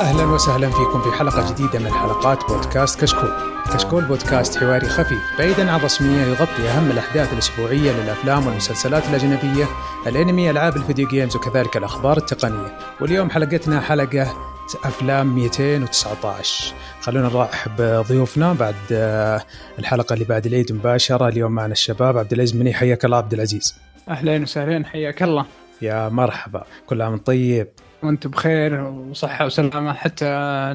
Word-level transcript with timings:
أهلا 0.00 0.24
وسهلا 0.24 0.70
فيكم 0.70 1.02
في 1.02 1.18
حلقة 1.18 1.52
جديدة 1.52 1.78
من 1.78 1.92
حلقات 1.92 2.44
بودكاست 2.50 3.00
كشكول. 3.00 3.30
كشكول 3.74 4.04
بودكاست 4.04 4.58
حواري 4.58 4.88
خفيف 4.88 5.18
بعيدا 5.38 5.70
عن 5.70 5.78
الرسميه 5.78 6.22
يغطي 6.26 6.68
أهم 6.68 6.90
الأحداث 6.90 7.32
الأسبوعية 7.32 7.92
للأفلام 7.92 8.46
والمسلسلات 8.46 9.02
الأجنبية، 9.08 9.64
الأنمي، 10.06 10.50
ألعاب 10.50 10.76
الفيديو 10.76 11.08
جيمز 11.08 11.36
وكذلك 11.36 11.76
الأخبار 11.76 12.16
التقنية. 12.16 12.78
واليوم 13.00 13.30
حلقتنا 13.30 13.80
حلقة 13.80 14.36
أفلام 14.84 15.34
219 15.34 16.74
خلونا 17.00 17.28
نرحب 17.28 17.76
بضيوفنا 17.78 18.52
بعد 18.52 18.74
آه، 18.92 19.42
الحلقة 19.78 20.12
اللي 20.14 20.24
بعد 20.24 20.46
العيد 20.46 20.72
مباشرة. 20.72 21.28
اليوم 21.28 21.52
معنا 21.52 21.72
الشباب 21.72 22.18
عبد 22.18 22.32
العزيز 22.32 22.56
مني 22.56 22.74
حياك 22.74 23.04
الله 23.04 23.16
عبد 23.16 23.32
العزيز. 23.32 23.74
اهلين 24.08 24.42
وسهلين 24.42 24.86
حياك 24.86 25.22
الله. 25.22 25.46
يا 25.82 26.08
مرحبا. 26.08 26.64
كل 26.86 27.02
عام 27.02 27.16
طيب. 27.18 27.68
وأنت 28.02 28.26
بخير 28.26 28.80
وصحة 28.84 29.46
وسلامة 29.46 29.92
حتى 29.92 30.24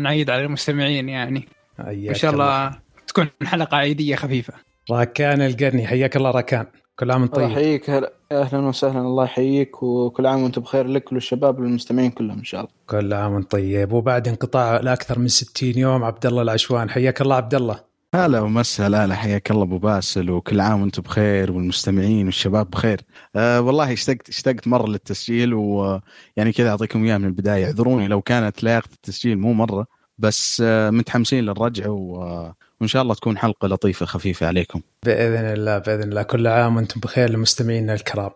نعيد 0.02 0.30
على 0.30 0.46
المستمعين 0.46 1.10
يعني. 1.10 1.48
إن 1.80 2.14
شاء 2.14 2.32
الله 2.32 2.78
تكون 3.08 3.30
حلقة 3.44 3.78
عيدية 3.78 4.16
خفيفة. 4.16 4.54
راكان 4.92 5.42
القرني 5.42 5.88
حياك 5.88 6.18
الله 6.18 6.32
راكان. 6.32 6.66
كل 7.00 7.12
عام 7.12 7.26
طيب. 7.26 7.50
يحييك. 7.50 7.90
أهلا 8.32 8.68
وسهلا. 8.68 9.00
الله 9.00 9.24
يحييك. 9.24 9.84
وكل 9.84 10.26
عام 10.26 10.44
وأنت 10.44 10.60
بخير 10.60 10.88
لك 10.88 11.12
وللشباب 11.12 11.60
والمستمعين 11.60 12.12
كلهم 12.12 12.38
إن 12.38 12.44
شاء 12.44 12.62
الله. 12.62 12.72
كل 12.88 13.14
عام 13.14 13.44
طيب. 13.44 13.92
وبعد 13.92 14.28
انقطاع 14.28 14.78
لاكثر 14.78 15.20
من 15.20 15.28
60 15.28 15.78
يوم 15.78 16.04
عبد 16.04 16.26
الله 16.26 16.42
العشوان 16.42 16.90
حياك 16.90 17.22
الله 17.22 17.36
عبد 17.36 17.56
الله. 17.56 17.95
هلا 18.16 18.40
ومسا 18.40 18.90
لا 18.90 19.16
حياك 19.16 19.52
الله 19.52 19.64
أبو 19.64 19.78
باسل 19.78 20.30
وكل 20.30 20.60
عام 20.60 20.82
وأنتم 20.82 21.02
بخير 21.02 21.52
والمستمعين 21.52 22.26
والشباب 22.26 22.70
بخير. 22.70 23.02
أه 23.36 23.62
والله 23.62 23.94
اشتقت 23.94 24.30
اشتقت 24.30 24.68
مرة 24.68 24.88
للتسجيل 24.88 25.54
ويعني 25.54 26.52
كذا 26.56 26.70
أعطيكم 26.70 27.04
اياه 27.04 27.18
من 27.18 27.26
البداية. 27.26 27.66
اعذروني 27.66 28.08
لو 28.08 28.22
كانت 28.22 28.64
لياقة 28.64 28.90
التسجيل 28.94 29.38
مو 29.38 29.54
مرة 29.54 29.88
بس 30.18 30.62
أه 30.66 30.90
متحمسين 30.90 31.44
للرجعه 31.46 31.90
وإن 31.90 32.88
شاء 32.88 33.02
الله 33.02 33.14
تكون 33.14 33.38
حلقة 33.38 33.68
لطيفة 33.68 34.06
خفيفة 34.06 34.48
عليكم. 34.48 34.82
بإذن 35.06 35.46
الله 35.46 35.78
بإذن 35.78 36.04
الله 36.04 36.24
كل 36.24 36.48
عام 36.48 36.76
وأنتم 36.76 37.00
بخير 37.00 37.30
لمستمعينا 37.30 37.94
الكرام. 37.94 38.32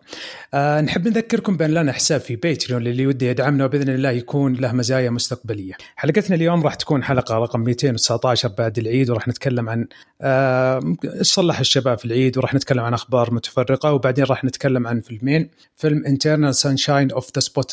آه 0.54 0.82
نحب 0.82 1.08
نذكركم 1.08 1.58
بأن 1.58 1.74
لنا 1.74 1.92
حساب 1.92 2.22
في 2.22 2.36
باتريون 2.36 2.84
للي 2.84 3.08
ودي 3.08 3.28
يدعمنا 3.28 3.66
وبإذن 3.66 3.90
الله 3.90 4.10
يكون 4.10 4.54
له 4.54 4.72
مزايا 4.72 5.10
مستقبلية. 5.10 5.74
حلقتنا 5.96 6.36
اليوم 6.36 6.64
راح 6.64 6.76
تكون 6.76 7.04
حلقة 7.04 7.36
رقم 7.36 7.60
219 7.60 8.50
بعد 8.58 8.80
العيد 8.80 9.10
وراح 9.10 9.28
نتكلم 9.28 9.70
عن 9.70 9.88
إيش 10.22 11.28
صلح 11.28 11.60
الشباب 11.60 11.98
في 11.98 12.06
العيد 12.06 12.38
وراح 12.38 12.54
نتكلم 12.54 12.84
عن 12.84 12.94
أخبار 12.94 13.34
متفرقة 13.34 13.94
وبعدين 13.94 14.26
راح 14.26 14.44
نتكلم 14.44 14.88
عن 14.88 15.02
فيلمين 15.02 15.50
فيلم 15.76 16.06
Eternal 16.06 16.56
Sunshine 16.56 17.12
of 17.12 17.30
the 17.36 17.66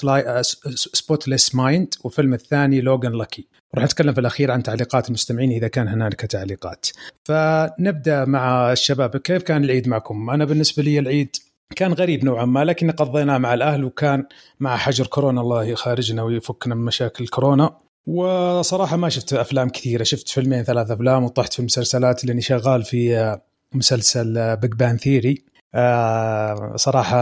Spotless 0.75 1.55
Mind 1.55 1.95
والفيلم 2.05 2.34
الثاني 2.34 2.81
Logan 2.81 3.12
Lucky. 3.12 3.47
راح 3.75 3.84
نتكلم 3.84 4.12
في 4.12 4.20
الأخير 4.20 4.50
عن 4.50 4.62
تعليقات 4.62 5.08
المستمعين 5.08 5.50
إذا 5.50 5.69
كان 5.69 5.88
هنالك 5.88 6.20
تعليقات. 6.20 6.86
فنبدأ 7.25 8.25
مع 8.25 8.75
الشباب 8.87 9.17
كيف 9.17 9.42
كان 9.42 9.65
العيد 9.65 9.89
معكم؟ 9.89 10.31
أنا 10.31 10.45
بالنسبة 10.45 10.83
لي 10.83 10.98
العيد 10.98 11.37
كان 11.77 11.92
غريب 11.92 12.25
نوعا 12.25 12.45
ما 12.45 12.65
لكن 12.65 12.91
قضيناه 12.91 13.39
مع 13.39 13.55
الأهل 13.55 13.84
وكان 13.84 14.25
مع 14.61 14.77
حجر 14.77 15.06
كورونا 15.06 15.41
الله 15.41 15.65
يخارجنا 15.65 16.23
ويفكنا 16.23 16.75
من 16.75 16.84
مشاكل 16.84 17.28
كورونا 17.28 17.78
وصراحة 18.06 18.97
ما 18.97 19.09
شفت 19.09 19.33
أفلام 19.33 19.69
كثيرة 19.69 20.03
شفت 20.03 20.28
فيلمين 20.28 20.62
ثلاث 20.62 20.91
أفلام 20.91 21.25
وطحت 21.25 21.53
في 21.53 21.59
المسلسلات 21.59 22.25
لأني 22.25 22.41
شغال 22.41 22.83
في 22.83 23.37
مسلسل 23.72 24.56
Big 24.56 24.72
Bang 24.72 24.97
Theory 24.97 25.44
آه 25.76 26.76
صراحة 26.76 27.19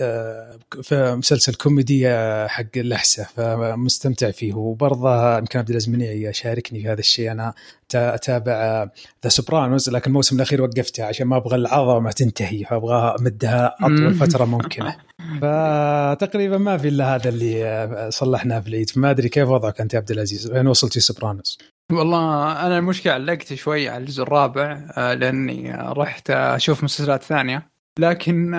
آه 0.00 0.58
في 0.82 1.14
مسلسل 1.14 1.54
كوميدي 1.54 2.08
آه 2.08 2.46
حق 2.46 2.64
اللحسة 2.76 3.24
فمستمتع 3.24 4.30
فيه. 4.30 4.54
وبرضه 4.54 5.38
يمكن 5.38 5.58
عبد 5.58 5.70
العزيز 5.70 5.88
منيعي 5.88 6.22
يشاركني 6.22 6.82
في 6.82 6.88
هذا 6.88 7.00
الشيء. 7.00 7.32
أنا 7.32 7.54
أتابع 7.94 8.84
The 9.24 9.28
Sopranos 9.28 9.90
لكن 9.90 10.10
الموسم 10.10 10.36
الأخير 10.36 10.62
وقفتها 10.62 11.06
عشان 11.06 11.26
ما 11.26 11.36
أبغى 11.36 11.56
العظمة 11.56 12.10
تنتهي 12.10 12.64
فأبغى 12.64 13.16
أمدها 13.20 13.74
أطول 13.80 14.14
فترة 14.14 14.44
ممكنة. 14.44 14.96
فتقريبا 15.42 16.58
ما 16.58 16.78
في 16.78 16.88
إلا 16.88 17.14
هذا 17.14 17.28
اللي 17.28 18.08
صلحناه 18.12 18.60
في 18.60 18.68
العيد. 18.68 18.90
فما 18.90 19.10
أدري 19.10 19.28
كيف 19.28 19.48
وضعك 19.48 19.80
أنت 19.80 19.94
يا 19.94 19.98
عبد 19.98 20.10
العزيز؟ 20.10 20.50
وين 20.50 20.66
وصلت 20.66 20.85
The 20.85 21.00
Sopranos 21.00 21.58
والله 21.92 22.52
أنا 22.66 22.78
المشكلة 22.78 23.12
علقت 23.12 23.54
شوي 23.54 23.88
على 23.88 24.00
الجزء 24.00 24.22
الرابع 24.22 24.72
لأني 24.96 25.72
رحت 25.72 26.30
أشوف 26.30 26.84
مسلسلات 26.84 27.22
ثانية. 27.22 27.77
لكن 27.98 28.50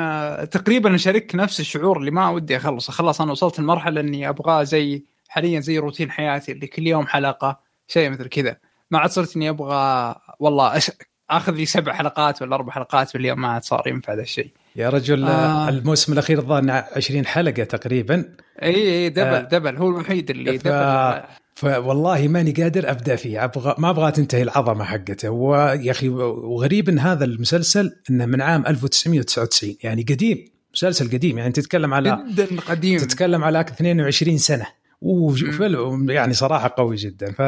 تقريبا 0.51 0.95
اشارك 0.95 1.35
نفس 1.35 1.59
الشعور 1.59 1.97
اللي 1.97 2.11
ما 2.11 2.29
ودي 2.29 2.57
اخلص 2.57 2.91
خلاص 2.91 3.21
أنا 3.21 3.31
وصلت 3.31 3.59
لمرحلة 3.59 4.01
إني 4.01 4.29
ابغاه 4.29 4.63
زي 4.63 5.03
حاليا 5.29 5.59
زي 5.59 5.77
روتين 5.77 6.11
حياتي 6.11 6.51
اللي 6.51 6.67
كل 6.67 6.87
يوم 6.87 7.07
حلقة 7.07 7.59
شيء 7.87 8.09
مثل 8.09 8.27
كذا. 8.27 8.57
ما 8.91 8.99
عاد 8.99 9.09
صرت 9.09 9.35
إني 9.35 9.49
أبغى 9.49 10.15
والله 10.39 10.77
أش... 10.77 10.91
آخذ 11.29 11.53
لي 11.53 11.65
سبع 11.65 11.93
حلقات 11.93 12.41
ولا 12.41 12.55
أربع 12.55 12.71
حلقات 12.71 13.13
باليوم 13.13 13.41
ما 13.41 13.47
عاد 13.47 13.63
صار 13.63 13.87
ينفع 13.87 14.13
هذا 14.13 14.21
الشيء. 14.21 14.51
يا 14.75 14.89
رجل 14.89 15.23
آه. 15.23 15.69
الموسم 15.69 16.13
الأخير 16.13 16.39
الظاهر 16.39 16.83
20 16.95 17.25
حلقة 17.25 17.63
تقريبا. 17.63 18.35
اي 18.63 18.75
اي 18.75 19.09
دبل 19.09 19.27
آه. 19.27 19.41
دبل. 19.41 19.77
هو 19.77 19.89
الوحيد 19.89 20.29
اللي 20.29 20.59
ف... 20.59 20.67
دبل. 20.67 21.38
فوالله 21.59 22.27
ماني 22.27 22.51
قادر 22.51 22.91
أبدأ 22.91 23.15
فيه. 23.15 23.43
أبغى 23.43 23.75
ما 23.77 23.89
أبغى 23.89 24.11
تنتهي 24.11 24.41
العظمة 24.41 24.83
حقته. 24.83 25.29
ويا 25.29 25.91
أخي 25.91 26.09
وغريب 26.09 26.89
إن 26.89 26.99
هذا 26.99 27.25
المسلسل 27.25 27.91
إنه 28.09 28.25
من 28.25 28.41
عام 28.41 28.65
1999 28.67 29.75
يعني 29.83 30.01
قديم 30.01 30.45
مسلسل 30.73 31.11
قديم. 31.11 31.37
يعني 31.37 31.51
تتكلم 31.51 31.93
على 31.93 32.25
جدا 32.29 32.61
قديم. 32.61 32.99
تتكلم 32.99 33.43
على 33.43 33.59
22 33.59 34.37
سنة. 34.37 34.65
وفيلم 35.01 36.09
يعني 36.09 36.33
صراحة 36.33 36.73
قوي 36.77 36.95
جدا. 36.95 37.31
ف 37.31 37.41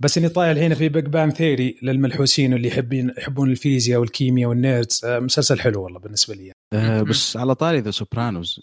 بس 0.00 0.18
إني 0.18 0.28
طايح 0.28 0.56
الحين 0.56 0.74
في 0.74 0.88
Big 0.88 1.06
Bang 1.06 1.30
Theory 1.30 1.78
للملحوسين 1.82 2.52
واللي 2.52 2.68
يحبين 2.68 3.12
يحبون 3.18 3.50
الفيزياء 3.50 4.00
والكيمياء 4.00 4.50
وال 4.50 4.64
nerds 4.64 5.00
مسلسل 5.04 5.60
حلو 5.60 5.82
والله 5.82 5.98
بالنسبة 5.98 6.34
لي. 6.34 6.52
أه 6.72 7.02
بس 7.02 7.36
على 7.36 7.54
طاري 7.54 7.80
The 7.80 7.90
Sopranos 7.90 8.60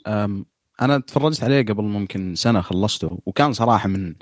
أنا 0.82 1.00
تفرجت 1.08 1.44
عليه 1.44 1.62
قبل 1.62 1.84
ممكن 1.84 2.36
سنة 2.36 2.62
خلصته 2.62 3.20
وكان 3.26 3.54
صراحة 3.54 3.90
من 3.90 4.14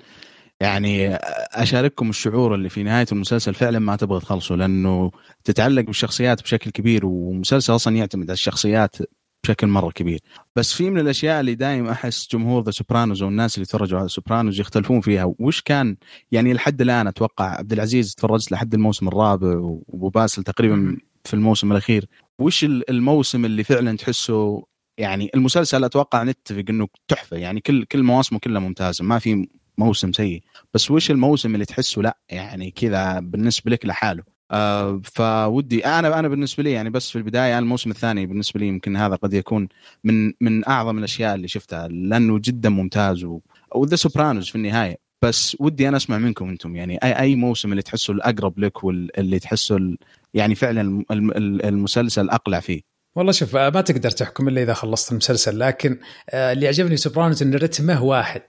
يعني 0.61 1.15
أشارككم 1.53 2.09
الشعور 2.09 2.55
اللي 2.55 2.69
في 2.69 2.83
نهاية 2.83 3.05
المسلسل 3.11 3.53
فعلا 3.53 3.79
ما 3.79 3.95
تبغى 3.95 4.19
تخلصه 4.19 4.55
لأنه 4.55 5.11
تتعلق 5.43 5.81
بالشخصيات 5.81 6.41
بشكل 6.41 6.71
كبير 6.71 7.05
ومسلسل 7.05 7.75
أصلا 7.75 7.95
يعتمد 7.95 8.23
على 8.23 8.33
الشخصيات 8.33 8.95
بشكل 9.43 9.67
مرة 9.67 9.91
كبير. 9.91 10.19
بس 10.55 10.73
في 10.73 10.89
من 10.89 10.99
الأشياء 10.99 11.39
اللي 11.39 11.55
دائما 11.55 11.91
أحس 11.91 12.27
جمهور 12.31 12.63
The 12.63 12.71
Sopranos 12.71 13.21
والناس 13.21 13.55
اللي 13.55 13.65
تفرجوا 13.65 13.99
على 13.99 14.07
Sopranos 14.07 14.59
يختلفون 14.59 15.01
فيها. 15.01 15.33
وش 15.39 15.61
كان؟ 15.61 15.97
يعني 16.31 16.53
لحد 16.53 16.81
الآن 16.81 17.07
أتوقع 17.07 17.45
عبد 17.45 17.73
العزيز 17.73 18.15
تفرجت 18.15 18.51
لحد 18.51 18.73
الموسم 18.73 19.07
الرابع 19.07 19.47
وأبو 19.47 20.09
باسل 20.09 20.43
تقريبا 20.43 20.97
في 21.25 21.33
الموسم 21.33 21.71
الأخير. 21.71 22.05
وش 22.39 22.63
الموسم 22.63 23.45
اللي 23.45 23.63
فعلا 23.63 23.97
تحسه؟ 23.97 24.63
يعني 24.97 25.29
المسلسل 25.35 25.83
أتوقع 25.83 26.23
نتفق 26.23 26.63
إنه 26.69 26.87
تحفة. 27.07 27.37
يعني 27.37 27.59
كل 27.59 27.83
كل 27.85 28.03
مواسمه 28.03 28.39
كلها 28.39 28.59
ممتازة. 28.59 29.05
ما 29.05 29.19
في 29.19 29.47
موسم 29.77 30.11
سيء. 30.11 30.41
بس 30.73 30.91
وش 30.91 31.11
الموسم 31.11 31.53
اللي 31.53 31.65
تحسه 31.65 32.01
لا 32.01 32.17
يعني 32.29 32.71
كذا 32.71 33.19
بالنسبة 33.19 33.71
لك 33.71 33.85
لحاله؟ 33.85 34.23
آه 34.51 35.01
فودي 35.03 35.85
أنا 35.85 36.19
أنا 36.19 36.27
بالنسبة 36.27 36.63
لي 36.63 36.71
يعني 36.71 36.89
بس 36.89 37.09
في 37.09 37.15
البداية 37.15 37.59
الموسم 37.59 37.91
الثاني 37.91 38.25
بالنسبة 38.25 38.59
لي 38.59 38.67
يمكن 38.67 38.97
هذا 38.97 39.15
قد 39.15 39.33
يكون 39.33 39.67
من 40.03 40.33
من 40.41 40.67
أعظم 40.67 40.97
الأشياء 40.97 41.35
اللي 41.35 41.47
شفتها 41.47 41.87
لأنه 41.87 42.39
جدا 42.43 42.69
ممتاز 42.69 43.27
و 43.75 43.80
The 43.80 43.95
Sopranos 43.95 44.49
في 44.49 44.55
النهاية. 44.55 44.97
بس 45.21 45.57
ودي 45.59 45.87
أنا 45.87 45.97
أسمع 45.97 46.17
منكم 46.17 46.49
أنتم 46.49 46.75
يعني 46.75 46.97
أي 47.03 47.19
أي 47.19 47.35
موسم 47.35 47.71
اللي 47.71 47.81
تحسه 47.81 48.13
الأقرب 48.13 48.59
لك 48.59 48.83
واللي 48.83 49.39
تحسه 49.39 49.97
يعني 50.33 50.55
فعلا 50.55 51.03
المسلسل 51.11 52.29
أقلع 52.29 52.59
فيه. 52.59 52.81
والله 53.15 53.31
شوف 53.31 53.55
ما 53.55 53.81
تقدر 53.81 54.11
تحكم 54.11 54.47
إلا 54.47 54.63
إذا 54.63 54.73
خلصت 54.73 55.11
المسلسل 55.11 55.59
لكن 55.59 55.99
اللي 56.33 56.67
عجبني 56.67 56.97
Sopranos 56.97 57.43
إن 57.43 57.53
رتمه 57.53 58.03
واحد. 58.03 58.41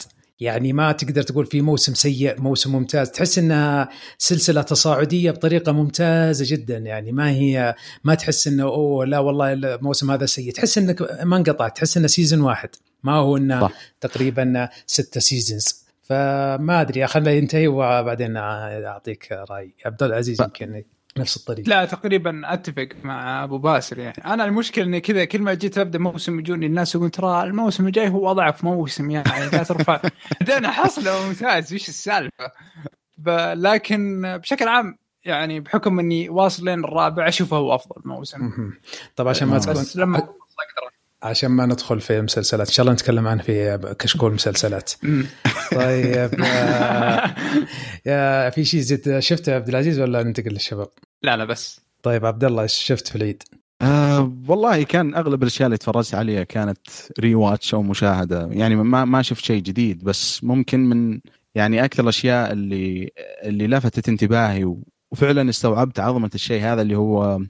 يعني 0.43 0.73
ما 0.73 0.93
تقدر 0.93 1.23
تقول 1.23 1.47
في 1.47 1.61
موسم 1.61 1.95
سيء 1.95 2.41
موسم 2.41 2.73
ممتاز. 2.73 3.11
تحس 3.11 3.39
إنها 3.39 3.89
سلسلة 4.19 4.63
تصاعدية 4.63 5.31
بطريقة 5.31 5.73
ممتازة 5.73 6.45
جدا. 6.49 6.79
يعني 6.79 7.13
ما 7.13 7.31
هي 7.31 7.75
ما 8.05 8.15
تحس 8.15 8.47
إنه 8.47 8.65
أوه 8.65 9.07
لا 9.07 9.19
والله 9.19 9.53
الموسم 9.53 10.11
هذا 10.11 10.27
سيء. 10.27 10.53
تحس 10.53 10.79
إنك 10.79 11.23
ما 11.23 11.37
انقطعت. 11.37 11.77
تحس 11.77 11.97
إنه 11.97 12.07
season 12.07 12.41
واحد. 12.41 12.69
ما 13.03 13.13
هو 13.13 13.37
إنه 13.37 13.61
صح. 13.61 13.73
تقريبا 14.01 14.69
ستة 14.87 15.21
seasons 15.21 15.83
فما 16.03 16.81
أدري 16.81 17.07
خليه 17.07 17.31
ينتهي 17.31 17.67
وبعدين 17.67 18.37
أعطيك 18.37 19.33
رأي. 19.51 19.75
عبد 19.87 20.03
العزيز 20.03 20.43
يمكن 20.43 20.83
نفس 21.17 21.37
الطريقة. 21.37 21.69
لا 21.69 21.85
تقريبا 21.85 22.43
أتفق 22.45 22.89
مع 23.03 23.45
أبو 23.45 23.59
باسل 23.59 23.99
يعني. 23.99 24.25
أنا 24.25 24.45
المشكلة 24.45 24.85
إني 24.85 25.01
كذا 25.01 25.25
كل 25.25 25.43
ما 25.43 25.55
جيت 25.55 25.79
أبدأ 25.79 25.99
موسم 25.99 26.39
يجوني 26.39 26.67
الناس 26.67 26.95
يقولون 26.95 27.11
ترى 27.11 27.43
الموسم 27.43 27.87
الجاي 27.87 28.09
هو 28.09 28.31
أضعف 28.31 28.65
موسم 28.65 29.11
يعني. 29.11 29.51
لا 29.53 29.63
ترفع. 29.63 30.01
بعدين 30.41 30.67
حصله 30.67 31.27
ممتاز 31.27 31.75
وش 31.75 31.89
السالفة؟ 31.89 32.53
لكن 33.55 34.23
بشكل 34.43 34.69
عام 34.69 34.99
يعني 35.25 35.61
بحكم 35.61 35.99
إني 35.99 36.29
واصل 36.29 36.65
لين 36.65 36.85
الرابع 36.85 37.29
أشوفه 37.29 37.57
هو 37.57 37.75
أفضل 37.75 38.03
موسم. 38.05 38.73
طب 39.17 39.29
عشان 39.29 39.49
ما 39.49 39.59
تكون 39.59 39.75
بس 39.75 39.97
لما 39.97 40.29
عشان 41.23 41.51
ما 41.51 41.67
ندخل 41.67 42.01
في 42.01 42.21
مسلسلات 42.21 42.69
إن 42.69 42.73
شاء 42.73 42.85
الله 42.85 42.95
نتكلم 42.95 43.29
عنها 43.29 43.43
في 43.43 43.79
كشكول 43.99 44.33
مسلسلات. 44.33 44.93
طيب 45.77 46.31
آه، 46.45 47.35
يا 48.07 48.51
في 48.51 48.65
شيء 48.65 48.81
زد 48.81 49.19
شفته 49.19 49.51
يا 49.51 49.57
عبد 49.57 49.69
العزيز 49.69 50.01
ولا 50.01 50.23
ننتقل 50.23 50.51
للشباب؟ 50.51 50.89
لا 51.23 51.37
لا 51.37 51.45
بس 51.45 51.81
طيب 52.03 52.27
عبد 52.27 52.45
الله 52.45 52.63
إيش 52.63 52.73
شفت 52.73 53.09
في 53.09 53.17
العيد؟ 53.17 53.43
آه 53.83 54.33
والله 54.49 54.83
كان 54.83 55.15
أغلب 55.15 55.43
الأشياء 55.43 55.67
اللي 55.67 55.79
تفرجت 55.79 56.15
عليها 56.15 56.45
كانت 56.45 56.79
rewatch 57.21 57.75
أو 57.75 57.83
مشاهدة 57.83 58.49
يعني 58.51 58.77
ما 58.77 59.05
ما 59.05 59.23
شفت 59.23 59.45
شيء 59.45 59.63
جديد 59.63 60.05
بس 60.05 60.45
ممكن 60.45 60.89
من 60.89 61.21
يعني 61.55 61.85
أكثر 61.85 62.03
الأشياء 62.03 62.53
اللي 62.53 63.11
اللي 63.19 63.67
لفتت 63.67 64.09
انتباهي 64.09 64.75
وفعلا 65.13 65.51
استوعبت 65.51 66.01
عظمة 66.01 66.31
الشيء 66.35 66.63
هذا 66.63 66.83
اللي 66.83 66.97
هو 66.97 67.41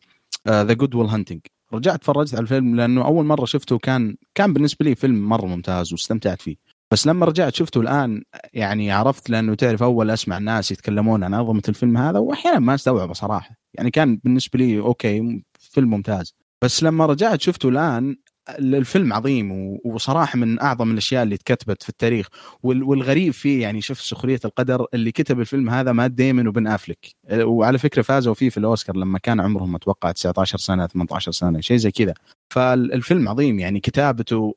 the 0.48 0.72
Good 0.72 0.94
Will 0.94 1.06
Hunting 1.06 1.40
رجعت 1.74 2.00
تفرجت 2.00 2.34
على 2.34 2.42
الفيلم 2.42 2.76
لأنه 2.76 3.04
أول 3.04 3.24
مرة 3.24 3.44
شفته 3.44 3.78
كان 3.78 4.16
كان 4.34 4.52
بالنسبة 4.52 4.84
لي 4.84 4.94
فيلم 4.94 5.28
مرة 5.28 5.46
ممتاز 5.46 5.92
واستمتعت 5.92 6.42
فيه. 6.42 6.56
بس 6.90 7.06
لما 7.06 7.26
رجعت 7.26 7.54
شفته 7.54 7.80
الآن 7.80 8.22
يعني 8.52 8.92
عرفت 8.92 9.30
لأنه 9.30 9.54
تعرف 9.54 9.82
أول 9.82 10.10
أسمع 10.10 10.38
الناس 10.38 10.72
يتكلمون 10.72 11.24
عن 11.24 11.34
عظمة 11.34 11.62
الفيلم 11.68 11.96
هذا 11.96 12.18
وأحيانا 12.18 12.58
ما 12.58 12.74
أستوعبه 12.74 13.12
صراحة. 13.12 13.56
يعني 13.74 13.90
كان 13.90 14.16
بالنسبة 14.24 14.58
لي 14.58 14.78
أوكي 14.78 15.44
فيلم 15.58 15.90
ممتاز. 15.90 16.34
بس 16.62 16.82
لما 16.82 17.06
رجعت 17.06 17.40
شفته 17.40 17.68
الآن 17.68 18.16
الفيلم 18.50 19.12
عظيم 19.12 19.78
وصراحة 19.84 20.38
من 20.38 20.60
أعظم 20.60 20.90
الأشياء 20.90 21.22
اللي 21.22 21.34
اتكتبت 21.34 21.82
في 21.82 21.88
التاريخ. 21.88 22.28
وال- 22.62 22.82
والغريب 22.82 23.32
فيه 23.32 23.62
يعني 23.62 23.80
شوف 23.80 24.00
سخرية 24.00 24.40
القدر 24.44 24.86
اللي 24.94 25.12
كتب 25.12 25.40
الفيلم 25.40 25.70
هذا 25.70 25.92
مات 25.92 26.10
ديمن 26.10 26.48
وبن 26.48 26.66
أفلك. 26.66 27.06
وعلى 27.32 27.78
فكرة 27.78 28.02
فازوا 28.02 28.34
فيه 28.34 28.48
في 28.48 28.56
الأوسكار 28.58 28.96
لما 28.96 29.18
كان 29.18 29.40
عمرهم 29.40 29.74
أتوقع 29.74 30.10
19 30.12 30.58
سنة 30.58 30.86
18 30.86 31.32
سنة 31.32 31.60
شيء 31.60 31.76
زي 31.76 31.90
كذا. 31.90 32.14
فالفيلم 32.50 33.28
عظيم 33.28 33.58
يعني 33.58 33.80
كتابته 33.80 34.54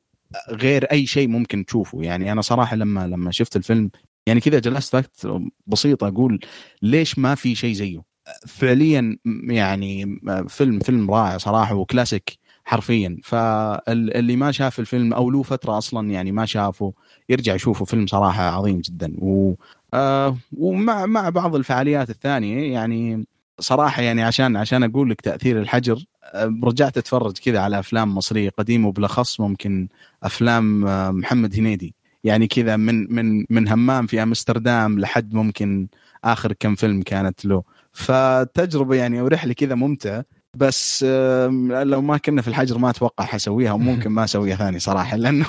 غير 0.50 0.84
أي 0.84 1.06
شيء 1.06 1.28
ممكن 1.28 1.64
تشوفه. 1.64 2.02
يعني 2.02 2.32
أنا 2.32 2.40
صراحة 2.40 2.76
لما 2.76 3.06
لما 3.06 3.30
شفت 3.32 3.56
الفيلم 3.56 3.90
يعني 4.26 4.40
كذا 4.40 4.58
جلست 4.58 4.96
فتره 4.96 5.42
بسيطه 5.66 6.08
أقول 6.08 6.40
ليش 6.82 7.18
ما 7.18 7.34
في 7.34 7.54
شيء 7.54 7.74
زيه؟ 7.74 8.02
فعليا 8.46 9.18
يعني 9.48 10.20
فيلم 10.48 10.78
فيلم 10.78 11.10
رائع 11.10 11.38
صراحة 11.38 11.74
وكلاسيك. 11.74 12.38
حرفيا. 12.66 13.16
فاللي 13.24 14.36
ما 14.36 14.52
شاف 14.52 14.80
الفيلم 14.80 15.12
أو 15.12 15.30
له 15.30 15.42
فترة 15.42 15.78
أصلا 15.78 16.10
يعني 16.10 16.32
ما 16.32 16.46
شافه 16.46 16.92
يرجع 17.28 17.54
يشوفه 17.54 17.84
فيلم 17.84 18.06
صراحة 18.06 18.42
عظيم 18.42 18.80
جدا. 18.80 19.12
و 19.18 19.54
آه 19.94 20.36
ومع 20.58 21.06
مع 21.06 21.28
بعض 21.28 21.54
الفعاليات 21.54 22.10
الثانية 22.10 22.72
يعني 22.72 23.26
صراحة 23.60 24.02
يعني 24.02 24.22
عشان 24.22 24.56
عشان 24.56 24.82
أقول 24.82 25.10
لك 25.10 25.20
تأثير 25.20 25.60
الحجر 25.60 26.04
آه، 26.34 26.60
رجعت 26.64 26.98
أتفرج 26.98 27.38
كذا 27.38 27.60
على 27.60 27.78
أفلام 27.78 28.14
مصرية 28.14 28.50
قديمة 28.50 28.88
وبالأخص 28.88 29.40
ممكن 29.40 29.88
أفلام 30.22 30.86
آه، 30.86 31.10
محمد 31.10 31.54
هنيدي. 31.54 31.94
يعني 32.24 32.46
كذا 32.46 32.76
من 32.76 33.14
من 33.14 33.44
من 33.50 33.68
همام 33.68 34.06
في 34.06 34.22
أمستردام 34.22 34.98
لحد 35.00 35.34
ممكن 35.34 35.88
آخر 36.24 36.52
كم 36.52 36.74
فيلم 36.74 37.02
كانت 37.02 37.44
له. 37.44 37.62
فتجربة 37.92 38.94
يعني 38.96 39.22
ورحله 39.22 39.52
كذا 39.52 39.74
ممتعة. 39.74 40.24
بس 40.56 41.02
لو 41.68 42.02
ما 42.02 42.18
كنا 42.18 42.42
في 42.42 42.48
الحجر 42.48 42.78
ما 42.78 42.90
أتوقع 42.90 43.24
حسويها 43.24 43.72
وممكن 43.72 44.10
ما 44.16 44.24
أسويها 44.24 44.56
ثاني 44.56 44.78
صراحة 44.78 45.16
لأنه 45.16 45.46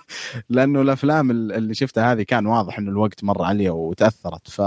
لأنه 0.50 0.80
الأفلام 0.80 1.30
اللي 1.30 1.74
شفتها 1.74 2.12
هذه 2.12 2.22
كان 2.22 2.46
واضح 2.46 2.78
إنه 2.78 2.90
الوقت 2.90 3.24
مر 3.24 3.42
علي 3.42 3.70
وتأثرت. 3.70 4.50
ف 4.50 4.62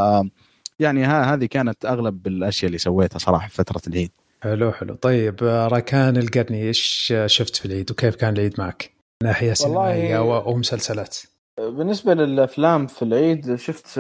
يعني 0.79 1.03
ها 1.03 1.33
هذه 1.33 1.45
كانت 1.45 1.85
أغلب 1.85 2.27
الأشياء 2.27 2.67
اللي 2.67 2.77
سويتها 2.77 3.19
صراحة 3.19 3.47
في 3.47 3.55
فترة 3.55 3.81
العيد. 3.88 4.11
حلو 4.43 4.71
حلو. 4.71 4.95
طيب 4.95 5.43
آه، 5.43 5.67
راكان 5.67 6.17
القرني 6.17 6.67
إيش 6.67 7.13
شفت 7.25 7.55
في 7.55 7.65
العيد؟ 7.65 7.91
وكيف 7.91 8.15
كان 8.15 8.33
العيد 8.33 8.55
معك؟ 8.57 8.91
ناحية 9.23 9.53
سينمائية 9.53 10.19
ومسلسلات 10.19 11.17
بالنسبة 11.57 12.13
للأفلام 12.13 12.88
في 12.88 13.01
العيد 13.01 13.55
شفت 13.55 13.99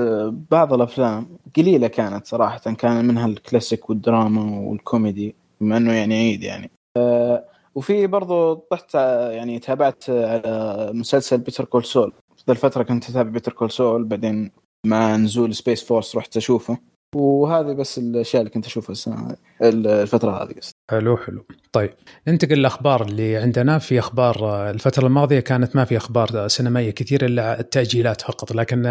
بعض 0.51 0.73
الأفلام 0.73 1.37
قليلة 1.57 1.87
كانت 1.87 2.25
صراحة 2.25 2.73
كان 2.73 3.05
منها 3.05 3.25
الكلاسيك 3.25 3.89
والدراما 3.89 4.59
والكوميدي. 4.59 5.35
بما 5.61 5.77
أنه 5.77 5.93
يعني 5.93 6.15
عيد 6.15 6.43
يعني. 6.43 6.71
آه، 6.97 7.45
وفي 7.75 8.07
برضو 8.07 8.53
طحت 8.53 8.95
يعني 8.95 9.59
تابعت 9.59 10.09
على 10.09 10.91
مسلسل 10.93 11.37
Better 11.37 11.65
Call 11.65 11.85
Saul. 11.85 12.13
في 12.35 12.43
ذا 12.47 12.53
الفترة 12.53 12.83
كنت 12.83 13.09
أتابع 13.09 13.29
Better 13.29 13.53
Call 13.53 13.71
Saul 13.71 14.03
بعدين 14.03 14.51
مع 14.85 15.15
نزول 15.15 15.55
Space 15.55 15.83
Force 15.83 16.15
رحت 16.15 16.37
أشوفه. 16.37 16.77
وهذه 17.15 17.73
بس 17.73 17.97
الأشياء 17.97 18.41
اللي 18.41 18.53
كنت 18.53 18.65
أشوفها 18.65 18.91
السنة 18.91 19.15
هذه 19.15 19.37
الفترة 19.61 20.43
هذه 20.43 20.53
قصدي. 20.53 20.73
حلو 20.91 21.17
حلو. 21.17 21.45
طيب 21.71 21.89
ننتقل 22.27 22.55
للاخبار 22.55 23.01
اللي 23.01 23.37
عندنا. 23.37 23.79
في 23.79 23.99
أخبار 23.99 24.37
آه، 24.41 24.71
الفترة 24.71 25.07
الماضية 25.07 25.39
كانت 25.39 25.75
ما 25.75 25.85
في 25.85 25.97
أخبار 25.97 26.47
سينمائية 26.47 26.91
كثير 26.91 27.25
إلا 27.25 27.59
التأجيلات 27.59 28.21
فقط 28.21 28.51
لكن 28.51 28.81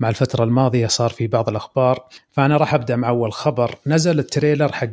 مع 0.00 0.08
الفترة 0.08 0.44
الماضية 0.44 0.86
صار 0.86 1.10
في 1.10 1.26
بعض 1.26 1.48
الأخبار. 1.48 2.04
فأنا 2.30 2.56
راح 2.56 2.74
أبدأ 2.74 2.96
مع 2.96 3.08
أول 3.08 3.32
خبر. 3.32 3.74
نزل 3.86 4.18
ال 4.18 4.25
trailer 4.25 4.72
حق 4.72 4.88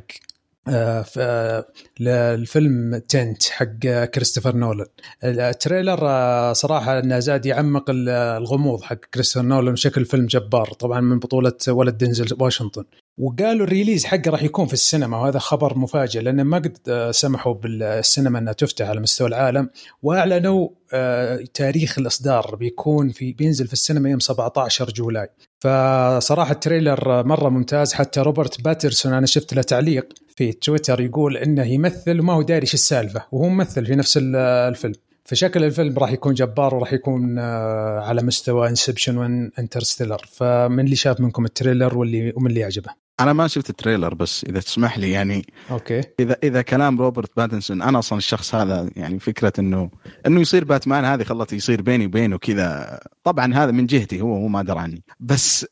الفيلم 1.99 2.97
Tenet 2.97 3.43
حق 3.43 3.67
آه، 3.85 4.05
كريستوفر 4.05 4.55
نولان. 4.55 4.87
ال 5.23 5.33
trailer 5.33 5.99
آه، 6.01 6.53
صراحة 6.53 6.99
إنه 6.99 7.19
زاد 7.19 7.45
يعمق 7.45 7.89
ال- 7.89 8.09
الغموض 8.09 8.81
حق 8.81 8.95
كريستوفر 9.13 9.45
نولان 9.45 9.73
بشكل 9.73 10.05
فيلم 10.05 10.25
جبار 10.25 10.73
طبعا 10.73 11.01
من 11.01 11.19
بطولة 11.19 11.53
ولد 11.67 11.97
دينزل 11.97 12.27
واشنطن. 12.39 12.83
وقالوا 13.17 13.65
ال 13.65 13.70
release 13.70 14.05
حقه 14.05 14.31
راح 14.31 14.43
يكون 14.43 14.67
في 14.67 14.73
السينما 14.73 15.17
وهذا 15.17 15.39
خبر 15.39 15.77
مفاجئ 15.77 16.21
لأن 16.21 16.41
ما 16.41 16.57
قد 16.57 16.77
آه، 16.87 17.11
سمحوا 17.11 17.53
بالسينما 17.53 18.39
إنها 18.39 18.53
تفتح 18.53 18.87
على 18.89 18.99
مستوى 18.99 19.27
العالم 19.27 19.69
وأعلنوا 20.03 20.69
آه، 20.93 21.43
تاريخ 21.53 21.99
الإصدار 21.99 22.55
بيكون 22.55 23.09
في 23.09 23.31
بينزل 23.33 23.67
في 23.67 23.73
السينما 23.73 24.09
يوم 24.09 24.19
17 24.19 24.91
July. 24.91 25.27
فصراحة 25.59 26.51
ال 26.51 26.60
trailer 26.60 27.23
مرة 27.23 27.49
ممتاز 27.49 27.93
حتى 27.93 28.19
روبرت 28.19 28.61
باتنسون 28.61 29.13
أنا 29.13 29.25
شفت 29.25 29.53
له 29.53 29.61
تعليق 29.61 30.13
في 30.35 30.51
تويتر 30.51 31.01
يقول 31.01 31.37
إنه 31.37 31.63
يمثل 31.63 32.19
وما 32.19 32.33
هو 32.33 32.41
داري 32.41 32.61
إيش 32.61 32.73
السالفة 32.73 33.23
وهو 33.31 33.49
ممثل 33.49 33.85
في 33.85 33.95
نفس 33.95 34.17
ال- 34.17 34.35
الفيلم. 34.35 34.93
فشكل 35.25 35.63
الفيلم 35.63 35.97
راح 35.99 36.11
يكون 36.11 36.33
جبار 36.33 36.75
وراح 36.75 36.93
يكون 36.93 37.39
آه، 37.39 37.99
على 37.99 38.23
مستوى 38.23 38.69
Inception 38.69 39.17
و 39.17 39.25
Interstellar 39.25 40.21
فمن 40.31 40.85
اللي 40.85 40.95
شاف 40.95 41.19
منكم 41.19 41.45
ال 41.45 41.52
trailer 41.52 41.97
واللي 41.97 42.33
ومن 42.35 42.49
اللي 42.49 42.63
عجبه 42.63 43.02
أنا 43.19 43.33
ما 43.33 43.47
شفت 43.47 43.69
ال 43.69 43.75
trailer 43.75 44.13
بس 44.13 44.43
إذا 44.43 44.59
تسمح 44.59 44.97
لي 44.97 45.11
يعني 45.11 45.45
okay. 45.71 46.01
إذا 46.19 46.37
إذا 46.43 46.61
كلام 46.61 47.01
روبرت 47.01 47.31
باتنسون 47.37 47.81
أنا 47.81 47.99
أصلا 47.99 48.17
الشخص 48.17 48.55
هذا 48.55 48.89
يعني 48.95 49.19
فكرة 49.19 49.53
إنه 49.59 49.89
إنه 50.27 50.41
يصير 50.41 50.63
باتمان 50.63 51.05
هذه 51.05 51.23
خلت 51.23 51.53
يصير 51.53 51.81
بيني 51.81 52.05
وبينه 52.05 52.37
كذا. 52.37 52.99
طبعا 53.23 53.53
هذا 53.53 53.71
من 53.71 53.85
جهتي 53.85 54.21
هو 54.21 54.35
هو 54.35 54.47
ما 54.47 54.61
درى 54.61 54.79
عني. 54.79 55.03
بس 55.19 55.65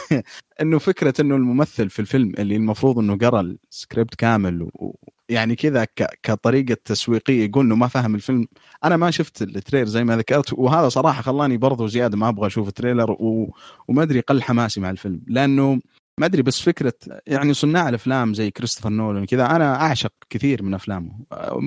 إنه 0.62 0.78
فكرة 0.78 1.14
إنه 1.20 1.36
الممثل 1.36 1.90
في 1.90 1.98
الفيلم 1.98 2.32
اللي 2.38 2.56
المفروض 2.56 2.98
إنه 2.98 3.16
قرأ 3.16 3.40
السكريبت 3.40 4.14
كامل 4.14 4.62
و 4.62 4.96
يعني 5.28 5.56
كذا 5.56 5.86
كطريقة 6.22 6.76
تسويقية 6.84 7.44
يقول 7.44 7.64
إنه 7.64 7.76
ما 7.76 7.88
فهم 7.88 8.14
الفيلم. 8.14 8.46
أنا 8.84 8.96
ما 8.96 9.10
شفت 9.10 9.42
ال 9.42 9.48
trailer 9.48 9.86
زي 9.86 10.04
ما 10.04 10.16
ذكرت 10.16 10.52
وهذا 10.52 10.88
صراحة 10.88 11.22
خلاني 11.22 11.56
برضو 11.56 11.86
زيادة 11.86 12.16
ما 12.16 12.28
أبغى 12.28 12.46
أشوف 12.46 12.68
ال 12.68 12.73
trailer 12.73 13.10
و... 13.10 13.54
وما 13.88 14.02
أدري 14.02 14.20
قل 14.20 14.42
حماسي 14.42 14.80
مع 14.80 14.90
الفيلم. 14.90 15.20
لأنه 15.26 15.80
ما 16.18 16.26
أدري 16.26 16.42
بس 16.42 16.60
فكرة 16.60 16.92
يعني 17.26 17.54
صناع 17.54 17.88
الأفلام 17.88 18.34
زي 18.34 18.50
كريستوفر 18.50 18.88
نولان 18.88 19.24
كذا 19.24 19.46
أنا 19.56 19.74
أعشق 19.74 20.12
كثير 20.30 20.62
من 20.62 20.74
أفلامه. 20.74 21.12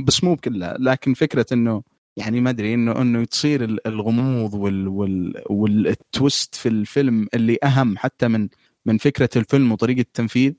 بس 0.05 0.24
مو 0.24 0.36
بكلها 0.36 0.77
لكن 0.79 1.13
فكرة 1.13 1.46
إنه 1.51 1.84
يعني 2.17 2.41
ما 2.41 2.50
أدري 2.50 2.74
إنه 2.74 3.01
إنه 3.01 3.24
تصير 3.25 3.63
ال- 3.63 3.88
الغموض 3.88 4.53
وال 4.53 4.88
وال 4.88 5.43
والتويست 5.50 6.55
في 6.55 6.70
الفيلم 6.70 7.27
اللي 7.34 7.58
أهم 7.63 7.98
حتى 7.98 8.27
من 8.27 8.50
من 8.86 8.98
فكرة 8.98 9.29
الفيلم 9.36 9.72
وطريقة 9.72 10.01
التنفيذ 10.01 10.53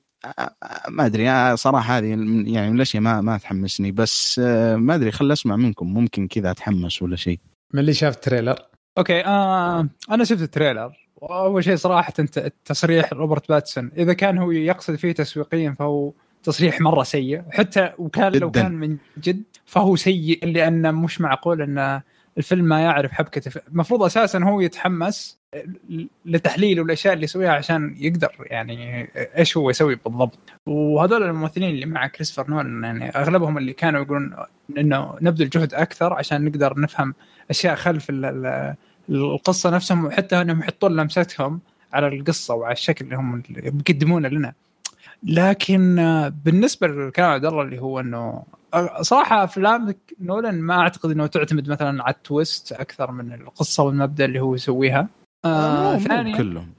ما 0.89 1.05
أدري 1.05 1.57
صراحة 1.57 1.97
هذه 1.97 2.05
يعني 2.07 2.69
من 2.69 2.75
الأشياء 2.75 3.03
ما 3.03 3.21
ما 3.21 3.37
تحمسني. 3.37 3.91
بس 3.91 4.39
ما 4.75 4.95
أدري 4.95 5.11
خل 5.11 5.31
أسمع 5.31 5.55
منكم. 5.55 5.93
ممكن 5.93 6.27
كذا 6.27 6.51
أتحمس 6.51 7.01
ولا 7.01 7.15
شيء. 7.15 7.39
من 7.73 7.79
اللي 7.79 7.93
شاف 7.93 8.15
ال 8.15 8.19
trailer. 8.19 8.55
okay 8.97 9.25
آه 9.25 9.87
أنا 10.11 10.23
شفت 10.23 10.41
ال 10.41 10.47
trailer. 10.47 10.91
وأول 11.29 11.63
شيء 11.63 11.75
صراحة 11.75 12.13
أنت 12.19 12.37
التصريح 12.37 13.13
روبرت 13.13 13.49
باتنسون. 13.49 13.91
إذا 13.97 14.13
كان 14.13 14.37
هو 14.37 14.51
يقصد 14.51 14.95
فيه 14.95 15.11
تسويقيا 15.11 15.75
فهو 15.79 16.11
تصريح 16.43 16.81
مرة 16.81 17.03
سيء. 17.03 17.41
حتى 17.51 17.91
وكان 17.97 18.31
لو. 18.31 18.51
كان 18.51 18.71
من 18.71 18.97
جد 19.17 19.43
فهو 19.65 19.95
سيء 19.95 20.45
لأنه 20.45 20.91
مش 20.91 21.21
معقول 21.21 21.61
أن 21.61 22.01
الفيلم 22.37 22.65
ما 22.65 22.79
يعرف 22.81 23.11
حبكة 23.11 23.61
المفروض 23.67 24.03
أساسا 24.03 24.39
هو 24.43 24.61
يتحمس 24.61 25.39
لتحليل 26.25 26.79
والأشياء 26.79 27.13
اللي 27.13 27.23
يسويها 27.23 27.51
عشان 27.51 27.95
يقدر 27.99 28.31
يعني 28.39 29.09
إيش 29.37 29.57
هو 29.57 29.69
يسوي 29.69 29.95
بالضبط. 29.95 30.39
وهذول 30.65 31.23
الممثلين 31.23 31.69
اللي 31.69 31.85
مع 31.85 32.07
كريستوفر 32.07 32.49
نولان 32.51 32.83
يعني 32.83 33.09
أغلبهم 33.09 33.57
اللي 33.57 33.73
كانوا 33.73 34.01
يقولون 34.01 34.35
إنه 34.77 35.15
نبذل 35.21 35.49
جهد 35.49 35.73
أكثر 35.73 36.13
عشان 36.13 36.45
نقدر 36.45 36.79
نفهم 36.79 37.13
أشياء 37.49 37.75
خلف 37.75 38.09
ال- 38.09 38.25
ال- 38.25 38.75
القصة 39.09 39.69
نفسهم 39.69 40.05
وحتى 40.05 40.41
إنهم 40.41 40.59
يحطون 40.59 40.95
لمستهم 40.95 41.59
على 41.93 42.07
القصة 42.07 42.53
وعلى 42.53 42.73
الشكل 42.73 43.05
اللي 43.05 43.15
هم 43.15 43.43
اللي 43.49 43.71
بيقدمونه 43.71 44.27
لنا. 44.27 44.53
لكن 45.23 45.99
آه، 45.99 46.33
بالنسبة 46.45 46.87
لكلام 46.87 47.31
عبد 47.31 47.45
الله 47.45 47.61
اللي 47.61 47.81
هو 47.81 47.99
إنه 47.99 48.43
آه، 48.73 49.01
صراحة 49.01 49.43
أفلام 49.43 49.95
نولان 50.21 50.61
ما 50.61 50.79
أعتقد 50.79 51.11
إنه 51.11 51.27
تعتمد 51.27 51.69
مثلا 51.69 52.03
على 52.03 52.13
ال 52.13 52.23
twist 52.23 52.71
أكثر 52.71 53.11
من 53.11 53.33
القصة 53.33 53.83
والمبدأ 53.83 54.25
اللي 54.25 54.39
هو 54.39 54.55
يسويها. 54.55 55.07
آه 55.45 55.97
مو 55.97 56.37
كلهم. 56.37 56.73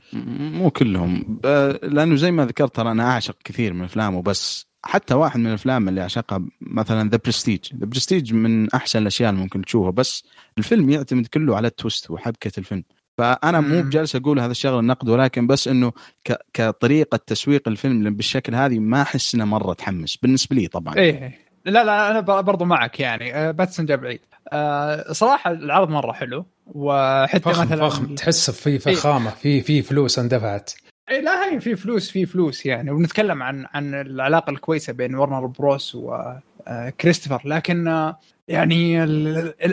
مو 0.52 0.70
كلهم. 0.70 1.38
لأنه 1.82 2.16
زي 2.16 2.30
ما 2.30 2.46
ذكرت 2.46 2.76
ترى 2.76 2.90
أنا 2.90 3.10
أعشق 3.10 3.36
كثير 3.44 3.72
من 3.72 3.84
أفلامه 3.84 4.22
بس 4.22 4.66
حتى 4.86 5.14
واحد 5.14 5.40
من 5.40 5.46
الأفلام 5.46 5.88
اللي 5.88 6.02
أعشقها 6.02 6.42
مثلا 6.60 7.10
The 7.10 7.18
Prestige 7.24 7.60
The 7.80 7.86
Prestige 7.86 8.34
من 8.34 8.70
أحسن 8.70 8.98
الأشياء 8.98 9.30
اللي 9.30 9.42
ممكن 9.42 9.62
تشوفها 9.62 9.90
بس 9.90 10.24
الفيلم 10.58 10.90
يعتمد 10.90 11.26
كله 11.26 11.56
على 11.56 11.68
ال 11.68 11.75
twist 11.75 12.10
وحبكة 12.10 12.52
الفيلم. 12.58 12.84
فأنا 13.18 13.60
مو 13.60 13.82
بجالس 13.82 14.16
أقول 14.16 14.40
هذا 14.40 14.50
الشغل 14.50 14.78
النقد 14.78 15.08
ولكن 15.08 15.46
بس 15.46 15.68
إنه 15.68 15.92
ك... 16.24 16.36
كطريقة 16.52 17.20
تسويق 17.26 17.68
الفيلم 17.68 18.14
بالشكل 18.14 18.54
هذه 18.54 18.78
ما 18.78 19.02
أحس 19.02 19.34
انه 19.34 19.44
مرة 19.44 19.72
تحمس. 19.72 20.16
بالنسبة 20.16 20.56
لي 20.56 20.66
طبعا. 20.66 20.96
إيه. 20.96 21.38
لا 21.64 21.84
لا 21.84 22.10
أنا 22.10 22.20
برضو 22.20 22.64
معك 22.64 23.00
يعني. 23.00 23.34
آه، 23.34 23.50
باتنسون 23.50 23.86
جاب 23.86 24.00
بعيد 24.00 24.20
أه 24.52 25.12
صراحة 25.12 25.50
العرض 25.50 25.88
مرة 25.88 26.12
حلو 26.12 26.46
وحتى 26.66 27.40
فخم 27.40 27.64
مثلا 27.64 27.88
فخم. 27.88 28.14
تحس 28.14 28.50
في 28.50 28.70
إيه. 28.70 28.78
فخامة 28.78 29.30
في 29.30 29.60
في 29.60 29.82
فلوس 29.82 30.18
اندفعت. 30.18 30.72
اي 31.10 31.20
لا 31.20 31.52
هي 31.52 31.60
في 31.60 31.76
فلوس 31.76 32.10
في 32.10 32.26
فلوس 32.26 32.66
يعني. 32.66 32.90
ونتكلم 32.90 33.42
عن 33.42 33.66
عن 33.74 33.94
العلاقة 33.94 34.50
الكويسة 34.50 34.92
بين 34.92 35.14
ورنر 35.14 35.46
بروس 35.46 35.94
وكريستوفر 35.94 37.42
لكن 37.44 37.88
آه، 37.88 38.18
يعني 38.48 39.04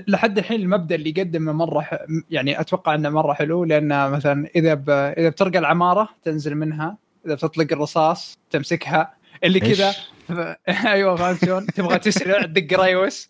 لحد 0.07 0.38
الحين 0.38 0.61
المبدأ 0.61 0.95
اللي 0.95 1.11
قدمه 1.11 1.51
مرة 1.51 1.88
يعني 2.29 2.59
أتوقع 2.59 2.95
إنه 2.95 3.09
مرة 3.09 3.33
حلو. 3.33 3.63
لأن 3.63 4.11
مثلا 4.11 4.50
إذا 4.55 4.83
إذا 5.17 5.29
بترقى 5.29 5.59
العمارة 5.59 6.09
تنزل 6.23 6.55
منها 6.55 6.97
إذا 7.25 7.35
بتطلق 7.35 7.67
الرصاص 7.71 8.38
تمسكها 8.50 9.13
اللي 9.43 9.59
كذا 9.59 9.95
أيوه 10.93 11.15
فهمت 11.15 11.45
شلون؟ 11.45 11.65
تبغى 11.65 12.00
تسرع 12.00 12.41
تدق 12.41 12.79
ريوس. 12.83 13.29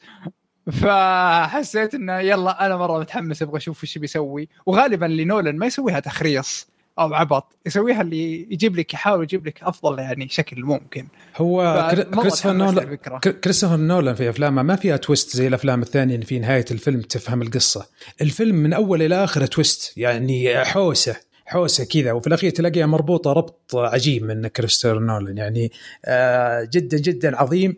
فحسيت 0.71 1.95
إنه 1.95 2.19
يلا 2.19 2.65
أنا 2.65 2.77
مرة 2.77 2.99
متحمس 2.99 3.41
أبغى 3.41 3.57
أشوف 3.57 3.83
إيش 3.83 3.97
بيسوي. 3.97 4.49
وغالبا 4.65 5.05
لنولن 5.05 5.57
ما 5.57 5.65
يسويها 5.65 5.99
تخريص. 5.99 6.70
أو 6.99 7.13
عبط 7.13 7.55
يسويها 7.65 8.01
اللي 8.01 8.47
يجيب 8.53 8.75
لك 8.75 8.93
يحاول 8.93 9.23
يجيب 9.23 9.47
لك 9.47 9.63
أفضل 9.63 9.99
يعني 9.99 10.29
شكل 10.29 10.63
ممكن. 10.63 11.07
هو 11.37 11.87
كريستوفر 12.13 12.53
نولان 12.53 12.95
كريستوفر 13.19 13.77
نولان 13.77 14.15
في 14.15 14.29
أفلامه 14.29 14.61
ما 14.63 14.75
فيها 14.75 14.97
twist 14.97 15.35
زي 15.35 15.47
الأفلام 15.47 15.81
الثانية 15.81 16.15
اللي 16.15 16.25
في 16.25 16.39
نهاية 16.39 16.65
الفيلم 16.71 17.01
تفهم 17.01 17.41
القصة. 17.41 17.87
الفيلم 18.21 18.55
من 18.55 18.73
أول 18.73 19.01
إلى 19.01 19.23
اخره 19.23 19.45
twist 19.45 19.97
يعني 19.97 20.65
حوسة 20.65 21.15
حوسة 21.45 21.85
كذا 21.85 22.11
وفي 22.11 22.27
الأخير 22.27 22.49
تلاقيها 22.49 22.85
مربوطة 22.85 23.33
ربط 23.33 23.75
عجيب 23.75 24.23
من 24.23 24.47
كريستوفر 24.47 24.99
نولان. 24.99 25.37
يعني 25.37 25.71
آه 26.05 26.69
جدا 26.73 26.97
جدا 26.97 27.37
عظيم. 27.37 27.77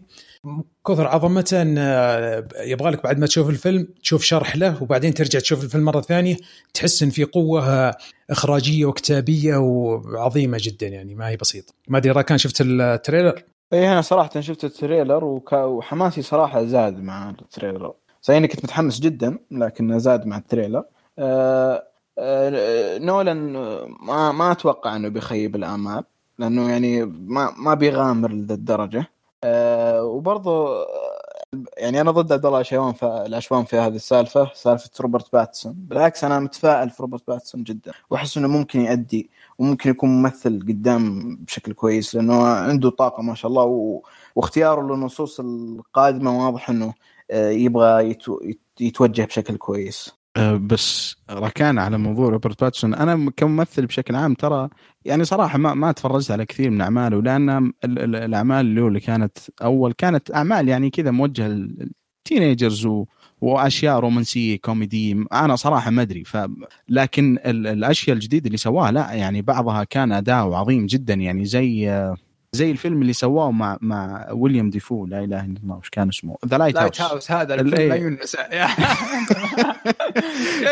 كثر 0.87 1.07
عظمته 1.07 1.63
آه، 1.77 2.47
يبغى 2.59 2.91
لك 2.91 3.03
بعد 3.03 3.19
ما 3.19 3.25
تشوف 3.25 3.49
الفيلم 3.49 3.87
تشوف 4.01 4.23
شرح 4.23 4.55
له 4.55 4.83
وبعدين 4.83 5.13
ترجع 5.13 5.39
تشوف 5.39 5.63
الفيلم 5.63 5.85
مرة 5.85 6.01
ثانية 6.01 6.37
تحس 6.73 7.03
إن 7.03 7.09
في 7.09 7.23
قوة 7.23 7.69
آه، 7.69 7.97
إخراجية 8.29 8.85
وكتابية 8.85 9.57
وعظيمة 9.57 10.57
جدا 10.61 10.87
يعني 10.87 11.15
ما 11.15 11.29
هي 11.29 11.37
بسيطة. 11.37 11.73
ما 11.87 11.97
أدري 11.97 12.23
كان 12.23 12.37
شفت 12.37 12.61
ال 12.61 12.70
trailer؟ 12.70 13.43
اي 13.73 13.91
أنا 13.91 14.01
صراحة 14.01 14.41
شفت 14.41 14.63
ال 14.63 14.72
trailer. 14.72 15.41
وحماسي 15.53 16.21
صراحة 16.21 16.63
زاد 16.63 16.99
مع 16.99 17.29
ال 17.29 17.37
trailer. 17.37 17.93
صحيح 18.21 18.37
إني 18.37 18.47
كنت 18.47 18.63
متحمس 18.63 18.99
جدا 18.99 19.37
لكن 19.51 19.99
زاد 19.99 20.25
مع 20.25 20.37
ال 20.37 20.42
trailer. 20.42 20.83
أه... 21.19 21.83
أه... 22.19 22.97
نولان 22.97 23.53
ما 24.01 24.31
ما 24.31 24.51
أتوقع 24.51 24.95
إنه 24.95 25.09
بيخيب 25.09 25.55
الامال 25.55 26.03
لأنه 26.39 26.69
يعني 26.69 27.05
ما 27.05 27.53
ما 27.57 27.73
بيغامر 27.73 28.31
لذا 28.31 28.53
الدرجه 28.53 29.05
أه 29.43 30.03
وبرضه 30.03 30.85
يعني 31.77 32.01
أنا 32.01 32.11
ضد 32.11 32.31
عبد 32.31 32.45
الله 32.45 32.63
في 32.63 33.05
العشوان 33.25 33.65
في 33.65 33.77
هذه 33.77 33.95
السالفة 33.95 34.51
سالفة 34.53 34.89
روبرت 35.01 35.33
باتنسون. 35.33 35.73
بالعكس 35.77 36.23
أنا 36.23 36.39
متفائل 36.39 36.89
في 36.89 37.03
روبرت 37.03 37.27
باتنسون 37.27 37.63
جدا. 37.63 37.91
وأحس 38.09 38.37
إنه 38.37 38.47
ممكن 38.47 38.81
يؤدي 38.81 39.29
وممكن 39.59 39.89
يكون 39.89 40.09
ممثل 40.09 40.59
قدام 40.59 41.35
بشكل 41.35 41.73
كويس 41.73 42.15
لأنه 42.15 42.47
عنده 42.47 42.89
طاقة 42.89 43.23
ما 43.23 43.35
شاء 43.35 43.51
الله 43.51 43.63
و... 43.63 44.01
واختياره 44.35 44.81
للنصوص 44.81 45.39
القادمة 45.39 46.45
واضح 46.45 46.69
إنه 46.69 46.93
آه، 47.31 47.49
يبغى 47.49 48.09
يتو... 48.09 48.39
يتوجه 48.79 49.25
بشكل 49.25 49.57
كويس. 49.57 50.22
بس 50.39 51.15
ركان 51.31 51.79
على 51.79 51.97
موضوع 51.97 52.29
روبرت 52.29 52.61
باتنسون. 52.63 52.93
أنا 52.93 53.31
كممثل 53.37 53.85
بشكل 53.85 54.15
عام 54.15 54.33
ترى 54.33 54.69
يعني 55.05 55.25
صراحة 55.25 55.57
ما 55.57 55.73
ما 55.73 55.91
تفرجت 55.91 56.31
على 56.31 56.45
كثير 56.45 56.69
من 56.69 56.81
أعماله 56.81 57.21
لأن 57.21 57.71
الأعمال 57.85 58.65
اللي, 58.65 58.87
اللي 58.87 58.99
كانت 58.99 59.37
أول 59.61 59.93
كانت 59.93 60.31
أعمال 60.35 60.67
يعني 60.69 60.89
كذا 60.89 61.11
موجهة 61.11 61.47
لل 61.47 61.73
teenagers 61.73 62.87
وأشياء 63.41 63.99
رومانسية 63.99 64.57
كوميدي. 64.57 65.25
أنا 65.33 65.55
صراحة 65.55 65.91
ما 65.91 66.01
أدري. 66.01 66.23
ف 66.23 66.37
لكن 66.89 67.37
الأشياء 67.45 68.15
الجديدة 68.15 68.47
اللي 68.47 68.57
سواها 68.57 68.91
لا 68.91 69.11
يعني 69.13 69.41
بعضها 69.41 69.83
كان 69.83 70.11
أداء 70.11 70.53
عظيم 70.53 70.85
جدا. 70.85 71.13
يعني 71.13 71.45
زي 71.45 71.89
زي 72.55 72.71
الفيلم 72.71 73.01
اللي 73.01 73.13
سواه 73.13 73.51
مع 73.51 73.77
مع 73.81 74.27
ويليام 74.31 74.69
دافو 74.69 75.05
لا 75.05 75.23
إله 75.23 75.45
إلا 75.45 75.55
الله 75.63 75.75
وش 75.75 75.89
كان 75.89 76.09
اسمه؟ 76.09 76.37
The 76.45 76.57
Lighthouse 76.57 77.01
house 77.01 77.31
هذا 77.31 77.55
الفيلم 77.55 77.89
لا 77.89 77.95
ينسى. 77.95 78.37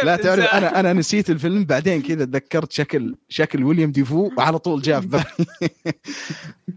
لا 0.06 0.16
تعرف 0.16 0.46
أنا 0.46 0.80
أنا 0.80 0.94
نسيت 0.94 1.30
الفيلم 1.30 1.66
بعدين 1.66 2.02
كذا 2.02 2.26
تذكرت 2.26 2.72
شكل 2.72 3.16
شكل 3.30 3.64
ويليام 3.64 3.92
دافو 3.92 4.32
وعلى 4.38 4.60
طول 4.60 4.82
جاء 4.82 5.02
في 5.02 5.08
بالي 5.08 5.24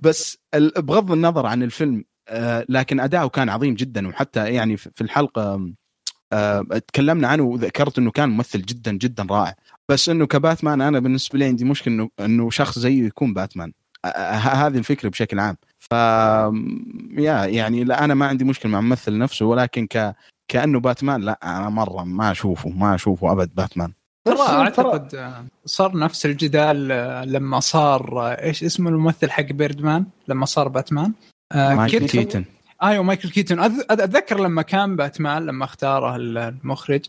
بس 0.03 0.39
بغض 0.77 1.13
النظر 1.13 1.47
عن 1.47 1.63
الفيلم 1.63 2.05
آه، 2.29 2.67
لكن 2.69 3.01
أداؤه 3.01 3.29
كان 3.29 3.49
عظيم 3.49 3.75
جدا 3.75 4.09
وحتى 4.09 4.51
يعني 4.51 4.77
في 4.77 5.01
الحلقة 5.01 5.71
آه، 6.33 6.63
تكلمنا 6.89 7.29
عنه 7.29 7.43
وذكرت 7.43 7.99
إنه 7.99 8.11
كان 8.11 8.29
ممثل 8.29 8.63
جدا 8.63 8.93
جدا 8.93 9.27
رائع. 9.31 9.55
بس 9.89 10.09
إنه 10.09 10.27
كباتمان 10.27 10.81
أنا 10.81 11.01
بالنسبة 11.01 11.39
لي 11.39 11.45
عندي 11.45 11.65
مشكلة 11.65 11.95
انه 11.95 12.11
إنه 12.21 12.51
شخص 12.51 12.79
زيه 12.79 13.07
يكون 13.07 13.35
باتمان. 13.35 13.73
هذه 14.39 14.79
الفكرة 14.79 15.09
بشكل 15.09 15.39
عام. 15.39 15.57
ف 15.79 15.93
يا 17.19 17.45
يعني 17.45 17.85
لا 17.85 18.05
أنا 18.05 18.15
ما 18.15 18.27
عندي 18.27 18.45
مشكلة 18.45 18.73
مع 18.73 18.79
الممثل 18.79 19.19
نفسه 19.19 19.47
ولكن 19.47 19.87
ك 19.87 20.15
كأنه 20.49 20.81
باتمان 20.81 21.21
لا 21.21 21.39
أنا 21.43 21.69
مرة 21.69 22.05
ما 22.05 22.31
أشوفه 22.31 22.71
ما 22.71 22.95
أشوفه 22.95 23.33
أبد 23.33 23.55
باتمان. 23.55 23.93
ترى 24.25 24.41
أعتقد 24.41 25.35
صار 25.65 25.99
نفس 25.99 26.27
الجدال 26.27 26.89
لما 27.33 27.61
صار 27.61 28.29
إيش 28.29 28.65
اسمه 28.65 28.91
الممثل 28.91 29.31
حق 29.31 29.43
بيردمان؟ 29.43 30.07
لما 30.29 30.47
صار 30.47 30.69
باتمان. 30.69 31.13
آه، 31.53 31.75
مايكل 31.75 32.07
كيتن 32.07 32.45
أيوه 32.83 33.05
مايكل 33.05 33.31
كيتون. 33.31 33.61
أتذكر 33.61 34.41
لما 34.41 34.63
كان 34.63 34.97
باتمان 34.97 35.47
لما 35.47 35.65
اختاره 35.65 36.17
المخرج 36.17 37.01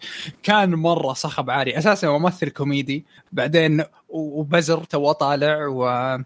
كان 0.44 0.75
مرة 0.75 1.14
صخب 1.14 1.50
عالي. 1.50 1.78
أساسا 1.78 2.08
هو 2.08 2.20
ممثل 2.20 2.50
كوميدي 2.50 3.06
بعدين 3.32 3.84
وبزر 4.10 4.84
تو 4.84 5.12
طالع 5.12 5.68
و 5.68 6.18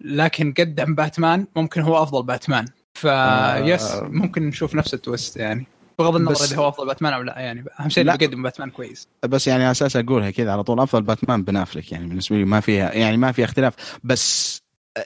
لكن 0.00 0.54
قدم 0.58 0.94
باتمان 0.94 1.46
ممكن 1.56 1.80
هو 1.80 2.02
أفضل 2.02 2.22
باتمان. 2.22 2.64
فيس 2.94 3.82
آه. 3.82 4.08
ممكن 4.08 4.48
نشوف 4.48 4.74
نفس 4.74 4.94
التويست 4.94 5.36
يعني. 5.36 5.66
بغض 5.98 6.16
النظر 6.16 6.44
إذا 6.44 6.56
هو 6.56 6.68
أفضل 6.68 6.86
باتمان 6.86 7.12
أو 7.12 7.22
لا 7.22 7.38
يعني 7.38 7.64
أهم 7.80 7.88
شيء 7.88 8.04
بيقدم 8.04 8.42
باتمان 8.42 8.70
كويس. 8.70 9.08
بس 9.22 9.46
يعني 9.46 9.70
أساس 9.70 9.96
أقولها 9.96 10.30
كذا 10.30 10.52
على 10.52 10.62
طول 10.62 10.80
أفضل 10.80 11.02
باتمان 11.02 11.42
بن 11.42 11.56
افلك 11.56 11.92
يعني 11.92 12.06
بالنسبة 12.06 12.36
لي 12.36 12.44
ما 12.44 12.60
فيها 12.60 12.92
يعني 12.92 13.16
ما 13.16 13.32
في 13.32 13.44
اختلاف. 13.44 13.98
بس 14.04 14.58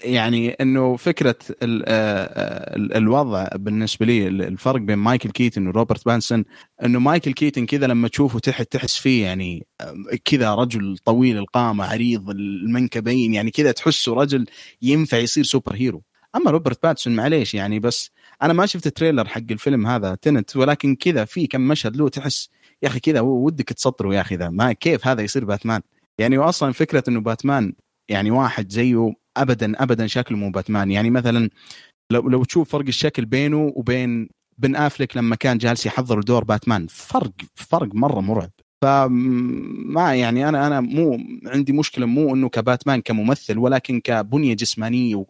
يعني 0.04 0.50
إنه 0.50 0.96
فكرة 0.96 1.37
ال 1.62 1.88
ال 2.76 2.96
الوضع 2.96 3.49
بالنسبة 3.54 4.06
لي 4.06 4.28
الفرق 4.28 4.80
بين 4.80 4.99
مايكل 4.99 5.30
كيتن 5.30 5.66
وروبرت 5.66 6.04
بانسون 6.06 6.44
إنه 6.84 6.99
مايكل 6.99 7.32
كيتن 7.32 7.66
كذا 7.66 7.87
لما 7.87 8.08
تشوفه 8.08 8.38
تحت 8.38 8.72
تحس 8.72 8.96
فيه 8.96 9.25
يعني 9.25 9.66
كذا 10.25 10.54
رجل 10.54 10.99
طويل 11.04 11.38
القامة 11.38 11.84
عريض 11.84 12.30
المنكبين 12.30 13.34
يعني 13.34 13.50
كذا 13.50 13.72
تحسه 13.72 14.14
رجل 14.14 14.46
ينفع 14.82 15.18
يصير 15.18 15.44
super 15.44 15.75
hero. 15.75 16.02
أما 16.37 16.50
روبرت 16.50 16.82
باتنسون 16.82 17.16
معليش 17.16 17.54
يعني 17.54 17.78
بس 17.80 18.11
أنا 18.42 18.52
ما 18.52 18.66
شفت 18.66 18.87
ال 18.87 18.92
trailer 18.92 19.28
حق 19.28 19.42
الفيلم 19.50 19.87
هذا 19.87 20.14
Tenet 20.14 20.56
ولكن 20.56 20.94
كذا 20.94 21.25
في 21.25 21.46
كم 21.46 21.61
مشهد 21.61 21.96
له 21.96 22.08
تحس 22.08 22.49
يا 22.82 22.88
أخي 22.88 23.00
كذا 23.00 23.20
ودك 23.20 23.68
تسطره 23.68 24.14
يا 24.14 24.20
أخي 24.20 24.37
ذا 24.37 24.49
ما 24.49 24.72
كيف 24.72 25.06
هذا 25.06 25.22
يصير 25.22 25.44
باتمان؟ 25.44 25.80
يعني 26.18 26.38
واصلا 26.38 26.72
فكرة 26.72 27.04
إنه 27.08 27.20
باتمان 27.20 27.72
يعني 28.08 28.30
واحد 28.30 28.72
زيه 28.72 29.12
ابدا 29.36 29.82
ابدا 29.82 30.06
شكله 30.06 30.38
مو 30.38 30.50
باتمان. 30.50 30.90
يعني 30.90 31.10
مثلا 31.10 31.50
لو 32.12 32.28
لو 32.28 32.44
تشوف 32.44 32.72
فرق 32.72 32.86
الشكل 32.88 33.24
بينه 33.26 33.72
وبين 33.76 34.28
بن 34.58 34.76
أفلك 34.76 35.16
لما 35.16 35.36
كان 35.36 35.58
جالس 35.58 35.86
يحضر 35.86 36.20
دور 36.20 36.44
باتمان 36.44 36.86
فرق 36.90 37.32
فرق 37.54 37.94
مرة 37.94 38.20
مرعب. 38.20 38.50
فما 38.82 40.14
يعني 40.14 40.48
أنا 40.48 40.66
أنا 40.66 40.80
مو 40.80 41.18
عندي 41.46 41.72
مشكلة 41.72 42.06
مو 42.06 42.34
إنه 42.34 42.48
كباتمان 42.48 43.00
كممثل 43.00 43.58
ولكن 43.58 44.00
كبنية 44.00 44.54
جسمانية 44.54 45.24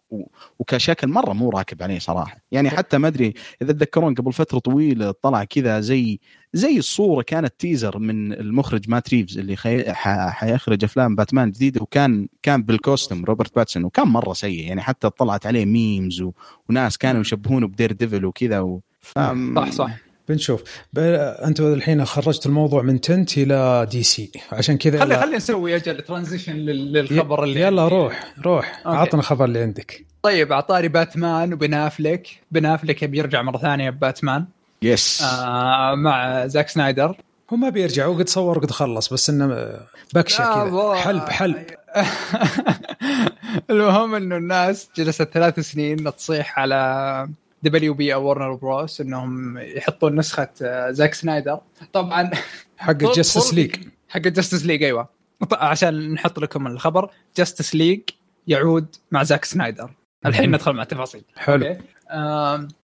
وكشكل 0.58 1.08
مرة 1.08 1.32
مو 1.32 1.50
راكب 1.50 1.82
عليه 1.82 1.98
صراحة. 1.98 2.36
يعني 2.52 2.70
حتى 2.70 2.98
ما 2.98 3.08
أدري 3.08 3.34
إذا 3.62 3.72
تذكرون 3.72 4.14
قبل 4.14 4.32
فترة 4.32 4.58
طويلة 4.58 5.10
طلع 5.10 5.44
كذا 5.44 5.80
زي 5.80 6.20
زي 6.52 6.78
الصورة 6.78 7.22
كانت 7.22 7.54
teaser 7.58 7.98
من 7.98 8.32
المخرج 8.32 8.90
مات 8.90 9.08
ريفز 9.08 9.38
اللي 9.38 9.56
خي... 9.56 9.92
ح... 9.92 10.28
حيخرج 10.28 10.84
أفلام 10.84 11.14
باتمان 11.16 11.50
جديدة 11.50 11.82
وكان 11.82 12.28
كان 12.42 12.62
بال 12.62 12.76
costume 12.76 13.24
روبرت 13.24 13.56
باتنسون 13.56 13.84
وكان 13.84 14.08
مرة 14.08 14.32
سيء. 14.32 14.68
يعني 14.68 14.82
حتى 14.82 15.10
طلعت 15.10 15.46
عليه 15.46 15.64
memes 15.64 16.20
و... 16.20 16.32
وناس 16.68 16.98
كانوا 16.98 17.20
يشبهونه 17.20 17.66
ب 17.66 17.92
Daredevil 17.92 18.24
وكذا 18.24 18.60
و... 18.60 18.80
ف... 19.00 19.18
صح 19.56 19.70
صح. 19.70 20.01
بنشوف. 20.28 20.62
ب... 20.92 20.98
أنتم 21.44 21.72
الحين 21.72 22.04
خرجت 22.04 22.46
الموضوع 22.46 22.82
من 22.82 23.00
Tenet 23.00 23.38
إلى 23.38 23.86
DC. 23.90 24.30
عشان 24.52 24.78
كذا 24.78 25.00
خلي 25.00 25.14
يلا- 25.14 25.22
خلي 25.22 25.36
نسوي 25.36 25.76
أجل 25.76 26.00
transition 26.02 26.56
للخبر 26.56 27.44
اللي 27.44 27.60
يلا 27.60 27.82
عندي. 27.82 27.94
روح 27.94 28.32
روح. 28.44 28.82
أوكي. 28.86 28.98
عطنا 28.98 29.20
الخبر 29.20 29.44
اللي 29.44 29.58
عندك. 29.62 30.04
طيب 30.22 30.52
أعطاني 30.52 30.88
باتمان 30.88 31.52
وبن 31.52 31.74
افلك 31.74 32.28
بن 32.50 32.66
افلك 32.66 33.02
يبي 33.02 33.18
يرجع 33.18 33.42
مرة 33.42 33.58
ثانية 33.58 33.90
بباتمان. 33.90 34.44
yes 34.82 35.22
آه 35.22 35.94
مع 35.94 36.46
زاك 36.46 36.68
سنايدر. 36.68 37.16
هو 37.52 37.56
ما 37.56 37.68
بيرجع 37.68 38.06
هو 38.06 38.14
قد 38.18 38.28
صور 38.28 38.58
وقد 38.58 38.70
خلص 38.70 39.12
بس 39.12 39.30
إنه 39.30 39.72
بكشة 40.14 40.68
كذا. 40.68 40.94
حلب 40.94 41.28
حلب. 41.28 41.66
المهم 43.70 44.14
إنه 44.14 44.36
الناس 44.36 44.88
جلست 44.96 45.22
ثلاث 45.22 45.60
سنين 45.60 46.16
تصيح 46.16 46.58
على 46.58 47.28
WB 47.62 48.14
أو 48.14 48.28
ورنر 48.28 48.54
بروس 48.54 49.00
إنهم 49.00 49.58
يحطون 49.58 50.16
نسخة 50.16 50.48
آه، 50.62 50.90
زاك 50.90 51.14
سنايدر 51.14 51.60
طبعا 51.92 52.30
حق 52.76 52.92
Justice 52.92 53.54
League 53.54 53.76
حق 54.08 54.20
Justice 54.20 54.66
League 54.66 54.82
أيوه. 54.82 55.08
عشان 55.52 56.12
نحط 56.12 56.38
لكم 56.38 56.66
الخبر 56.66 57.10
Justice 57.36 57.74
League 57.74 58.00
يعود 58.46 58.86
مع 59.10 59.22
زاك 59.22 59.44
سنايدر 59.44 59.90
الحين. 60.26 60.50
ندخل 60.50 60.72
مع 60.72 60.82
التفاصيل 60.82 61.24
حلو. 61.36 61.76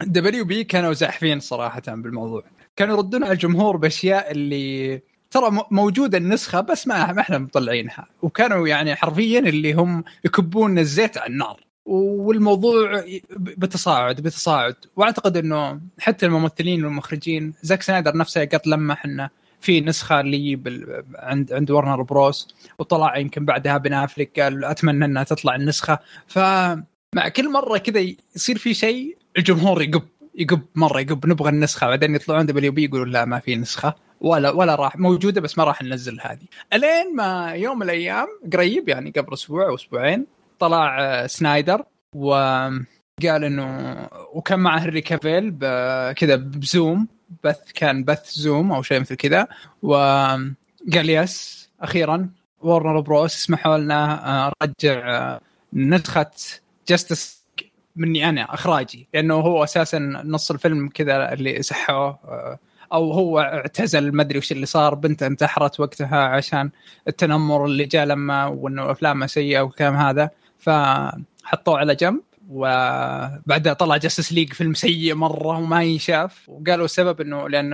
WB 0.01 0.63
كانوا 0.63 0.93
زاحفين 0.93 1.39
صراحة 1.39 1.81
بالموضوع. 1.87 2.43
كانوا 2.75 2.95
يردون 2.95 3.23
على 3.23 3.33
الجمهور 3.33 3.77
بأشياء 3.77 4.31
اللي 4.31 5.01
ترى 5.31 5.65
موجودة 5.71 6.17
النسخة 6.17 6.61
بس 6.61 6.87
ما 6.87 7.11
ما 7.11 7.21
إحنا 7.21 7.37
مطلعينها. 7.37 8.07
وكانوا 8.21 8.67
يعني 8.67 8.95
حرفيا 8.95 9.39
اللي 9.39 9.73
هم 9.73 10.03
يكبون 10.25 10.79
الزيت 10.79 11.17
على 11.17 11.31
النار. 11.31 11.59
والموضوع 11.85 13.03
بتصاعد 13.37 14.21
بتصاعد. 14.21 14.75
وأعتقد 14.95 15.37
إنه 15.37 15.81
حتى 15.99 16.25
الممثلين 16.25 16.85
والمخرجين 16.85 17.53
زاك 17.61 17.81
سنايدر 17.81 18.17
نفسه 18.17 18.45
قد 18.45 18.61
لمح 18.65 19.05
إنه 19.05 19.29
في 19.61 19.81
نسخة 19.81 20.21
لي 20.21 20.55
بال... 20.55 21.03
عند 21.15 21.53
عند 21.53 21.71
ورنر 21.71 22.01
بروس 22.01 22.55
وطلع 22.79 23.17
يمكن 23.17 23.45
بعدها 23.45 23.77
بن 23.77 23.93
افلك 23.93 24.39
قال 24.39 24.65
أتمنى 24.65 25.05
إنها 25.05 25.23
تطلع 25.23 25.55
النسخة. 25.55 25.99
فمع 26.27 27.29
كل 27.35 27.51
مرة 27.51 27.77
كذا 27.77 28.15
يصير 28.35 28.57
في 28.57 28.73
شيء 28.73 29.17
الجمهور 29.37 29.81
يقب 29.81 30.03
يقب 30.35 30.61
مرة 30.75 30.99
يقب 30.99 31.27
نبغى 31.27 31.49
النسخة. 31.49 31.87
بعدين 31.87 32.15
يطلعون 32.15 32.45
WB 32.45 32.83
يقولون 32.83 33.11
لا 33.11 33.25
ما 33.25 33.39
في 33.39 33.55
نسخة. 33.55 33.95
ولا 34.21 34.49
ولا 34.49 34.75
راح 34.75 34.97
موجودة 34.97 35.41
بس 35.41 35.57
ما 35.57 35.63
راح 35.63 35.81
ننزل 35.81 36.19
هذه. 36.21 36.45
ألين 36.73 37.15
ما 37.15 37.51
يوم 37.51 37.75
من 37.77 37.83
الأيام 37.83 38.27
قريب 38.53 38.89
يعني 38.89 39.11
قبل 39.11 39.33
أسبوع 39.33 39.67
أو 39.67 39.75
أسبوعين 39.75 40.25
طلع 40.59 41.01
آه، 41.01 41.27
سنايدر 41.27 41.83
وقال 42.15 43.43
إنه 43.43 43.97
وكان 44.33 44.59
معه 44.59 44.79
هنري 44.79 45.01
كافيل 45.01 45.51
كذا 46.13 46.35
ب 46.35 46.50
Zoom 46.50 47.07
بث 47.43 47.71
كان 47.71 48.03
بث 48.03 48.31
Zoom 48.31 48.71
أو 48.71 48.81
شيء 48.81 48.99
مثل 48.99 49.15
كذا. 49.15 49.47
وقال 49.81 50.55
yes 50.93 51.69
أخيرا 51.81 52.29
ورنر 52.61 52.99
بروس 52.99 53.35
اسمحوا 53.35 53.77
لنا 53.77 54.27
آه، 54.47 54.51
نرجع 54.63 55.17
آه، 55.17 55.41
نسخة 55.73 56.31
Justice 56.87 57.43
مني 57.95 58.29
أنا 58.29 58.53
إخراجي. 58.53 59.07
لأنه 59.13 59.33
هو 59.35 59.63
أساسا 59.63 59.99
نص 60.25 60.51
الفيلم 60.51 60.89
كذا 60.89 61.33
اللي 61.33 61.61
سحوه 61.61 62.19
أو 62.93 63.11
هو 63.11 63.39
اعتزل 63.39 64.11
ما 64.11 64.21
أدري 64.21 64.37
وش 64.37 64.51
اللي 64.51 64.65
صار 64.65 64.95
بنته 64.95 65.27
انتحرت 65.27 65.79
وقتها 65.79 66.17
عشان 66.17 66.69
التنمر 67.07 67.65
اللي 67.65 67.85
جاء 67.85 68.05
لما 68.05 68.45
وإنه 68.45 68.91
أفلامه 68.91 69.27
سيئة 69.27 69.61
والكلام 69.61 69.95
هذا. 69.95 70.29
فحطوه 70.63 71.77
على 71.77 71.95
جنب 71.95 72.21
وبعدها 72.49 73.73
طلع 73.73 73.97
Justice 73.97 74.33
League 74.33 74.53
فيلم 74.53 74.73
سيء 74.73 75.15
مرة 75.15 75.57
وما 75.57 75.83
ينشاف. 75.83 76.49
وقالوا 76.49 76.85
السبب 76.85 77.21
إنه 77.21 77.49
لأن 77.49 77.73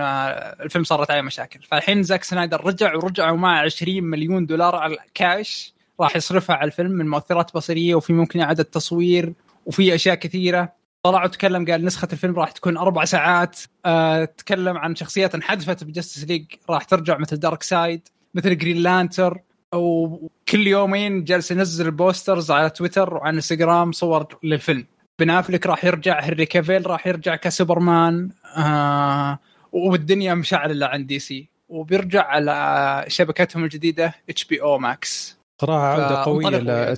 الفيلم 0.60 0.84
صارت 0.84 1.10
عليه 1.10 1.22
مشاكل. 1.22 1.60
فالحين 1.62 2.02
زاك 2.02 2.24
سنايدر 2.24 2.66
رجع 2.66 2.96
ورجعوا 2.96 3.36
معه 3.36 3.60
20 3.60 4.04
مليون 4.04 4.46
دولار 4.46 4.76
على 4.76 4.96
الكاش 5.06 5.74
راح 6.00 6.16
يصرفها 6.16 6.56
على 6.56 6.66
الفيلم 6.66 6.90
من 6.90 7.08
مؤثرات 7.08 7.54
بصرية 7.54 7.94
وفي 7.94 8.12
ممكن 8.12 8.40
إعادة 8.40 8.62
تصوير 8.62 9.32
وفي 9.66 9.94
أشياء 9.94 10.14
كثيرة. 10.14 10.72
طلع 11.02 11.24
وتكلم 11.24 11.64
قال 11.70 11.84
نسخة 11.84 12.08
الفيلم 12.12 12.38
راح 12.38 12.50
تكون 12.50 12.76
أربع 12.76 13.04
ساعات. 13.04 13.60
أه 13.86 14.24
تكلم 14.24 14.78
عن 14.78 14.96
شخصيات 14.96 15.34
انحذفت 15.34 15.84
ب 15.84 15.89
Justice 15.89 16.24
League 16.24 16.44
راح 16.70 16.84
ترجع 16.84 17.18
مثل 17.18 17.36
Darkseid 17.36 18.08
مثل 18.34 18.58
Green 18.58 18.76
Lantern 18.76 19.38
وكل 19.74 20.66
يومين 20.66 21.24
جالس 21.24 21.50
ينزل 21.50 21.90
posters 21.90 22.50
على 22.50 22.70
تويتر 22.70 23.14
وعلى 23.14 23.34
انستغرام 23.34 23.92
صور 23.92 24.26
للفيلم. 24.42 24.86
بن 25.18 25.30
أفلك 25.30 25.66
راح 25.66 25.84
يرجع 25.84 26.20
هنري 26.20 26.46
كافيل 26.46 26.86
راح 26.86 27.06
يرجع 27.06 27.36
كسوبرمان 27.36 28.30
آه 28.56 29.38
والدنيا 29.72 30.34
مشعللة 30.34 30.86
عند 30.86 31.06
DC. 31.06 31.48
وبيرجع 31.68 32.22
على 32.22 33.04
شبكتهم 33.08 33.64
الجديدة 33.64 34.14
HBO 34.28 34.62
Max 34.62 35.38
صراحة 35.60 35.86
عودة 35.86 36.24
قوية 36.24 36.58
ل 36.58 36.96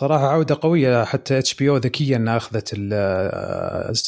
صراحة 0.00 0.26
عودة 0.26 0.58
قوية 0.60 1.04
حتى 1.04 1.38
HBO 1.38 1.76
ذكيه 1.76 2.16
انها 2.16 2.36
اخذت 2.36 2.74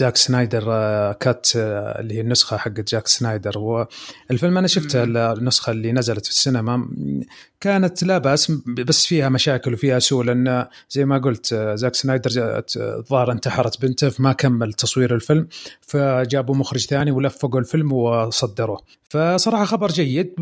زاك 0.00 0.16
سنايدر 0.16 0.64
آه، 0.68 1.12
cut 1.12 1.48
آه، 1.56 2.00
اللي 2.00 2.14
هي 2.14 2.20
النسخة 2.20 2.56
حقت 2.56 2.90
جاك 2.90 3.06
سنايدر 3.08 3.58
والفيلم 3.58 4.58
أنا 4.58 4.66
شفت 4.66 4.96
مم. 4.96 5.16
النسخة 5.16 5.70
اللي 5.70 5.92
نزلت 5.92 6.24
في 6.24 6.30
السينما. 6.30 6.88
كانت 7.60 8.02
لا 8.02 8.18
بأس 8.18 8.52
بس 8.66 9.06
فيها 9.06 9.28
مشاكل 9.28 9.74
وفيها 9.74 9.98
سوء 9.98 10.24
لأن 10.24 10.66
زي 10.90 11.04
ما 11.04 11.18
قلت 11.18 11.52
آه، 11.52 11.74
زاك 11.74 11.94
سنايدر 11.94 12.30
جاءت- 12.30 12.76
الظاهر 12.76 13.32
انتحرت 13.32 13.80
بنته 13.82 14.08
فما 14.08 14.32
كمل 14.32 14.72
تصوير 14.72 15.14
الفيلم 15.14 15.48
فجابوا 15.80 16.54
مخرج 16.54 16.86
ثاني 16.86 17.10
ولفقوا 17.10 17.60
الفيلم 17.60 17.92
وصدروه. 17.92 18.80
فصراحة 19.12 19.64
خبر 19.64 19.88
جيد. 19.88 20.34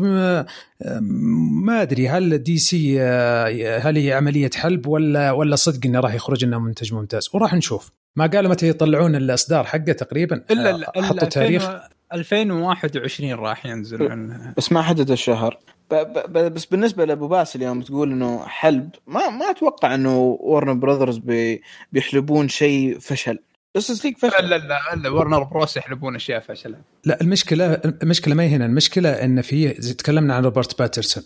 ما 1.63 1.81
أدري 1.81 2.09
هل 2.09 2.37
DC 2.37 2.95
آه، 3.01 3.77
هل 3.79 3.97
هي 3.97 4.13
عملية 4.13 4.49
حلب 4.55 4.87
ولا 4.87 5.31
ولا 5.31 5.55
صدق 5.55 5.79
إنه 5.85 5.99
راح 5.99 6.13
يخرج 6.13 6.45
لنا 6.45 6.59
منتج 6.59 6.93
ممتاز؟ 6.93 7.29
وراح 7.33 7.53
نشوف. 7.53 7.91
ما 8.15 8.25
قالوا 8.27 8.51
متى 8.51 8.69
يطلعون 8.69 9.15
الإصدار 9.15 9.63
حقه 9.63 9.91
تقريبا؟ 9.91 10.43
الا 10.51 10.91
حطوا 11.01 11.27
تاريخ 11.27 11.69
2021 12.13 13.33
راح 13.33 13.65
ينزل. 13.65 14.09
من 14.09 14.53
بس 14.57 14.71
ما 14.71 14.81
حدد 14.81 15.11
الشهر. 15.11 15.57
ب- 15.91 15.95
ب- 15.95 16.33
ب- 16.33 16.53
بس 16.53 16.65
بالنسبة 16.65 17.05
لأبو 17.05 17.27
باسل 17.27 17.61
يوم 17.61 17.81
تقول 17.81 18.11
إنه 18.11 18.45
حلب 18.45 18.89
ما 19.07 19.29
ما 19.29 19.49
أتوقع 19.49 19.95
إنه 19.95 20.37
Warner 20.41 20.79
Brothers 20.79 21.17
بي 21.17 21.61
بيحلبون 21.91 22.47
شيء 22.49 22.99
فشل. 22.99 23.39
Justice 23.75 24.05
League 24.05 24.13
لا 24.23 24.29
فشل 24.29 24.49
لا 24.49 24.57
لا 24.57 24.95
لا 24.95 25.09
ورنر 25.09 25.43
بروس 25.43 25.77
يحلبون 25.77 26.15
أشياء 26.15 26.39
فشلة 26.39 26.77
لا 27.05 27.21
المشكلة 27.21 27.73
المشكلة 28.03 28.35
ما 28.35 28.43
هي 28.43 28.47
هنا. 28.47 28.65
المشكلة 28.65 29.09
إن 29.09 29.41
في 29.41 29.69
تكلمنا 29.69 30.35
عن 30.35 30.43
روبرت 30.43 30.79
باتنسون 30.79 31.23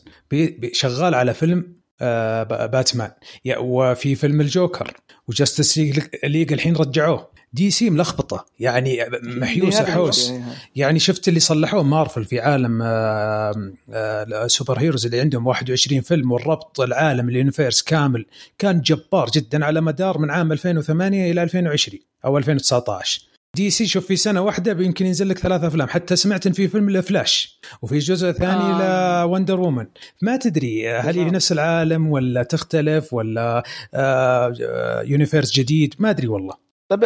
شغال 0.72 1.16
على 1.16 1.34
فيلم 1.34 1.76
آه، 2.02 2.44
ب- 2.44 2.72
باتمان. 2.72 3.12
وفي 3.58 4.16
فيلم 4.16 4.42
الجوكر 4.42 4.94
و 5.28 5.34
Justice 5.34 5.78
League 6.24 6.54
الحين 6.54 6.76
رجعوه. 6.76 7.36
DC 7.54 7.90
ملخبطة. 7.90 8.46
يعني 8.60 9.00
محيوسة 9.24 9.86
حوس. 9.86 10.30
إيه. 10.30 10.42
يعني 10.76 11.00
شفت 11.00 11.28
اللي 11.28 11.40
صلحوه؟ 11.40 11.84
مارفل 11.84 12.26
في 12.26 12.40
عالم 12.40 12.82
آه، 12.82 13.74
آه، 13.94 14.46
ال 14.46 14.51
super 14.51 14.80
heroes 14.80 15.06
اللي 15.06 15.20
عندهم 15.20 15.48
21 15.48 16.02
فيلم 16.02 16.32
والربط 16.32 16.80
العالم 16.82 17.30
ال 17.30 17.36
universe 17.36 17.82
كامل 17.82 18.26
كان 18.58 18.82
جبار 18.82 19.30
جدا 19.30 19.66
على 19.66 19.82
مدار 19.82 20.18
من 20.18 20.32
عام 20.32 20.52
2008 20.52 21.32
إلى 21.32 21.44
2020 21.44 22.00
أو 22.26 22.38
2019 22.38 23.22
DC 23.56 23.88
شوف 23.88 24.06
في 24.06 24.16
سنة 24.16 24.42
واحدة 24.42 24.84
يمكن 24.84 25.06
ينزل 25.06 25.30
لك 25.30 25.38
ثلاث 25.38 25.64
أفلام. 25.64 25.88
حتى 25.88 26.16
سمعت 26.16 26.48
ان 26.48 26.54
في 26.54 26.68
فيلم 26.68 26.90
لفلاش 26.90 27.60
وفي 27.82 27.98
جزء 28.00 28.32
ثاني 28.32 28.64
آه. 28.64 29.24
ل 29.24 29.29
Wonder 29.29 29.60
Woman. 29.60 29.86
ما 30.22 30.38
تدري 30.38 30.90
هل 30.90 31.20
هي. 31.20 31.26
نفس 31.26 31.52
العالم 31.52 32.10
ولا 32.10 32.44
تختلف 32.44 33.14
ولا 33.14 33.64
آه، 33.94 34.54
آه، 34.62 35.02
universe 35.02 35.52
جديد؟ 35.52 35.96
ما 36.00 36.10
أدري 36.10 36.28
والله. 36.28 36.54
طب 36.90 37.06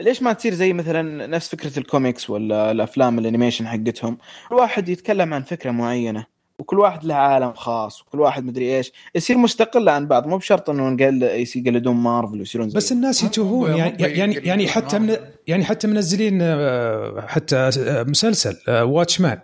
ليش 0.00 0.22
ما 0.22 0.32
تصير 0.32 0.54
زي 0.54 0.72
مثلا 0.72 1.26
نفس 1.26 1.48
فكرة 1.48 1.78
الكوميكس 1.78 2.30
ولا 2.30 2.70
الأفلام 2.70 3.18
ال 3.18 3.23
animation 3.23 3.66
حقتهم 3.66 4.18
كل 4.48 4.54
واحد 4.54 4.88
يتكلم 4.88 5.34
عن 5.34 5.42
فكرة 5.42 5.70
معينة. 5.70 6.26
وكل 6.60 6.78
واحد 6.78 7.04
له 7.04 7.14
عالم 7.14 7.52
خاص 7.52 8.02
وكل 8.02 8.20
واحد 8.20 8.44
مدري 8.44 8.76
إيش. 8.76 8.92
يصير 9.14 9.38
مستقل 9.38 9.88
عن 9.88 10.06
بعض 10.06 10.26
مو 10.26 10.36
بشرط 10.36 10.70
إنه 10.70 10.88
نقل 10.88 11.22
يقلدون 11.56 11.96
مارفل 11.96 12.38
ويصيرون 12.38 12.68
زي 12.68 12.76
بس 12.76 12.92
الناس 12.92 13.22
يتوهون 13.22 13.76
يعني 13.76 14.02
يعني 14.02 14.34
يعني 14.34 14.68
حتى 14.68 14.98
من 14.98 15.16
يعني 15.46 15.64
حتى 15.64 15.86
منزلين 15.86 16.38
آه، 16.42 17.24
حتى 17.28 17.56
آه، 17.56 18.02
مسلسل 18.02 18.56
Watchmen 18.68 19.38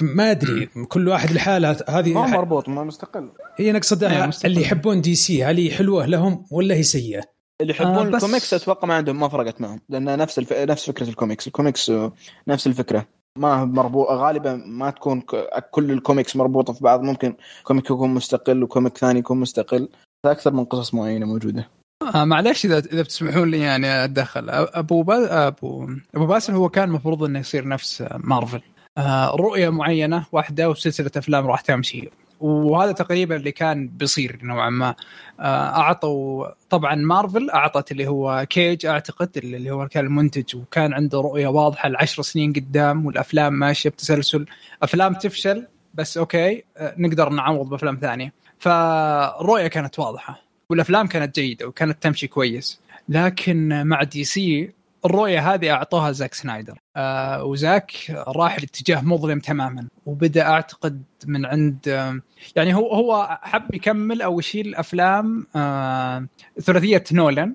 ما 0.00 0.30
أدري 0.30 0.66
كل 0.66 1.08
واحد 1.08 1.30
لحاله 1.30 1.76
ما 1.88 1.98
هذه 1.98 2.12
مربوط 2.12 2.68
ما 2.68 2.84
مستقل. 2.84 3.30
هي 3.56 3.72
نقصد. 3.72 4.04
اللي 4.44 4.62
يحبون 4.62 5.00
DC 5.00 5.44
هل 5.44 5.56
هي 5.56 5.70
حلوة 5.70 6.06
لهم 6.06 6.44
ولا 6.50 6.74
هي 6.74 6.82
سيئة؟ 6.82 7.22
اللي 7.60 7.72
يحبون 7.72 7.96
آه، 7.96 8.16
الكوميكس 8.16 8.54
أتوقع 8.54 8.88
ما 8.88 8.94
عندهم 8.94 9.20
ما 9.20 9.28
فرقت 9.28 9.60
معهم 9.60 9.80
لأن 9.88 10.18
نفس 10.18 10.38
الف... 10.38 10.52
نفس 10.52 10.86
فكرة 10.90 11.08
ال 11.08 11.13
comics. 11.13 11.46
ال 11.46 11.52
comics 11.52 11.90
آه، 11.90 12.12
نفس 12.48 12.66
الفكرة. 12.66 13.06
ما 13.38 13.64
مربوط 13.64 14.08
غالبا 14.08 14.62
ما 14.66 14.90
تكون. 14.90 15.22
كل 15.70 15.90
الكوميكس 15.90 16.36
مربوطة 16.36 16.72
في 16.72 16.84
بعض. 16.84 17.02
ممكن 17.02 17.34
comic 17.64 17.84
يكون 17.84 18.10
مستقل 18.10 18.62
و 18.62 18.68
comic 18.68 18.98
ثاني 18.98 19.18
يكون 19.18 19.40
مستقل. 19.40 19.88
أكثر 20.24 20.52
من 20.52 20.64
قصص 20.64 20.94
معينة 20.94 21.26
موجودة. 21.26 21.68
آه 22.14 22.24
معلش 22.24 22.64
اذا 22.64 22.78
إذا 22.78 23.02
بتسمحون 23.02 23.50
لي 23.50 23.60
يعني 23.60 24.04
أتدخل. 24.04 24.50
أبو 24.50 25.02
با... 25.02 25.46
ابو 25.46 25.88
أبو 26.14 26.26
باسل 26.26 26.52
هو 26.52 26.68
كان 26.68 26.88
المفروض 26.88 27.24
إنه 27.24 27.38
يصير 27.38 27.68
نفس 27.68 28.04
مارفل. 28.16 28.60
آه 28.98 29.30
رؤية 29.30 29.68
معينة 29.68 30.26
واحدة 30.32 30.70
وسلسلة 30.70 31.10
أفلام 31.16 31.46
راح 31.46 31.60
تمشي. 31.60 32.10
وهذا 32.40 32.92
تقريبا 32.92 33.36
اللي 33.36 33.52
كان 33.52 33.88
بيصير 33.88 34.38
نوعا 34.42 34.70
ما. 34.70 34.94
آه 35.40 35.42
أعطوا 35.80 36.46
طبعا 36.70 36.94
مارفل 36.94 37.50
أعطت 37.50 37.92
اللي 37.92 38.06
هو 38.08 38.46
فيج 38.50 38.86
أعتقد 38.86 39.30
اللي 39.36 39.70
هو 39.70 39.88
كان 39.88 40.06
المنتج 40.06 40.56
وكان 40.56 40.92
عنده 40.92 41.20
رؤية 41.20 41.46
واضحة 41.46 41.88
لعشر 41.88 42.22
سنين 42.22 42.52
قدام 42.52 43.06
والأفلام 43.06 43.52
ماشية 43.52 43.90
بتسلسل. 43.90 44.46
أفلام 44.82 45.14
تفشل 45.14 45.66
بس 45.94 46.18
أوكي 46.18 46.64
آه 46.76 46.94
نقدر 46.98 47.28
نعوض 47.28 47.68
بأفلام 47.68 47.98
ثانية. 48.00 48.32
فالرؤية 48.58 49.66
كانت 49.66 49.98
واضحة 49.98 50.42
والأفلام 50.70 51.06
كانت 51.06 51.34
جيدة 51.40 51.66
وكانت 51.66 52.02
تمشي 52.02 52.26
كويس. 52.26 52.80
لكن 53.08 53.86
مع 53.86 54.02
دي 54.02 54.24
سي 54.24 54.70
الرؤية 55.04 55.54
هذه 55.54 55.70
أعطوها 55.70 56.12
زاك 56.12 56.34
سنايدر. 56.34 56.78
آه 56.96 57.44
وزاك 57.44 57.92
راح 58.10 58.58
لاتجاه 58.60 59.00
مظلم 59.00 59.40
تماما 59.40 59.88
وبدأ 60.06 60.42
أعتقد 60.42 61.02
من 61.26 61.46
عند 61.46 61.78
آه 61.88 62.20
يعني 62.56 62.74
هو 62.74 62.94
هو 62.94 63.38
حب 63.42 63.74
يكمل 63.74 64.22
أو 64.22 64.38
يشيل 64.38 64.74
أفلام 64.74 65.46
آه 65.56 66.26
ثلاثية 66.60 67.04
نولان 67.12 67.54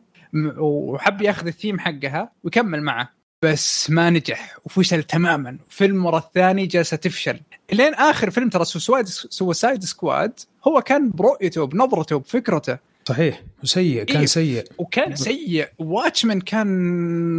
وحب 0.57 1.21
يأخذ 1.21 1.47
الثيم 1.47 1.79
حقها 1.79 2.31
ويكمل 2.43 2.81
معه. 2.81 3.09
بس 3.43 3.89
ما 3.89 4.09
نجح 4.09 4.57
وفشل 4.65 5.03
تماما. 5.03 5.57
فيلم 5.69 6.05
ورا 6.05 6.17
الثاني 6.17 6.65
جالسة 6.65 6.97
تفشل. 6.97 7.39
لين 7.73 7.93
آخر 7.93 8.29
فيلم 8.29 8.49
ترى 8.49 8.65
سوسايد 9.29 9.83
سكواد 9.83 10.39
هو 10.67 10.81
كان 10.81 11.09
برؤيته 11.09 11.65
بنظرته 11.65 12.19
بفكرته 12.19 12.77
صحيح. 13.05 13.41
وسيء 13.63 14.03
كان 14.03 14.19
إيه. 14.19 14.25
سيء. 14.25 14.63
وكان 14.77 15.15
سيء. 15.15 15.67
واتشمان 15.79 16.41
كان 16.41 16.67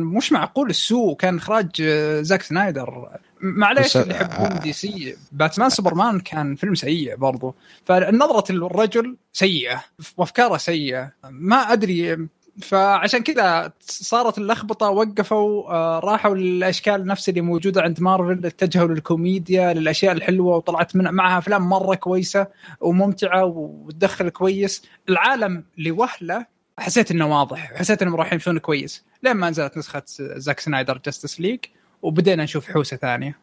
مش 0.01 0.33
معقول 0.33 0.71
السوء 0.71 1.17
كان 1.17 1.37
إخراج 1.37 1.69
آه، 1.81 2.21
زاك 2.21 2.43
سنايدر. 2.43 3.09
معليش 3.41 3.97
اللي 3.97 4.15
يحبون 4.15 4.59
دي 4.59 4.73
سي 4.73 5.17
باتمان 5.33 5.71
سوبرمان 5.71 6.21
كان 6.21 6.55
فيلم 6.55 6.75
سيء 6.75 7.17
برضو. 7.17 7.55
فنظرة 7.85 8.53
الرجل 8.53 9.17
سيئة 9.33 9.85
وأفكاره 10.17 10.57
سيئة. 10.57 11.13
ما 11.31 11.57
أدري 11.57 12.29
فعشان 12.63 13.23
كذا 13.23 13.73
صارت 13.81 14.39
اللخبطة 14.39 14.91
وقفوا 14.91 15.73
آه، 15.73 15.99
راحوا 15.99 16.35
للأشكال 16.35 17.07
نفس 17.07 17.29
اللي 17.29 17.41
موجودة 17.41 17.83
عند 17.83 18.01
مارفل 18.01 18.47
اتجهوا 18.47 18.89
للكوميديا 18.89 19.73
للأشياء 19.73 20.13
الحلوة 20.13 20.57
وطلعت 20.57 20.97
من 20.97 21.05
معها 21.05 21.39
أفلام 21.39 21.69
مرة 21.69 21.95
كويسة 21.95 22.47
وممتعة 22.81 23.45
وتدخل 23.45 24.29
كويس. 24.29 24.83
العالم 25.09 25.65
لوهله 25.79 26.47
حسيت 26.79 27.11
إنه 27.11 27.39
واضح 27.39 27.73
حسيت 27.75 28.03
إنهم 28.03 28.15
راح 28.17 28.33
يمشون 28.33 28.59
كويس. 28.59 29.05
لين 29.23 29.33
ما 29.33 29.51
نزلت 29.51 29.79
نسخة 29.79 30.03
زاك 30.19 30.61
سنايدر 30.61 31.01
جاستس 31.05 31.41
ليج 31.41 31.59
وبدينا 32.03 32.45
نشوف 32.45 32.71
حوسة 32.71 32.97
ثانية. 32.97 33.39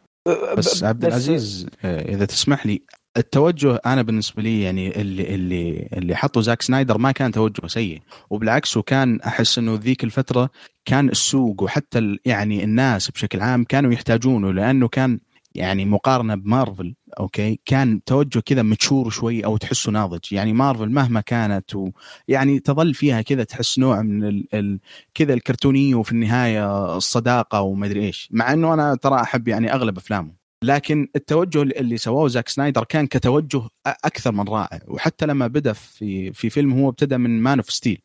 بس 0.57 0.83
عبد 0.83 1.05
العزيز 1.05 1.67
آه، 1.85 2.01
إذا 2.01 2.25
تسمح 2.25 2.65
لي 2.65 2.81
التوجه 3.17 3.79
أنا 3.85 4.01
بالنسبة 4.01 4.41
لي 4.43 4.61
يعني 4.61 5.01
اللي 5.01 5.35
اللي 5.35 5.89
اللي 5.93 6.15
حطه 6.15 6.41
زاك 6.41 6.61
سنايدر 6.61 6.97
ما 6.97 7.11
كان 7.11 7.31
توجه 7.31 7.67
سيء 7.67 8.01
وبالعكس 8.29 8.77
وكان 8.77 9.21
أحس 9.21 9.57
إنه 9.57 9.75
ذيك 9.75 10.03
الفترة 10.03 10.49
كان 10.85 11.09
السوق 11.09 11.63
وحتى 11.63 12.17
يعني 12.25 12.63
الناس 12.63 13.11
بشكل 13.11 13.41
عام 13.41 13.63
كانوا 13.63 13.93
يحتاجونه 13.93 14.53
لأنه 14.53 14.87
كان 14.87 15.19
يعني 15.55 15.85
مقارنة 15.85 16.35
بمارفل 16.35 16.95
أوكي؟ 17.19 17.59
كان 17.65 18.03
توجه 18.03 18.39
كذا 18.39 18.61
mature 18.61 19.09
شوي 19.09 19.45
أو 19.45 19.57
تحسه 19.57 19.91
ناضج. 19.91 20.33
يعني 20.33 20.53
مارفل 20.53 20.89
مهما 20.89 21.21
كانت 21.21 21.71
ويعني 21.75 22.59
تظل 22.59 22.93
فيها 22.93 23.21
كذا 23.21 23.43
تحس 23.43 23.79
نوع 23.79 24.01
من 24.01 24.23
ال... 24.23 24.47
ال... 24.53 24.79
كذا 25.13 25.33
الكرتونية 25.33 25.95
وفي 25.95 26.11
النهاية 26.11 26.95
الصداقه 26.97 27.61
وما 27.61 27.85
أدري 27.85 28.05
إيش. 28.05 28.29
مع 28.31 28.53
إنه 28.53 28.73
أنا 28.73 28.95
ترى 28.95 29.21
أحب 29.21 29.47
يعني 29.47 29.73
أغلب 29.73 29.97
أفلامه. 29.97 30.40
لكن 30.63 31.07
التوجه 31.15 31.61
اللي 31.61 31.97
سواه 31.97 32.27
زاك 32.27 32.49
سنايدر 32.49 32.83
كان 32.83 33.07
كتوجه 33.07 33.61
أكثر 33.87 34.31
من 34.31 34.47
رائع. 34.47 34.79
وحتى 34.87 35.25
لما 35.25 35.47
بدأ 35.47 35.73
في 35.73 36.33
في 36.33 36.49
فيلم 36.49 36.73
هو 36.73 36.89
ابتدى 36.89 37.17
من 37.17 37.41
مان 37.41 37.57
اوف 37.59 37.69
ستيل 37.71 38.01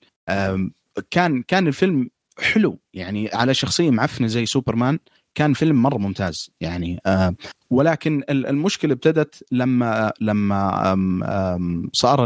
كان 1.10 1.42
كان 1.42 1.66
الفيلم 1.66 2.10
حلو. 2.38 2.78
يعني 2.94 3.30
على 3.32 3.54
شخصية 3.54 3.90
معفنة 3.90 4.26
زي 4.26 4.46
سوبرمان 4.46 4.98
كان 5.34 5.52
فيلم 5.52 5.82
مرة 5.82 5.98
ممتاز. 5.98 6.50
يعني 6.60 7.00
ولكن 7.70 8.22
ال- 8.30 8.46
المشكلة 8.46 8.92
ابتدت 8.92 9.44
لما 9.52 10.12
لما 10.20 11.88
صار 11.92 12.24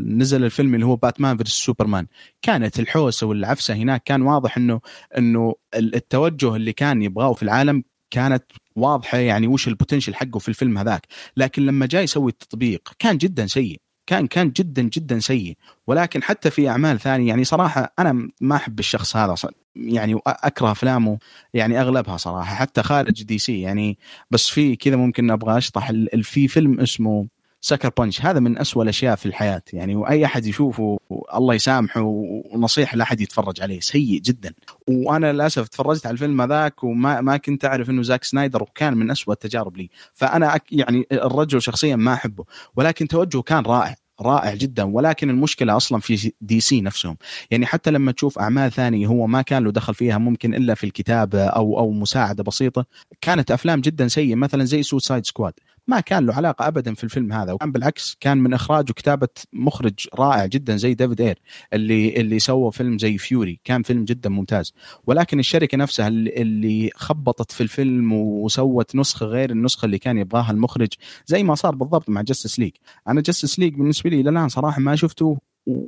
نزل 0.00 0.44
الفيلم 0.44 0.74
اللي 0.74 0.86
هو 0.86 0.96
باتمان 0.96 1.36
فيرس 1.36 1.50
سوبرمان 1.50 2.06
كانت 2.42 2.80
الحوسة 2.80 3.26
والعفسة 3.26 3.74
هناك 3.74 4.02
كان 4.04 4.22
واضح 4.22 4.56
إنه 4.56 4.80
إنه 5.18 5.54
ال- 5.74 5.94
التوجه 5.94 6.56
اللي 6.56 6.72
كان 6.72 7.02
يبغاه 7.02 7.32
في 7.32 7.42
العالم 7.42 7.82
كانت 8.10 8.44
واضحة 8.80 9.18
يعني 9.18 9.46
وش 9.46 9.68
ال 9.68 9.73
potential 9.73 10.14
حقه 10.14 10.38
في 10.38 10.48
الفيلم 10.48 10.78
هذاك. 10.78 11.06
لكن 11.36 11.66
لما 11.66 11.86
جاي 11.86 12.04
يسوي 12.04 12.30
التطبيق 12.30 12.88
كان 12.98 13.18
جدا 13.18 13.46
سيء. 13.46 13.80
كان 14.06 14.26
كان 14.26 14.50
جدا 14.50 14.82
جدا 14.82 15.18
سيء. 15.18 15.56
ولكن 15.86 16.22
حتى 16.22 16.50
في 16.50 16.68
أعمال 16.68 17.00
ثانية 17.00 17.28
يعني 17.28 17.44
صراحة 17.44 17.92
أنا 17.98 18.28
ما 18.40 18.56
أحب 18.56 18.78
الشخص 18.78 19.16
هذا 19.16 19.34
ص- 19.34 19.46
يعني 19.76 20.20
أكره 20.26 20.70
أفلامه 20.70 21.18
يعني 21.54 21.80
أغلبها 21.80 22.16
صراحة 22.16 22.54
حتى 22.54 22.82
خارج 22.82 23.22
دي 23.22 23.38
سي 23.38 23.60
يعني. 23.60 23.98
بس 24.30 24.48
في 24.48 24.76
كذا 24.76 24.96
ممكن 24.96 25.30
أبغى 25.30 25.58
أشطح 25.58 25.90
في 26.22 26.48
فيلم 26.48 26.80
اسمه 26.80 27.26
سكر 27.60 27.90
بانش 27.98 28.20
هذا 28.20 28.40
من 28.40 28.58
أسوأ 28.58 28.82
الأشياء 28.82 29.16
في 29.16 29.26
الحياة. 29.26 29.62
يعني 29.72 29.96
وأي 29.96 30.24
أحد 30.24 30.46
يشوفه 30.46 30.98
الله 31.34 31.54
يسامحه 31.54 32.00
ونصيحة 32.04 32.96
لا 32.96 33.02
احد 33.02 33.20
يتفرج 33.20 33.60
عليه. 33.60 33.80
سيء 33.80 34.20
جدا. 34.20 34.54
وأنا 34.88 35.32
للأسف 35.32 35.68
تفرجت 35.68 36.06
على 36.06 36.12
الفيلم 36.12 36.40
هذاك 36.40 36.84
وما 36.84 37.20
ما 37.20 37.36
كنت 37.36 37.64
أعرف 37.64 37.90
إنه 37.90 38.02
زاك 38.02 38.24
سنايدر 38.24 38.62
وكان 38.62 38.96
من 38.96 39.10
أسوأ 39.10 39.32
التجارب 39.32 39.76
لي. 39.76 39.90
فأنا 40.14 40.54
أك 40.54 40.64
يعني 40.72 41.06
الرجل 41.12 41.62
شخصيا 41.62 41.96
ما 41.96 42.12
أحبه. 42.14 42.44
ولكن 42.76 43.08
توجهه 43.08 43.42
كان 43.42 43.62
رائع 43.62 43.96
رائع 44.20 44.54
جدا. 44.54 44.82
ولكن 44.82 45.30
المشكلة 45.30 45.76
أصلا 45.76 46.00
في 46.00 46.32
دي 46.40 46.60
سي 46.60 46.80
نفسهم. 46.80 47.16
يعني 47.50 47.66
حتى 47.66 47.90
لما 47.90 48.12
تشوف 48.12 48.38
أعمال 48.38 48.72
ثانية 48.72 49.06
هو 49.06 49.26
ما 49.26 49.42
كان 49.42 49.64
له 49.64 49.70
دخل 49.70 49.94
فيها 49.94 50.18
ممكن 50.18 50.54
إلا 50.54 50.74
في 50.74 50.84
الكتابة 50.84 51.44
أو 51.44 51.78
أو 51.78 51.90
مساعدة 51.90 52.42
بسيطة. 52.42 52.86
كانت 53.20 53.50
أفلام 53.50 53.80
جدا 53.80 54.08
سيئة 54.08 54.34
مثلا 54.34 54.64
زي 54.64 54.82
سوسايد 54.82 55.26
سكواد 55.26 55.52
ما 55.90 56.00
كان 56.00 56.26
له 56.26 56.34
علاقة 56.34 56.68
ابدا 56.68 56.94
في 56.94 57.04
الفيلم 57.04 57.32
هذا 57.32 57.52
وكان 57.52 57.72
بالعكس 57.72 58.16
كان 58.20 58.38
من 58.38 58.54
اخراج 58.54 58.90
وكتابه 58.90 59.28
مخرج 59.52 59.94
رائع 60.14 60.46
جدا 60.46 60.76
زي 60.76 60.94
ديفيد 60.94 61.20
إير 61.20 61.38
اللي 61.72 62.16
اللي 62.20 62.38
سوى 62.38 62.72
فيلم 62.72 62.98
زي 62.98 63.18
فيوري. 63.18 63.60
كان 63.64 63.82
فيلم 63.82 64.04
جدا 64.04 64.30
ممتاز. 64.30 64.72
ولكن 65.06 65.38
الشركة 65.38 65.78
نفسها 65.78 66.08
اللي- 66.08 66.90
خبطت 66.94 67.52
في 67.52 67.60
الفيلم 67.60 68.12
وسوت 68.12 68.96
نسخة 68.96 69.26
غير 69.26 69.50
النسخة 69.50 69.86
اللي 69.86 69.98
كان 69.98 70.18
يبغاها 70.18 70.50
المخرج 70.50 70.88
زي 71.26 71.42
ما 71.42 71.54
صار 71.54 71.74
بالضبط 71.74 72.08
مع 72.08 72.20
جاستس 72.22 72.58
ليج 72.58 72.72
أنا 73.08 73.20
جاستس 73.20 73.58
ليج 73.58 73.74
بالنسبة 73.74 74.10
لي 74.10 74.20
إلى 74.20 74.30
الآن 74.30 74.48
صراحة 74.48 74.80
ما 74.80 74.96
شفته 74.96 75.38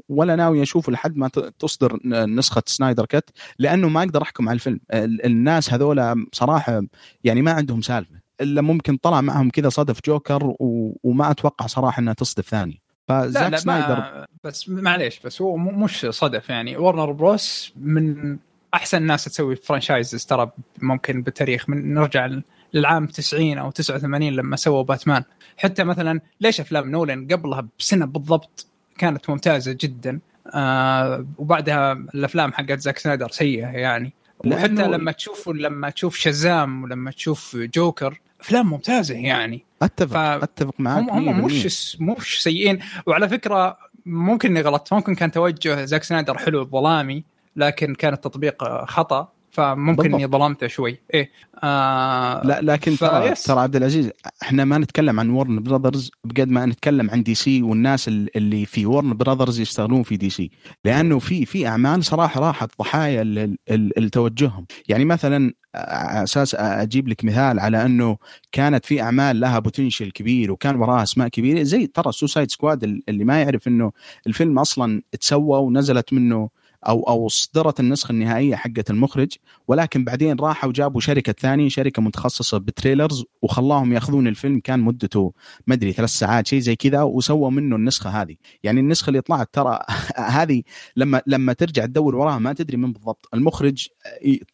ولا 0.09 0.37
ناوي 0.37 0.63
أشوفه 0.63 0.93
لحد 0.93 1.17
ما 1.17 1.29
تصدر 1.59 1.99
نسخة 2.27 2.63
سنايدر 2.67 3.07
كت 3.07 3.31
لأنه 3.59 3.89
ما 3.89 4.01
أقدر 4.03 4.23
أحكم 4.23 4.49
على 4.49 4.55
الفيلم. 4.55 4.81
ال- 4.93 5.27
الناس 5.27 5.73
هذولا 5.73 6.27
صراحة 6.33 6.83
يعني 7.25 7.43
ما 7.43 7.51
عندهم 7.53 7.83
سالفة. 7.83 8.22
إلا 8.41 8.61
ممكن 8.61 8.97
طلع 8.97 9.21
معهم 9.21 9.51
كذا 9.51 9.69
صدف 9.69 10.01
جوكر 10.07 10.45
و... 10.47 10.99
وما 11.03 11.31
أتوقع 11.31 11.67
صراحة 11.67 12.01
إنها 12.01 12.13
تصدف 12.13 12.49
ثاني. 12.49 12.83
فزاك 13.09 13.53
لا 13.53 13.59
سنايدر 13.59 13.95
ما 13.97 14.27
بس 14.45 14.69
معليش 14.69 15.21
بس 15.21 15.43
هو 15.43 15.57
م- 15.57 15.83
مش 15.83 16.07
صدف 16.11 16.49
يعني. 16.49 16.77
ورنر 16.77 17.13
بروس 17.13 17.73
من 17.77 18.37
أحسن 18.75 18.99
الناس 18.99 19.25
تسوي 19.25 19.57
franchises 19.57 20.25
ترى 20.27 20.51
ممكن 20.83 21.23
بالتاريخ 21.23 21.69
من 21.69 21.95
نرجع 21.95 22.29
للعام 22.75 23.07
90 23.07 23.59
أو 23.59 23.71
89 23.71 24.33
لما 24.33 24.57
سووا 24.57 24.83
باتمان 24.83 25.25
حتى 25.57 25.85
مثلا 25.85 26.21
ليش 26.41 26.61
أفلام 26.61 26.91
نولان 26.91 27.27
قبلها 27.27 27.69
بسنة 27.79 28.07
بالضبط 28.07 28.67
كانت 28.99 29.31
ممتازة 29.31 29.77
جدا؟ 29.81 30.21
آه 30.55 31.27
وبعدها 31.39 31.93
الأفلام 31.93 32.53
حقت 32.53 32.79
زاك 32.81 32.99
سنايدر 32.99 33.31
سيئة 33.31 33.67
يعني. 33.67 34.13
وحتى 34.47 34.89
لما 34.89 35.13
تشوف 35.13 35.49
لما 35.49 35.91
تشوف 35.91 36.17
شازام 36.17 36.83
ولما 36.83 37.11
تشوف 37.11 37.57
جوكر 37.57 38.21
أفلام 38.41 38.67
ممتازة 38.71 39.15
يعني. 39.15 39.65
أتفق 39.83 40.19
أتفق 40.19 40.75
معك 40.79 41.03
هم 41.11 41.29
هم 41.29 41.43
100%. 41.43 41.45
مش 41.45 41.97
مش 42.01 42.43
سيئين. 42.43 42.79
وعلى 43.07 43.29
فكرة 43.29 43.79
ممكن 44.07 44.51
إني 44.51 44.61
غلطت 44.61 44.93
ممكن 44.93 45.15
كان 45.15 45.31
توجه 45.33 45.85
زاك 45.85 46.03
سنايدر 46.03 46.39
حلو 46.39 46.65
ظلامي 46.65 47.25
لكن 47.57 47.95
كان 47.95 48.13
التطبيق 48.13 48.85
خطأ. 48.85 49.33
فممكن 49.53 50.03
بالضبط. 50.03 50.15
إني 50.15 50.27
ظلمته 50.27 50.67
شوي. 50.67 50.99
إيه. 51.15 51.31
آه 51.65 52.47
لا 52.47 52.61
لكن 52.63 52.97
ترى. 52.97 53.35
ترى 53.35 53.61
عبد 53.61 53.77
العزيز 53.77 54.11
إحنا 54.43 54.65
ما 54.65 54.79
نتكلم 54.79 55.21
عن 55.21 55.31
ورنر 55.31 55.63
براذرز 55.63 56.11
بقد 56.25 56.49
ما 56.49 56.67
نتكلم 56.67 57.11
عن 57.11 57.23
دي 57.23 57.35
سي 57.35 57.63
والناس 57.63 58.09
ال- 58.09 58.37
اللي 58.37 58.67
في 58.67 58.87
ورنر 58.87 59.15
براذرز 59.17 59.61
يشتغلون 59.61 60.03
في 60.03 60.17
دي 60.17 60.31
سي 60.31 60.51
لأنه 60.85 61.19
في 61.19 61.45
في 61.47 61.67
أعمال 61.69 62.05
صراحة 62.05 62.41
راحت 62.41 62.71
ضحايا 62.79 63.55
لتوجههم 63.71 64.67
يعني 64.89 65.05
مثلا 65.05 65.55
على 65.75 66.23
أساس 66.23 66.55
أجيب 66.55 67.09
لك 67.09 67.25
مثال 67.25 67.61
على 67.61 67.85
أنه 67.85 68.17
كانت 68.53 68.87
في 68.87 69.03
أعمال 69.03 69.41
لها 69.41 69.59
potential 69.59 70.11
كبير 70.11 70.53
وكان 70.53 70.77
وراها 70.77 71.03
أسماء 71.03 71.29
كبيرة. 71.29 71.63
زي 71.63 71.87
ترى 71.87 72.13
سوسايد 72.13 72.51
سكواد 72.51 72.85
اللي 73.09 73.25
ما 73.25 73.43
يعرف 73.43 73.69
إنه 73.69 73.93
الفيلم 74.27 74.59
أصلا 74.59 75.03
تسوى 75.21 75.59
ونزلت 75.59 76.13
منه 76.13 76.49
أو 76.89 77.03
أو 77.03 77.29
صدرت 77.29 77.81
النسخة 77.81 78.13
النهائية 78.13 78.57
حقت 78.57 78.91
المخرج 78.91 79.33
ولكن 79.69 80.05
بعدين 80.05 80.37
راحوا 80.41 80.69
وجابوا 80.69 81.01
شركة 81.01 81.33
ثانية 81.33 81.69
شركة 81.69 82.03
متخصصة 82.03 82.59
ب 82.59 82.66
trailers 82.66 83.25
وخلاهم 83.43 83.93
يأخذون 83.93 84.27
الفيلم 84.27 84.61
كان 84.61 84.81
مدته 84.81 85.33
ما 85.67 85.75
أدري 85.75 85.93
ثلاث 85.93 86.11
ساعات 86.11 86.47
شيء 86.47 86.61
زي 86.61 86.77
كذا 86.77 87.03
وسووا 87.03 87.51
منه 87.51 87.77
النسخة 87.77 88.11
هذه. 88.11 88.37
يعني 88.63 88.81
النسخة 88.81 89.09
اللي 89.09 89.21
طلعت 89.21 89.49
ترى 89.53 89.79
هذه 90.17 90.63
لما 90.97 91.23
لما 91.27 91.53
ترجع 91.53 91.87
تدور 91.87 92.17
وراها 92.17 92.39
ما 92.39 92.53
تدري 92.53 92.77
من 92.77 92.93
بالضبط. 92.93 93.29
المخرج 93.35 93.89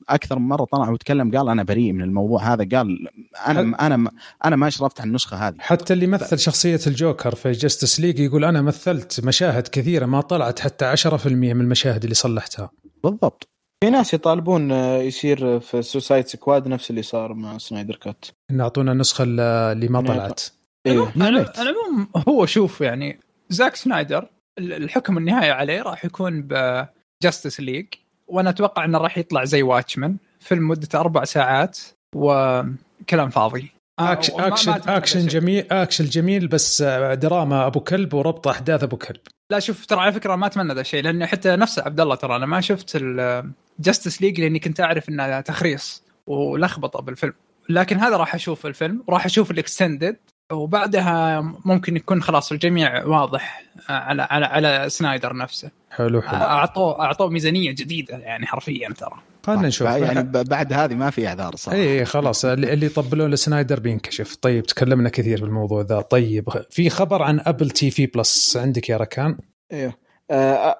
أكثر 0.08 0.38
من 0.38 0.48
مرة 0.48 0.64
طلع 0.64 0.90
وتكلم 0.90 1.36
قال 1.36 1.48
أنا 1.48 1.62
بريء 1.62 1.92
من 1.92 2.02
الموضوع 2.02 2.52
هذا 2.52 2.68
قال 2.76 3.08
أنا 3.46 3.86
أنا 3.86 4.10
أنا 4.44 4.56
ما 4.56 4.68
اشرفت 4.68 5.00
على 5.00 5.08
النسخة 5.08 5.48
هذه. 5.48 5.54
حتى 5.58 5.92
اللي 5.92 6.06
مثل 6.06 6.38
شخصية 6.38 6.80
الجوكر 6.86 7.34
في 7.34 7.52
Justice 7.52 8.00
League 8.00 8.18
يقول 8.18 8.44
أنا 8.44 8.62
مثلت 8.62 9.20
مشاهد 9.24 9.68
كثيرة 9.68 10.06
ما 10.06 10.20
طلعت 10.20 10.60
حتى 10.60 10.96
10% 10.96 11.26
من 11.26 11.60
المشاهد 11.60 12.02
اللي 12.02 12.14
صلحتها. 12.18 12.70
بالضبط. 13.04 13.48
في 13.84 13.90
ناس 13.90 14.14
يطالبون 14.14 14.72
آه، 14.72 14.98
يصير 14.98 15.60
في 15.60 15.82
Suicide 15.82 16.26
Squad 16.26 16.68
نفس 16.68 16.90
اللي 16.90 17.02
صار 17.02 17.34
مع 17.34 17.58
سنايدر 17.58 17.96
cut 17.96 18.24
إن 18.50 18.60
اعطونا 18.60 18.92
النسخه 18.92 19.22
اللي 19.24 19.88
ما. 19.88 20.00
طلعت. 20.00 20.42
ليت. 20.86 21.16
أنا 21.16 21.28
العموم 21.62 22.08
هو 22.28 22.46
شوف 22.46 22.80
يعني 22.80 23.20
زاك 23.48 23.74
سنايدر 23.76 24.26
ال- 24.58 24.72
الحكم 24.72 25.18
النهائي 25.18 25.50
عليه 25.50 25.82
راح 25.82 26.04
يكون 26.04 26.42
ب 26.42 26.57
Justice 26.57 27.60
League 27.60 27.86
وأنا 28.28 28.50
أتوقع 28.50 28.84
إنه 28.84 28.98
راح 28.98 29.18
يطلع 29.18 29.44
زي 29.44 29.62
Watchmen 29.62 30.16
فيلم 30.40 30.68
مدته 30.68 31.00
أربع 31.00 31.24
ساعات 31.24 31.78
وكلام 32.16 33.30
فاضي. 33.30 33.70
اكشن 33.98 34.36
ما 34.36 34.46
اكشن 34.48 34.72
أكشن 34.72 35.20
شيء. 35.20 35.28
جميل 35.28 35.66
أكشن 35.70 36.04
جميل 36.04 36.48
بس 36.48 36.82
آه، 36.82 37.14
دراما 37.14 37.66
أبو 37.66 37.80
كلب 37.80 38.14
وربط 38.14 38.48
أحداث 38.48 38.82
أبو 38.82 38.96
كلب. 38.96 39.20
لا 39.50 39.58
شوف 39.58 39.86
ترى 39.86 40.00
على 40.00 40.12
فكرة 40.12 40.36
ما 40.36 40.46
أتمنى 40.46 40.74
ذا 40.74 40.80
الشيء 40.80 41.02
لأنه 41.02 41.26
حتى 41.26 41.56
نفسه 41.56 41.82
عبد 41.82 42.00
الله 42.00 42.14
ترى 42.14 42.36
أنا 42.36 42.46
ما 42.46 42.60
شفت 42.60 42.92
ال 42.96 43.12
Justice 43.12 44.22
League 44.22 44.40
لأني 44.40 44.58
كنت 44.58 44.80
أعرف 44.80 45.08
إنه 45.08 45.40
تخبيص 45.40 46.02
ولخبطة 46.26 47.02
بالفيلم. 47.02 47.32
لكن 47.68 47.96
هذا 47.96 48.16
راح 48.16 48.34
أشوف 48.34 48.66
الفيلم 48.66 49.02
وراح 49.06 49.24
أشوف 49.24 49.50
ال 49.50 49.57
extended 49.57 50.16
وبعدها 50.52 51.40
ممكن 51.64 51.96
يكون 51.96 52.22
خلاص 52.22 52.52
الجميع 52.52 53.04
واضح 53.04 53.62
على 53.88 54.22
على 54.22 54.46
على 54.46 54.88
سنايدر 54.88 55.36
نفسه. 55.36 55.70
حلو 55.90 56.22
حلو. 56.22 56.38
اعطوه 56.40 57.00
أعطوه 57.00 57.28
ميزانية 57.28 57.70
جديدة 57.70 58.16
يعني 58.16 58.46
حرفيا 58.46 58.88
ترى. 58.88 59.22
خلينا 59.42 59.68
نشوف. 59.68 59.88
يعني 59.88 60.22
بعد 60.32 60.72
هذه 60.72 60.94
ما 60.94 61.10
في 61.10 61.28
أعذار 61.28 61.56
صراحة. 61.56 61.78
اي 61.78 62.04
خلاص 62.04 62.44
اللي 62.44 62.72
اللي 62.72 62.88
طبلوه 62.88 63.28
لسنايدر 63.28 63.80
بينكشف. 63.80 64.36
طيب 64.36 64.66
تكلمنا 64.66 65.08
كثير 65.08 65.40
بالموضوع 65.40 65.82
ذا. 65.82 66.00
طيب 66.00 66.48
في 66.70 66.90
خبر 66.90 67.22
عن 67.22 67.40
Apple 67.46 67.70
TV 67.70 68.06
Plus 68.06 68.56
عندك 68.56 68.88
يا 68.88 68.96
ركان؟ 68.96 69.38
أيوه 69.72 69.94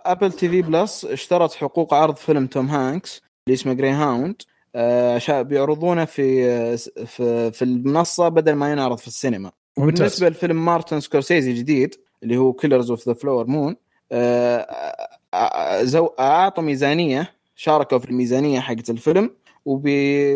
Apple 0.06 0.32
TV 0.32 0.62
Plus 0.62 1.04
اشترت 1.04 1.54
حقوق 1.54 1.94
عرض 1.94 2.16
فيلم 2.16 2.46
توم 2.46 2.68
هانكس 2.68 3.22
اللي 3.46 3.54
اسمه 3.54 3.72
Greyhound 3.72 4.42
عشان 5.16 5.42
بيعرضونه 5.42 6.04
في 6.04 6.76
في 7.06 7.52
في 7.52 7.62
المنصة 7.62 8.28
بدل 8.28 8.52
ما 8.52 8.72
ينعرض 8.72 8.98
في 8.98 9.06
السينما. 9.06 9.52
بالنسبة 9.76 10.28
لفيلم 10.28 10.64
مارتن 10.64 11.00
سكورسيزي 11.00 11.52
جديد 11.52 11.94
اللي 12.22 12.36
هو 12.36 12.52
Killers 12.52 12.90
of 12.90 13.08
the 13.08 13.14
Flower 13.14 13.46
Moon 13.46 13.76
أعطوا 16.20 16.62
ميزانية 16.62 17.37
شاركوا 17.58 17.98
في 17.98 18.10
الميزانية 18.10 18.60
حقت 18.60 18.90
الفيلم 18.90 19.30
وبي 19.64 20.34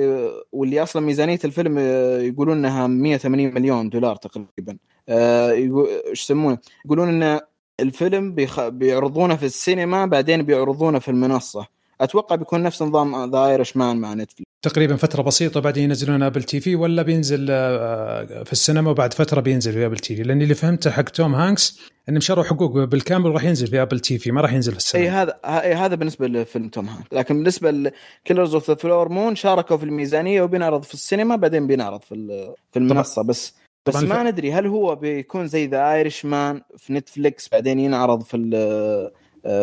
واللي 0.52 0.82
أصلا 0.82 1.02
ميزانية 1.02 1.38
الفيلم 1.44 1.76
آه، 1.78 2.18
يقولون 2.18 2.56
إنها 2.56 2.86
180 2.86 3.54
مليون 3.54 3.88
دولار 3.88 4.16
تقريبا. 4.16 4.78
آه، 5.08 5.52
إيش 5.52 6.22
يسمونه؟ 6.22 6.58
يقولون 6.84 7.22
إن 7.22 7.40
الفيلم 7.80 8.34
بيخ... 8.34 8.68
بيعرضونه 8.68 9.36
في 9.36 9.46
السينما 9.46 10.06
بعدين 10.06 10.42
بيعرضونه 10.42 10.98
في 10.98 11.10
المنصة. 11.10 11.66
أتوقع 12.02 12.36
بيكون 12.36 12.62
نفس 12.62 12.82
نظام 12.82 13.30
The 13.30 13.46
Irishman 13.46 13.96
مع 13.96 14.14
Netflix 14.14 14.42
تقريبا 14.62 14.96
فترة 14.96 15.22
بسيطة 15.22 15.60
بعدين 15.60 15.84
ينزلون 15.84 16.22
Apple 16.22 16.42
TV 16.42 16.76
ولا 16.76 17.02
بينزل 17.02 17.46
آه، 17.50 18.42
في 18.42 18.52
السينما 18.52 18.90
وبعد 18.90 19.14
فترة 19.14 19.40
بينزل 19.40 19.72
في 19.72 19.86
Apple 19.86 19.96
TV 19.98 20.22
لأن 20.22 20.42
اللي 20.42 20.54
فهمته 20.54 20.90
حق 20.90 21.02
توم 21.02 21.34
هانكس 21.34 21.80
انهم 22.08 22.20
شروا 22.20 22.44
حقوق 22.44 22.72
بالكامل 22.84 23.30
راح 23.30 23.44
ينزل 23.44 23.66
في 23.66 23.82
Apple 23.82 24.00
TV 24.00 24.30
ما 24.32 24.40
راح 24.40 24.52
ينزل 24.52 24.72
في 24.72 24.76
إي 24.76 24.82
السينما 24.82 25.22
هذا 25.22 25.38
إي 25.44 25.74
هذا 25.74 25.94
بالنسبة 25.94 26.26
لفيلم 26.26 26.68
توم 26.68 26.88
هانك 26.88 27.06
لكن 27.12 27.34
بالنسبة 27.38 27.70
ل 27.70 27.81
Killers 27.81 28.54
of 28.54 28.68
the 28.70 28.74
Flower 28.74 29.08
Moon 29.08 29.36
شاركوا 29.36 29.76
في 29.76 29.84
الميزانية 29.84 30.42
وبينعرض 30.42 30.82
في 30.82 30.94
السينما 30.94 31.36
بعدين 31.36 31.66
بينعرض 31.66 32.00
في 32.02 32.14
في 32.72 32.78
المنصة. 32.78 33.22
بس 33.22 33.54
بس 33.88 33.96
ما 34.02 34.22
ندري 34.22 34.52
هل 34.52 34.66
هو 34.66 34.94
بيكون 34.94 35.46
زي 35.46 35.66
The 35.66 35.92
Irishman 35.92 36.62
في 36.78 36.92
Netflix 36.92 37.48
بعدين 37.52 37.78
ينعرض 37.80 38.22
في 38.22 38.36
ال- 38.36 39.10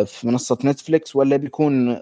في 0.06 0.28
منصة 0.28 0.58
Netflix 0.66 1.16
ولا 1.16 1.36
بيكون 1.38 2.00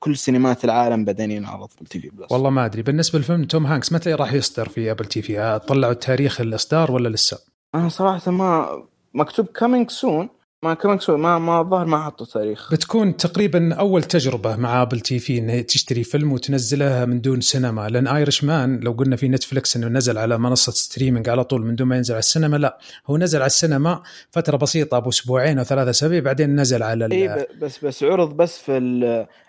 كل 0.00 0.16
سينمات 0.16 0.64
العالم 0.64 1.04
بعدين 1.04 1.30
ينعرض 1.30 1.68
في 1.68 1.82
التي 1.82 2.00
في 2.00 2.08
بلس 2.08 2.32
والله 2.32 2.50
ما 2.50 2.64
أدري. 2.64 2.82
بالنسبة 2.82 3.18
لفيلم 3.18 3.44
توم 3.44 3.66
هانكس 3.66 3.92
متى 3.92 4.14
راح 4.14 4.32
يصدر 4.32 4.68
في 4.68 4.90
Apple 4.90 5.04
TV 5.04 5.60
طلعوا 5.68 5.92
تاريخ 5.92 6.40
الإصدار 6.40 6.92
ولا 6.92 7.08
لسه؟ 7.08 7.38
أنا 7.74 7.88
صراحة 7.88 8.30
ما 8.30 8.82
مكتوب 9.14 9.46
coming 9.46 9.90
soon 9.90 10.28
ما 10.62 10.98
soon 10.98 11.20
ما 11.20 11.38
ما 11.38 11.60
الظاهر 11.60 11.86
ما 11.86 12.04
حطوا 12.04 12.26
تاريخ. 12.26 12.72
بتكون 12.72 13.16
تقريبا 13.16 13.74
أول 13.74 14.02
تجربة 14.02 14.56
مع 14.56 14.82
Apple 14.82 15.00
TV 15.00 15.38
انه 15.38 15.60
تشتري 15.60 16.04
فيلم 16.04 16.32
وتنزله 16.32 17.04
من 17.04 17.20
دون 17.20 17.40
سينما. 17.40 17.88
لأن 17.88 18.06
Irishman 18.06 18.80
لو 18.80 18.92
قلنا 18.92 19.16
في 19.16 19.28
Netflix 19.28 19.76
إنه 19.76 19.88
نزل 19.88 20.18
على 20.18 20.38
منصة 20.38 20.72
streaming 20.72 21.28
على 21.28 21.44
طول 21.44 21.66
من 21.66 21.74
دون 21.74 21.88
ما 21.88 21.96
ينزل 21.96 22.14
على 22.14 22.18
السينما 22.18 22.56
لا. 22.56 22.78
هو 23.06 23.16
نزل 23.16 23.38
على 23.38 23.46
السينما 23.46 24.02
فترة 24.30 24.56
بسيطة 24.56 24.96
أبو 24.96 25.08
أسبوعين 25.08 25.58
أو 25.58 25.64
ثلاثة 25.64 25.90
أسابيع 25.90 26.20
بعدين 26.20 26.60
نزل 26.60 26.82
على 26.82 27.08
اي 27.12 27.46
بس 27.62 27.84
بس 27.84 28.02
عرض 28.02 28.36
بس 28.36 28.58
في 28.58 28.78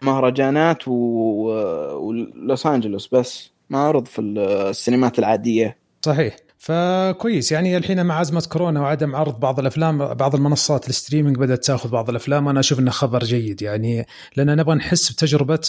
المهرجانات. 0.04 0.88
ولوس 0.88 2.65
أنجلوس 2.65 3.08
بس 3.13 3.52
ما 3.69 3.80
عرض 3.80 4.06
في 4.06 4.22
السينمات 4.22 5.19
العادية. 5.19 5.78
صحيح. 6.02 6.36
فكويس. 6.62 7.52
يعني 7.52 7.78
الحين 7.78 8.06
مع 8.06 8.22
أزمة 8.22 8.48
كورونا 8.50 8.82
وعدم 8.82 9.15
عرض 9.15 9.39
بعض 9.39 9.60
الأفلام 9.60 9.98
بعض 10.13 10.36
المنصات 10.36 10.89
ال 10.89 10.94
streaming 10.94 11.38
بدأت 11.38 11.65
تأخذ 11.65 11.89
بعض 11.89 12.10
الأفلام 12.10 12.48
وأنا 12.48 12.60
أشوف 12.60 12.80
إنه 12.80 12.91
خبر 12.91 13.24
جيد. 13.24 13.62
يعني 13.62 14.06
لأن 14.36 14.58
نبغى 14.58 14.76
نحس 14.76 15.12
بتجربة 15.12 15.60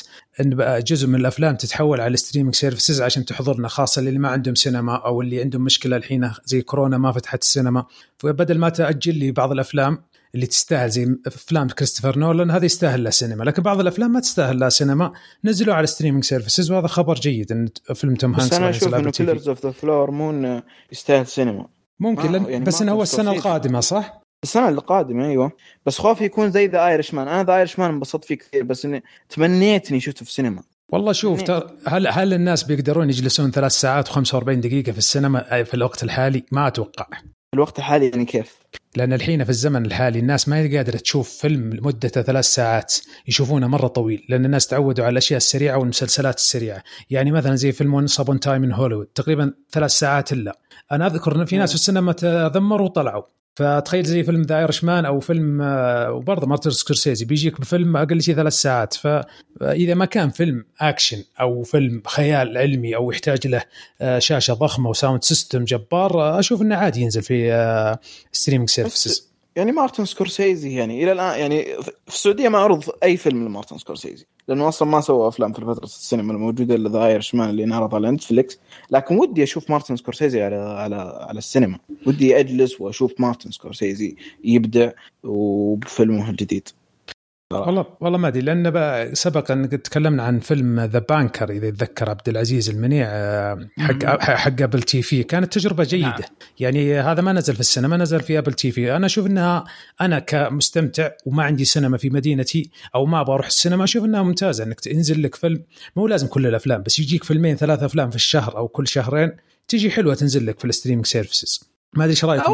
إن 0.41 0.51
بقى 0.55 0.83
جزء 0.83 1.07
من 1.07 1.15
الأفلام 1.15 1.57
تتحول 1.57 2.01
على 2.01 2.15
ال 2.15 2.19
streaming 2.19 2.55
services 2.55 3.03
عشان 3.03 3.25
تحضرنا 3.25 3.69
خاصة 3.69 4.01
اللي 4.01 4.19
ما 4.19 4.29
عندهم 4.29 4.55
سينما 4.55 4.97
أو 4.97 5.23
اللي 5.23 5.41
عندهم 5.41 5.63
مشكلة 5.63 5.97
الحين 5.97 6.31
زي 6.45 6.63
كورونا 6.63 6.99
ما 6.99 7.13
فتحت 7.13 7.43
السينما 7.43 7.85
فبدل 8.19 8.59
ما 8.59 8.69
تأجل 8.69 9.15
لي 9.19 9.33
بعض 9.33 9.53
الأفلام 9.53 9.99
اللي 10.35 10.47
تستاهل 10.47 10.91
زي 10.91 11.17
أفلام 11.27 11.69
كريستوفر 11.69 12.19
نولان 12.19 12.51
هذه 12.51 12.65
يستاهل 12.65 13.03
لها 13.05 13.11
سينما. 13.11 13.45
لكن 13.45 13.63
بعض 13.63 13.81
الأفلام 13.81 14.13
ما 14.13 14.21
تستاهل 14.21 14.59
لها 14.59 14.69
سينما. 14.69 15.13
نزلوا 15.45 15.75
على 15.75 15.87
streaming 15.87 16.25
services 16.25 16.71
وهذا 16.71 16.87
خبر 16.87 17.15
جيد 17.15 17.53
إن 17.53 17.69
فيلم 17.95 18.15
توم 18.15 18.33
بس 18.33 18.43
هانكس 18.43 18.55
أنا 18.55 18.67
راح 18.67 18.77
أشوف 18.77 18.95
إنه. 18.95 19.11
كيلرز 19.11 19.49
اوف 19.49 19.67
ذا 19.67 19.71
فلور 19.71 20.11
مون 20.11 20.63
يستاهل 20.93 21.27
سينما. 21.27 21.67
ممكن 22.01 22.33
لن... 22.33 22.45
يعني 22.45 22.65
بس 22.65 22.83
إنه 22.83 22.93
هو 22.93 23.03
السنة. 23.03 23.33
القادمة 23.33 23.81
صح؟ 23.81 24.21
السنة 24.45 24.69
القادمة 24.69 25.27
أيوه. 25.27 25.53
بس 25.87 25.99
خوفي 25.99 26.25
يكون 26.25 26.51
زي 26.51 26.67
The 26.67 26.87
Irishman 26.87 27.29
أنا 27.29 27.45
The 27.45 27.57
Irishman 27.57 27.91
انبسطت 27.91 28.25
فيه 28.25 28.35
كثير 28.35 28.63
بس 28.63 28.85
إني 28.85 29.03
تمنيت 29.29 29.91
اني 29.91 30.01
شفته 30.01 30.25
في 30.25 30.33
سينما 30.33 30.63
والله 30.93 31.13
شوف 31.13 31.43
ترى 31.43 31.77
هل 31.87 32.07
هل 32.07 32.35
الناس 32.35 32.63
بيقدرون 32.63 33.09
يجلسون 33.09 33.51
ثلاث 33.51 33.73
ساعات 33.73 34.09
و45 34.09 34.35
دقيقة 34.37 34.93
في 34.93 34.99
السينما؟ 34.99 35.63
في 35.63 35.75
الوقت 35.75 36.03
الحالي؟ 36.03 36.45
ما 36.53 36.67
أتوقع. 36.67 37.07
في 37.21 37.55
الوقت 37.55 37.79
الحالي 37.79 38.09
يعني 38.09 38.25
كيف؟ 38.25 38.59
لأن 38.97 39.13
الحين 39.13 39.45
في 39.45 39.51
الزمن 39.51 39.87
الحالي 39.87 40.19
الناس 40.19 40.49
ما 40.49 40.57
هي 40.57 40.77
قادرة 40.77 40.97
تشوف 40.97 41.31
فيلم 41.31 41.79
مدته 41.83 42.23
ثلاث 42.23 42.45
ساعات 42.45 42.95
يشوفونه 43.29 43.67
مرة 43.67 43.87
طويل 43.87 44.27
لأن 44.29 44.45
الناس 44.45 44.67
تعودوا 44.67 45.05
على 45.05 45.13
الأشياء 45.13 45.37
السريعة 45.37 45.79
والمسلسلات 45.79 46.37
السريعة. 46.37 46.83
يعني 47.11 47.31
مثلا 47.33 47.57
زي 47.57 47.73
فيلم 47.73 47.95
Once 47.95 48.21
Upon 48.21 48.41
a 48.41 48.46
Time 48.46 48.65
in 48.65 48.73
Hollywood 48.73 49.07
تقريبا 49.07 49.53
ثلاث 49.73 49.91
ساعات 49.91 50.33
إلا. 50.33 50.59
أنا 50.93 51.07
أذكر 51.07 51.37
إن 51.37 51.45
في 51.45 51.57
ناس 51.57 51.69
في 51.69 51.75
السينما 51.75 52.13
تذمروا 52.13 52.87
وطلعوا. 52.87 53.23
فتخيل 53.61 54.05
زي 54.05 54.23
فيلم 54.23 54.43
The 54.43 54.59
Irishman 54.59 55.05
أو 55.05 55.21
فيلم 55.21 55.63
آه، 55.63 56.13
وبرضه 56.13 56.47
مارتن 56.47 56.71
سكورسيزي 56.71 57.25
بيجيك 57.25 57.61
بفيلم 57.61 57.97
أقل 57.97 58.23
شيء 58.23 58.35
ثلاث 58.35 58.53
ساعات. 58.53 58.95
فاذا 58.95 59.95
ما 59.95 60.05
كان 60.05 60.31
فيلم 60.31 60.65
أكشن 60.81 61.25
أو 61.41 61.63
فيلم 61.63 62.03
خيال 62.07 62.59
علمي 62.59 62.97
أو 62.97 63.11
يحتاج 63.11 63.47
له 63.47 63.63
آه، 64.01 64.19
شاشة 64.19 64.55
ضخمة 64.55 64.91
و 64.91 64.96
sound 64.96 65.25
system 65.25 65.65
جبار 65.65 66.21
آه، 66.21 66.39
أشوف 66.39 66.63
إنه 66.63 66.77
عادي 66.77 67.01
ينزل 67.01 67.23
في 67.23 67.99
streaming 68.33 68.69
services 68.69 69.30
يعني 69.61 69.73
مارتن 69.73 70.05
سكورسيزي 70.05 70.75
يعني 70.75 71.05
إلى 71.05 71.13
الآن 71.13 71.41
يعني 71.41 71.65
في 71.83 72.15
السعودية 72.15 72.49
ما 72.49 72.59
عرض 72.59 72.85
أي 73.03 73.17
فيلم 73.17 73.45
لمارتن 73.45 73.79
سكورسيزي 73.79 74.27
لأنه 74.49 74.69
أصلا 74.69 74.89
ما 74.89 75.01
سوى 75.01 75.29
أفلام 75.29 75.53
في 75.53 75.61
فتره 75.61 75.85
السينما 75.85 76.33
الموجودة 76.33 76.75
إلا 76.75 76.89
The 76.89 77.07
Irishman 77.07 77.51
اللي 77.51 77.65
انعرض 77.65 77.95
على 77.95 78.11
Netflix 78.11 78.59
لكن 78.91 79.19
ودي 79.19 79.43
أشوف 79.43 79.71
مارتن 79.71 79.97
سكورسيزي 79.97 80.43
على 80.43 80.57
على 80.57 80.97
على 81.29 81.39
السينما. 81.39 81.79
ودي 82.07 82.41
أجلس 82.41 82.81
وأشوف 82.81 83.13
مارتن 83.19 83.51
سكورسيزي 83.51 84.17
يبدع 84.45 84.91
وبفيلمه 85.25 86.31
الجديد. 86.31 86.69
والله 87.53 87.87
والله 88.01 88.19
ما 88.19 88.29
أدري 88.29 88.41
لأن 88.41 88.71
بقى 88.71 89.15
سبق 89.15 89.51
أن 89.51 89.83
تكلمنا 89.83 90.23
عن 90.23 90.41
فيلم 90.41 90.81
The 90.81 90.99
Banker 90.99 91.51
إذا 91.51 91.67
يتذكر 91.67 92.11
عبد 92.11 92.29
العزيز 92.29 92.69
المنيع 92.71 93.07
آه، 93.09 93.69
حق 93.79 94.21
حق 94.21 94.63
Apple 94.63 94.83
TV 94.83 95.23
كانت 95.23 95.53
تجربة 95.53 95.85
جيدة. 95.85 96.09
نعم. 96.09 96.21
يعني 96.61 97.01
هذا 97.01 97.23
ما 97.23 97.33
نزل 97.33 97.55
في 97.55 97.61
السينما 97.61 97.97
نزل 97.97 98.21
في 98.21 98.39
Apple 98.39 98.53
TV 98.53 98.97
أنا 98.97 99.07
أشوف 99.07 99.27
إنها 99.27 99.65
أنا 100.01 100.19
كمستمتع 100.19 101.11
وما 101.27 101.43
عندي 101.43 101.65
سينما 101.65 101.99
في 101.99 102.11
مدينتي 102.11 102.71
أو 102.95 103.07
ما 103.07 103.21
أبغى 103.21 103.35
أروح 103.35 103.47
السينما 103.47 103.85
أشوف 103.85 104.05
إنها 104.05 104.23
ممتازة 104.23 104.65
إنك 104.65 104.81
تنزل 104.81 105.23
لك 105.23 105.35
فيلم. 105.35 105.65
مو 105.97 106.07
لازم 106.07 106.27
كل 106.27 106.47
الأفلام 106.47 106.83
بس 106.83 106.99
يجيك 106.99 107.25
فيلمين 107.25 107.57
ثلاث 107.57 107.83
أفلام 107.83 108.11
في 108.11 108.17
الشهر 108.17 108.57
أو 108.57 108.69
كل 108.69 108.89
شهرين 108.89 109.33
تجي 109.69 109.91
حلوة 109.91 110.15
تنزل 110.15 110.47
لك 110.47 110.59
في 110.59 110.65
ال 110.65 110.69
streaming 110.69 111.07
services 111.07 111.70
ما 111.95 112.05
أدري 112.05 112.13
إيش 112.13 112.25
رايكم 112.25 112.53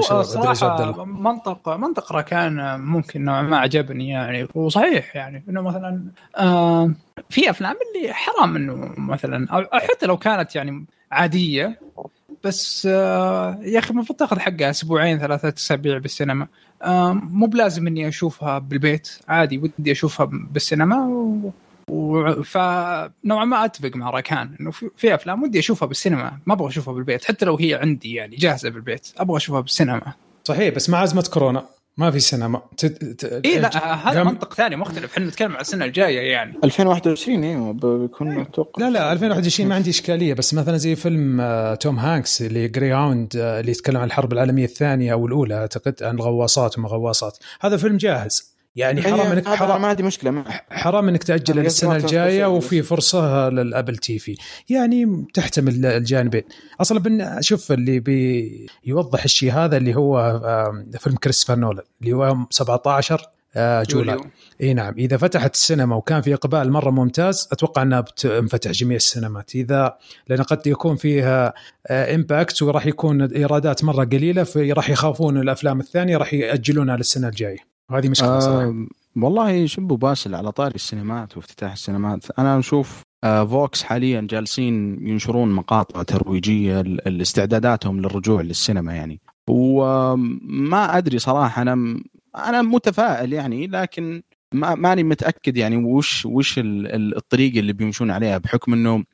منطق 1.23 1.69
منطق 1.69 2.13
راكان 2.13 2.81
ممكن 2.81 3.25
نوعا 3.25 3.43
ما 3.43 3.59
عجبني 3.59 4.09
يعني 4.09 4.49
وصحيح 4.55 5.17
يعني 5.17 5.45
إنه 5.49 5.61
مثلا 5.61 6.05
آه 6.39 6.91
في 7.31 7.51
أفلام 7.51 7.77
اللي 7.97 8.15
حرام 8.15 8.57
إنه 8.57 8.95
مثلا 8.99 9.49
أو 9.51 9.65
حتى 9.73 10.07
لو 10.07 10.17
كانت 10.17 10.57
يعني 10.57 10.85
عادية 11.13 11.81
بس 12.45 12.89
آه 12.91 13.59
يا 13.63 13.79
أخي 13.79 13.91
المفروض 13.91 14.19
تأخذ 14.19 14.39
حقها 14.39 14.71
أسبوعين 14.71 15.19
ثلاثة 15.19 15.49
أسابيع 15.57 15.99
بالسينما. 15.99 16.47
آه 16.83 17.13
مو 17.13 17.47
بلازم 17.47 17.87
إني 17.87 18.09
أشوفها 18.09 18.59
بالبيت 18.59 19.19
عادي 19.29 19.59
ودي 19.59 19.93
أشوفها 19.93 20.27
بالسينما 20.27 20.97
فنوعا 22.45 23.45
ما 23.45 23.65
أتفق 23.65 23.97
مع 23.97 24.11
راكان 24.11 24.57
إنه 24.61 24.71
في 24.71 25.15
أفلام 25.15 25.43
ودي 25.43 25.59
أشوفها 25.59 25.89
بالسينما 25.89 26.39
ما 26.47 26.55
أبغى 26.55 26.69
أشوفها 26.69 26.95
بالبيت 26.95 27.25
حتى 27.25 27.45
لو 27.45 27.57
هي 27.57 27.75
عندي 27.75 28.15
يعني 28.15 28.37
جاهزة 28.37 28.71
بالبيت 28.71 29.09
أبغى 29.19 29.37
أشوفها 29.37 29.61
بالسينما. 29.61 30.13
صحيح 30.45 30.75
بس 30.75 30.91
مع 30.91 31.05
أزمة 31.05 31.29
كورونا 31.33 31.67
ما 31.97 32.11
في 32.11 32.21
سينما. 32.21 32.63
اي 33.45 33.59
لا 33.59 33.95
هذا 33.95 34.25
منطق 34.25 34.55
ثاني 34.55 34.77
مختلف. 34.77 35.13
إحنا 35.13 35.27
نتكلم 35.27 35.53
عن 35.53 35.61
السنة 35.61 35.85
الجاية 35.85 36.33
يعني. 36.33 36.59
2021 36.65 37.45
أيوه 37.45 37.73
بيكون 37.73 38.41
أتوقع. 38.41 38.83
لا 38.83 38.91
لا 38.91 39.13
2021 39.13 39.69
ما 39.69 39.75
عندي 39.75 39.91
إشكالية 39.91 40.35
بس 40.35 40.55
مثلا 40.55 40.77
زي 40.77 40.97
فيلم 40.97 41.41
آه، 41.41 41.75
توم 41.75 41.99
هانكس 41.99 42.43
اللي 42.43 42.69
Greyhound 42.69 43.37
آه، 43.37 43.61
اللي 43.61 43.71
يتكلم 43.71 43.97
عن 43.97 44.07
الحرب 44.07 44.33
العالمية 44.33 44.65
الثانية 44.65 45.13
أو 45.13 45.27
الأولى 45.27 45.55
أعتقد 45.55 46.03
عن 46.03 46.15
الغواصات 46.15 46.79
وما 46.79 46.89
غواصات 46.89 47.39
هذا 47.61 47.77
فيلم 47.77 47.97
جاهز. 47.97 48.56
يعني 48.77 49.03
حرام 49.03 49.33
إنك 49.33 49.49
حرام 49.49 49.83
ما 49.83 49.89
عندي 49.89 50.03
مشكلة. 50.03 50.45
حرام 50.71 51.09
إنك 51.09 51.23
تأجل 51.23 51.59
السنة 51.59 51.97
الجاية 51.97 52.47
وفي 52.47 52.83
فرصة 52.83 53.49
لل 53.49 53.97
Apple 53.97 54.19
TV. 54.19 54.37
يعني 54.69 55.27
تحتمل 55.35 55.87
الجانبين. 55.87 56.43
أصلا 56.81 56.99
بن 56.99 57.43
شوف 57.43 57.73
اللي 57.73 58.01
بيوضح 58.01 59.25
الشيء 59.25 59.53
هذا 59.53 59.77
اللي 59.77 59.95
هو 59.95 60.41
فيلم 60.99 61.17
كريستوفر 61.17 61.59
نولان 61.59 61.85
اللي 62.03 62.13
هو 62.13 62.37
17 62.51 63.31
آه، 63.57 63.83
July. 63.83 64.19
إي 64.61 64.75
نعم. 64.75 64.95
إذا 64.99 65.17
فتحت 65.17 65.55
السينما 65.55 65.97
وكان 65.97 66.21
في 66.21 66.35
إقبال 66.35 66.73
مرة 66.73 66.91
ممتاز 66.91 67.49
أتوقع 67.53 67.83
أنها 67.83 68.01
بتنفتح 68.01 68.71
جميع 68.71 68.97
السينمات. 68.97 69.55
إذا 69.55 69.97
لأن 70.29 70.43
قد 70.43 70.67
يكون 70.67 70.97
فيها 70.97 71.55
impact 71.91 72.63
آه، 72.63 72.67
وراح 72.67 72.87
يكون 72.87 73.23
إيرادات 73.23 73.85
مرة 73.85 74.05
قليلة 74.05 74.45
فراح 74.45 74.91
يخافون 74.91 75.39
الأفلام 75.39 75.81
الثانية 75.81 76.17
راح 76.17 76.35
يأجلونها 76.35 76.97
للسنة 76.97 77.29
الجاية. 77.29 77.76
وهذه 77.91 78.09
مشكلة 78.09 78.39
صراحة. 78.39 78.65
آه 78.65 78.87
والله 79.17 79.67
شبه 79.67 79.97
باسل 79.97 80.35
على 80.35 80.53
طاري 80.53 80.75
السينمات 80.75 81.37
وافتتاح 81.37 81.73
السينمات. 81.73 82.39
أنا 82.39 82.59
أشوف 82.59 83.03
آه 83.25 83.45
فوكس 83.45 83.83
حاليا 83.83 84.21
جالسين 84.21 85.07
ينشرون 85.09 85.53
مقاطع 85.53 86.03
ترويجية 86.03 86.81
لاستعداداتهم 86.83 88.01
للرجوع 88.01 88.41
للسينما 88.41 88.95
يعني. 88.95 89.21
وما 89.51 90.99
أدري 90.99 91.19
صراحة 91.19 91.63
أنا 91.63 92.01
أنا 92.37 92.63
متفائل 92.63 93.33
يعني 93.33 93.67
لكن 93.67 94.23
ما 94.55 94.75
ماني 94.75 95.03
متأكد 95.03 95.57
يعني 95.57 95.77
وش 95.77 96.27
وش 96.27 96.55
الطريقة 96.59 97.59
اللي 97.59 97.73
بيمشون 97.73 98.11
عليها 98.11 98.39
بحكم 98.39 98.73
إنه 98.73 99.05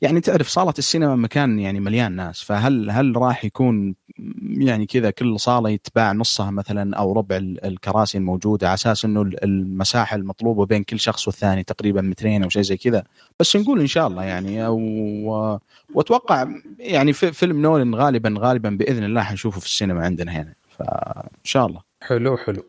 يعني 0.00 0.20
تعرف 0.20 0.48
صالة 0.48 0.74
السينما 0.78 1.16
مكان 1.16 1.58
يعني 1.58 1.80
مليان 1.80 2.12
ناس 2.12 2.42
فهل 2.42 2.90
هل 2.90 3.16
راح 3.16 3.44
يكون 3.44 3.94
يعني 4.42 4.86
كذا 4.86 5.10
كل 5.10 5.40
صالة 5.40 5.70
يتباع 5.70 6.12
نصها 6.12 6.50
مثلا 6.50 6.96
أو 6.96 7.12
ربع 7.12 7.36
الكراسي 7.36 8.18
الموجودة 8.18 8.66
على 8.66 8.74
أساس 8.74 9.04
إنه 9.04 9.22
المساحة 9.22 10.16
المطلوبة 10.16 10.66
بين 10.66 10.84
كل 10.84 11.00
شخص 11.00 11.28
والثاني 11.28 11.62
تقريبا 11.62 12.00
مترين 12.02 12.42
أو 12.42 12.48
شيء 12.48 12.62
زي 12.62 12.76
كذا؟ 12.76 13.04
بس 13.40 13.56
نقول 13.56 13.80
إن 13.80 13.86
شاء 13.86 14.06
الله 14.06 14.24
يعني 14.24 14.66
و... 14.68 15.60
وأتوقع 15.94 16.48
يعني 16.78 17.12
في 17.12 17.32
فيلم 17.32 17.62
نولن 17.62 17.94
غالبا 17.94 18.34
غالبا 18.38 18.70
بإذن 18.70 19.04
الله 19.04 19.22
حنشوفه 19.22 19.60
في 19.60 19.66
السينما 19.66 20.04
عندنا 20.04 20.32
هنا 20.32 20.54
فإن 20.78 21.44
شاء 21.44 21.66
الله. 21.66 21.80
حلو 22.02 22.36
حلو. 22.36 22.64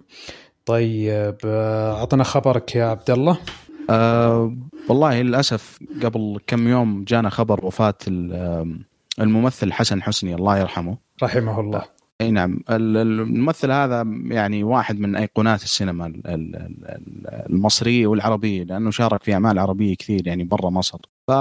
طيب 0.65 1.37
اعطنا 1.45 2.23
خبرك 2.23 2.75
يا 2.75 2.85
عبد 2.85 3.09
الله. 3.09 3.37
أه 3.89 4.58
والله 4.89 5.21
للأسف 5.21 5.80
قبل 6.04 6.39
كم 6.47 6.67
يوم 6.67 7.04
جانا 7.04 7.30
خبر 7.30 7.65
وفاة 7.65 7.97
الممثل 9.21 9.73
حسن 9.73 10.02
حسني 10.02 10.36
الله 10.36 10.58
يرحمه. 10.58 10.97
رحمه 11.23 11.60
الله. 11.60 11.84
أي 12.21 12.32
نعم 12.32 12.60
الممثل 12.69 13.71
هذا 13.71 14.02
يعني 14.26 14.63
واحد 14.63 15.00
من 15.00 15.15
أيقونات 15.15 15.63
السينما 15.63 16.13
المصرية 17.50 18.08
والعربية 18.08 18.63
لأنه 18.63 18.91
شارك 18.91 19.23
في 19.23 19.34
أعمال 19.34 19.60
عربية 19.60 19.95
كثير 19.95 20.28
يعني 20.28 20.43
برا 20.43 20.69
مصر. 20.69 21.00
ف 21.28 21.32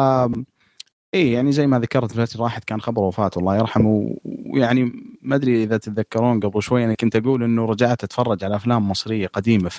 اي 1.16 1.32
يعني 1.32 1.52
زي 1.52 1.66
ما 1.66 1.78
ذكرت 1.78 2.12
في 2.12 2.22
الفترة 2.22 2.42
راحت 2.42 2.64
كان 2.64 2.80
خبر 2.80 3.02
وفاته 3.02 3.38
الله 3.38 3.56
يرحمه. 3.56 4.16
ويعني 4.24 4.92
ما 5.22 5.36
أدري 5.36 5.62
إذا 5.62 5.76
تتذكرون 5.76 6.40
قبل 6.40 6.62
شوي 6.62 6.84
أنا 6.84 6.94
كنت 6.94 7.16
أقول 7.16 7.42
إنه 7.42 7.64
رجعت 7.64 8.04
أتفرج 8.04 8.44
على 8.44 8.56
أفلام 8.56 8.88
مصرية 8.90 9.26
قديمة. 9.26 9.68
ف 9.68 9.78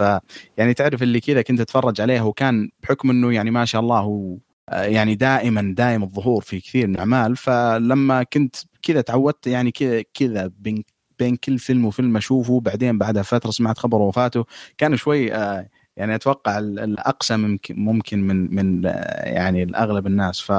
يعني 0.57 0.73
تعرف 0.73 1.03
اللي 1.03 1.19
كذا 1.19 1.41
كنت 1.41 1.59
أتفرج 1.59 2.01
عليها 2.01 2.23
وكان 2.23 2.69
بحكم 2.83 3.09
إنه 3.09 3.33
يعني 3.33 3.51
ما 3.51 3.65
شاء 3.65 3.81
الله 3.81 3.99
هو 3.99 4.37
آه، 4.69 4.83
يعني 4.83 5.15
دائما 5.15 5.73
دائم 5.77 6.03
الظهور 6.03 6.41
في 6.41 6.59
كثير 6.59 6.87
من 6.87 6.93
الأعمال. 6.95 7.37
فلما 7.37 8.23
كنت 8.23 8.55
كذا 8.81 9.01
تعودت 9.01 9.47
يعني 9.47 9.71
كذا 9.71 10.03
كذا 10.13 10.51
بين 10.59 10.83
بين 11.19 11.35
كل 11.35 11.59
فيلم 11.59 11.85
وفيلم 11.85 12.17
أشوفه. 12.17 12.59
بعدين 12.59 12.97
بعدها 12.97 13.23
فترة 13.23 13.51
سمعت 13.51 13.77
خبر 13.77 14.01
وفاته. 14.01 14.45
كان 14.77 14.95
شوي 14.97 15.33
آه، 15.33 15.69
يعني 15.97 16.15
أتوقع 16.15 16.59
الاقصى 16.59 17.37
ممكن 17.37 17.75
ممكن 17.79 18.27
من 18.27 18.55
من 18.55 18.85
آه، 18.85 19.29
يعني 19.29 19.63
الاغلب 19.63 20.07
الناس. 20.07 20.41
ف 20.41 20.51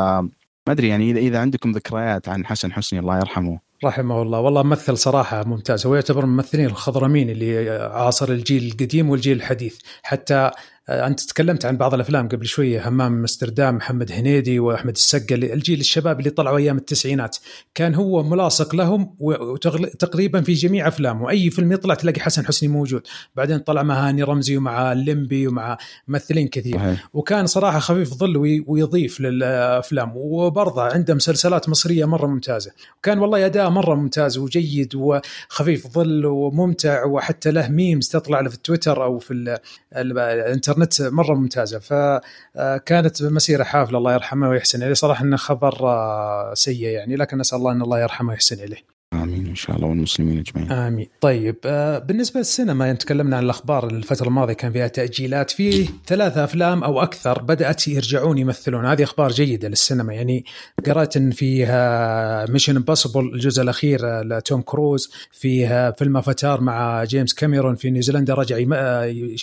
ما 0.68 0.72
أدري 0.72 0.88
يعني 0.88 1.11
اذا 1.11 1.38
عندكم 1.38 1.72
ذكريات 1.72 2.28
عن 2.28 2.46
حسن 2.46 2.72
حسني 2.72 2.98
الله 2.98 3.18
يرحمه. 3.18 3.61
رحمه 3.85 4.22
الله. 4.22 4.40
والله 4.40 4.62
ممثل 4.62 4.96
صراحة 4.96 5.44
ممتاز 5.44 5.87
هو 5.87 5.94
يعتبر 5.94 6.26
من 6.26 6.33
الممثلين 6.33 6.66
الخضرمين 6.66 7.31
اللي 7.31 7.70
عاصر 7.92 8.28
الجيل 8.28 8.72
القديم 8.72 9.11
والجيل 9.11 9.37
الحديث. 9.37 9.78
حتى 10.02 10.50
أنت 10.88 11.20
تكلمت 11.20 11.64
عن 11.64 11.77
بعض 11.77 11.94
الأفلام 11.94 12.29
قبل 12.29 12.46
شوية 12.46 12.88
همام 12.88 13.18
أمستردام 13.18 13.77
محمد 13.77 14.12
هنيدي 14.12 14.61
وأحمد 14.61 14.94
السقا 14.96 15.35
الجيل 15.35 15.81
الشباب 15.81 16.18
اللي 16.18 16.31
طلعوا 16.31 16.59
أيام 16.59 16.77
التسعينات. 16.77 17.37
كان 17.74 17.94
هو 17.94 18.22
ملاصق 18.22 18.74
لهم 18.74 19.14
وتقريبا 19.18 20.40
في 20.40 20.53
جميع 20.53 20.88
أفلامه. 20.88 21.31
أي 21.31 21.51
فيلم 21.51 21.72
يطلع 21.72 21.94
تلاقي 21.94 22.20
حسن 22.20 22.46
حسني 22.46 22.68
موجود. 22.68 23.03
بعدين 23.37 23.59
طلع 23.59 23.83
مع 23.83 24.09
هاني 24.09 24.22
رمزي 24.22 24.57
ومع 24.57 24.92
الليمبي 24.92 25.48
ومع 25.48 25.79
ممثلين 26.09 26.48
كثير. 26.48 26.96
وكان 27.12 27.46
صراحة 27.46 27.79
خفيف 27.79 28.14
ظل 28.14 28.62
ويضيف 28.66 29.20
للأفلام. 29.20 30.12
وبرضه 30.16 30.83
عنده 30.83 31.14
مسلسلات 31.14 31.68
مصرية 31.68 32.05
مرة 32.05 32.27
ممتازة. 32.27 32.70
وكان 32.98 33.18
والله 33.18 33.46
أداء 33.46 33.70
مرة 33.70 33.94
ممتاز 33.94 34.38
وجيد 34.38 34.94
وخفيف 34.94 35.87
ظل 35.87 36.27
وممتع. 36.27 37.05
وحتى 37.05 37.51
له 37.51 37.68
memes 37.68 38.09
تطلع 38.09 38.40
له 38.40 38.48
في 38.48 38.55
التويتر 38.55 39.05
أو 39.05 39.18
في 39.18 39.59
الإنترنت. 39.92 40.78
الانترنت 40.79 41.14
مرة 41.14 41.35
ممتازة 41.35 41.79
فكانت 41.79 43.23
مسيرة 43.23 43.64
حافلة 43.64 43.99
الله 43.99 44.12
يرحمه 44.12 44.49
ويحسن 44.49 44.83
إليه. 44.83 44.95
صراحة 44.95 45.25
إنه 45.25 45.37
خبر 45.37 45.88
آه، 45.88 46.55
سيء 46.55 46.88
يعني 46.88 47.17
لكن 47.17 47.38
نسال 47.38 47.59
الله 47.59 47.73
إن 47.73 47.83
الله 47.83 48.01
يرحمه 48.01 48.31
ويحسن 48.31 48.64
إليه. 48.64 48.97
آمين 49.12 49.47
إن 49.47 49.55
شاء 49.55 49.77
الله 49.77 49.88
والمسلمين 49.88 50.38
أجمعين. 50.38 50.73
آمين. 50.73 51.09
طيب 51.21 51.57
آه 51.64 51.99
بالنسبة 51.99 52.40
للسينما 52.40 52.87
يعني 52.87 52.99
تكلمنا 52.99 53.37
عن 53.37 53.44
الأخبار 53.44 53.87
الفترة 53.87 54.27
الماضية 54.27 54.53
كان 54.53 54.73
فيها 54.73 54.88
تأجيلات 54.88 55.51
في 55.51 55.88
ثلاثة 56.07 56.44
أفلام 56.44 56.85
أو 56.85 57.03
أكثر 57.03 57.42
بدأت 57.42 57.88
يرجعون 57.88 58.38
يمثلون. 58.38 58.87
هذه 58.87 59.03
أخبار 59.03 59.33
جيدة 59.33 59.68
للسينما 59.68 60.14
يعني 60.14 60.44
قرأت 60.87 61.16
إن 61.16 61.30
فيها 61.30 62.51
Mission 62.51 62.76
Impossible 62.76 63.20
الجزء 63.35 63.62
الأخير 63.62 64.20
لتوم 64.20 64.62
كروز 64.62 65.12
فيها 65.32 65.91
فيلم 65.91 66.16
أفاتار 66.16 66.61
مع 66.61 67.05
جيمس 67.05 67.35
كاميرون 67.35 67.74
في 67.74 67.91
نيوزيلندا 67.91 68.35
رجع 68.35 68.59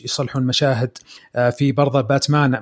يصلحون 0.03 0.43
مشاهد 0.43 0.97
آه 1.35 1.49
في 1.49 1.71
برضه 1.71 2.01
باتمان 2.01 2.59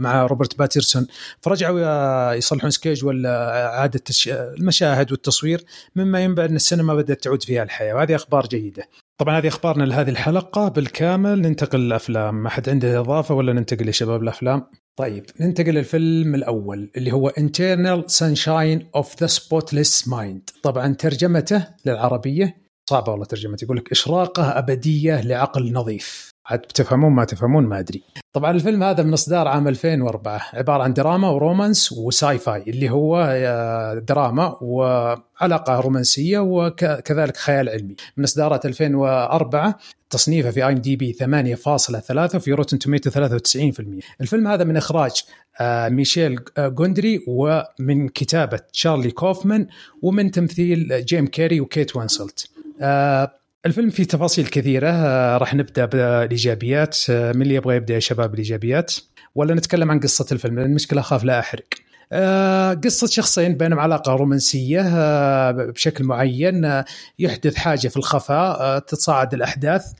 مع 0.00 0.26
روبرت 0.26 0.58
باتنسون 0.58 1.06
فرجعوا 1.40 1.80
آه، 1.84 2.34
يصلحون 2.34 2.70
سكيج 2.70 3.04
ولا 3.04 3.66
اعاده 3.66 4.00
المشاهد 4.28 5.12
والتصوير 5.12 5.64
مما 5.96 6.19
ينبع 6.22 6.44
ان 6.44 6.56
السينما 6.56 6.94
بدأت 6.94 7.22
تعود 7.24 7.42
فيها 7.42 7.62
الحياة 7.62 7.94
وهذه 7.94 8.14
أخبار 8.14 8.46
جيدة. 8.46 8.88
طبعا 9.20 9.38
هذه 9.38 9.48
أخبارنا 9.48 9.84
لهذه 9.84 10.10
الحلقة 10.10 10.68
بالكامل. 10.68 11.42
ننتقل 11.42 11.78
للافلام 11.78 12.42
ما 12.42 12.48
حد 12.48 12.68
عنده 12.68 13.00
إضافة 13.00 13.34
ولا 13.34 13.52
ننتقل 13.52 13.86
يا 13.86 13.92
شباب 13.92 14.22
الافلام 14.22 14.66
طيب 14.96 15.26
ننتقل 15.40 15.74
للفيلم 15.74 16.34
الأول 16.34 16.90
اللي 16.96 17.12
هو 17.12 17.30
Internal 17.30 18.02
Sunshine 18.12 19.00
of 19.00 19.06
the 19.06 19.28
Spotless 19.28 20.08
Mind. 20.08 20.60
طبعا 20.62 20.94
ترجمته 20.94 21.66
للعربية 21.86 22.56
صعبة 22.90 23.12
والله 23.12 23.24
ترجمته 23.24 23.64
يقول 23.64 23.76
لك 23.76 23.90
إشراقة 23.90 24.58
أبدية 24.58 25.20
لعقل 25.20 25.72
نظيف. 25.72 26.29
عاد 26.46 26.60
بتفهمون 26.60 27.12
ما 27.12 27.24
تفهمون 27.24 27.64
ما 27.64 27.78
أدري. 27.78 28.02
طبعا 28.32 28.50
الفيلم 28.50 28.82
هذا 28.82 29.02
من 29.02 29.12
إصدار 29.12 29.48
عام 29.48 29.68
2004 29.68 30.42
عبارة 30.52 30.82
عن 30.82 30.92
دراما 30.92 31.28
و 31.28 31.35
romance 31.35 31.85
و 31.85 31.92
sci-fi 31.92 32.62
اللي 32.66 32.90
هو 32.90 33.26
آه، 33.30 33.94
دراما 33.94 34.56
وعلاقة 34.62 35.80
رومانسية 35.80 36.38
وكذلك 36.38 37.36
خيال 37.36 37.68
علمي. 37.68 37.94
من 38.16 38.24
إصدارات 38.24 38.66
2004 38.66 39.78
تصنيفه 40.10 40.50
في 40.50 40.66
IMDb 40.66 41.12
8.3 41.12 42.34
وفي 42.34 42.52
Rotten 42.52 42.78
Tomatoes 42.78 43.10
93% 43.10 44.02
الفيلم 44.20 44.48
هذا 44.48 44.64
من 44.64 44.76
إخراج 44.76 45.22
آه، 45.60 45.88
ميشيل 45.88 46.40
جوندري 46.58 47.24
ومن 47.28 48.08
كتابة 48.08 48.60
تشارلي 48.72 49.10
كوفمان 49.10 49.66
ومن 50.02 50.30
تمثيل 50.30 51.04
جيم 51.04 51.26
كيري 51.26 51.60
وكيت 51.60 51.96
وينسلت. 51.96 52.50
آه، 52.80 53.39
الفيلم 53.66 53.90
فيه 53.90 54.04
تفاصيل 54.04 54.46
كثيرة 54.46 54.88
آه، 54.90 55.36
راح 55.38 55.54
نبدأ 55.54 55.84
بالإيجابيات 55.84 56.98
آه، 57.10 57.32
من 57.32 57.42
اللي 57.42 57.54
يبغى 57.54 57.76
يبدأ 57.76 57.94
يا 57.94 57.98
شباب 58.00 58.34
الإيجابيات؟ 58.34 58.94
ولا 59.34 59.54
نتكلم 59.54 59.90
عن 59.90 60.00
قصة 60.00 60.26
الفيلم؟ 60.32 60.58
لأن 60.58 60.66
المشكلة 60.66 61.00
أخاف 61.00 61.24
لا 61.24 61.38
أحرق. 61.38 61.66
قصة 62.84 63.06
شخصين 63.06 63.56
بينهم 63.56 63.78
علاقة 63.78 64.12
رومانسية 64.12 64.82
بشكل 65.50 66.04
معين 66.04 66.82
يحدث 67.18 67.56
حاجة 67.56 67.88
في 67.88 67.96
الخفاء 67.96 68.78
تتصاعد 68.78 69.34
الأحداث 69.34 69.92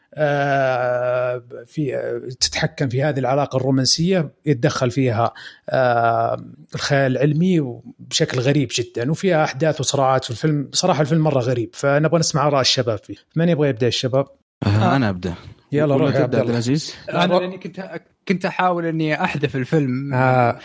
في 1.67 2.03
تتحكم 2.41 2.89
في 2.89 3.03
هذه 3.03 3.19
العلاقة 3.19 3.57
الرومانسية 3.57 4.33
يتدخل 4.47 4.91
فيها 4.91 5.33
الخيال 6.75 7.13
العلمي 7.13 7.81
بشكل 7.99 8.41
غريب 8.41 8.69
جدا 8.75 9.11
وفيها 9.11 9.45
أحداث 9.45 9.81
وصراعات 9.81 10.25
في 10.25 10.31
الفيلم. 10.31 10.71
صراحة 10.73 11.01
الفيلم 11.01 11.25
مرة 11.25 11.41
غريب 11.41 11.71
فنبغى 11.73 12.19
نسمع 12.19 12.47
آراء 12.47 12.61
الشباب 12.61 12.99
فيه. 12.99 13.17
من 13.37 13.49
يبغى 13.49 13.69
يبدأ 13.69 13.87
الشباب؟ 13.87 14.27
أنا 14.67 15.09
أبدأ. 15.09 15.35
يلا 15.73 15.97
روح 15.97 16.15
يا 16.15 16.23
عبد 16.23 16.35
العزيز. 16.35 16.97
أنا 17.11 17.35
لأني 17.35 17.59
كنت 17.59 18.01
كنت 18.29 18.45
أحاول 18.45 18.87
أني 18.87 19.25
أحذف 19.25 19.57
الفيلم 19.57 20.15
آه. 20.15 20.59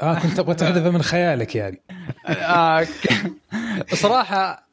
آه 0.00 0.18
كنت 0.18 0.32
تبغى 0.36 0.54
تحذفه 0.54 0.90
من 0.90 1.02
خيالك 1.02 1.56
يعني. 1.56 1.80
آه 2.26 2.86
صراحة 3.92 4.68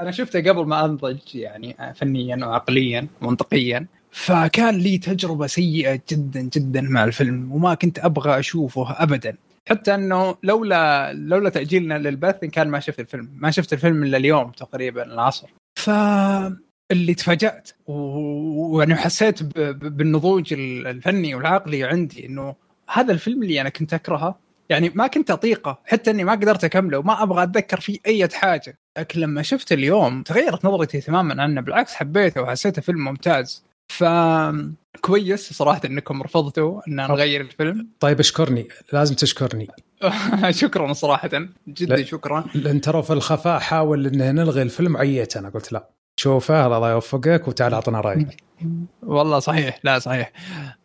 أنا 0.00 0.10
شفته 0.10 0.40
قبل 0.40 0.66
ما 0.66 0.84
أنضج 0.84 1.18
يعني 1.34 1.94
فنيا 1.94 2.46
وعقليا 2.46 3.06
ومنطقيا. 3.22 3.86
فكان 4.10 4.74
لي 4.74 4.98
تجربة 4.98 5.46
سيئة 5.46 6.00
جدا 6.10 6.40
جدا 6.40 6.80
مع 6.80 7.04
الفيلم 7.04 7.52
وما 7.52 7.74
كنت 7.74 7.98
أبغى 7.98 8.38
أشوفه 8.38 9.02
ابدا. 9.02 9.36
حتى 9.68 9.94
أنه 9.94 10.36
لولا 10.42 11.12
لولا 11.12 11.50
تأجيلنا 11.50 11.98
للبث 11.98 12.44
كان 12.44 12.68
ما 12.68 12.80
شفت 12.80 13.00
الفيلم. 13.00 13.30
ما 13.34 13.50
شفت 13.50 13.72
الفيلم 13.72 14.02
إلا 14.02 14.16
اليوم 14.16 14.50
تقريبا 14.50 15.02
العصر. 15.02 15.48
ف 15.74 15.90
اللي 16.90 17.14
تفاجأت 17.14 17.70
ويعني 17.86 18.96
حسيت 18.96 19.42
بالنضوج 19.82 20.52
الفني 20.52 21.34
والعقلي 21.34 21.84
عندي 21.84 22.26
إنه 22.26 22.54
هذا 22.92 23.12
الفيلم 23.12 23.42
اللي 23.42 23.60
أنا 23.60 23.68
كنت 23.68 23.94
أكرهه 23.94 24.38
يعني 24.70 24.92
ما 24.94 25.06
كنت 25.06 25.30
أطيقه 25.30 25.78
حتى 25.84 26.10
إني 26.10 26.24
ما 26.24 26.32
قدرت 26.32 26.64
أكمله 26.64 26.98
وما 26.98 27.22
أبغى 27.22 27.42
أتذكر 27.42 27.80
فيه 27.80 27.98
أي 28.06 28.28
حاجة. 28.28 28.78
لكن 28.98 29.20
لما 29.20 29.42
شفته 29.42 29.74
اليوم 29.74 30.22
تغيرت 30.22 30.64
نظرتي 30.64 31.00
تماما 31.00 31.42
عنه 31.42 31.60
بالعكس 31.60 31.94
حبيته 31.94 32.42
وحسيته 32.42 32.82
فيلم 32.82 33.04
ممتاز. 33.04 33.64
ف 33.88 34.04
كويس 35.00 35.52
صراحة 35.52 35.80
إنكم 35.84 36.22
رفضتوا 36.22 36.80
إن 36.88 36.96
نغير 36.96 37.40
الفيلم. 37.40 37.88
طيب 38.00 38.20
اشكرني. 38.20 38.68
لازم 38.92 39.14
تشكرني. 39.14 39.68
شكرا 40.50 40.92
صراحة. 40.92 41.30
جدا 41.68 42.04
شكرا. 42.04 42.44
لأن 42.54 42.80
ترى 42.80 43.02
في 43.02 43.12
الخفاء 43.12 43.58
حاول 43.60 44.06
إنه 44.06 44.30
نلغي 44.30 44.62
الفيلم 44.62 44.96
عييت 44.96 45.36
أنا 45.36 45.48
قلت 45.48 45.72
لا. 45.72 45.88
شوفه 46.20 46.66
الله 46.66 46.90
يوفقك 46.90 47.48
وتعال 47.48 47.74
أعطنا 47.74 48.00
رأيك. 48.00 48.36
والله 49.02 49.38
صحيح. 49.38 49.78
لا 49.84 49.98
صحيح. 49.98 50.32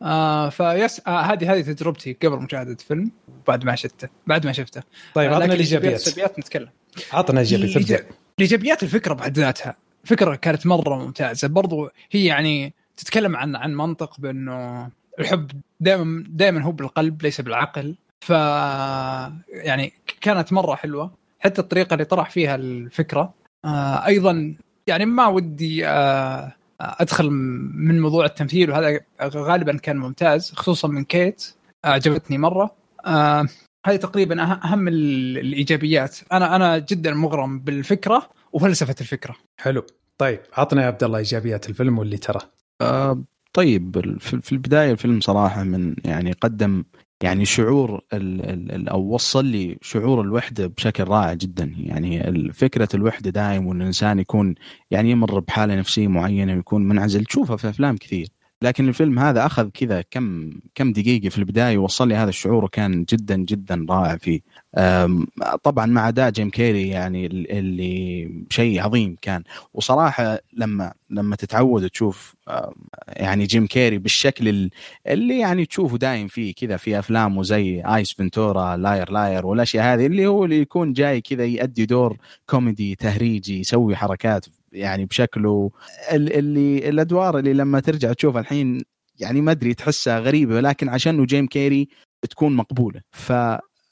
آه 0.01 0.49
فيس 0.49 1.01
آه 1.07 1.19
هذه 1.19 1.53
هذه 1.53 1.61
تجربتي 1.61 2.13
قبل 2.13 2.37
مشاهدة 2.37 2.75
فيلم 2.75 3.11
بعد 3.47 3.63
ما 3.63 3.75
شفته. 3.75 4.09
بعد 4.27 4.45
ما 4.45 4.51
شفته. 4.51 4.81
طيب 5.13 5.33
عطنا 5.33 5.53
الإيجابيات. 5.53 6.01
الايجابيات 6.01 6.39
نتكلم. 6.39 6.69
عطنا 7.13 7.39
إيجابيات 7.39 8.05
الايجابيات 8.37 8.83
الفكرة 8.83 9.13
بحد 9.13 9.37
ذاتها. 9.37 9.75
فكرة 10.03 10.35
كانت 10.35 10.67
مرة 10.67 10.95
ممتازة. 11.05 11.47
برضو 11.47 11.89
هي 12.11 12.25
يعني 12.25 12.73
تتكلم 12.97 13.35
عن 13.35 13.55
عن 13.55 13.73
منطق 13.73 14.19
بأنه 14.19 14.89
الحب 15.19 15.51
دائما 15.79 16.23
دائما 16.27 16.63
هو 16.63 16.71
بالقلب 16.71 17.23
ليس 17.23 17.41
بالعقل. 17.41 17.95
ف 18.21 18.29
يعني 19.49 19.93
كانت 20.21 20.53
مرة 20.53 20.75
حلوة. 20.75 21.11
حتى 21.39 21.61
الطريقة 21.61 21.93
اللي 21.93 22.05
طرح 22.05 22.29
فيها 22.29 22.55
الفكرة. 22.55 23.33
آه 23.65 24.05
أيضا 24.05 24.55
يعني 24.87 25.05
ما 25.05 25.27
ودي 25.27 25.87
آه 25.87 26.53
أدخل 26.81 27.29
من 27.29 28.01
موضوع 28.01 28.25
التمثيل 28.25 28.71
وهذا 28.71 28.99
غالبا 29.35 29.77
كان 29.77 29.97
ممتاز 29.97 30.51
خصوصا 30.51 30.87
من 30.87 31.03
كيت. 31.03 31.53
أعجبتني 31.85 32.37
مرة. 32.37 32.75
آه 33.05 33.47
هذه 33.85 33.95
تقريبا 33.95 34.43
أهم 34.43 34.87
الإيجابيات. 34.87 36.17
أنا 36.31 36.55
أنا 36.55 36.77
جدا 36.77 37.13
مغرم 37.13 37.59
بالفكرة 37.59 38.29
وفلسفة 38.53 38.95
الفكرة. 39.01 39.35
حلو. 39.57 39.85
طيب 40.17 40.39
عطنا 40.53 40.81
يا 40.81 40.87
عبد 40.87 41.03
الله 41.03 41.17
إيجابيات 41.17 41.69
الفيلم 41.69 41.99
واللي 41.99 42.17
ترى. 42.17 42.39
آه 42.81 43.23
طيب 43.53 44.17
في 44.19 44.51
البداية 44.51 44.91
الفيلم 44.91 45.19
صراحة 45.19 45.63
من 45.63 45.95
يعني 46.05 46.31
قدم 46.31 46.83
يعني 47.23 47.45
شعور 47.45 48.01
ال 48.13 48.71
ال 48.75 48.89
أو 48.89 49.01
وصل 49.13 49.45
لي 49.45 49.77
شعور 49.81 50.21
الوحدة 50.21 50.67
بشكل 50.67 51.03
رائع 51.03 51.33
جدا. 51.33 51.73
يعني 51.77 52.51
فكرة 52.51 52.87
الوحدة 52.93 53.29
دائم 53.29 53.67
وإن 53.67 53.81
الإنسان 53.81 54.19
يكون 54.19 54.55
يعني 54.91 55.11
يمر 55.11 55.39
بحالة 55.39 55.75
نفسية 55.75 56.07
معينة 56.07 56.53
ويكون 56.55 56.87
منعزل. 56.87 57.25
تشوفها 57.25 57.57
في 57.57 57.69
أفلام 57.69 57.97
كثير. 57.97 58.27
لكن 58.61 58.87
الفيلم 58.89 59.19
هذا 59.19 59.45
أخذ 59.45 59.69
كذا 59.69 60.01
كم 60.01 60.51
كم 60.75 60.93
دقيقة 60.93 61.29
في 61.29 61.37
البداية 61.37 61.77
ووصل 61.77 62.07
لي 62.07 62.15
هذا 62.15 62.29
الشعور 62.29 62.65
وكان 62.65 63.03
جدا 63.03 63.35
جدا 63.35 63.85
رائع 63.89 64.17
فيه. 64.17 64.41
طبعا 65.63 65.85
مع 65.85 66.07
أداء 66.07 66.29
جيم 66.29 66.49
كيري 66.49 66.89
يعني 66.89 67.25
اللي 67.25 68.45
شيء 68.49 68.81
عظيم 68.81 69.15
كان. 69.21 69.43
وصراحة 69.73 70.39
لما 70.53 70.93
لما 71.09 71.35
تتعود 71.35 71.89
تشوف 71.89 72.35
يعني 73.07 73.45
جيم 73.45 73.67
كيري 73.67 73.97
بالشكل 73.97 74.69
اللي 75.07 75.39
يعني 75.39 75.65
تشوفه 75.65 75.97
دايم 75.97 76.27
فيه 76.27 76.53
كذا 76.53 76.77
في 76.77 76.99
افلامه 76.99 77.43
زي 77.43 77.81
Ace 77.85 78.13
Ventura 78.13 78.77
Liar 78.77 79.11
Liar 79.11 79.45
والأشياء 79.45 79.93
هذه 79.93 80.05
اللي 80.05 80.27
هو 80.27 80.45
اللي 80.45 80.59
يكون 80.61 80.93
جاي 80.93 81.21
كذا 81.21 81.45
يؤدي 81.45 81.85
دور 81.85 82.17
كوميدي 82.49 82.95
تهريجي 82.95 83.59
يسوي 83.59 83.95
حركات 83.95 84.45
يعني 84.75 85.05
بشكله. 85.05 85.71
اللي 86.11 86.89
الأدوار 86.89 87.39
اللي 87.39 87.53
لما 87.53 87.79
ترجع 87.79 88.13
تشوفها 88.13 88.41
الحين 88.41 88.81
يعني 89.19 89.41
ما 89.41 89.51
أدري 89.51 89.73
تحسها 89.73 90.19
غريبة 90.19 90.55
ولكن 90.55 90.89
عشانه 90.89 91.25
جيم 91.25 91.47
كيري 91.47 91.87
تكون 92.29 92.55
مقبولة. 92.55 93.01
ف 93.11 93.33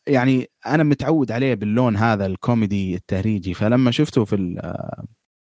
يعني 0.08 0.48
أنا 0.68 0.84
متعود 0.84 1.32
عليه 1.32 1.54
باللون 1.54 1.96
هذا 1.96 2.26
الكوميدي 2.26 2.96
التهريجي. 2.96 3.54
فلما 3.54 3.92
شفته 3.92 4.26
في 4.26 4.60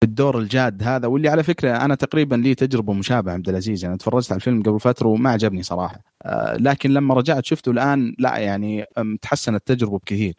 الدور 0.02 0.38
الجاد 0.38 0.82
هذا 0.82 1.06
واللي 1.08 1.28
على 1.28 1.42
فكرة 1.42 1.76
أنا 1.76 1.94
تقريبا 1.94 2.36
لي 2.36 2.54
تجربة 2.54 2.92
مشابهة 2.92 3.32
عبد 3.32 3.48
العزيز. 3.48 3.84
يعني 3.84 3.96
تفرجت 3.96 4.32
على 4.32 4.38
الفيلم 4.38 4.62
قبل 4.62 4.80
فترة 4.80 5.08
وما 5.08 5.30
عجبني 5.30 5.62
صراحة. 5.62 6.00
آه، 6.22 6.56
لكن 6.56 6.90
لما 6.90 7.14
رجعت 7.14 7.44
شفته 7.44 7.70
الآن 7.70 8.14
لا 8.18 8.38
يعني 8.38 8.84
تحسنت 9.22 9.56
التجربه 9.56 9.98
بكثير. 9.98 10.34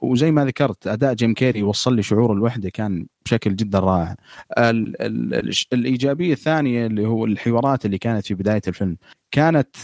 وزي 0.00 0.30
ما 0.30 0.44
ذكرت 0.44 0.86
أداء 0.86 1.14
جيم 1.14 1.34
كيري 1.34 1.62
وصل 1.62 1.96
لي 1.96 2.02
شعور 2.02 2.32
الوحدة 2.32 2.70
كان 2.70 3.06
بشكل 3.24 3.56
جدا 3.56 3.78
رائع. 3.78 4.16
ال 4.58 5.02
ال 5.02 5.52
الإيجابية 5.72 6.32
الثانية 6.32 6.86
اللي 6.86 7.06
هو 7.06 7.24
الحوارات 7.24 7.86
اللي 7.86 7.98
كانت 7.98 8.26
في 8.26 8.34
بداية 8.34 8.62
الفيلم 8.68 8.96
كانت 9.30 9.76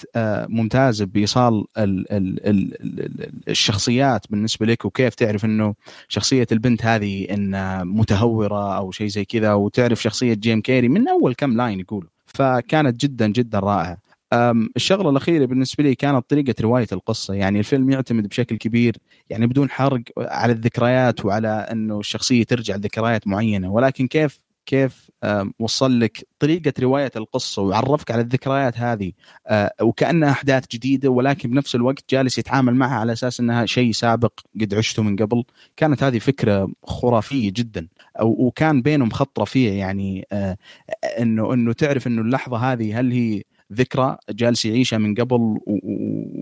ممتازة 0.48 1.04
بإيصال 1.04 1.64
ال 1.78 2.12
ال 2.12 2.46
ال 2.46 3.32
الشخصيات 3.48 4.26
بالنسبة 4.30 4.66
لك 4.66 4.84
وكيف 4.84 5.14
تعرف 5.14 5.44
إنه 5.44 5.74
شخصية 6.08 6.46
البنت 6.52 6.84
هذه 6.84 7.24
إن 7.30 7.82
متهورة 7.88 8.76
أو 8.76 8.90
شيء 8.90 9.06
زي 9.06 9.24
كذا 9.24 9.52
وتعرف 9.54 10.02
شخصية 10.02 10.34
جيم 10.34 10.60
كيري 10.60 10.88
من 10.88 11.08
أول 11.08 11.34
كم 11.34 11.56
line 11.56 11.80
يقولوا 11.80 12.08
فكانت 12.26 13.00
جدا 13.00 13.26
جدا 13.26 13.58
رائعة. 13.58 14.07
الشغلة 14.76 15.10
الأخيرة 15.10 15.46
بالنسبة 15.46 15.84
لي 15.84 15.94
كانت 15.94 16.30
طريقة 16.30 16.54
رواية 16.60 16.86
القصة. 16.92 17.34
يعني 17.34 17.58
الفيلم 17.58 17.90
يعتمد 17.90 18.28
بشكل 18.28 18.56
كبير 18.56 18.96
يعني 19.30 19.46
بدون 19.46 19.70
حرق 19.70 20.00
على 20.18 20.52
الذكريات 20.52 21.24
وعلى 21.24 21.48
إنه 21.48 21.98
الشخصية 22.00 22.44
ترجع 22.44 22.76
لذكريات 22.76 23.26
معينة. 23.26 23.72
ولكن 23.72 24.06
كيف 24.06 24.40
كيف 24.68 25.10
وصل 25.58 26.00
لك 26.00 26.28
طريقة 26.38 26.72
رواية 26.80 27.10
القصة 27.16 27.62
وعرفك 27.62 28.10
على 28.10 28.20
الذكريات 28.20 28.78
هذه 28.78 29.12
آه، 29.46 29.72
وكأنها 29.82 30.30
أحداث 30.30 30.64
جديدة 30.72 31.10
ولكن 31.10 31.50
بنفس 31.50 31.74
الوقت 31.74 32.04
جالس 32.10 32.38
يتعامل 32.38 32.74
معها 32.74 32.98
على 32.98 33.12
أساس 33.12 33.40
إنها 33.40 33.66
شيء 33.66 33.92
سابق 33.92 34.32
قد 34.60 34.74
عشته 34.74 35.02
من 35.02 35.16
قبل. 35.16 35.44
كانت 35.76 36.02
هذه 36.02 36.18
فكرة 36.18 36.68
خرافية 36.84 37.52
جدا 37.52 37.88
وكان 38.22 38.82
بينهم 38.82 39.10
خط 39.10 39.40
رفيع 39.40 39.72
يعني 39.72 40.26
آه، 40.32 40.56
إنه 41.18 41.54
إنه 41.54 41.72
تعرف 41.72 42.06
إنه 42.06 42.22
اللحظة 42.22 42.56
هذه 42.56 43.00
هل 43.00 43.12
هي 43.12 43.42
ذكرى 43.72 44.16
جالس 44.30 44.64
يعيشها 44.64 44.98
من 44.98 45.14
قبل 45.14 45.58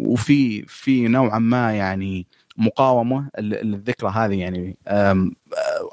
وفي 0.07 0.63
في 0.63 1.09
نوعا 1.09 1.39
ما 1.39 1.73
يعني 1.73 2.27
مقاومة 2.57 3.31
للذكرى 3.39 4.11
هذه 4.11 4.35
يعني 4.35 4.77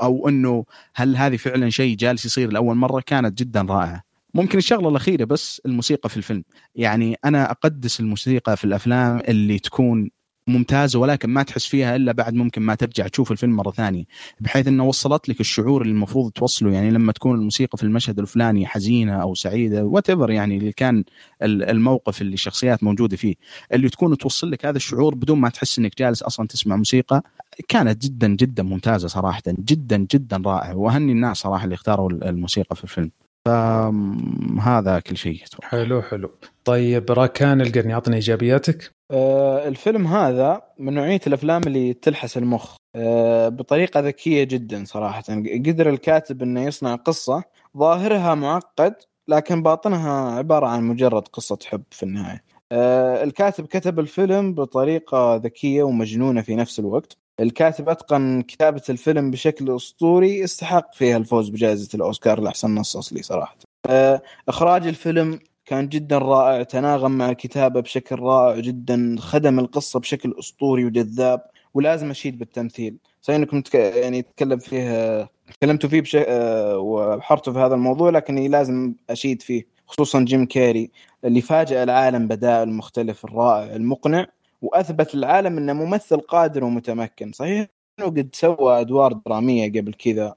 أو 0.02 0.30
إنه 0.30 0.66
هل 0.96 1.16
هذه 1.16 1.36
فعلا 1.38 1.70
شيء 1.70 1.96
جالس 1.98 2.26
يصير 2.26 2.52
لأول 2.52 2.76
مرة؟ 2.76 3.04
كانت 3.06 3.38
جدا 3.40 3.62
رائعة. 3.62 4.04
ممكن 4.34 4.58
الشغلة 4.58 4.90
الأخيرة 4.90 5.24
بس 5.26 5.62
الموسيقى 5.66 6.10
في 6.10 6.18
الفيلم. 6.18 6.44
يعني 6.76 7.18
أنا 7.26 7.52
أقدس 7.52 8.00
الموسيقى 8.00 8.58
في 8.58 8.64
الأفلام 8.64 9.20
اللي 9.28 9.60
تكون 9.60 10.10
ممتازة 10.48 11.00
ولكن 11.00 11.30
ما 11.30 11.44
تحس 11.44 11.66
فيها 11.66 11.96
إلا 11.96 12.12
بعد 12.12 12.34
ممكن 12.34 12.62
ما 12.62 12.76
ترجع 12.76 13.08
تشوف 13.08 13.32
الفيلم 13.32 13.56
مرة 13.56 13.72
ثانية 13.72 14.04
بحيث 14.40 14.68
إنه 14.68 14.86
وصلت 14.86 15.30
لك 15.30 15.40
الشعور 15.40 15.82
اللي 15.82 15.92
المفروض 15.92 16.32
توصله. 16.32 16.72
يعني 16.72 16.92
لما 16.92 17.12
تكون 17.12 17.36
الموسيقى 17.36 17.78
في 17.78 17.84
المشهد 17.84 18.20
الفلاني 18.20 18.66
حزينة 18.68 19.22
أو 19.22 19.36
سعيدة 19.36 19.84
وات 19.86 20.10
يعني 20.10 20.58
اللي 20.58 20.72
كان 20.72 21.04
ال- 21.42 21.64
الموقف 21.70 22.22
اللي 22.22 22.34
الشخصيات 22.34 22.84
موجودة 22.84 23.18
فيه 23.18 23.36
اللي 23.74 23.90
تكون 23.90 24.18
توصل 24.18 24.52
لك 24.52 24.66
هذا 24.66 24.78
الشعور 24.78 25.16
بدون 25.16 25.40
ما 25.40 25.50
تحس 25.50 25.80
إنك 25.80 25.98
جالس 25.98 26.24
أصلا 26.24 26.48
تسمع 26.48 26.76
موسيقى 26.76 27.24
كانت 27.68 28.04
جدا 28.06 28.28
جدا 28.28 28.64
ممتازة 28.64 29.08
صراحة 29.08 29.42
جدا 29.48 29.98
جدا 30.12 30.42
رائع 30.46 30.74
وأهني 30.74 31.12
الناس 31.12 31.38
صراحة 31.38 31.64
اللي 31.64 31.76
اختاروا 31.76 32.10
الموسيقى 32.12 32.76
في 32.76 32.84
الفيلم. 32.84 33.12
فهذا 33.48 35.00
كل 35.00 35.18
شيء. 35.18 35.44
حلو 35.64 36.02
حلو. 36.02 36.32
طيب 36.66 37.12
راكان 37.12 37.62
القرني 37.62 37.94
اعطني 37.94 38.16
إيجابياتك. 38.16 38.92
آه، 39.12 39.68
الفيلم 39.68 40.08
هذا 40.08 40.62
من 40.80 40.94
نوعية 40.94 41.22
الأفلام 41.28 41.62
اللي 41.68 41.94
تلحس 41.94 42.38
المخ. 42.38 42.76
آه، 42.96 43.50
بطريقة 43.50 44.00
ذكية 44.00 44.44
جدا 44.44 44.84
صراحة. 44.86 45.24
قدر 45.66 45.90
الكاتب 45.90 46.42
أنه 46.44 46.64
يصنع 46.64 46.96
قصة 46.96 47.44
ظاهرها 47.78 48.36
معقد 48.36 48.96
لكن 49.28 49.64
باطنها 49.64 50.32
عبارة 50.32 50.68
عن 50.68 50.84
مجرد 50.84 51.28
قصة 51.28 51.58
حب 51.66 51.84
في 51.92 52.04
النهاية. 52.04 52.44
آه، 52.72 53.24
الكاتب 53.24 53.66
كتب 53.66 54.00
الفيلم 54.00 54.54
بطريقة 54.54 55.36
ذكية 55.36 55.84
ومجنونة 55.84 56.42
في 56.42 56.56
نفس 56.56 56.80
الوقت. 56.80 57.18
الكاتب 57.40 57.90
أتقن 57.90 58.42
كتابة 58.42 58.82
الفيلم 58.90 59.32
بشكل 59.32 59.76
أسطوري 59.76 60.40
يستحق 60.40 60.94
فيها 60.94 61.18
الفوز 61.18 61.50
بجائزة 61.50 61.90
الأوسكار 61.96 62.40
لأحسن 62.40 62.76
نص 62.76 62.98
أصلي 62.98 63.24
صراحة. 63.24 63.58
آه، 63.90 64.22
إخراج 64.48 64.88
الفيلم 64.88 65.40
كان 65.66 65.90
جدا 65.90 66.18
رائع 66.18 66.64
تناغم 66.64 67.12
مع 67.12 67.30
الكتابة 67.30 67.80
بشكل 67.80 68.20
رائع 68.20 68.60
جدا 68.60 69.16
خدم 69.20 69.60
القصة 69.60 70.00
بشكل 70.00 70.36
أسطوري 70.40 70.86
وجذاب 70.86 71.42
ولازم 71.74 72.10
أشيد 72.10 72.40
بالتمثيل. 72.40 72.98
صحيح 73.22 73.38
أنكم 73.40 73.62
تك... 73.62 73.76
يعني 73.76 74.22
تكلم 74.22 74.60
فيه 74.60 75.30
تكلمتوا 75.54 75.90
فيه 75.90 76.02
بش... 76.02 76.16
آه، 76.16 76.78
وبحرتوا 76.78 77.54
في 77.54 77.60
هذا 77.60 77.76
الموضوع 77.76 78.10
لكني 78.10 78.48
لازم 78.48 78.94
أشيد 79.10 79.42
فيه 79.42 79.68
خصوصا 79.88 80.22
جيم 80.22 80.46
كاري 80.46 80.92
اللي 81.26 81.42
فاجأ 81.42 81.84
العالم 81.84 82.28
بدائل 82.28 82.70
مختلف 82.70 83.26
الرائع 83.26 83.76
المقنع. 83.76 84.28
وأثبت 84.64 85.16
للعالم 85.16 85.58
أنه 85.58 85.74
ممثل 85.74 86.20
قادر 86.20 86.64
ومتمكن 86.64 87.32
صحيح؟ 87.32 87.68
أنه 88.00 88.08
قد 88.08 88.30
سوى 88.34 88.82
أدوار 88.82 89.14
درامية 89.14 89.72
قبل 89.72 89.94
كذا 89.94 90.36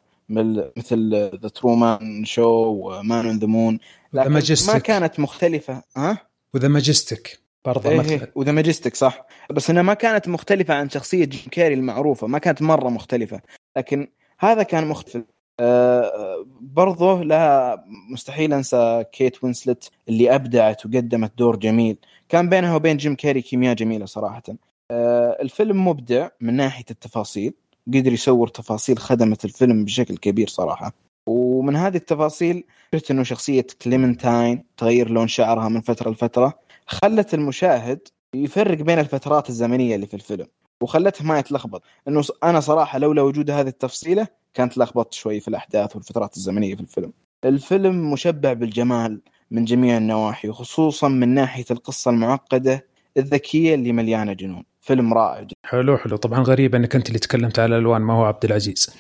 مثل 0.77 1.15
The 1.43 1.49
Truman 1.49 2.25
Show 2.25 2.49
و 2.49 2.68
Man 2.68 3.27
on 3.27 3.39
the 3.39 3.47
Moon 3.47 3.79
لكن 4.13 4.33
ما. 4.67 4.79
كانت 4.79 5.21
مختلفة. 5.21 5.83
ها؟ 5.97 6.19
و 6.55 6.58
The 6.58 6.69
Majestic 6.69 7.41
برضه 7.65 7.91
إيه 7.91 7.99
مثل 7.99 8.11
إيه 8.11 8.33
و 8.35 8.39
The 8.39 8.53
Majestic 8.53 8.97
صح. 8.97 9.27
بس 9.51 9.71
إنها 9.71 9.83
ما 9.83 9.95
كانت 9.95 10.29
مختلفة 10.29 10.75
عن 10.75 10.91
شخصية 10.91 11.25
جيم 11.25 11.49
كاري 11.51 11.75
المعروفة 11.75 12.27
ما 12.27 12.39
كانت 12.39 12.63
مرة 12.63 12.89
مختلفة. 12.89 13.41
لكن 13.77 14.09
هذا 14.39 14.63
كان 14.63 14.87
مختلف. 14.87 15.25
آه 15.61 16.47
برضه 16.61 17.23
لها 17.23 17.85
مستحيل 18.11 18.53
أنسى 18.53 19.05
كيت 19.13 19.45
وينسلت 19.45 19.91
اللي 20.09 20.35
أبدعت 20.35 20.87
وقدمت 20.87 21.39
دور 21.39 21.57
جميل. 21.57 21.99
كان 22.29 22.49
بينها 22.49 22.77
وبين 22.77 22.97
جيم 22.97 23.15
كاري 23.15 23.43
كيمياء 23.43 23.75
جميلة 23.75 24.07
صراحة. 24.07 24.43
آه 24.91 25.39
الفيلم 25.43 25.89
مبدع 25.89 26.29
من 26.41 26.55
ناحية 26.55 26.85
التفاصيل 26.91 27.55
قدر 27.95 28.13
يصور 28.13 28.49
تفاصيل 28.49 28.99
خدمت 28.99 29.45
الفيلم 29.45 29.85
بشكل 29.85 30.17
كبير 30.17 30.49
صراحة. 30.49 30.93
ومن 31.27 31.77
هذه 31.77 31.97
التفاصيل 31.97 32.65
شفت 32.95 33.11
إنه 33.11 33.23
شخصية 33.23 33.67
كليمنتاين 33.83 34.65
تغير 34.77 35.11
لون 35.11 35.29
شعرها 35.29 35.69
من 35.69 35.81
فترة 35.81 36.11
لفترة 36.11 36.59
خلت 36.87 37.35
المشاهد 37.35 38.09
يفرق 38.35 38.79
بين 38.79 38.99
الفترات 38.99 39.49
الزمنية 39.49 39.95
اللي 39.95 40.07
في 40.07 40.15
الفيلم 40.15 40.47
وخلته 40.83 41.25
ما 41.25 41.39
يتلخبط. 41.39 41.83
إنه 42.09 42.23
أنا 42.45 42.61
صراحة 42.61 42.99
لولا 42.99 43.23
وجود 43.23 43.51
هذه 43.51 43.69
التفصيلة 43.69 44.27
كانت 44.55 44.79
لخبطت 44.79 45.15
شوي 45.15 45.41
في 45.41 45.49
الأحداث 45.49 45.97
والفترات 45.97 46.37
الزمنية 46.37 46.75
في 46.75 46.81
الفيلم. 46.81 47.13
الفيلم 47.45 48.13
مشبع 48.13 48.53
بالجمال 48.53 49.21
من 49.51 49.65
جميع 49.65 49.97
النواحي 49.97 50.49
وخصوصا 50.49 51.09
من 51.09 51.29
ناحية 51.29 51.65
القصة 51.71 52.11
المعقدة 52.11 52.85
الذكية 53.17 53.75
اللي 53.75 53.93
مليانة 53.93 54.33
جنون. 54.33 54.65
فيلم 54.81 55.15
رائع 55.15 55.43
جدا. 55.43 55.55
حلو 55.65 55.99
حلو. 55.99 56.17
طبعا 56.17 56.41
غريب 56.43 56.75
إنك 56.75 56.97
أنت 56.97 57.09
اللي 57.09 57.19
تكلمت 57.19 57.59
على 57.59 57.77
الالوان 57.77 58.03
ما 58.03 58.15
هو 58.15 58.25
عبد 58.25 58.45
العزيز. 58.45 58.91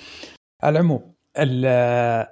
على 0.62 0.78
العموم 0.78 1.12
ال- 1.38 2.26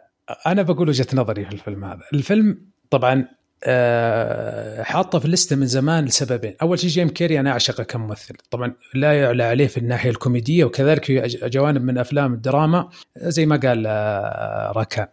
أنا 0.46 0.62
بقول 0.62 0.88
وجهة 0.88 1.06
نظري 1.14 1.44
في 1.44 1.52
الفيلم 1.52 1.84
هذا. 1.84 2.00
الفيلم 2.14 2.58
طبعا 2.90 3.28
آه، 3.66 4.82
حاطه 4.82 5.18
في 5.18 5.24
ال 5.24 5.29
list 5.29 5.51
ه 5.51 5.56
من 5.56 5.66
زمان 5.66 6.04
لسببين. 6.04 6.54
أول 6.62 6.78
شيء 6.78 6.90
جيم 6.90 7.08
كيري 7.08 7.40
أنا 7.40 7.50
أعشقه 7.50 7.84
كممثل. 7.84 8.34
طبعا 8.50 8.74
لا 8.94 9.20
يعلى 9.22 9.42
عليه 9.44 9.66
في 9.66 9.76
الناحية 9.78 10.10
الكوميدية 10.10 10.64
وكذلك 10.64 11.04
في 11.04 11.22
أج- 11.22 11.44
جوانب 11.46 11.82
من 11.82 11.98
أفلام 11.98 12.34
الدراما 12.34 12.88
زي 13.16 13.46
ما 13.46 13.56
قال 13.56 13.84
آه، 13.86 14.72
راكان. 14.76 15.06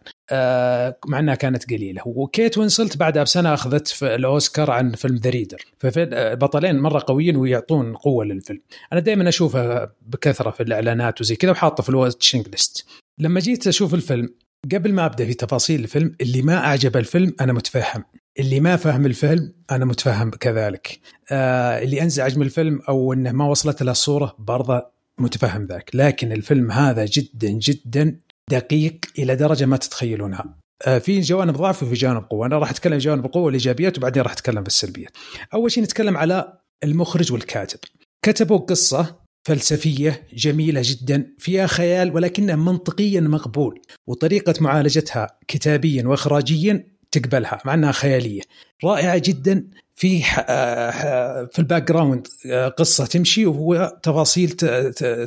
مع 1.06 1.18
إنها 1.18 1.34
كانت 1.34 1.70
قليلة. 1.70 2.02
وكيت 2.06 2.58
وينسلت 2.58 2.96
بعدها 2.96 3.22
بسنة 3.22 3.54
أخذت 3.54 3.88
في 3.88 4.14
الأوسكار 4.14 4.70
عن 4.70 4.92
فيلم 4.92 5.16
The 5.16 5.30
Reader 5.30 5.64
فبطلين 5.78 6.80
مرة 6.80 7.04
قويين 7.06 7.36
ويعطون 7.36 7.96
قوة 7.96 8.24
للفيلم. 8.24 8.60
أنا 8.92 9.00
دائما 9.00 9.28
أشوفها 9.28 9.92
بكثرة 10.06 10.50
في 10.50 10.62
الإعلانات 10.62 11.20
وزي 11.20 11.36
كذا 11.36 11.50
وحاطة 11.50 11.82
في 11.82 11.88
الواتشنج 11.88 12.48
ليست. 12.48 12.86
لما 13.18 13.40
جيت 13.40 13.66
أشوف 13.66 13.94
الفيلم 13.94 14.28
قبل 14.72 14.92
ما 14.92 15.06
أبدأ 15.06 15.26
في 15.26 15.34
تفاصيل 15.34 15.80
الفيلم 15.80 16.14
اللي 16.20 16.42
ما 16.42 16.56
أعجب 16.56 16.96
الفيلم 16.96 17.34
أنا 17.40 17.52
متفهم. 17.52 18.04
اللي 18.38 18.60
ما 18.60 18.76
فهم 18.76 19.06
الفيلم 19.06 19.52
أنا 19.70 19.84
متفهم 19.84 20.30
كذلك. 20.30 20.98
آه 21.30 21.82
اللي 21.82 22.02
أنزعج 22.02 22.38
من 22.38 22.42
الفيلم 22.46 22.80
أو 22.88 23.12
إنه 23.12 23.32
ما 23.32 23.48
وصلت 23.48 23.82
له 23.82 23.90
الصورة 23.92 24.36
برضه 24.38 24.86
متفهم 25.18 25.64
ذاك. 25.64 25.90
لكن 25.94 26.32
الفيلم 26.32 26.70
هذا 26.70 27.04
جدا 27.04 27.50
جدا 27.50 28.16
دقيق 28.50 28.98
إلى 29.18 29.36
درجة 29.36 29.66
ما 29.66 29.76
تتخيلونها. 29.76 30.58
آه 30.86 30.98
في 30.98 31.20
جوانب 31.20 31.56
ضعف 31.56 31.82
وفي 31.82 31.94
جوانب 31.94 32.24
قوة. 32.30 32.46
أنا 32.46 32.58
راح 32.58 32.70
أتكلم 32.70 32.98
جوانب 32.98 33.26
القوه 33.26 33.42
والإيجابيات 33.42 33.98
وبعدين 33.98 34.22
راح 34.22 34.32
أتكلم 34.32 34.62
بالسلبيات 34.62 35.10
أول 35.54 35.70
شيء 35.72 35.82
نتكلم 35.82 36.16
على 36.16 36.58
المخرج 36.84 37.32
والكاتب. 37.32 37.78
كتبوا 38.24 38.58
قصة 38.58 39.22
فلسفية 39.48 40.28
جميلة 40.32 40.80
جدا 40.84 41.34
فيها 41.38 41.66
خيال 41.66 42.14
ولكنها 42.14 42.56
منطقيا 42.56 43.20
مقبول 43.20 43.80
وطريقة 44.06 44.54
معالجتها 44.60 45.38
كتابيا 45.48 46.06
واخراجيا 46.06 46.92
تقبلها 47.10 47.58
مع 47.64 47.74
أنها 47.74 47.92
خيالية. 47.92 48.42
رائعة 48.84 49.18
جدا 49.24 49.70
في 49.94 50.22
آه، 50.48 51.44
في 51.52 51.58
ال 51.58 51.82
background 51.88 52.26
آه، 52.50 52.68
قصة 52.68 53.06
تمشي 53.06 53.46
وهو 53.46 53.98
تفاصيل 54.02 54.50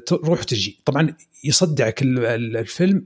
تروح 0.06 0.44
تجي. 0.44 0.80
طبعا 0.86 1.14
يصدعك 1.44 2.02
ال- 2.02 2.26
ال- 2.26 2.58
الفيلم 2.58 3.06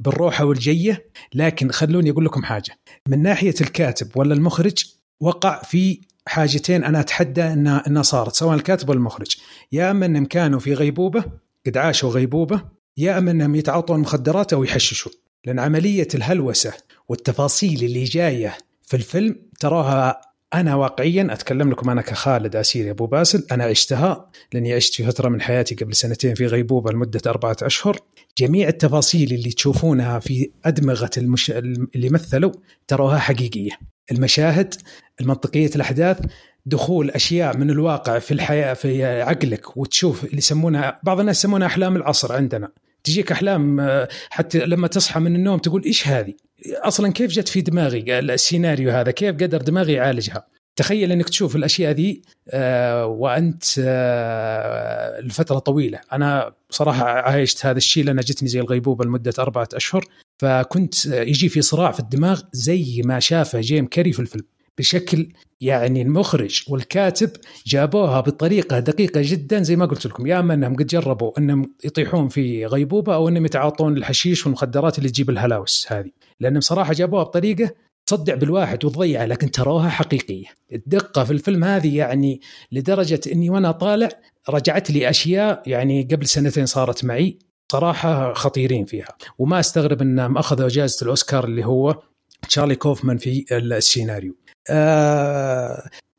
بالروحة 0.00 0.44
والجية 0.44 1.06
لكن 1.34 1.70
خلوني 1.70 2.10
أقول 2.10 2.24
لكم 2.24 2.42
حاجة. 2.42 2.78
من 3.08 3.22
ناحية 3.22 3.54
الكاتب 3.60 4.08
ولا 4.16 4.34
المخرج 4.34 4.84
وقع 5.20 5.62
في 5.62 6.00
حاجتين 6.26 6.84
أنا 6.84 7.00
أتحدى 7.00 7.42
انها 7.42 7.82
إنها 7.86 8.02
صارت 8.02 8.34
سواء 8.34 8.54
الكاتب 8.54 8.88
ولا 8.88 8.98
المخرج. 8.98 9.36
يا 9.72 9.90
أما 9.90 10.06
إنهم 10.06 10.24
كانوا 10.24 10.60
في 10.60 10.74
غيبوبة 10.74 11.24
قد 11.66 11.76
عاشوا 11.76 12.10
غيبوبة 12.10 12.62
يا 12.96 13.18
أما 13.18 13.30
إنهم 13.30 13.54
يتعاطون 13.54 14.00
مخدرات 14.00 14.52
أو 14.52 14.64
يحششوا 14.64 15.12
لأن 15.44 15.58
عملية 15.58 16.08
الهلوسة 16.14 16.72
والتفاصيل 17.08 17.84
اللي 17.84 18.04
جاية 18.04 18.58
في 18.82 18.96
الفيلم 18.96 19.36
تراها 19.60 20.20
أنا 20.54 20.74
واقعيا 20.74 21.28
أتكلم 21.30 21.70
لكم 21.70 21.90
أنا 21.90 22.02
كخالد 22.02 22.56
عسيري 22.56 22.90
أبو 22.90 23.06
باسل. 23.06 23.46
أنا 23.52 23.64
عشتها 23.64 24.30
لأني 24.52 24.72
عشت 24.72 24.94
في 24.94 25.04
فترة 25.04 25.28
من 25.28 25.40
حياتي 25.40 25.74
قبل 25.74 25.94
سنتين 25.94 26.34
في 26.34 26.46
غيبوبة 26.46 26.92
لمدة 26.92 27.20
أربعة 27.26 27.56
أشهر. 27.62 27.98
جميع 28.38 28.68
التفاصيل 28.68 29.32
اللي 29.32 29.50
تشوفونها 29.50 30.18
في 30.18 30.50
أدمغة 30.64 31.10
المش... 31.16 31.50
اللي 31.50 32.08
مثلوا 32.08 32.52
تراها 32.88 33.18
حقيقية. 33.18 33.70
المشاهد 34.12 34.74
المنطقية 35.20 35.70
الأحداث 35.76 36.20
دخول 36.66 37.10
أشياء 37.10 37.56
من 37.56 37.70
الواقع 37.70 38.18
في 38.18 38.34
الحياة 38.34 38.74
في 38.74 39.04
عقلك 39.04 39.76
وتشوف 39.76 40.24
اللي 40.24 40.38
يسمونها 40.38 41.00
بعض 41.02 41.20
الناس 41.20 41.38
يسمونها 41.38 41.66
أحلام 41.66 41.96
العصر 41.96 42.32
عندنا. 42.32 42.68
تجيك 43.04 43.32
أحلام 43.32 43.80
آه، 43.80 44.08
حتى 44.30 44.58
لما 44.58 44.88
تصحى 44.88 45.20
من 45.20 45.36
النوم 45.36 45.58
تقول 45.58 45.84
إيش 45.84 46.08
هذه؟ 46.08 46.34
أصلا 46.66 47.12
كيف 47.12 47.30
جت 47.30 47.48
في 47.48 47.60
دماغي 47.60 48.18
السيناريو 48.18 48.90
هذا؟ 48.90 49.10
كيف 49.10 49.34
قدر 49.34 49.62
دماغي 49.62 49.92
يعالجها؟ 49.92 50.46
تخيل 50.76 51.12
إنك 51.12 51.28
تشوف 51.28 51.56
الأشياء 51.56 51.92
ذي 51.92 52.22
آه، 52.48 53.06
وأنت 53.06 53.64
آه، 53.78 55.20
لفترة 55.20 55.58
طويلة، 55.58 56.00
أنا 56.12 56.52
صراحة 56.70 57.04
عايشت 57.04 57.66
هذا 57.66 57.78
الشيء 57.78 58.04
لأن 58.04 58.20
جتني 58.20 58.48
زي 58.48 58.60
الغيبوبة 58.60 59.04
لمدة 59.04 59.32
أربعة 59.38 59.68
أشهر 59.74 60.04
فكنت 60.38 61.06
يجي 61.06 61.48
في 61.48 61.62
صراع 61.62 61.92
في 61.92 62.00
الدماغ 62.00 62.42
زي 62.52 63.02
ما 63.04 63.20
شافه 63.20 63.60
جيم 63.60 63.86
كاري 63.86 64.12
في 64.12 64.20
الفيلم 64.20 64.44
بشكل 64.78 65.28
يعني 65.60 66.02
المخرج 66.02 66.62
والكاتب 66.68 67.30
جابوها 67.66 68.20
بطريقة 68.20 68.78
دقيقة 68.78 69.20
جدا 69.24 69.62
زي 69.62 69.76
ما 69.76 69.86
قلت 69.86 70.06
لكم. 70.06 70.26
يا 70.26 70.38
أما 70.40 70.54
أنهم 70.54 70.76
قد 70.76 70.86
جربوا 70.86 71.38
أنهم 71.38 71.74
يطيحون 71.84 72.28
في 72.28 72.66
غيبوبة 72.66 73.14
أو 73.14 73.28
أنهم 73.28 73.44
يتعاطون 73.44 73.96
الحشيش 73.96 74.46
والمخدرات 74.46 74.98
اللي 74.98 75.08
تجيب 75.10 75.30
الهلاوس 75.30 75.86
هذه. 75.88 76.10
لأنهم 76.40 76.60
صراحة 76.60 76.92
جابوها 76.92 77.22
بطريقة 77.22 77.70
تصدع 78.06 78.34
بالواحد 78.34 78.84
وتضيعه 78.84 79.26
لكن 79.26 79.50
تروها 79.50 79.88
حقيقية. 79.88 80.46
الدقة 80.72 81.24
في 81.24 81.30
الفيلم 81.30 81.64
هذه 81.64 81.96
يعني 81.96 82.40
لدرجة 82.72 83.20
إني 83.32 83.50
وأنا 83.50 83.70
طالع 83.70 84.08
رجعت 84.48 84.90
لي 84.90 85.10
أشياء 85.10 85.62
يعني 85.66 86.08
قبل 86.12 86.26
سنتين 86.26 86.66
صارت 86.66 87.04
معي 87.04 87.38
صراحة 87.72 88.32
خطيرين 88.32 88.84
فيها. 88.84 89.08
وما 89.38 89.60
أستغرب 89.60 90.02
إنهم 90.02 90.38
أخذوا 90.38 90.68
جائزه 90.68 91.04
الأوسكار 91.04 91.44
اللي 91.44 91.66
هو 91.66 92.02
تشارلي 92.48 92.74
كوفمان 92.74 93.18
في 93.18 93.44
السيناريو. 93.52 94.34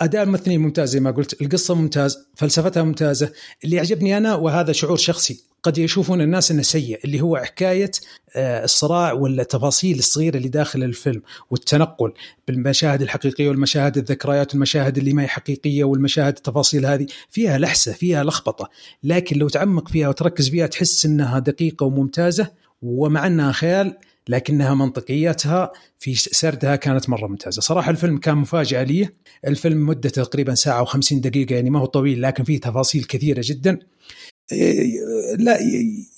أداء 0.02 0.24
الممثلين 0.24 0.62
ممتاز 0.62 0.89
زي 0.89 1.00
ما 1.00 1.12
قلت. 1.12 1.41
القصة 1.41 1.76
ممتاز 1.76 2.18
فلسفتها 2.36 2.84
ممتازة. 2.84 3.32
اللي 3.64 3.76
يعجبني 3.76 4.18
أنا 4.18 4.36
وهذا 4.36 4.72
شعور 4.72 4.97
شخصي 4.97 5.43
قد 5.64 5.78
يشوفون 5.78 6.22
الناس 6.22 6.52
إنه 6.52 6.62
سيء 6.62 7.00
اللي 7.06 7.22
هو 7.22 7.38
حكاية 7.38 7.91
آه، 8.36 8.64
الصراع 8.64 9.14
والتفاصيل 9.14 10.00
الصغيرة 10.00 10.38
اللي 10.38 10.47
داخل 10.47 10.84
الفيلم 10.84 11.22
والتنقل 11.50 12.14
بالمشاهد 12.47 13.02
الحقيقية 13.02 13.50
والمشاهد 13.50 13.97
الذكريات 13.97 14.54
والمشاهد 14.54 14.97
اللي 14.97 15.14
ما 15.14 15.24
هي 15.24 15.28
حقيقية 15.28 15.84
والمشاهد 15.84 16.36
التفاصيل 16.38 16.86
هذه. 16.86 17.08
فيها 17.30 17.58
لحسة 17.58 17.93
فيها 17.93 18.24
لخبطة 18.24 18.70
لكن 19.04 19.38
لو 19.38 19.50
تعمق 19.50 19.88
فيها 19.88 20.10
وتركز 20.10 20.50
فيها 20.50 20.68
تحس 20.68 21.06
إنها 21.06 21.39
دقيقة 21.39 21.86
وممتازة. 21.86 22.52
ومع 22.82 23.28
إنها 23.28 23.52
خيال 23.52 23.97
لكنها 24.28 24.74
منطقيتها 24.74 25.72
في 26.00 26.16
سردها 26.16 26.76
كانت 26.76 27.10
مرة 27.10 27.28
ممتازة. 27.28 27.62
صراحة 27.62 27.92
الفيلم 27.92 28.18
كان 28.18 28.38
مفاجأة 28.38 28.84
لي. 28.84 29.10
الفيلم 29.48 29.86
مدته 29.86 30.24
تقريبا 30.24 30.56
ساعة 30.56 30.86
و50 30.86 31.14
دقيقة 31.14 31.56
يعني 31.56 31.70
ما 31.70 31.80
هو 31.80 31.86
طويل 31.86 32.22
لكن 32.22 32.44
فيه 32.44 32.60
تفاصيل 32.60 33.04
كثيرة 33.04 33.42
جدا. 33.46 33.80
لا 35.38 35.60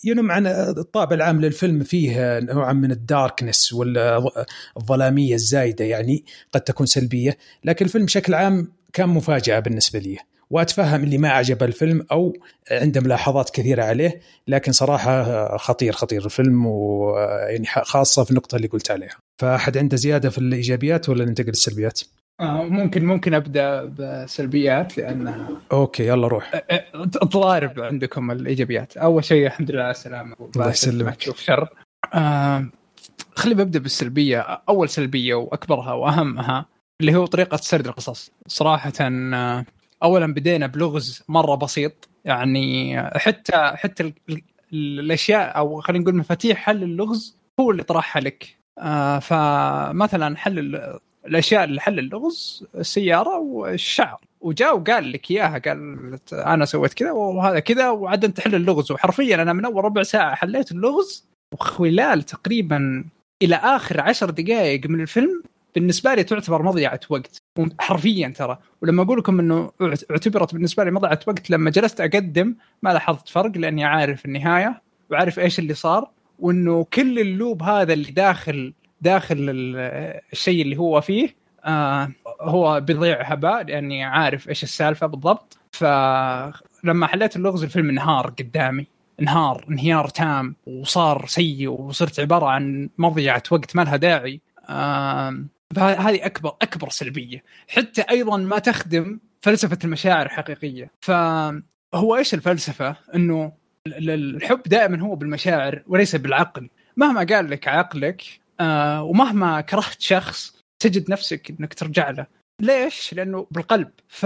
ينم 0.04 0.32
عن 0.32 0.48
الطابع 0.48 1.16
العام 1.16 1.42
للفيلم 1.42 1.84
فيه 1.84 2.40
نوعا 2.40 2.74
من 2.74 2.92
الداركنس 2.92 3.74
والظلاميه 3.74 5.36
الزايدة 5.36 5.86
يعني 5.86 6.26
قد 6.52 6.62
تكون 6.62 6.86
سلبية. 6.86 7.38
لكن 7.66 7.86
الفيلم 7.86 8.06
بشكل 8.06 8.34
عام 8.34 8.72
كان 8.94 9.10
مفاجأة 9.10 9.60
بالنسبة 9.60 10.00
لي. 10.00 10.18
وأتفهم 10.52 11.04
اللي 11.04 11.18
ما 11.18 11.30
عجب 11.30 11.64
الفيلم 11.64 12.06
أو 12.12 12.34
عنده 12.72 13.02
ملاحظات 13.02 13.50
كثيرة 13.50 13.84
عليه 13.84 14.22
لكن 14.48 14.72
صراحة 14.72 15.58
خطير 15.58 15.94
خطير 15.94 16.26
الفيلم 16.26 16.66
ويعني 16.66 17.66
خاصة 17.66 18.24
في 18.24 18.32
النقطة 18.32 18.56
اللي 18.56 18.68
قلت 18.68 18.92
عليها. 18.92 19.16
فأحد 19.42 19.78
عنده 19.78 19.98
زيادة 19.98 20.30
في 20.30 20.38
الإيجابيات 20.38 21.10
ولا 21.10 21.26
ننتقل 21.26 21.48
للسلبيات؟ 21.48 22.02
آه 22.42 22.64
ممكن 22.64 23.06
ممكن 23.06 23.34
أبدأ 23.34 23.84
بسلبيات 23.86 24.98
لأن 24.98 25.48
أوكي 25.72 26.08
يلا 26.08 26.28
روح. 26.28 26.62
تضارب 27.12 27.80
عندكم 27.80 28.32
الإيجابيات. 28.32 28.98
أول 28.98 29.24
شيء 29.24 29.46
الحمد 29.46 29.72
لله 29.72 29.82
على 29.82 29.92
السلامه 29.92 30.36
الله 30.56 30.70
يسلمك. 30.70 31.16
تشوف 31.16 31.40
شر. 31.40 31.70
آه 32.14 32.66
خليني 33.36 33.64
ببدأ 33.64 33.80
بالسلبية. 33.80 34.40
أول 34.70 34.90
سلبية 34.90 35.36
وأكبرها 35.36 35.94
وأهمها 35.94 36.66
اللي 37.02 37.16
هو 37.16 37.26
طريقة 37.26 37.58
سرد 37.58 37.88
القصص. 37.88 38.32
صراحة 38.48 38.94
آه 39.02 39.66
اولا 40.04 40.34
بدينا 40.34 40.68
بلغز 40.68 41.24
مرة 41.30 41.56
بسيط. 41.56 42.10
يعني 42.26 42.98
حتى 43.20 43.72
حتى 43.76 44.14
الأشياء 44.74 45.58
أو 45.58 45.82
خلينا 45.82 46.04
نقول 46.04 46.16
مفاتيح 46.16 46.58
حل 46.58 46.84
اللغز 46.84 47.38
هو 47.60 47.72
اللي 47.72 47.84
طرحها 47.84 48.22
لك. 48.22 48.58
آه 48.80 49.20
فمثلا 49.20 50.38
حل 50.38 50.82
الأشياء 51.26 51.64
اللي 51.64 51.82
حل 51.82 52.00
اللغز 52.00 52.68
السيارة 52.76 53.38
والشعر. 53.40 54.22
وجاء 54.42 54.78
وقال 54.78 55.12
لك 55.12 55.32
إياها 55.32 55.58
قال 55.60 56.20
أنا 56.34 56.66
سويت 56.66 56.94
كذا 56.94 57.12
وهذا 57.12 57.60
كذا 57.60 57.90
وعاد 57.90 58.26
انت 58.26 58.38
تحل 58.38 58.56
اللغز. 58.56 58.92
وحرفيا 58.92 59.42
أنا 59.42 59.54
من 59.54 59.66
أول 59.66 59.86
ربع 59.86 60.04
ساعة 60.04 60.36
حليت 60.36 60.72
اللغز 60.72 61.26
وخلال 61.54 62.24
تقريبا 62.24 63.06
إلى 63.44 63.56
آخر 63.56 64.02
عشر 64.02 64.30
دقائق 64.30 64.90
من 64.90 65.02
الفيلم 65.02 65.44
بالنسبة 65.76 66.14
لي 66.14 66.24
تعتبر 66.24 66.64
مضيعة 66.64 67.00
وقت 67.10 67.38
حرفيا 67.80 68.28
ترى. 68.28 68.58
ولما 68.82 69.04
أقول 69.04 69.20
لكم 69.20 69.40
إنه 69.40 69.72
اعتبرت 70.12 70.54
بالنسبة 70.54 70.84
لي 70.84 70.92
مضيعة 70.92 71.20
وقت 71.28 71.50
لما 71.50 71.70
جلست 71.70 72.02
أقدم 72.02 72.56
ما 72.84 72.94
لاحظت 72.94 73.30
فرق 73.30 73.58
لأني 73.58 73.84
عارف 73.84 74.26
النهاية 74.26 74.82
وعارف 75.12 75.40
إيش 75.40 75.60
اللي 75.60 75.74
صار 75.74 76.10
وإنه 76.40 76.84
كل 76.94 77.20
اللوب 77.20 77.64
هذا 77.64 77.94
اللي 77.94 78.12
داخل 78.12 78.74
داخل 79.02 79.38
الشيء 80.34 80.62
اللي 80.62 80.78
هو 80.78 81.02
فيه 81.02 81.36
آه 81.66 82.12
هو 82.42 82.80
بيضيع 82.80 83.22
هباء 83.22 83.64
لأني 83.64 84.04
عارف 84.04 84.50
إيش 84.50 84.64
السالفة 84.64 85.08
بالضبط. 85.08 85.58
فلما 85.72 87.08
حليت 87.08 87.36
اللغز 87.36 87.64
الفيلم 87.64 87.90
انهار 87.90 88.28
قدامي. 88.28 88.88
انهار 89.22 89.66
انهيار 89.70 90.08
تام 90.08 90.56
وصار 90.68 91.26
سيء 91.28 91.70
وصرت 91.70 92.20
عبارة 92.20 92.46
عن 92.46 92.90
مضيعة 92.98 93.44
وقت 93.52 93.76
ما 93.76 93.82
لها 93.82 93.96
داعي. 93.96 94.42
آه 94.70 95.44
فهذه 95.76 96.26
اكبر 96.26 96.56
أكبر 96.62 96.90
سلبية. 96.90 97.44
حتى 97.68 98.02
أيضا 98.02 98.38
ما 98.38 98.60
تخدم 98.60 99.20
فلسفة 99.42 99.78
المشاعر 99.84 100.26
الحقيقية. 100.26 100.92
فهو 101.02 102.16
إيش 102.18 102.34
الفلسفة؟ 102.34 102.96
إنه 103.16 103.52
الحب 103.88 104.62
دائما 104.66 105.02
هو 105.02 105.16
بالمشاعر 105.16 105.84
وليس 105.88 106.16
بالعقل. 106.16 106.70
مهما 106.98 107.24
قال 107.24 107.50
لك 107.50 107.68
عقلك 107.68 108.24
آه 108.60 109.04
ومهما 109.04 109.62
كرهت 109.62 110.02
شخص 110.02 110.62
تجد 110.84 111.12
نفسك 111.12 111.50
إنك 111.60 111.74
ترجع 111.74 112.10
له. 112.10 112.26
ليش؟ 112.62 113.14
لأنه 113.14 113.48
بالقلب. 113.52 113.90
ف 114.08 114.26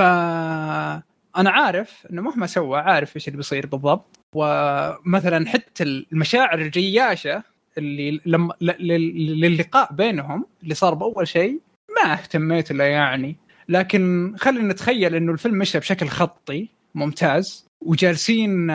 أنا 1.37 1.49
عارف 1.49 2.07
إنه 2.11 2.21
مهما 2.21 2.47
سوى 2.47 2.79
عارف 2.79 3.15
إيش 3.15 3.27
اللي 3.27 3.37
بيصير 3.37 3.65
بالضبط. 3.65 4.19
ومثلا 4.35 5.49
حتى 5.49 5.83
المشاعر 5.83 6.59
الجياشة 6.59 7.43
اللي 7.77 8.21
لما 8.25 8.53
للقاء 8.61 9.93
بينهم 9.93 10.45
اللي 10.63 10.73
صار 10.73 10.93
بأول 10.93 11.27
شيء 11.27 11.59
ما 11.95 12.13
اهتميت 12.13 12.71
له 12.71 12.83
يعني. 12.83 13.35
لكن 13.69 14.33
خلينا 14.37 14.73
نتخيل 14.73 15.15
إنه 15.15 15.31
الفيلم 15.31 15.57
مشى 15.57 15.79
بشكل 15.79 16.07
خطي 16.07 16.67
ممتاز 16.95 17.65
وجالسين 17.85 18.67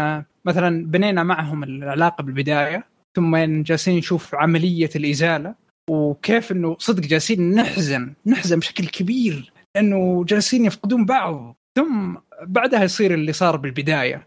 مثلا 0.44 0.86
بنينا 0.86 1.22
معهم 1.22 1.64
العلاقة 1.64 2.22
بالبداية 2.22 2.84
ثم 3.16 3.36
جالسين 3.36 3.96
نشوف 3.96 4.34
عملية 4.34 4.90
الإزالة 4.96 5.54
وكيف 5.90 6.52
إنه 6.52 6.76
صدق 6.78 7.02
جالسين 7.02 7.54
نحزن 7.54 8.12
نحزن 8.26 8.58
بشكل 8.58 8.86
كبير 8.86 9.52
لأنه 9.76 10.24
جالسين 10.24 10.64
يفقدون 10.64 11.04
بعض. 11.04 11.56
ثم 11.78 12.14
بعدها 12.42 12.84
يصير 12.84 13.14
اللي 13.14 13.32
صار 13.32 13.56
بالبداية. 13.56 14.26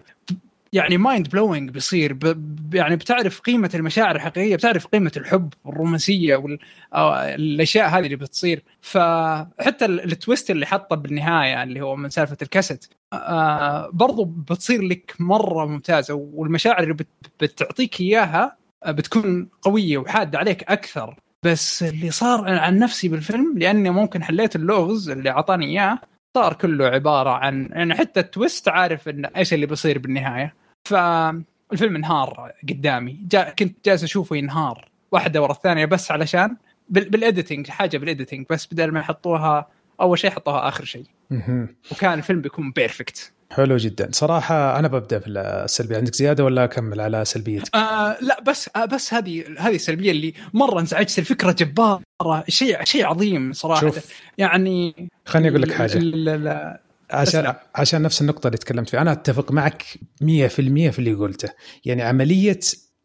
يعني 0.73 0.97
mind 0.97 1.29
blowing 1.29 1.69
بيصير 1.69 2.13
ب... 2.13 2.75
يعني 2.75 2.95
بتعرف 2.95 3.39
قيمة 3.39 3.69
المشاعر 3.75 4.15
الحقيقية 4.15 4.55
بتعرف 4.55 4.87
قيمة 4.87 5.11
الحب 5.17 5.53
والرومانسية 5.63 6.35
والاشياء 6.35 7.89
هذه 7.89 8.05
اللي 8.05 8.15
بتصير. 8.15 8.63
فحتى 8.81 9.85
ال 9.85 9.96
twist 9.96 10.51
اللي 10.51 10.65
حطه 10.65 10.95
بالنهاية 10.95 11.63
اللي 11.63 11.81
هو 11.81 11.95
من 11.95 12.09
سالفة 12.09 12.37
الكاسيت 12.41 12.85
آه 13.13 13.89
برضو 13.93 14.25
بتصير 14.25 14.81
لك 14.81 15.15
مرة 15.19 15.65
ممتازة. 15.65 16.13
والمشاعر 16.13 16.83
اللي 16.83 16.93
بت... 16.93 17.07
بتعطيك 17.41 18.01
إياها 18.01 18.57
بتكون 18.87 19.49
قوية 19.61 19.97
وحادة 19.97 20.39
عليك 20.39 20.63
أكثر. 20.63 21.15
بس 21.43 21.83
اللي 21.83 22.11
صار 22.11 22.49
عن 22.59 22.79
نفسي 22.79 23.07
بالفيلم 23.07 23.57
لأني 23.57 23.89
ممكن 23.89 24.23
حليت 24.23 24.55
اللغز 24.55 25.09
اللي 25.09 25.29
أعطاني 25.29 25.65
إياه 25.65 25.99
صار 26.37 26.53
كله 26.53 26.85
عبارة 26.85 27.29
عن 27.29 27.69
يعني 27.71 27.95
حتى 27.95 28.19
ال 28.19 28.27
twist 28.27 28.67
عارف 28.69 29.09
إن 29.09 29.25
إيش 29.25 29.53
اللي 29.53 29.65
بيصير 29.65 29.99
بالنهاية. 29.99 30.62
فالفيلم 30.83 31.95
انهار 31.95 32.51
قدامي. 32.69 33.19
جا 33.31 33.49
كنت 33.59 33.85
جالس 33.85 34.03
أشوفه 34.03 34.35
ينهار 34.35 34.89
واحدة 35.11 35.41
ورا 35.41 35.51
الثانية 35.51 35.85
بس 35.85 36.11
علشان 36.11 36.57
بال 36.89 37.07
editing 37.07 37.69
حاجة 37.69 37.97
بال 37.97 38.08
editing 38.08 38.45
بس 38.49 38.73
بدل 38.73 38.91
ما 38.91 38.99
يحطوها 38.99 39.67
أول 40.01 40.19
شيء 40.19 40.31
حطوها 40.31 40.67
آخر 40.67 40.85
شيء 40.85 41.05
وكان 41.91 42.13
الفيلم 42.17 42.41
بيكون 42.41 42.71
perfect 42.71 43.31
حلو 43.51 43.77
جدا. 43.77 44.09
صراحة 44.11 44.79
أنا 44.79 44.87
ببدأ 44.87 45.19
في 45.19 45.27
السلبية. 45.29 45.97
عندك 45.97 46.15
زيادة 46.15 46.43
ولا 46.43 46.63
أكمل 46.63 47.01
على 47.01 47.25
سلبيتك؟ 47.25 47.75
آه 47.75 48.17
لا 48.21 48.41
بس 48.41 48.69
آه 48.75 48.85
بس 48.85 49.13
هذه 49.13 49.43
هذه 49.59 49.75
السلبية 49.75 50.11
اللي 50.11 50.33
مرة 50.53 50.79
انزعجت. 50.79 51.19
الفكرة 51.19 51.51
جبارة. 51.51 52.01
شيء 52.47 52.83
شيء 52.83 53.05
عظيم 53.05 53.53
صراحة. 53.53 53.81
شوف. 53.81 54.21
يعني 54.37 55.09
خليني 55.25 55.49
أقول 55.49 55.61
لك 55.61 55.71
حاجة. 55.71 55.99
عشان 57.13 57.53
عشان 57.75 58.01
نفس 58.01 58.21
النقطة 58.21 58.47
اللي 58.47 58.57
تكلمت 58.57 58.89
فيها. 58.89 59.01
أنا 59.01 59.11
أتفق 59.11 59.51
معك 59.51 59.83
100% 60.21 60.25
في 60.89 60.99
اللي 60.99 61.13
قلته. 61.13 61.49
يعني 61.85 62.01
عملية 62.01 62.59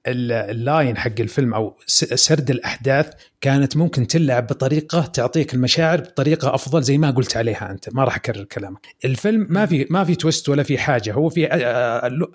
ال- 0.07 0.33
ال 0.33 0.46
line 0.46 0.97
حق 0.97 1.21
الفيلم 1.21 1.55
أو 1.55 1.77
سرد 1.87 2.51
الأحداث 2.51 3.11
كانت 3.41 3.77
ممكن 3.77 4.07
تلعب 4.07 4.47
بطريقة 4.47 5.01
تعطيك 5.07 5.55
المشاعر 5.55 6.01
بطريقة 6.01 6.55
أفضل 6.55 6.83
زي 6.83 6.99
ما 6.99 7.11
قلت 7.11 7.37
عليها 7.37 7.71
أنت. 7.71 7.95
ما 7.95 8.05
راح 8.05 8.17
أكرر 8.17 8.45
كلامك. 8.45 8.87
الفيلم 9.05 9.47
ما 9.51 9.67
في 9.67 9.87
ما 9.91 10.05
في 10.05 10.15
twist 10.15 10.49
ولا 10.49 10.63
في 10.63 10.79
حاجة. 10.79 11.13
هو 11.13 11.29
في 11.29 11.55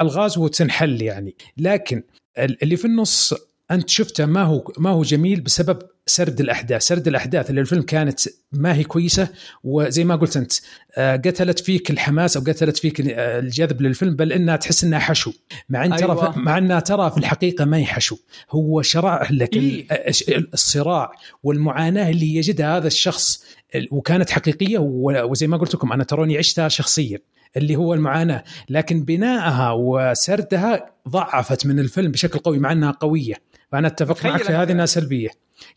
ألغاز 0.01 0.37
وتنحل 0.37 1.01
يعني. 1.01 1.35
لكن 1.57 2.03
ال- 2.37 2.63
اللي 2.63 2.75
في 2.75 2.85
النص 2.85 3.33
أنت 3.73 3.89
شفته 3.89 4.25
ما 4.25 4.41
هو 4.43 4.71
ما 4.77 4.89
هو 4.89 5.03
جميل 5.03 5.41
بسبب 5.41 5.79
سرد 6.05 6.39
الأحداث، 6.39 6.81
سرد 6.81 7.07
الأحداث 7.07 7.49
اللي 7.49 7.61
الفيلم 7.61 7.81
كانت 7.81 8.19
ما 8.51 8.75
هي 8.75 8.83
كويسة 8.83 9.27
وزي 9.63 10.03
ما 10.03 10.15
قلت 10.15 10.37
أنت 10.37 10.53
آه، 10.97 11.15
قتلت 11.15 11.59
فيك 11.59 11.91
الحماس 11.91 12.37
أو 12.37 12.43
قتلت 12.43 12.77
فيك 12.77 13.01
آه، 13.01 13.39
الجذب 13.39 13.81
للفيلم 13.81 14.15
بل 14.15 14.31
إنها 14.33 14.55
تحس 14.55 14.83
إنها 14.83 14.99
حشو، 14.99 15.31
مع 15.69 15.85
إن 15.85 15.95
ترى 15.95 16.11
أيوة. 16.11 16.37
مع 16.39 16.57
إنها 16.57 16.79
ترى 16.79 17.11
في 17.11 17.17
الحقيقة 17.17 17.65
ما 17.65 17.77
هي 17.77 17.85
حشو، 17.85 18.17
هو 18.51 18.81
شرح 18.81 19.31
لك 19.31 19.55
إيه. 19.55 19.87
ال- 19.91 20.53
الصراع 20.53 21.11
والمعاناة 21.43 22.09
اللي 22.09 22.35
يجدها 22.35 22.77
هذا 22.77 22.87
الشخص 22.87 23.43
ال- 23.75 23.87
وكانت 23.91 24.29
حقيقية 24.29 24.77
وزي 24.79 25.47
ما 25.47 25.57
قلت 25.57 25.75
لكم 25.75 25.93
أنا 25.93 26.03
تروني 26.03 26.37
عشتها 26.37 26.67
شخصيا 26.67 27.19
اللي 27.57 27.75
هو 27.75 27.93
المعاناة، 27.93 28.43
لكن 28.69 29.03
بنائها 29.03 29.71
وسردها 29.71 30.85
ضعفت 31.09 31.65
من 31.65 31.79
الفيلم 31.79 32.11
بشكل 32.11 32.39
قوي 32.39 32.59
مع 32.59 32.71
إنها 32.71 32.91
قوية، 32.91 33.35
فأنا 33.73 33.87
أتفق 33.87 34.25
معك 34.25 34.43
في 34.43 34.53
هذه 34.53 34.71
إنها 34.71 34.85
سلبية. 34.85 35.29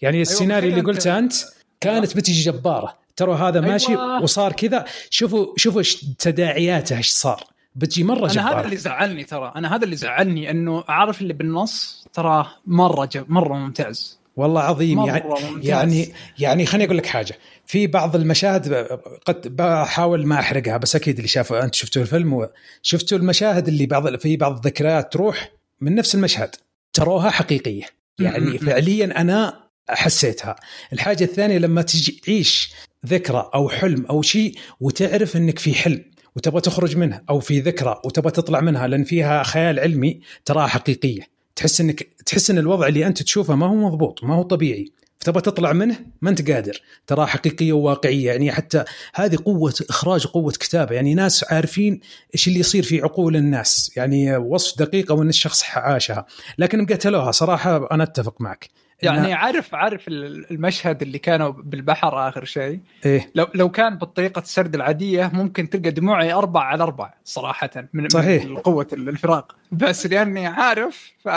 يعني 0.03 0.23
السيناريو 0.23 0.71
اللي 0.71 0.81
قلته 0.81 1.19
أنت. 1.19 1.33
كانت 1.81 2.17
بتجي 2.17 2.43
جبارة، 2.43 2.99
ترى 3.17 3.35
هذا 3.35 3.61
ماشي 3.61 3.89
أيوة. 3.89 4.23
وصار 4.23 4.53
كذا، 4.53 4.85
شوفوا 5.11 5.47
شوفوا 5.57 5.83
تداعياته 6.19 6.97
إيش 6.97 7.11
صار، 7.11 7.45
بتجي 7.75 8.05
مرة 8.05 8.33
أنا 8.33 8.53
هذا. 8.53 8.65
اللي 8.65 8.77
زعلني 8.77 9.25
ترى. 9.25 9.53
أنا 9.57 9.77
هذا 9.77 9.85
اللي 9.85 9.97
زعلني 9.97 10.51
إنه 10.51 10.85
عارف 10.89 11.23
اللي 11.23 11.33
بالنص 11.33 12.07
ترى 12.13 12.47
مرة 12.67 13.05
جب 13.05 13.25
مرة 13.29 13.55
ممتاز. 13.55 14.19
والله 14.37 14.61
عظيم. 14.61 14.99
مرة 14.99 15.07
يعني 15.07 15.51
ممتاز. 15.51 15.69
يعني 15.69 16.13
يعني 16.39 16.67
خليني 16.67 16.85
أقول 16.85 16.99
لك 16.99 17.07
حاجة. 17.07 17.39
في 17.67 17.87
بعض 17.87 18.17
المشاهد 18.17 18.75
قد 19.27 19.57
بحاول 19.57 20.27
ما 20.27 20.41
أحرقها 20.41 20.77
بس 20.77 20.97
أكيد 20.97 21.17
اللي 21.17 21.29
شافه 21.29 21.65
أنت 21.65 21.75
شفتوا 21.75 22.03
الفيلم 22.03 22.49
شفتوا 22.83 23.19
المشاهد 23.19 23.69
اللي 23.69 23.87
بعض 23.87 24.17
في 24.17 24.37
بعض 24.37 24.57
الذكريات 24.57 25.13
تروح 25.13 25.51
من 25.81 25.95
نفس 25.95 26.15
المشهد. 26.15 26.55
تروها 26.97 27.31
حقيقية. 27.31 27.85
يعني. 28.19 28.59
فعليا 28.59 29.21
أنا 29.21 29.67
حسيتها. 29.89 30.57
الحاجة 30.93 31.25
الثانية 31.25 31.59
لما 31.59 31.83
تجي 31.83 32.21
تعيش 32.25 32.73
ذكرى 33.07 33.51
أو 33.55 33.69
حلم 33.69 34.07
أو 34.07 34.23
شيء 34.23 34.55
وتعرف 34.81 35.37
إنك 35.37 35.59
في 35.59 35.75
حلم 35.75 36.05
وتبغى 36.37 36.61
تخرج 36.61 36.97
منها 36.97 37.23
أو 37.31 37.41
في 37.41 37.61
ذكرى 37.61 38.01
وتبغى 38.05 38.31
تطلع 38.31 38.61
منها 38.61 38.87
لأن 38.87 39.05
فيها 39.05 39.43
خيال 39.43 39.81
علمي 39.81 40.21
تراها 40.45 40.67
حقيقية. 40.67 41.23
تحس 41.57 41.81
انك 41.81 42.03
تحس 42.27 42.51
إن 42.51 42.59
الوضع 42.59 42.87
اللي 42.87 43.07
أنت 43.07 43.23
تشوفه 43.23 43.55
ما 43.55 43.67
هو 43.67 43.75
مضبوط 43.75 44.25
ما 44.25 44.35
هو 44.35 44.43
طبيعي. 44.43 44.93
فتبغى 45.27 45.41
تطلع 45.43 45.73
منه 45.73 45.97
ما 46.23 46.31
انت 46.31 46.51
قادر. 46.51 46.81
تراه 47.07 47.27
حقيقية 47.27 47.73
وواقعية 47.73 48.27
يعني 48.27 48.53
حتى 48.53 48.85
هذه 49.15 49.37
قوة 49.45 49.75
إخراج 49.91 50.27
قوة 50.27 50.53
كتابة 50.53 50.95
يعني 50.95 51.15
ناس 51.15 51.53
عارفين 51.53 52.01
إيش 52.35 52.49
اللي 52.49 52.59
يصير 52.61 52.83
في 52.83 53.03
عقول 53.03 53.37
الناس 53.37 53.93
يعني 53.97 54.37
وصف 54.37 54.79
دقيق 54.79 55.13
أو 55.13 55.23
ان 55.23 55.29
الشخص 55.29 55.65
عاشها. 55.77 56.27
لكن 56.59 56.87
قتلوها 56.87 57.31
صراحة 57.31 57.91
أنا 57.93 58.03
أتفق 58.03 58.41
معك. 58.41 58.69
يعني 59.03 59.33
عارف 59.33 59.75
عارف 59.75 60.09
ال- 60.09 60.51
المشهد 60.51 61.03
اللي 61.03 61.19
كانوا 61.19 61.49
بالبحر 61.51 62.29
آخر 62.29 62.45
شيء؟ 62.45 62.81
إيه. 63.07 63.31
لو 63.35 63.47
لو 63.55 63.71
كان 63.71 63.99
بالطريقة 63.99 64.39
السرد 64.41 64.75
العادية 64.75 65.31
ممكن 65.35 65.71
تلقى 65.71 65.91
دموعي 65.91 66.33
أربع 66.33 66.61
على 66.63 66.83
أربع 66.83 67.15
صراحة 67.25 67.71
من 67.93 68.09
صحيح. 68.09 68.45
من 68.45 68.57
قوه 68.59 68.87
الفراق. 68.93 69.57
بس 69.73 70.07
لأني 70.07 70.47
عارف 70.47 71.13
ف 71.25 71.29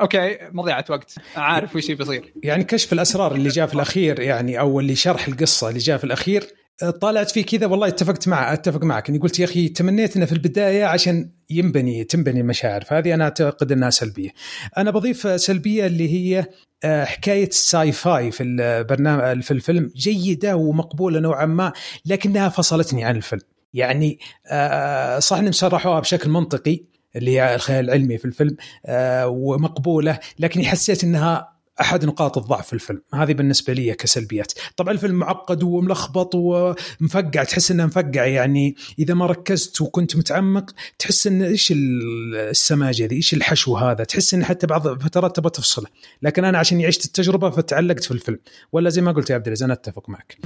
okay 0.00 0.38
مضيعة 0.52 0.84
وقت. 0.90 1.14
عارف 1.36 1.76
وش 1.76 1.90
بيصير. 1.90 2.32
يعني 2.42 2.64
كشف 2.64 2.92
الأسرار 2.92 3.34
اللي 3.34 3.48
جاء 3.48 3.66
في 3.66 3.74
الأخير 3.74 4.20
يعني 4.20 4.60
أو 4.60 4.80
اللي 4.80 4.94
شرح 4.94 5.28
القصة 5.28 5.68
اللي 5.68 5.78
جاء 5.78 5.98
في 5.98 6.04
الأخير 6.04 6.46
طالعت 7.00 7.30
فيه 7.30 7.44
كذا 7.44 7.66
والله 7.66 7.88
اتفقت 7.88 8.28
مع 8.28 8.52
أتفق 8.52 8.84
معك. 8.84 9.08
إني 9.08 9.18
قلت 9.18 9.38
يا 9.38 9.44
أخي 9.44 9.68
تمنيت 9.68 10.16
إنه 10.16 10.26
في 10.26 10.32
البداية 10.32 10.84
عشان 10.84 11.30
ينبني 11.50 12.04
تنبني 12.04 12.40
المشاعر. 12.40 12.84
فهذه 12.84 13.14
أنا 13.14 13.24
أعتقد 13.24 13.72
إنها 13.72 13.90
سلبية. 13.90 14.30
أنا 14.76 14.90
بضيف 14.90 15.40
سلبية 15.40 15.86
اللي 15.86 16.08
هي 16.12 16.46
آه، 16.84 17.04
حكاية 17.04 17.48
ال 17.48 17.92
sci-fi 17.92 18.30
في 18.30 18.42
البرنامج 18.42 19.42
في 19.42 19.50
الفيلم. 19.50 19.90
جيدة 19.96 20.56
ومقبولة 20.56 21.20
نوعا 21.20 21.46
ما 21.46 21.72
لكنها 22.06 22.48
فصلتني 22.48 23.04
عن 23.04 23.16
الفيلم. 23.16 23.42
يعني 23.74 24.18
آه، 24.46 25.18
صح 25.18 25.38
إنهم 25.38 25.52
شرحوها 25.52 26.00
بشكل 26.00 26.30
منطقي 26.30 26.84
اللي 27.18 27.30
هي 27.30 27.54
الخيال 27.54 27.84
العلمي 27.84 28.18
في 28.18 28.24
الفيلم 28.24 28.56
آه، 28.86 29.28
ومقبولة 29.28 30.18
لكني 30.38 30.64
حسيت 30.64 31.04
إنها 31.04 31.58
أحد 31.80 32.04
نقاط 32.04 32.38
الضعف 32.38 32.66
في 32.66 32.72
الفيلم. 32.72 33.02
هذه 33.14 33.32
بالنسبة 33.32 33.72
لي 33.72 33.94
كسلبيات. 33.94 34.52
طبعا 34.76 34.92
الفيلم 34.92 35.14
معقد 35.14 35.62
وملخبط 35.62 36.34
ومفقع 36.34 37.44
تحس 37.44 37.70
إنه 37.70 37.86
مفقع. 37.86 38.24
يعني 38.24 38.76
إذا 38.98 39.14
ما 39.14 39.26
ركزت 39.26 39.80
وكنت 39.80 40.16
متعمق 40.16 40.70
تحس 40.98 41.26
إن 41.26 41.42
إيش 41.42 41.72
السماجة 41.76 43.06
ذي؟ 43.06 43.16
إيش 43.16 43.34
الحشو 43.34 43.76
هذا؟ 43.76 44.04
تحس 44.04 44.34
إن 44.34 44.44
حتى 44.44 44.66
بعض 44.66 44.86
الفترات 44.86 45.36
تبغى 45.36 45.50
تفصله. 45.50 45.86
لكن 46.22 46.44
أنا 46.44 46.58
عشان 46.58 46.84
عشت 46.84 47.04
التجربة 47.04 47.50
فتعلقت 47.50 48.04
في 48.04 48.10
الفيلم. 48.10 48.38
ولا 48.72 48.90
زي 48.90 49.02
ما 49.02 49.12
قلت 49.12 49.30
يا 49.30 49.34
عبد 49.34 49.46
العزيز 49.46 49.62
أنا 49.62 49.72
أتفق 49.72 50.08
معك. 50.08 50.38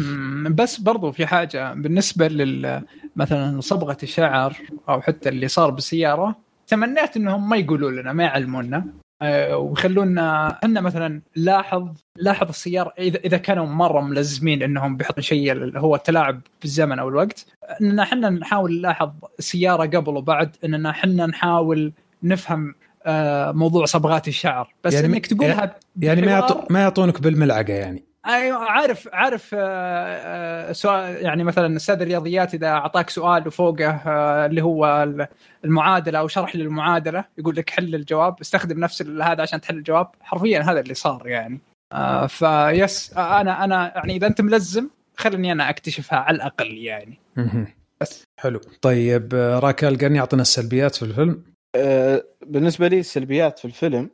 بس 0.51 0.81
برضو 0.81 1.13
في 1.13 1.27
حاجة. 1.27 1.75
بالنسبة 1.75 2.29
لل 2.29 2.83
مثلا 3.17 3.61
صبغة 3.61 3.97
الشعر 4.03 4.57
أو 4.89 5.01
حتى 5.01 5.29
اللي 5.29 5.49
صار 5.49 5.71
بالسيارة 5.71 6.52
تمنيت 6.67 7.17
إنهم 7.17 7.49
ما 7.49 7.57
يقولوا 7.57 7.91
لنا 7.91 8.13
ما 8.13 8.25
يعلمونا 8.25 8.85
آه، 9.23 9.57
ويخلونا 9.57 10.49
إحنا 10.65 10.81
مثلا 10.81 11.23
لاحظ 11.37 11.89
لاحظ 12.17 12.49
السيارة 12.49 12.93
إذا 12.99 13.19
إذا 13.19 13.37
كانوا 13.37 13.67
مرة 13.67 14.01
ملزمين 14.01 14.63
إنهم 14.63 14.97
بيحطوا 14.97 15.23
شيء 15.23 15.53
اللي 15.53 15.81
هو 15.81 15.95
التلاعب 15.95 16.41
بالزمن 16.63 16.99
أو 16.99 17.09
الوقت 17.09 17.47
إننا 17.81 18.03
إحنا 18.03 18.31
نحاول 18.31 18.79
نلاحظ 18.79 19.11
السياره 19.39 19.87
قبل 19.87 20.17
وبعد 20.17 20.57
إننا 20.65 20.91
إحنا 20.91 21.27
نحاول 21.27 21.93
نفهم 22.23 22.75
آه، 23.07 23.53
موضوع 23.53 23.85
صبغات 23.85 24.29
الشعر. 24.29 24.75
بس 24.85 24.95
يعني 24.95 25.07
إنك 25.07 25.27
تقولها 25.27 25.77
يعني 26.01 26.23
ما 26.71 26.81
يعطونك 26.81 27.21
بالملعقة 27.21 27.73
يعني. 27.73 28.05
أيوه 28.27 28.59
عارف 28.59 29.09
عارف 29.13 29.55
آه، 29.55 29.59
آه، 29.59 30.73
سؤال 30.73 31.23
يعني 31.23 31.45
مثلا 31.45 31.77
أستاذ 31.77 32.01
الرياضيات 32.03 32.55
إذا 32.55 32.67
أعطاك 32.67 33.11
سؤال 33.11 33.47
وفوقه 33.47 33.91
آه، 33.91 34.47
اللي 34.47 34.63
هو 34.63 35.09
المعادلة 35.65 36.19
أو 36.19 36.29
شرح 36.29 36.57
للمعادلة 36.57 37.25
يقول 37.39 37.57
لك 37.57 37.71
حل 37.71 37.95
الجواب. 37.95 38.41
استخدم 38.41 38.81
نفس 38.81 39.03
هذا 39.03 39.43
عشان 39.43 39.61
تحل 39.61 39.77
الجواب. 39.77 40.09
حرفيا 40.21 40.61
هذا 40.61 40.81
اللي 40.81 40.95
صار 40.95 41.27
يعني. 41.27 41.61
فيس 42.29 43.13
أنا 43.17 43.65
أنا 43.65 43.93
يعني 43.97 44.17
إذا 44.17 44.27
أنت 44.27 44.41
ملزم 44.41 44.89
خلني 45.17 45.53
أنا 45.53 45.71
أكتشفها 45.71 46.19
على 46.19 46.37
الأقل 46.37 46.79
يعني. 46.79 47.19
بس. 48.01 48.25
حلو. 48.41 48.61
طيب 48.83 49.35
راكال 49.35 49.99
قرني 49.99 50.19
يعطينا 50.19 50.43
السلبيات 50.43 50.95
في 50.95 51.03
الفيلم؟ 51.03 51.45
بالنسبة 52.47 52.89
لي 52.89 52.99
السلبيات 52.99 53.59
في 53.59 53.65
الفيلم 53.65 54.11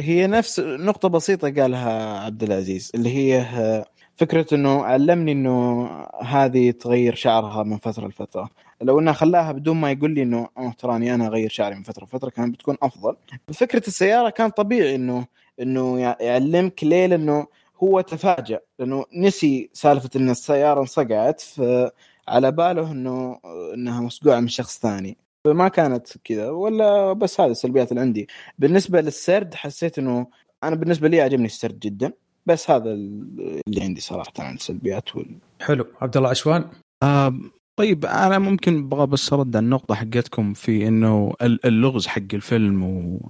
هي 0.00 0.26
نفس 0.26 0.60
نقطة 0.60 1.08
بسيطة 1.08 1.50
قالها 1.62 2.20
عبد 2.20 2.42
العزيز 2.42 2.90
اللي 2.94 3.10
هي 3.16 3.40
آه، 3.40 3.84
فكرة 4.16 4.54
إنه 4.54 4.84
علمني 4.84 5.32
إنه 5.32 5.86
هذه 6.22 6.70
تغير 6.70 7.14
شعرها 7.14 7.62
من 7.62 7.78
فترة 7.78 8.06
لفترة. 8.08 8.50
لو 8.82 8.98
انه 9.00 9.12
خلاها 9.12 9.52
بدون 9.52 9.76
ما 9.76 9.90
يقول 9.90 10.10
لي 10.14 10.22
إنه 10.22 10.48
تراني 10.78 11.14
أنا 11.14 11.26
أغير 11.26 11.50
شعري 11.50 11.74
من 11.74 11.82
فترة 11.82 12.04
لفترة 12.04 12.30
كانت 12.30 12.54
بتكون 12.54 12.76
أفضل. 12.82 13.16
فكرة 13.52 13.86
السيارة 13.88 14.30
كان 14.30 14.50
طبيعي 14.50 14.94
إنه 14.94 15.26
إنه 15.60 16.00
يع- 16.00 16.16
يعلمك 16.20 16.84
ليه 16.84 17.06
لأنه 17.06 17.46
هو 17.82 18.00
تفاجأ 18.00 18.60
لأنه 18.78 19.04
نسي 19.16 19.70
سالفة 19.72 20.10
إن 20.16 20.30
السيارة 20.30 20.80
انصقعت 20.80 21.40
فعلى 21.40 22.52
باله 22.52 22.92
إنه 22.92 23.38
إنها 23.74 24.00
مسقوعة 24.00 24.40
من 24.40 24.48
شخص 24.48 24.78
ثاني. 24.78 25.16
فما 25.52 25.68
كانت 25.68 26.08
كذا 26.24 26.50
ولا 26.50 27.12
بس 27.12 27.40
هذه 27.40 27.50
السلبيات 27.50 27.90
اللي 27.90 28.00
عندي. 28.00 28.28
بالنسبة 28.58 29.00
للسرد 29.00 29.54
حسيت 29.54 29.98
إنه 29.98 30.26
أنا 30.64 30.76
بالنسبة 30.76 31.08
لي 31.08 31.20
عجبني 31.20 31.46
السرد 31.46 31.78
جدا 31.78 32.12
بس 32.46 32.70
هذا 32.70 32.90
اللي 32.92 33.80
عندي 33.82 34.00
صراحة 34.00 34.32
عن 34.38 34.54
السلبيات 34.54 35.16
وال... 35.16 35.38
حلو. 35.60 35.86
عبد 36.00 36.16
الله 36.16 36.28
عشوان؟ 36.28 36.64
آه 37.02 37.34
طيب 37.76 38.04
أنا 38.06 38.38
ممكن 38.38 38.78
أبغى 38.78 39.06
بس 39.06 39.32
ارد 39.32 39.56
على 39.56 39.64
النقطة 39.64 39.94
حقتكم 39.94 40.54
في 40.54 40.88
إنه 40.88 41.34
ال- 41.42 41.66
اللغز 41.66 42.06
حق 42.06 42.22
الفيلم 42.34 42.82
و 42.84 43.20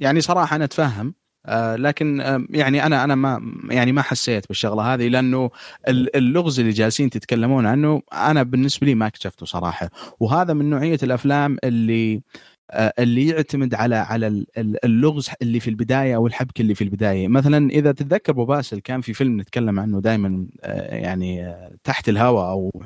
يعني 0.00 0.20
صراحة 0.20 0.56
أنا 0.56 0.64
أتفهم 0.64 1.14
آه 1.46 1.76
لكن 1.76 2.20
آه 2.20 2.44
يعني 2.50 2.86
أنا 2.86 3.04
أنا 3.04 3.14
ما 3.14 3.52
يعني 3.70 3.92
ما 3.92 4.02
حسيت 4.02 4.48
بالشغلة 4.48 4.94
هذه 4.94 5.08
لأنه 5.08 5.50
ال- 5.88 6.16
اللغز 6.16 6.60
اللي 6.60 6.72
جالسين 6.72 7.10
تتكلمون 7.10 7.66
عنه 7.66 8.02
أنا 8.12 8.42
بالنسبة 8.42 8.86
لي 8.86 8.94
ما 8.94 9.06
اكتشفته 9.06 9.46
صراحة. 9.46 9.90
وهذا 10.20 10.52
من 10.54 10.70
نوعية 10.70 10.98
الأفلام 11.02 11.56
اللي 11.64 12.22
آه، 12.70 12.92
اللي 12.98 13.26
يعتمد 13.28 13.74
على 13.74 13.94
على 13.96 14.26
ال- 14.26 14.46
ال- 14.58 14.84
اللغز 14.84 15.30
اللي 15.42 15.60
في 15.60 15.70
البداية 15.70 16.16
أو 16.16 16.26
الحبكة 16.26 16.62
اللي 16.62 16.74
في 16.74 16.84
البداية. 16.84 17.28
مثلا 17.28 17.70
إذا 17.70 17.92
تتذكر 17.92 18.32
أبو 18.32 18.44
باسل 18.44 18.78
كان 18.80 19.00
في 19.00 19.12
فيلم 19.14 19.40
نتكلم 19.40 19.80
عنه 19.80 20.00
دائما 20.00 20.46
يعني 20.88 21.54
تحت 21.84 22.08
الهواء 22.08 22.50
أو 22.50 22.82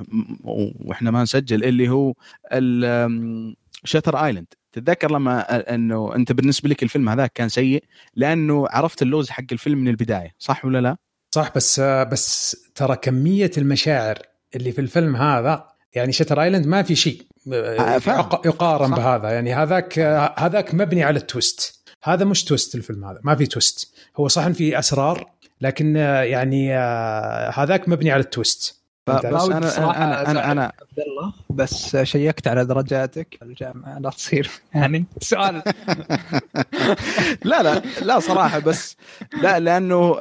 وإحنا 0.84 1.10
ما 1.10 1.22
نسجل 1.22 1.64
اللي 1.64 1.88
هو 1.88 2.14
Shutter 3.86 4.24
Island 4.24 4.46
تتذكر 4.72 5.10
لما 5.10 5.74
أنه 5.74 6.14
أنت 6.14 6.32
بالنسبة 6.32 6.68
لك 6.68 6.82
الفيلم 6.82 7.08
هذاك 7.08 7.32
كان 7.34 7.48
سيء 7.48 7.84
لأنه 8.14 8.66
عرفت 8.70 9.02
ال 9.02 9.07
clues 9.07 9.30
حق 9.30 9.44
الفيلم 9.52 9.78
من 9.78 9.88
البداية 9.88 10.34
صح 10.38 10.64
ولا 10.64 10.80
لا؟ 10.80 10.96
صح 11.34 11.52
بس 11.56 11.80
بس 11.80 12.56
ترى 12.74 12.96
كمية 12.96 13.50
المشاعر 13.58 14.18
اللي 14.56 14.72
في 14.72 14.80
الفيلم 14.80 15.16
هذا 15.16 15.68
يعني 15.94 16.12
Shutter 16.12 16.42
Island 16.42 16.66
ما 16.66 16.82
في 16.82 16.94
شيء 16.94 17.22
يقارن 18.44 18.90
صح. 18.90 18.96
بهذا. 18.96 19.30
يعني 19.30 19.54
هذاك 19.54 19.98
هذاك 20.38 20.74
مبني 20.74 21.02
على 21.02 21.18
ال 21.18 21.28
twist. 21.28 21.86
هذا 22.02 22.24
مش 22.24 22.44
twist 22.44 22.74
الفيلم 22.74 23.04
هذا 23.04 23.20
ما 23.22 23.34
في 23.34 23.46
twist. 23.46 23.94
هو 24.16 24.28
صح 24.28 24.48
في 24.48 24.78
أسرار 24.78 25.30
لكن 25.60 25.96
يعني 25.96 26.74
هذاك 27.54 27.88
مبني 27.88 28.10
على 28.10 28.22
ال 28.22 28.31
twist. 28.31 28.85
بس 29.08 29.48
أنا 29.48 30.04
أنا 30.04 30.30
أنا, 30.30 30.52
أنا 30.52 30.64
عبد 30.64 31.06
الله. 31.06 31.32
بس 31.50 31.96
شيكت 31.96 32.48
على 32.48 32.64
درجاتك 32.64 33.38
الجامعة 33.42 33.98
لا 33.98 34.10
تصير 34.10 34.50
يعني 34.74 35.04
سؤال. 35.20 35.54
لا 37.44 37.62
لا 37.62 37.82
لا 38.02 38.18
صراحة 38.20 38.58
بس 38.58 38.96
لا 39.42 39.58
لأنه 39.58 40.18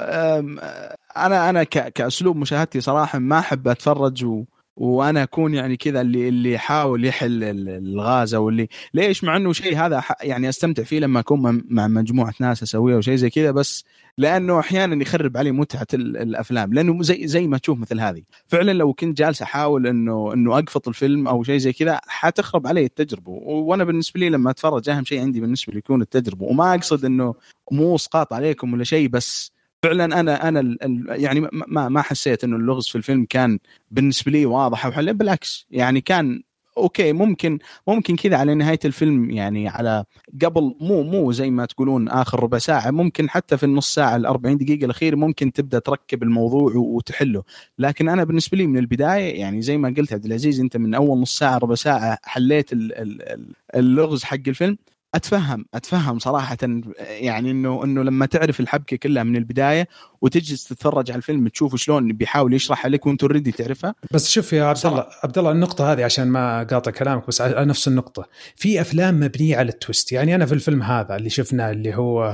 أنا 1.17 1.49
أنا 1.49 1.63
كأسلوب 1.63 2.35
مشاهدتي 2.35 2.81
صراحة 2.81 3.19
ما 3.19 3.39
أحب 3.39 3.67
أتفرج 3.67 4.25
و 4.25 4.43
وأنا 4.77 5.23
أكون 5.23 5.53
يعني 5.53 5.77
كذا 5.77 6.01
اللي 6.01 6.29
اللي 6.29 6.51
يحاول 6.53 7.05
يحل 7.05 7.43
ألغاز 7.69 8.33
أو 8.33 8.49
اللي 8.49 8.67
ليش؟ 8.93 9.23
مع 9.23 9.37
إنه 9.37 9.53
شيء 9.53 9.77
هذا 9.77 10.03
يعني 10.21 10.49
أستمتع 10.49 10.83
فيه 10.83 10.99
لما 10.99 11.19
أكون 11.19 11.61
مع 11.69 11.87
مجموعة 11.87 12.33
ناس 12.39 12.63
اسويه 12.63 12.95
أو 12.95 13.01
شيء 13.01 13.15
زي 13.15 13.29
كذا 13.29 13.51
بس 13.51 13.85
لأنه 14.17 14.59
أحيانا 14.59 15.01
يخرب 15.01 15.37
علي 15.37 15.51
متعة 15.51 15.87
الأفلام. 15.93 16.73
لأنه 16.73 17.03
زي 17.03 17.27
زي 17.27 17.47
ما 17.47 17.57
تشوف 17.57 17.79
مثل 17.79 17.99
هذه. 17.99 18.21
فعلا 18.47 18.71
لو 18.71 18.93
كنت 18.93 19.17
جالس 19.17 19.41
أحاول 19.41 19.87
انه 19.87 20.33
إنه 20.33 20.57
أقفط 20.57 20.87
الفيلم 20.87 21.27
أو 21.27 21.43
شيء 21.43 21.57
زي 21.57 21.73
كذا 21.73 22.01
حتخرب 22.07 22.67
علي 22.67 22.85
التجربة. 22.85 23.31
وأنا 23.31 23.83
بالنسبة 23.83 24.19
لي 24.19 24.29
لما 24.29 24.51
أتفرج 24.51 24.89
أهم 24.89 25.05
شيء 25.05 25.21
عندي 25.21 25.41
بالنسبة 25.41 25.73
لي 25.73 25.79
يكون 25.79 26.01
التجربة. 26.01 26.45
وما 26.45 26.75
أقصد 26.75 27.05
إنه 27.05 27.35
مو 27.71 27.95
اسقاط 27.95 28.33
عليكم 28.33 28.73
ولا 28.73 28.83
شيء 28.83 29.07
بس 29.07 29.54
فعلا 29.85 30.19
أنا 30.19 30.47
أنا 30.47 30.77
يعني 31.15 31.39
ما 31.51 31.89
ما 31.89 32.01
حسيت 32.01 32.43
إنه 32.43 32.55
اللغز 32.55 32.87
في 32.87 32.95
الفيلم 32.95 33.25
كان 33.25 33.59
بالنسبة 33.91 34.31
لي 34.31 34.45
واضح 34.45 34.85
أو 34.85 34.91
بالعكس 35.13 35.67
يعني 35.71 36.01
كان 36.01 36.43
أوكي 36.77 37.13
ممكن 37.13 37.59
ممكن 37.87 38.15
كذا 38.15 38.37
على 38.37 38.55
نهاية 38.55 38.79
الفيلم 38.85 39.29
يعني 39.29 39.67
على 39.67 40.05
قبل 40.43 40.75
مو 40.81 41.03
مو 41.03 41.31
زي 41.31 41.49
ما 41.49 41.65
تقولون 41.65 42.07
آخر 42.09 42.43
ربع 42.43 42.57
ساعة 42.57 42.91
ممكن 42.91 43.29
حتى 43.29 43.57
في 43.57 43.63
النص 43.63 43.93
ساعة 43.93 44.15
ال 44.15 44.25
40 44.25 44.57
دقيقة 44.57 44.85
الاخيره 44.85 45.15
ممكن 45.15 45.53
تبدأ 45.53 45.79
تركب 45.79 46.23
الموضوع 46.23 46.71
وتحله. 46.75 47.43
لكن 47.79 48.09
أنا 48.09 48.23
بالنسبة 48.23 48.57
لي 48.57 48.67
من 48.67 48.77
البداية 48.77 49.39
يعني 49.39 49.61
زي 49.61 49.77
ما 49.77 49.93
قلت 49.97 50.13
عبد 50.13 50.25
العزيز 50.25 50.59
أنت 50.59 50.77
من 50.77 50.93
أول 50.95 51.19
نص 51.19 51.37
ساعة 51.37 51.57
ربع 51.57 51.75
ساعة 51.75 52.17
حليت 52.23 52.69
اللغز 53.75 54.23
حق 54.23 54.37
الفيلم. 54.47 54.77
أتفهم 55.15 55.65
أتفهم 55.73 56.19
صراحة 56.19 56.57
يعني 56.99 57.51
إنه 57.51 57.83
إنه 57.83 58.03
لما 58.03 58.25
تعرف 58.25 58.59
الحبكة 58.59 58.97
كلها 58.97 59.23
من 59.23 59.35
البداية 59.35 59.87
وتجلس 60.21 60.67
تتفرج 60.67 61.11
على 61.11 61.17
الفيلم 61.17 61.47
تشوف 61.47 61.75
شلون 61.75 62.13
بيحاول 62.13 62.53
يشرح 62.53 62.85
لك 62.85 63.05
وأنت 63.05 63.23
اوريدي 63.23 63.51
تعرفها. 63.51 63.95
بس 64.11 64.29
شوف 64.29 64.53
يا 64.53 64.63
عبد 64.63 64.85
الله 64.85 65.05
عبد 65.23 65.37
الله 65.37 65.51
النقطة 65.51 65.91
هذه 65.91 66.03
عشان 66.05 66.27
ما 66.27 66.63
قاطع 66.63 66.91
كلامك 66.91 67.27
بس 67.27 67.41
على 67.41 67.65
نفس 67.65 67.87
النقطة. 67.87 68.25
في 68.55 68.81
أفلام 68.81 69.19
مبنية 69.19 69.57
على 69.57 69.69
ال 69.69 69.75
twist. 69.75 70.11
يعني 70.11 70.35
أنا 70.35 70.45
في 70.45 70.53
الفيلم 70.53 70.83
هذا 70.83 71.15
اللي 71.15 71.29
شفناه 71.29 71.71
اللي 71.71 71.95
هو 71.95 72.31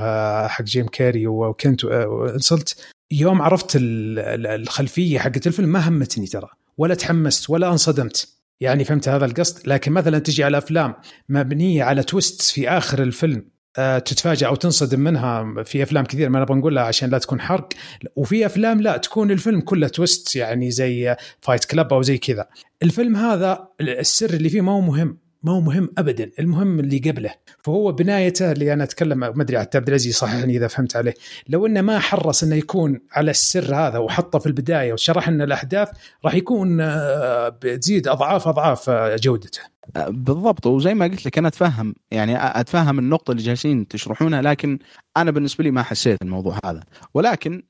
حق 0.48 0.62
جيم 0.64 0.86
كاري 0.86 1.26
وكنت 1.26 1.84
وصلت 1.84 2.86
يوم 3.10 3.42
عرفت 3.42 3.70
الخلفية 3.76 5.18
حقت 5.18 5.46
الفيلم 5.46 5.68
ما 5.68 5.88
همتني 5.88 6.26
ترى. 6.26 6.48
ولا 6.78 6.94
تحمست 6.94 7.50
ولا 7.50 7.70
انصدمت. 7.70 8.41
يعني 8.62 8.84
فهمت 8.84 9.08
هذا 9.08 9.24
القصد؟ 9.24 9.68
لكن 9.68 9.92
مثلا 9.92 10.18
تجي 10.18 10.44
على 10.44 10.58
أفلام 10.58 10.94
مبنية 11.28 11.84
على 11.84 12.02
twist 12.02 12.42
في 12.42 12.68
آخر 12.68 13.02
الفيلم 13.02 13.52
آه، 13.78 13.98
تتفاجأ 13.98 14.46
أو 14.46 14.54
تنصدم 14.54 15.00
منها 15.00 15.62
في 15.62 15.82
أفلام 15.82 16.04
كثير 16.04 16.28
ما 16.28 16.40
نبغى 16.40 16.58
نقولها 16.58 16.82
عشان 16.82 17.10
لا 17.10 17.18
تكون 17.18 17.40
حرق. 17.40 17.68
وفي 18.16 18.46
أفلام 18.46 18.80
لا 18.80 18.96
تكون 18.96 19.30
الفيلم 19.30 19.60
كله 19.60 19.88
twist 19.88 20.36
يعني 20.36 20.70
زي 20.70 21.16
Fight 21.40 21.64
Club 21.64 21.92
أو 21.92 22.02
زي 22.02 22.18
كذا. 22.18 22.46
الفيلم 22.82 23.16
هذا 23.16 23.68
السر 23.80 24.30
اللي 24.30 24.48
فيه 24.48 24.60
ما 24.60 24.72
هو 24.72 24.80
مهم. 24.80 25.18
ما 25.42 25.52
هو 25.52 25.60
مهم 25.60 25.90
ابدا 25.98 26.30
المهم 26.38 26.80
اللي 26.80 26.98
قبله. 26.98 27.34
فهو 27.62 27.92
بنايته 27.92 28.52
اللي 28.52 28.72
أنا 28.72 28.84
أتكلم 28.84 29.18
ما 29.18 29.42
أدري 29.42 29.56
عبد 29.56 29.88
العزيز 29.88 30.16
صححني 30.16 30.56
إذا 30.56 30.66
فهمت 30.68 30.96
عليه 30.96 31.14
لو 31.48 31.66
إنه 31.66 31.80
ما 31.80 31.98
حرص 31.98 32.42
إنه 32.42 32.56
يكون 32.56 33.00
على 33.12 33.30
السر 33.30 33.74
هذا 33.74 33.98
وحطه 33.98 34.38
في 34.38 34.46
البداية 34.46 34.92
وشرح 34.92 35.28
لنا 35.28 35.44
الأحداث 35.44 35.88
راح 36.24 36.34
يكون 36.34 36.80
آه، 36.80 37.48
بتزيد 37.48 38.08
أضعاف 38.08 38.48
أضعاف 38.48 38.90
آه، 38.90 39.16
جودته. 39.16 39.60
بالضبط 39.96 40.66
وزي 40.66 40.94
ما 40.94 41.04
قلت 41.04 41.26
لك 41.26 41.38
أنا 41.38 41.48
أتفهم 41.48 41.94
يعني 42.10 42.60
أتفهم 42.60 42.98
النقطة 42.98 43.30
اللي 43.30 43.42
جالسين 43.42 43.88
تشرحونها 43.88 44.42
لكن 44.42 44.78
أنا 45.16 45.30
بالنسبة 45.30 45.64
لي 45.64 45.70
ما 45.70 45.82
حسيت 45.82 46.22
الموضوع 46.22 46.58
هذا. 46.64 46.84
ولكن 47.14 47.62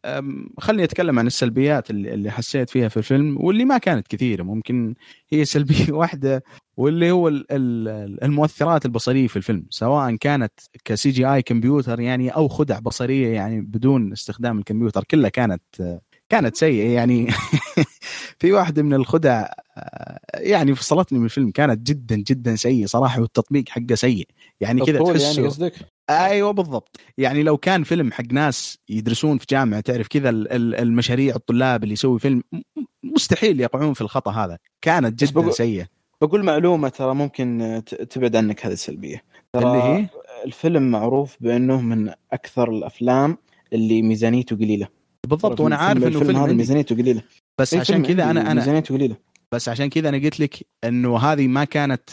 خليني 0.59 0.85
أتكلم 0.85 1.19
عن 1.19 1.27
السلبيات 1.27 1.91
اللي 1.91 2.31
حسيت 2.31 2.71
فيها 2.71 2.89
في 2.89 2.97
الفيلم 2.97 3.37
واللي 3.41 3.65
ما 3.65 3.79
كانت 3.79 4.09
كثيرة. 4.09 4.43
ممكن 4.43 4.95
هي 5.33 5.45
سلبية 5.45 5.93
واحدة 6.03 6.45
واللي 6.77 7.11
هو 7.11 7.29
المؤثرات 8.23 8.87
البصرية 8.87 9.27
في 9.27 9.37
الفيلم 9.37 9.67
سواء 9.71 10.17
كانت 10.17 10.53
كسي 10.85 11.11
جي 11.11 11.27
اي 11.27 11.43
كمبيوتر 11.43 12.01
يعني 12.01 12.31
أو 12.31 12.49
خدع 12.49 12.79
بصرية 12.79 13.29
يعني 13.35 13.61
بدون 13.61 14.13
استخدام 14.13 14.59
الكمبيوتر 14.59 15.05
كلها 15.05 15.31
كانت 15.31 15.63
كانت 16.29 16.57
سيئة 16.57 16.95
يعني. 16.95 17.29
في 18.41 18.53
واحدة 18.53 18.83
من 18.83 18.95
الخدع 18.95 19.47
يعني 20.35 20.75
فصلتني 20.75 21.19
من 21.19 21.25
الفيلم 21.25 21.51
كانت 21.51 21.87
جدا 21.87 22.17
جدا 22.17 22.57
سيئة 22.57 22.87
صراحة 22.87 23.21
والتطبيق 23.21 23.69
حقه 23.69 23.95
سيء. 23.95 24.29
يعني 24.61 24.81
كذا 24.81 24.95
يعني 24.95 25.13
تحسه 25.13 25.35
يعني 25.35 25.49
قصدك؟ 25.49 25.75
أيوه 26.11 26.51
بالضبط. 26.51 27.01
يعني 27.19 27.43
لو 27.43 27.57
كان 27.57 27.83
فيلم 27.83 28.13
حق 28.13 28.33
ناس 28.33 28.79
يدرسون 28.89 29.39
في 29.39 29.47
جامعة 29.51 29.81
تعرف 29.81 30.09
كذا 30.09 30.31
المشاريع 30.31 31.35
الطلاب 31.35 31.83
اللي 31.83 31.93
يسوي 31.93 32.19
فيلم 32.19 32.43
مستحيل 33.03 33.61
يقعون 33.61 33.95
في 33.95 34.01
الخطأ 34.01 34.31
هذا. 34.31 34.59
كانت 34.83 35.25
جدا 35.25 35.51
سيئة. 35.51 35.87
بقول 36.23 36.45
معلومة 36.45 36.89
ترى 36.89 37.15
ممكن 37.15 37.83
تبعد 38.11 38.37
عنك 38.37 38.67
هذه 38.67 38.73
السلبية. 38.73 39.23
ترى 39.53 39.65
اللي 39.65 39.83
هي؟ 39.83 40.09
الفيلم 40.45 40.91
معروف 40.91 41.37
بأنه 41.41 41.81
من 41.81 42.13
أكثر 42.33 42.71
الأفلام 42.71 43.39
اللي 43.73 44.03
ميزانيته 44.03 44.57
قليلة. 44.57 44.89
بالضبط 45.27 45.61
وأنا 45.61 45.77
عارف 45.77 46.05
إنه 46.05 46.19
فيلم 46.19 46.37
هذا 46.37 46.53
ميزانيته 46.53 46.97
قليلة. 46.97 47.23
بس 47.63 47.75
عشان 47.75 48.03
كذا 48.03 48.31
أنا 48.31 48.41
أنا 48.41 48.55
ميزانيته 48.55 48.95
قليله 48.95 49.17
بس 49.53 49.69
عشان 49.69 49.89
كذا 49.89 50.09
أنا 50.09 50.19
قلت 50.19 50.41
لك 50.41 50.67
إنه 50.85 51.19
هذه 51.19 51.47
ما 51.49 51.65
كانت 51.65 52.11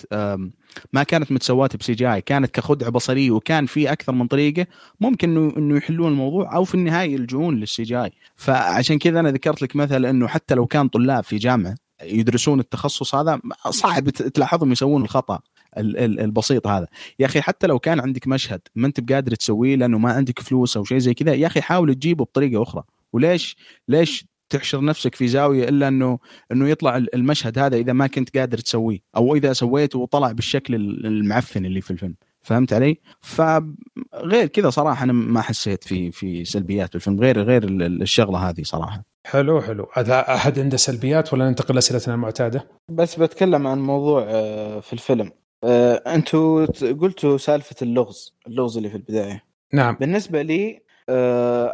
ما 0.93 1.03
كانت 1.03 1.31
مسواة 1.31 1.69
ب 1.79 1.93
CGI. 1.93 2.21
كانت 2.21 2.51
كخدعة 2.51 2.89
بصرية 2.89 3.31
وكان 3.31 3.65
في 3.65 3.91
أكثر 3.91 4.11
من 4.11 4.27
طريقة 4.27 4.67
ممكن 4.99 5.29
انه 5.37 5.53
إنه 5.57 5.77
يحلون 5.77 6.11
الموضوع 6.11 6.55
أو 6.55 6.63
في 6.63 6.75
النهاية 6.75 7.13
يلجؤون 7.13 7.55
لل 7.55 7.83
CGI. 7.83 8.11
فعشان 8.35 8.99
كذا 8.99 9.19
أنا 9.19 9.31
ذكرت 9.31 9.61
لك 9.61 9.75
مثل 9.75 10.05
إنه 10.05 10.27
حتى 10.27 10.55
لو 10.55 10.65
كان 10.65 10.87
طلاب 10.87 11.23
في 11.23 11.37
جامعة 11.37 11.75
يدرسون 12.03 12.59
التخصص 12.59 13.15
هذا 13.15 13.39
صعب 13.69 14.09
تلاحظهم 14.09 14.71
يسوون 14.71 15.01
الخطأ 15.01 15.39
البسيط 15.77 16.67
هذا. 16.67 16.87
يا 17.19 17.25
أخي 17.25 17.41
حتى 17.41 17.67
لو 17.67 17.79
كان 17.79 17.99
عندك 17.99 18.27
مشهد 18.27 18.61
ما 18.75 18.87
أنت 18.87 18.99
بقادر 18.99 19.35
تسويه 19.35 19.75
لأنه 19.75 19.97
ما 19.97 20.11
عندك 20.11 20.39
فلوس 20.39 20.77
أو 20.77 20.83
شيء 20.83 20.97
زي 20.97 21.13
كذا 21.13 21.33
يا 21.33 21.47
أخي 21.47 21.61
حاول 21.61 21.95
تجيبه 21.95 22.23
بطريقة 22.25 22.63
أخرى. 22.63 22.83
وليش 23.13 23.57
ليش 23.87 24.25
تحشر 24.49 24.83
نفسك 24.83 25.15
في 25.15 25.27
زاوية 25.27 25.69
إلا 25.69 25.87
أنه 25.87 26.19
أنه 26.51 26.69
يطلع 26.69 26.97
المشهد 26.97 27.59
هذا 27.59 27.77
إذا 27.77 27.93
ما 27.93 28.07
كنت 28.07 28.37
قادر 28.37 28.57
تسويه 28.57 28.99
أو 29.15 29.35
إذا 29.35 29.53
سويته 29.53 29.99
وطلع 29.99 30.31
بالشكل 30.31 30.75
المعفن 30.75 31.65
اللي 31.65 31.81
في 31.81 31.91
الفيلم 31.91 32.15
فهمت 32.41 32.73
علي؟ 32.73 32.97
فغير 33.21 34.47
كذا 34.47 34.69
صراحة 34.69 35.03
أنا 35.03 35.13
ما 35.13 35.41
حسيت 35.41 35.83
في 35.83 36.11
في 36.11 36.45
سلبيات 36.45 36.95
الفيلم 36.95 37.19
غير 37.19 37.41
غير 37.41 37.63
الشغلة 37.67 38.49
هذه 38.49 38.63
صراحة. 38.63 39.03
حلو 39.25 39.61
حلو، 39.61 39.87
هذا 39.93 40.33
أحد 40.33 40.59
عنده 40.59 40.77
سلبيات 40.77 41.33
ولا 41.33 41.49
ننتقل 41.49 41.75
لأسئلتنا 41.75 42.13
المعتادة؟ 42.13 42.67
بس 42.89 43.19
بتكلم 43.19 43.67
عن 43.67 43.79
موضوع 43.79 44.25
آه، 44.27 44.79
في 44.79 44.93
الفيلم. 44.93 45.31
آه، 45.63 45.93
أنتم 45.93 46.65
قلتوا 47.01 47.37
سالفة 47.37 47.75
اللغز، 47.81 48.35
اللغز 48.47 48.77
اللي 48.77 48.89
في 48.89 48.95
البداية. 48.95 49.43
نعم. 49.73 49.95
بالنسبة 49.99 50.41
لي 50.41 50.79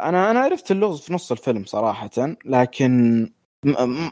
أنا 0.08 0.30
أنا 0.30 0.40
عرفت 0.40 0.70
اللغز 0.70 1.00
في 1.00 1.14
نص 1.14 1.32
الفيلم 1.32 1.64
صراحة 1.64 2.36
لكن 2.44 3.26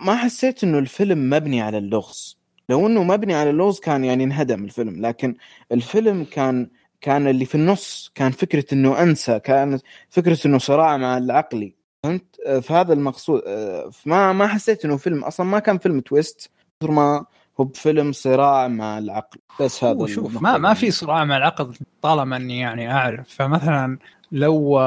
ما 0.04 0.16
حسيت 0.16 0.64
إنه 0.64 0.78
الفيلم 0.78 1.30
مبني 1.30 1.62
على 1.62 1.78
اللغز. 1.78 2.38
لو 2.68 2.86
إنه 2.86 3.02
مبني 3.02 3.34
على 3.34 3.50
اللغز 3.50 3.80
كان 3.80 4.04
يعني 4.04 4.24
انهدم 4.24 4.64
الفيلم 4.64 5.06
لكن 5.06 5.34
الفيلم 5.72 6.24
كان 6.24 6.68
كان 7.00 7.26
اللي 7.26 7.44
في 7.44 7.54
النص 7.54 8.12
كان 8.14 8.30
فكرة 8.30 8.64
إنه 8.72 9.02
أنسى 9.02 9.38
كانت 9.40 9.82
فكرة 10.10 10.46
إنه 10.46 10.58
صراع 10.58 10.96
مع 10.96 11.18
العقلي 11.18 11.74
فهمت؟ 12.04 12.40
آه، 12.46 12.60
فهذا 12.60 12.92
المقصود. 12.92 13.42
آه، 13.46 13.90
ما 14.06 14.32
ما 14.32 14.46
حسيت 14.46 14.84
إنه 14.84 14.96
فيلم 14.96 15.24
أصلا 15.24 15.46
ما 15.46 15.58
كان 15.58 15.78
فيلم 15.78 16.00
تويست 16.00 16.50
ما 16.82 17.26
هو 17.60 17.64
بفيلم 17.64 18.12
صراع 18.12 18.68
مع 18.68 18.98
العقل. 18.98 19.40
بس 19.60 19.84
هذا 19.84 20.06
شوف 20.06 20.42
ما 20.42 20.58
ما 20.58 20.74
في 20.74 20.90
صراع 20.90 21.24
مع 21.24 21.36
العقل 21.36 21.74
طالما 22.02 22.36
إني 22.36 22.58
يعني 22.58 22.92
أعرف. 22.92 23.28
فمثلا 23.28 23.98
لو 24.34 24.78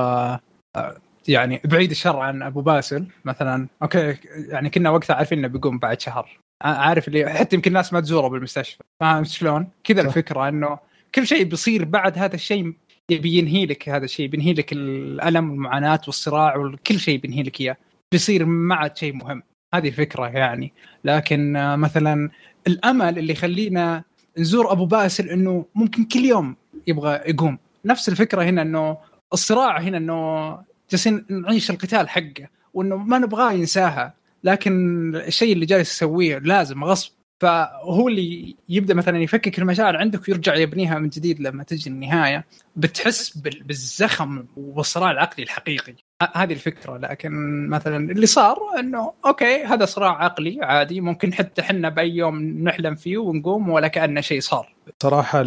يعني 1.27 1.61
بعيد 1.65 1.91
الشر 1.91 2.19
عن 2.19 2.41
أبو 2.41 2.61
باسل 2.61 3.05
مثلا 3.25 3.67
أوكي 3.81 4.17
يعني 4.47 4.69
كنا 4.69 4.89
وقتها 4.89 5.13
عارفين 5.15 5.37
إنه 5.37 5.47
بيقوم 5.47 5.79
بعد 5.79 6.01
شهر. 6.01 6.39
عارف 6.61 7.07
اللي 7.07 7.29
حتى 7.29 7.55
يمكن 7.55 7.71
الناس 7.71 7.93
ما 7.93 7.99
تزوره 7.99 8.27
بالمستشفى. 8.27 8.83
فاهم 8.99 9.23
شلون؟ 9.23 9.67
كذا 9.83 10.01
الفكرة 10.01 10.49
إنه 10.49 10.79
كل 11.15 11.27
شيء 11.27 11.43
بيصير 11.43 11.85
بعد 11.85 12.17
هذا 12.17 12.35
الشيء 12.35 12.73
بينهي 13.09 13.65
لك 13.65 13.89
هذا 13.89 14.05
الشيء 14.05 14.27
بينهي 14.27 14.53
لك 14.53 14.73
الألم 14.73 15.51
والمعاناة 15.51 16.01
والصراع 16.07 16.57
وكل 16.57 16.99
شيء 16.99 17.19
بينهي 17.19 17.43
لك 17.43 17.61
إياه. 17.61 17.77
بيصير 18.11 18.45
ما 18.45 18.75
عاد 18.75 18.97
شيء 18.97 19.13
مهم. 19.13 19.43
هذه 19.73 19.87
الفكرة 19.87 20.27
يعني. 20.27 20.73
لكن 21.03 21.53
مثلا 21.77 22.29
الأمل 22.67 23.19
اللي 23.19 23.33
يخلينا 23.33 24.03
نزور 24.37 24.71
أبو 24.71 24.85
باسل 24.85 25.29
إنه 25.29 25.65
ممكن 25.75 26.05
كل 26.05 26.25
يوم 26.25 26.55
يبغى 26.87 27.21
يقوم. 27.25 27.57
نفس 27.85 28.09
الفكرة 28.09 28.43
هنا 28.43 28.61
إنه 28.61 28.97
الصراع 29.33 29.79
هنا 29.79 29.97
إنه 29.97 30.49
جالسين 30.91 31.25
نعيش 31.29 31.71
القتال 31.71 32.09
حقه 32.09 32.47
وإنه 32.73 32.95
ما 32.97 33.17
نبغاه 33.17 33.51
ينساها 33.51 34.13
لكن 34.43 35.15
الشيء 35.15 35.53
اللي 35.53 35.65
جالس 35.65 35.91
يسويه 35.91 36.37
لازم 36.37 36.83
غصب. 36.83 37.11
فهو 37.41 38.07
اللي 38.07 38.55
يبدأ 38.69 38.93
مثلا 38.93 39.17
يفكك 39.17 39.59
المشاعر 39.59 39.97
عندك 39.97 40.27
ويرجع 40.27 40.55
يبنيها 40.55 40.99
من 40.99 41.09
جديد 41.09 41.39
لما 41.39 41.63
تجي 41.63 41.89
النهاية. 41.89 42.45
بتحس 42.75 43.37
بالزخم 43.37 44.45
والصراع 44.57 45.11
العقلي 45.11 45.43
الحقيقي. 45.43 45.93
هذه 46.35 46.53
الفكرة. 46.53 46.97
لكن 46.97 47.31
مثلا 47.69 48.11
اللي 48.11 48.25
صار 48.25 48.57
إنه 48.79 49.13
أوكي 49.25 49.63
هذا 49.63 49.85
صراع 49.85 50.23
عقلي 50.23 50.59
عادي. 50.61 51.01
ممكن 51.01 51.33
حتى 51.33 51.61
إحنا 51.61 51.89
بأي 51.89 52.15
يوم 52.15 52.63
نحلم 52.63 52.95
فيه 52.95 53.17
ونقوم 53.17 53.69
ولا 53.69 53.87
كأنه 53.87 54.21
شيء 54.21 54.39
صار. 54.39 54.75
صراحة 55.03 55.43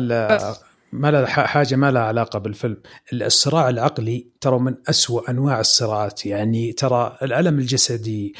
ما 0.92 1.10
لها 1.10 1.26
حاجة 1.26 1.76
ما 1.76 1.90
لها 1.90 2.02
علاقة 2.02 2.38
بالفيلم. 2.38 2.76
الصراع 3.12 3.68
العقلي 3.68 4.26
ترى 4.40 4.58
من 4.58 4.74
أسوأ 4.88 5.30
أنواع 5.30 5.60
الصراعات. 5.60 6.26
يعني 6.26 6.72
ترى 6.72 7.16
الألم 7.22 7.58
الجسدي 7.58 8.34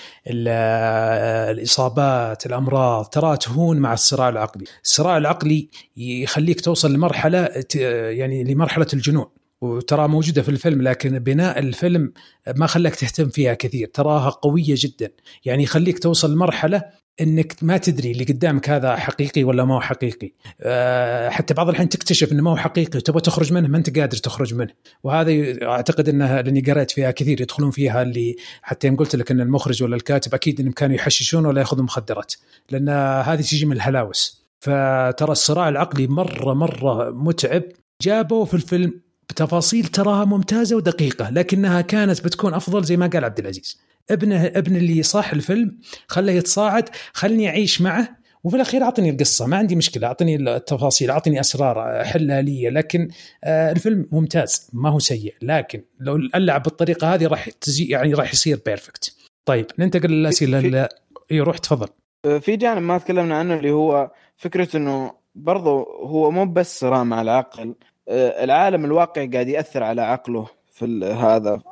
الإصابات 1.50 2.46
الأمراض 2.46 3.04
ترى 3.04 3.36
تهون 3.36 3.78
مع 3.78 3.92
الصراع 3.92 4.28
العقلي. 4.28 4.64
الصراع 4.84 5.16
العقلي 5.16 5.68
يخليك 5.96 6.60
توصل 6.60 6.92
لمرحلة 6.92 7.48
يعني 7.74 8.44
لمرحلة 8.44 8.86
الجنون. 8.92 9.26
وترى 9.60 10.08
موجودة 10.08 10.42
في 10.42 10.48
الفيلم 10.48 10.82
لكن 10.82 11.18
بناء 11.18 11.58
الفيلم 11.58 12.12
ما 12.56 12.66
خلاك 12.66 12.94
تهتم 12.94 13.28
فيها 13.28 13.54
كثير. 13.54 13.90
تراها 13.94 14.30
قوية 14.30 14.74
جدا. 14.78 15.10
يعني 15.44 15.62
يخليك 15.62 15.98
توصل 15.98 16.32
لمرحلة 16.32 16.82
إنك 17.20 17.56
ما 17.62 17.76
تدري 17.76 18.10
اللي 18.10 18.24
قدامك 18.24 18.70
هذا 18.70 18.96
حقيقي 18.96 19.44
ولا 19.44 19.64
ما 19.64 19.74
هو 19.74 19.80
حقيقي. 19.80 20.32
أه 20.60 21.28
حتى 21.28 21.54
بعض 21.54 21.68
الحين 21.68 21.88
تكتشف 21.88 22.32
إنه 22.32 22.42
ما 22.42 22.50
هو 22.50 22.56
حقيقي 22.56 22.98
وتبغى 22.98 23.20
تخرج 23.20 23.52
منه 23.52 23.68
ما 23.68 23.78
أنت 23.78 23.98
قادر 23.98 24.16
تخرج 24.16 24.54
منه. 24.54 24.70
وهذا 25.02 25.32
أعتقد 25.62 26.08
إنها 26.08 26.42
لأني 26.42 26.60
قريت 26.60 26.90
فيها 26.90 27.10
كثير 27.10 27.40
يدخلون 27.40 27.70
فيها 27.70 28.02
اللي 28.02 28.36
حتى 28.62 28.86
يوم 28.86 28.96
قلت 28.96 29.16
لك 29.16 29.30
إن 29.30 29.40
المخرج 29.40 29.82
ولا 29.82 29.96
الكاتب 29.96 30.34
أكيد 30.34 30.60
إنهم 30.60 30.72
كانوا 30.72 30.96
يحششون 30.96 31.46
ولا 31.46 31.60
يأخذون 31.60 31.84
مخدرات. 31.84 32.34
لأن 32.70 32.88
هذه 33.24 33.40
تجي 33.40 33.66
من 33.66 33.72
الهلاوس. 33.72 34.40
فترى 34.60 35.32
الصراع 35.32 35.68
العقلي 35.68 36.06
مرة 36.06 36.54
مرة 36.54 37.10
متعب. 37.10 37.62
جابوا 38.02 38.44
في 38.44 38.54
الفيلم 38.54 39.00
بتفاصيل 39.30 39.86
تراها 39.86 40.24
ممتازة 40.24 40.76
ودقيقة 40.76 41.30
لكنها 41.30 41.80
كانت 41.80 42.24
بتكون 42.24 42.54
أفضل 42.54 42.84
زي 42.84 42.96
ما 42.96 43.06
قال 43.06 43.24
عبد 43.24 43.38
العزيز. 43.38 43.80
ابنه 44.10 44.46
ابن 44.46 44.76
اللي 44.76 45.02
صاح 45.02 45.32
الفيلم 45.32 45.78
خله 46.06 46.32
يتصاعد 46.32 46.88
خلني 47.12 47.48
أعيش 47.48 47.80
معه 47.80 48.20
وفي 48.44 48.56
الأخير 48.56 48.82
أعطني 48.82 49.10
القصة 49.10 49.46
ما 49.46 49.56
عندي 49.56 49.76
مشكلة 49.76 50.06
أعطني 50.06 50.36
التفاصيل 50.36 51.10
أعطني 51.10 51.40
أسرار 51.40 52.00
احلها 52.02 52.42
لي 52.42 52.70
لكن 52.70 53.08
آه 53.44 53.72
الفيلم 53.72 54.08
ممتاز 54.12 54.70
ما 54.72 54.90
هو 54.90 54.98
سيء 54.98 55.34
لكن 55.42 55.82
لو 56.00 56.16
ألعب 56.16 56.62
بالطريقة 56.62 57.14
هذه 57.14 57.26
راح 57.26 57.48
تزي 57.48 57.84
يعني 57.84 58.14
راح 58.14 58.32
يصير 58.32 58.60
بيرفكت 58.66 59.16
طيب 59.44 59.66
ننتقل 59.78 60.10
للأسئلة 60.10 60.88
اي 61.32 61.40
روح 61.40 61.58
تفضل. 61.58 61.88
آه، 62.24 62.38
في 62.38 62.56
جانب 62.56 62.82
ما 62.82 62.98
تكلمنا 62.98 63.38
عنه 63.38 63.54
اللي 63.54 63.70
هو 63.70 64.10
فكرة 64.36 64.76
إنه 64.76 65.12
برضو 65.34 65.82
هو 65.82 66.30
مو 66.30 66.46
بس 66.46 66.80
صراع 66.80 67.04
مع 67.04 67.22
العقل 67.22 67.74
العالم 68.10 68.84
الواقعي 68.84 69.26
قاعد 69.26 69.48
يأثر 69.48 69.82
على 69.82 70.02
عقله 70.02 70.46
في 70.72 71.04
هذا 71.04 71.62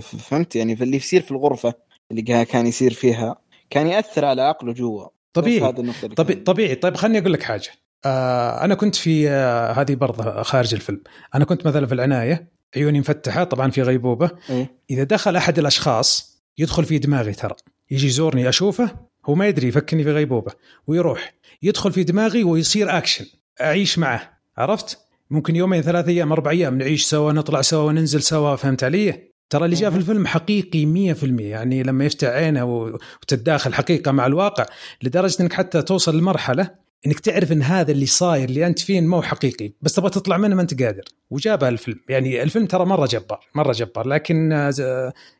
فهمت؟ 0.00 0.56
يعني 0.56 0.76
في 0.76 0.84
اللي 0.84 0.96
يصير 0.96 1.22
في 1.22 1.30
الغرفة 1.30 1.74
اللي 2.10 2.22
كان 2.22 2.66
يصير 2.66 2.92
فيها 2.92 3.36
كان 3.70 3.86
يأثر 3.86 4.24
على 4.24 4.42
عقله 4.42 4.72
جوا. 4.72 5.06
طبيعي. 5.32 5.72
طبيعي, 5.72 6.34
طبيعي. 6.34 6.74
طيب 6.74 6.96
خليني 6.96 7.18
أقول 7.18 7.32
لك 7.32 7.42
حاجة. 7.42 7.70
آه 8.04 8.64
أنا 8.64 8.74
كنت 8.74 8.94
في 8.94 9.30
آه 9.30 9.72
هذه 9.72 9.94
برضه 9.94 10.42
خارج 10.42 10.74
الفيلم. 10.74 11.02
أنا 11.34 11.44
كنت 11.44 11.66
مثلا 11.66 11.86
في 11.86 11.94
العناية 11.94 12.48
عيوني 12.76 13.00
مفتحة 13.00 13.44
طبعا 13.44 13.70
في 13.70 13.82
غيبوبة. 13.82 14.30
إيه؟ 14.50 14.70
إذا 14.90 15.02
دخل 15.04 15.36
أحد 15.36 15.58
الأشخاص 15.58 16.40
يدخل 16.58 16.84
في 16.84 16.98
دماغي 16.98 17.32
ترى. 17.32 17.54
يجي 17.90 18.06
يزورني 18.06 18.48
أشوفه 18.48 18.96
هو 19.26 19.34
ما 19.34 19.46
يدري 19.46 19.68
يفكني 19.68 20.04
في 20.04 20.12
غيبوبة. 20.12 20.52
ويروح. 20.86 21.34
يدخل 21.62 21.92
في 21.92 22.04
دماغي 22.04 22.44
ويصير 22.44 22.98
أكشن. 22.98 23.26
أعيش 23.60 23.98
معه. 23.98 24.38
عرفت؟ 24.58 24.98
ممكن 25.30 25.56
يومين 25.56 25.82
ثلاث 25.82 26.08
أيام 26.08 26.32
أربع 26.32 26.50
أيام 26.50 26.78
نعيش 26.78 27.04
سوا 27.04 27.32
نطلع 27.32 27.62
سوا 27.62 27.82
وننزل 27.82 28.22
سوا 28.22 28.56
فهمت 28.56 28.84
علي؟ 28.84 29.30
ترى 29.50 29.64
اللي 29.64 29.76
جاء 29.76 29.90
في 29.90 29.96
الفيلم 29.96 30.26
حقيقي 30.26 31.14
100% 31.14 31.24
يعني 31.40 31.82
لما 31.82 32.04
يفتح 32.04 32.28
عينه 32.28 32.64
وتتداخل 32.64 33.74
حقيقة 33.74 34.12
مع 34.12 34.26
الواقع 34.26 34.66
لدرجة 35.02 35.42
إنك 35.42 35.52
حتى 35.52 35.82
توصل 35.82 36.18
لمرحلة 36.18 36.70
إنك 37.06 37.20
تعرف 37.20 37.52
إن 37.52 37.62
هذا 37.62 37.92
اللي 37.92 38.06
صاير 38.06 38.48
اللي 38.48 38.66
أنت 38.66 38.78
فيه 38.78 39.00
ما 39.00 39.16
هو 39.16 39.22
حقيقي 39.22 39.72
بس 39.82 39.94
تبغى 39.94 40.10
تطلع 40.10 40.36
منه 40.36 40.54
ما 40.54 40.62
أنت 40.62 40.82
قادر. 40.82 41.04
وجابها 41.30 41.68
الفيلم 41.68 42.00
يعني 42.08 42.42
الفيلم 42.42 42.66
ترى 42.66 42.84
مرة 42.84 43.06
جبار 43.06 43.46
مرة 43.54 43.72
جبار 43.72 44.08
لكن 44.08 44.50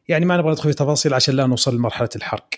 يعني 0.08 0.24
ما 0.24 0.36
نبغى 0.36 0.50
ندخل 0.50 0.68
في 0.70 0.76
تفاصيل 0.76 1.14
عشان 1.14 1.34
لا 1.34 1.46
نوصل 1.46 1.76
لمرحلة 1.76 2.08
الحرق. 2.16 2.48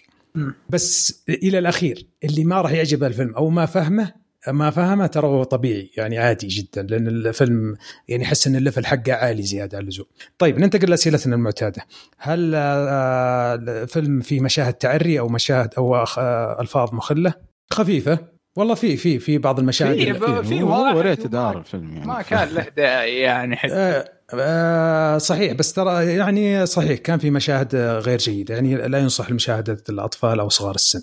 بس 0.70 1.22
إلى 1.28 1.58
الأخير 1.58 2.06
اللي 2.24 2.44
ما 2.44 2.60
راح 2.60 2.72
يعجبه 2.72 3.06
الفيلم 3.06 3.34
أو 3.34 3.50
ما 3.50 3.66
فهمه 3.66 4.21
ما 4.48 4.70
فهمه 4.70 5.06
ترى 5.06 5.26
هو 5.26 5.42
طبيعي 5.42 5.90
يعني 5.96 6.18
عادي 6.18 6.46
جدا 6.46 6.82
لأن 6.82 7.06
الفيلم 7.06 7.76
يعني 8.08 8.22
يحس 8.22 8.46
إن 8.46 8.56
الليفل 8.56 8.86
حقه 8.86 9.12
عالي 9.12 9.42
زيادة 9.42 9.78
عن 9.78 9.82
اللزوم. 9.84 10.06
طيب 10.38 10.58
ننتقل 10.58 10.90
لأسئلتنا 10.90 11.34
المعتادة. 11.34 11.86
هل 12.18 12.54
الفيلم 12.54 14.20
فيه 14.20 14.40
مشاهد 14.40 14.74
تعري 14.74 15.20
أو 15.20 15.28
مشاهد 15.28 15.74
أو 15.78 15.96
آه، 15.96 16.60
ألفاظ 16.60 16.94
مخلة؟ 16.94 17.34
خفيفة 17.72 18.31
والله 18.56 18.74
في 18.74 18.96
في 18.96 19.18
في 19.18 19.38
بعض 19.38 19.58
المشاهد 19.58 19.96
في 19.96 20.42
في 20.42 20.62
وريت 20.62 21.26
دار 21.26 21.58
الفيلم 21.58 21.92
يعني. 21.92 22.06
ما 22.06 22.22
كان 22.22 22.48
له 22.48 22.66
داعي 22.76 23.16
يعني 23.18 23.56
حتى 23.56 23.72
آه 23.74 24.08
آه 24.34 25.18
صحيح. 25.18 25.52
بس 25.52 25.72
ترى 25.72 26.06
يعني 26.06 26.66
صحيح 26.66 26.98
كان 26.98 27.18
في 27.18 27.30
مشاهد 27.30 27.76
غير 27.76 28.18
جيدة. 28.18 28.54
يعني 28.54 28.74
لا 28.76 28.98
ينصح 28.98 29.30
لمشاهده 29.30 29.84
الأطفال 29.88 30.40
أو 30.40 30.48
صغار 30.48 30.74
السن. 30.74 31.02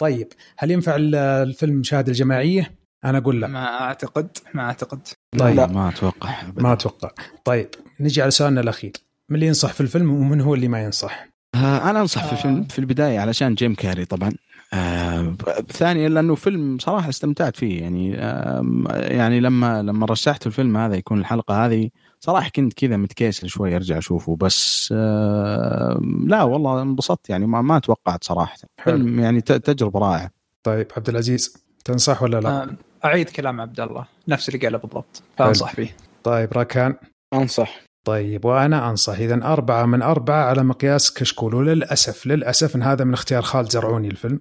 طيب 0.00 0.28
هل 0.58 0.70
ينفع 0.70 0.96
الفيلم 0.98 1.72
المشاهده 1.72 2.08
الجماعية؟ 2.08 2.74
أنا 3.04 3.18
أقول 3.18 3.40
لا. 3.40 3.46
ما 3.46 3.80
أعتقد 3.80 4.28
ما 4.54 4.62
أعتقد. 4.62 5.00
طيب 5.38 5.56
لا. 5.56 5.66
ما 5.66 5.88
أتوقع 5.88 6.42
ما 6.56 6.72
أتوقع. 6.72 7.10
طيب 7.44 7.68
نجي 8.00 8.22
على 8.22 8.30
سؤالنا 8.30 8.60
الأخير. 8.60 8.92
من 9.28 9.34
اللي 9.34 9.46
ينصح 9.46 9.72
في 9.72 9.80
الفيلم 9.80 10.10
ومن 10.10 10.40
هو 10.40 10.54
اللي 10.54 10.68
ما 10.68 10.82
ينصح؟ 10.82 11.28
آه 11.54 11.90
أنا 11.90 12.00
أنصح 12.00 12.26
في 12.26 12.32
الفيلم 12.32 12.64
في 12.64 12.78
البداية 12.78 13.18
علشان 13.18 13.54
جيم 13.54 13.74
كاري 13.74 14.04
طبعا. 14.04 14.32
آه 14.74 15.36
ثانيا 15.72 16.08
لأنه 16.08 16.34
فيلم 16.34 16.78
صراحة 16.78 17.08
استمتعت 17.08 17.56
فيه. 17.56 17.80
يعني 17.80 18.16
آه 18.18 18.62
يعني 18.92 19.40
لما 19.40 19.82
لما 19.82 20.06
رشحت 20.06 20.46
الفيلم 20.46 20.76
هذا 20.76 20.94
يكون 20.96 21.18
الحلقة 21.18 21.66
هذه 21.66 21.90
صراحة 22.20 22.50
كنت 22.56 22.72
كذا 22.72 22.96
متكيسل 22.96 23.48
شوي 23.48 23.76
أرجع 23.76 23.98
أشوفه. 23.98 24.36
بس 24.36 24.88
آه 24.96 26.00
لا 26.26 26.42
والله 26.42 26.82
انبسطت. 26.82 27.30
يعني 27.30 27.46
ما, 27.46 27.62
ما 27.62 27.78
توقعت 27.78 28.24
صراحة. 28.24 28.56
فيلم 28.84 29.20
يعني 29.20 29.40
تجربة 29.40 30.00
رائعة. 30.00 30.30
طيب 30.62 30.86
عبد 30.96 31.08
العزيز 31.08 31.64
تنصح 31.84 32.22
ولا 32.22 32.40
لا؟ 32.40 32.62
آه 32.62 32.76
أعيد 33.04 33.30
كلام 33.30 33.60
عبد 33.60 33.80
الله. 33.80 34.04
نفس 34.28 34.48
اللي 34.48 34.66
قاله 34.66 34.78
بالضبط. 34.78 35.22
فأنصح 35.36 35.74
فيه. 35.74 35.96
طيب 36.22 36.52
راكان. 36.52 36.94
أنصح. 37.34 37.84
طيب 38.04 38.44
وأنا 38.44 38.90
أنصح. 38.90 39.18
اذا 39.18 39.44
أربعة 39.44 39.86
من 39.86 40.02
أربعة 40.02 40.44
على 40.44 40.62
مقياس 40.64 41.12
كشكول. 41.12 41.54
وللأسف 41.54 42.26
للأسف 42.26 42.76
إن 42.76 42.82
هذا 42.82 43.04
من 43.04 43.12
اختيار 43.12 43.42
خالد 43.42 43.70
زرعوني 43.70 44.08
الفيلم. 44.08 44.40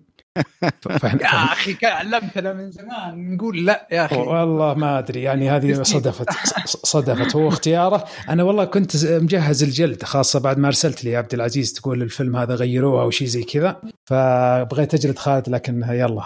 يا 1.21 1.43
أخي 1.43 1.77
علمتنا 1.83 2.53
من 2.53 2.71
زمان 2.71 3.35
نقول 3.35 3.65
لا 3.65 3.87
يا 3.91 4.05
أخي. 4.05 4.15
والله 4.15 4.73
ما 4.73 4.99
أدري 4.99 5.21
يعني 5.21 5.49
هذه 5.49 5.81
صدفت 5.83 6.29
صدفت 6.67 7.35
هو 7.35 7.47
اختياره 7.47 8.05
أنا 8.29 8.43
والله 8.43 8.65
كنت 8.65 9.05
مجهز 9.05 9.63
الجلد 9.63 10.03
خاصة 10.03 10.39
بعد 10.39 10.57
ما 10.57 10.67
أرسلت 10.67 11.03
لي 11.03 11.15
عبد 11.15 11.33
العزيز 11.33 11.73
تقول 11.73 12.01
الفيلم 12.01 12.35
هذا 12.35 12.55
غيروه 12.55 13.01
أو 13.01 13.09
شيء 13.09 13.27
زي 13.27 13.43
كذا. 13.43 13.81
فبغيت 14.05 14.93
أجلد 14.93 15.19
خالد 15.19 15.49
لكن 15.49 15.85
يلا 15.89 16.23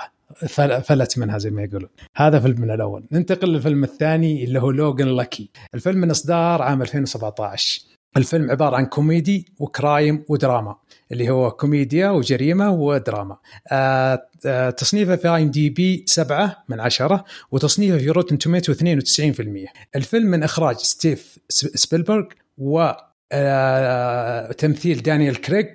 فلت 0.83 1.17
منها 1.17 1.37
زي 1.37 1.49
ما 1.49 1.63
يقولون. 1.63 1.89
هذا 2.15 2.39
فيلمنا 2.39 2.73
الأول. 2.73 3.03
ننتقل 3.11 3.47
للفيلم 3.47 3.83
الثاني 3.83 4.43
اللي 4.43 4.59
هو 4.59 4.71
Logan 4.71 5.07
Lucky. 5.07 5.49
الفيلم 5.73 5.97
من 5.97 6.09
إصدار 6.09 6.61
عام 6.61 6.81
2017 6.81 7.81
الفيلم 8.18 8.51
عبارة 8.51 8.76
عن 8.76 8.86
comedy 8.85 9.45
و 9.59 9.70
crime 9.70 10.25
ودراما 10.30 10.76
اللي 11.11 11.30
هو 11.30 11.51
كوميديا 11.51 12.09
وجريمة 12.09 12.72
ودراما. 12.72 13.38
آه 13.72 14.28
آه 14.45 14.70
تصنيفه 14.70 15.15
في 15.15 15.28
IMDb 15.27 16.03
7 16.07 16.63
من 16.70 16.80
10 16.80 17.26
وتصنيفه 17.51 17.97
في 17.97 18.09
Rotten 18.09 18.38
Tomatoes 18.38 18.73
92% 18.74 18.78
الفيلم 19.95 20.28
من 20.28 20.43
إخراج 20.43 20.76
ستيف 20.78 21.39
سبيلبرغ 21.49 22.26
و 22.57 22.91
آه، 23.32 24.51
تمثيل 24.51 25.01
دانيال 25.01 25.41
كريج 25.41 25.68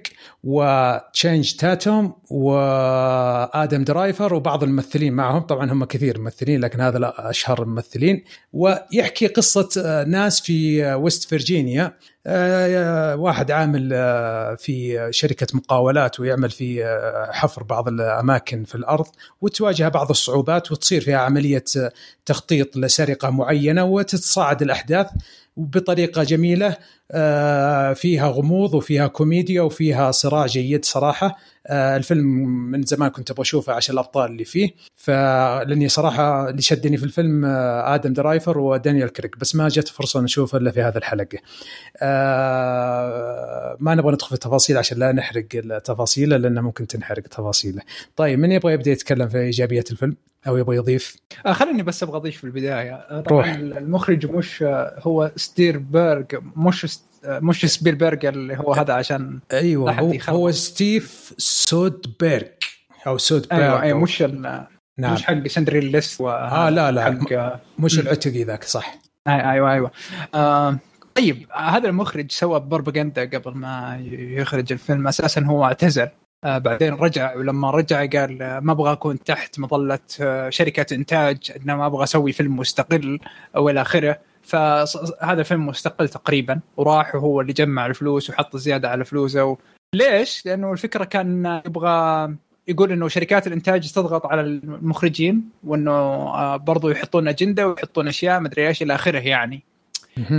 وتشانينج 0.44 1.52
تاتوم 1.54 2.14
وادم 2.30 3.84
درايفر 3.84 4.34
وبعض 4.34 4.62
الممثلين 4.62 5.12
معهم. 5.12 5.40
طبعا 5.40 5.72
هم 5.72 5.84
كثير 5.84 6.20
ممثلين 6.20 6.60
لكن 6.60 6.80
هذولا 6.80 7.30
أشهر 7.30 7.62
الممثلين. 7.62 8.24
ويحكي 8.52 9.26
قصة 9.26 10.04
ناس 10.06 10.40
في 10.40 10.84
West 10.94 11.30
Virginia 11.30 11.96
آه، 12.26 13.16
واحد 13.16 13.50
عامل 13.50 13.88
في 14.58 15.08
شركة 15.10 15.46
مقاولات 15.54 16.20
ويعمل 16.20 16.50
في 16.50 16.84
حفر 17.30 17.62
بعض 17.62 17.88
الأماكن 17.88 18.64
في 18.64 18.74
الأرض 18.74 19.06
وتواجه 19.40 19.88
بعض 19.88 20.10
الصعوبات 20.10 20.72
وتصير 20.72 21.00
فيها 21.00 21.18
عملية 21.18 21.64
تخطيط 22.26 22.76
لسرقة 22.76 23.30
معينة 23.30 23.84
وتتصاعد 23.84 24.62
الأحداث 24.62 25.06
بطريقة 25.56 26.22
جميلة. 26.22 26.76
فيها 27.94 28.28
غموض 28.28 28.74
وفيها 28.74 29.06
كوميديا 29.06 29.62
وفيها 29.62 30.10
صراع 30.10 30.46
جيد 30.46 30.84
صراحة 30.84 31.36
آه، 31.66 31.96
الفيلم 31.96 32.26
من 32.70 32.82
زمان 32.82 33.08
كنت 33.08 33.30
أبغى 33.30 33.42
أشوفه 33.42 33.72
عشان 33.72 33.92
الأبطال 33.94 34.30
اللي 34.30 34.44
فيه 34.44 34.70
فلأني 34.96 35.88
صراحة 35.88 36.48
اللي 36.48 36.62
شدني 36.62 36.96
في 36.96 37.04
الفيلم 37.04 37.44
آه، 37.44 37.94
آدم 37.94 38.12
درايفر 38.12 38.58
ودانيال 38.58 39.08
كريج 39.12 39.38
بس 39.38 39.54
ما 39.56 39.68
جت 39.68 39.88
فرصة 39.88 40.20
نشوفه 40.20 40.58
إلا 40.58 40.70
في 40.70 40.82
هذه 40.82 40.96
الحلقة. 40.96 41.38
آه، 42.42 43.76
ما 43.80 43.94
نبغى 43.94 44.12
ندخل 44.12 44.28
في 44.28 44.34
التفاصيل 44.34 44.78
عشان 44.78 44.98
لا 44.98 45.12
نحرق 45.12 45.44
التفاصيل 45.54 46.28
لأنه 46.28 46.60
ممكن 46.60 46.86
تنحرق 46.86 47.22
تفاصيله. 47.22 47.82
طيب 48.16 48.38
من 48.38 48.52
يبغى 48.52 48.72
يبدأ 48.72 48.90
يتكلم 48.90 49.28
في 49.28 49.38
إيجابيات 49.38 49.90
الفيلم 49.92 50.16
أو 50.46 50.56
يبغى 50.56 50.76
يضيف؟ 50.76 51.16
آه 51.46 51.52
خليني 51.52 51.82
بس 51.82 52.02
أبغى 52.02 52.16
أضيف 52.16 52.36
في 52.36 52.44
البداية 52.44 52.94
آه، 52.94 53.24
روح. 53.30 53.44
طبعا 53.46 53.54
المخرج 53.54 54.26
مش 54.26 54.62
آه، 54.62 54.94
هو 54.98 55.32
ستيربرغ 55.36 56.22
مش 56.56 56.86
ست- 56.86 57.01
آه، 57.01 57.01
مش 57.24 57.66
سبيلبرغ 57.66 58.28
اللي 58.28 58.56
هو 58.56 58.72
هذا 58.72 58.94
عشان 58.94 59.38
أيوه 59.52 59.92
هو. 59.92 60.12
هو 60.28 60.50
ستيف 60.50 61.34
سودبيرغ 61.38 62.46
أو 63.06 63.18
سودبيرغ 63.18 63.62
أيوه 63.62 63.82
أيوه 63.82 63.98
مش 64.00 64.22
ال- 64.22 64.66
نعم 64.98 65.12
مش 65.12 65.22
حق 65.22 65.46
سندريل 65.46 65.84
ليست 65.92 66.20
و 66.20 66.30
آه، 66.30 66.70
لا، 66.70 66.90
لا. 66.90 67.04
حق 67.04 67.58
مش. 67.78 67.98
العتقي 67.98 68.44
ذاك 68.44 68.64
صح 68.64 68.94
أيوه 69.28 69.72
أيوه 69.72 69.90
آه 70.34 70.78
طيب 71.14 71.46
هذا 71.56 71.88
المخرج 71.88 72.30
سوى 72.32 72.60
بروباغندا 72.60 73.24
قبل 73.24 73.54
ما 73.54 73.98
يخرج 74.12 74.72
الفيلم 74.72 75.08
أساسا 75.08 75.40
هو 75.40 75.64
اعتزل 75.64 76.08
آه 76.44 76.58
بعدين 76.58 76.94
رجع 76.94 77.34
ولما 77.36 77.70
رجع 77.70 78.06
قال 78.06 78.58
ما 78.62 78.72
أبغى 78.72 78.92
أكون 78.92 79.18
تحت 79.24 79.58
مظلة 79.58 79.98
آه 80.20 80.50
شركة 80.50 80.94
إنتاج 80.94 81.52
انما 81.56 81.86
أبغى 81.86 82.04
أسوي 82.04 82.32
فيلم 82.32 82.56
مستقل 82.56 83.18
أو 83.56 83.70
إلى 83.70 83.80
آخره 83.80 84.18
فهذا 84.42 85.42
فيلم 85.42 85.66
مستقل 85.66 86.08
تقريبا 86.08 86.60
وراح 86.76 87.14
وهو 87.14 87.40
اللي 87.40 87.52
جمع 87.52 87.86
الفلوس 87.86 88.30
وحط 88.30 88.56
زيادة 88.56 88.90
على 88.90 89.04
فلوسه 89.04 89.44
و... 89.44 89.56
ليش؟ 89.94 90.46
لأنه 90.46 90.72
الفكرة 90.72 91.04
كان 91.04 91.60
يبغى 91.66 92.28
يقول 92.68 92.92
إنه 92.92 93.08
شركات 93.08 93.46
الإنتاج 93.46 93.92
تضغط 93.92 94.26
على 94.26 94.40
المخرجين 94.40 95.48
وإنه 95.64 95.90
آه، 95.90 96.56
برضو 96.56 96.88
يحطون 96.88 97.28
أجندة 97.28 97.68
ويحطون 97.68 98.08
أشياء 98.08 98.40
مدري 98.40 98.68
إيش 98.68 98.82
إلى 98.82 98.94
آخره 98.94 99.18
يعني. 99.18 99.62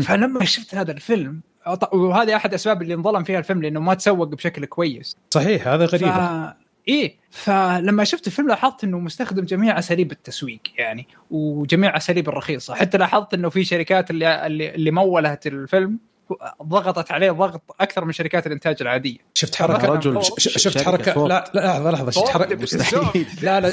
فلما 0.07 0.45
شفت 0.45 0.75
هذا 0.75 0.91
الفيلم 0.91 1.41
وهذه 1.93 2.35
أحد 2.35 2.49
الاسباب 2.49 2.81
اللي 2.81 2.93
انظلم 2.93 3.23
فيها 3.23 3.39
الفيلم 3.39 3.61
لأنه 3.61 3.79
ما 3.79 3.93
تسوق 3.93 4.27
بشكل 4.27 4.65
كويس 4.65 5.17
صحيح 5.29 5.67
هذا 5.67 5.85
غريب 5.85 6.09
ف... 6.09 6.62
إيه 6.87 7.15
فلما 7.31 8.03
شفت 8.03 8.27
الفيلم 8.27 8.47
لاحظت 8.47 8.83
إنه 8.83 8.99
مستخدم 8.99 9.45
جميع 9.45 9.79
أساليب 9.79 10.11
التسويق 10.11 10.59
يعني 10.77 11.07
وجميع 11.31 11.97
أساليب 11.97 12.29
الرخيصة. 12.29 12.75
حتى 12.75 12.97
لاحظت 12.97 13.33
إنه 13.33 13.49
في 13.49 13.63
شركات 13.63 14.09
اللي 14.09 14.47
اللي, 14.47 14.75
اللي 14.75 14.91
مولت 14.91 15.47
الفيلم 15.47 15.99
ضغطت 16.63 17.11
عليه 17.11 17.31
ضغط 17.31 17.61
أكثر 17.79 18.05
من 18.05 18.11
شركات 18.11 18.47
الإنتاج 18.47 18.77
العادية. 18.81 19.17
شفت 19.33 19.55
حركة 19.55 19.87
رجل، 19.87 20.23
شفت 20.37 20.83
حركه. 20.83 21.27
لا 21.27 21.51
لا 21.53 21.59
لحظة 21.67 21.91
لحظة 21.91 22.11
شفت 22.11 22.29
حركه 22.29 22.55
مستحيل. 22.55 23.27
لا 23.41 23.59
لا 23.59 23.71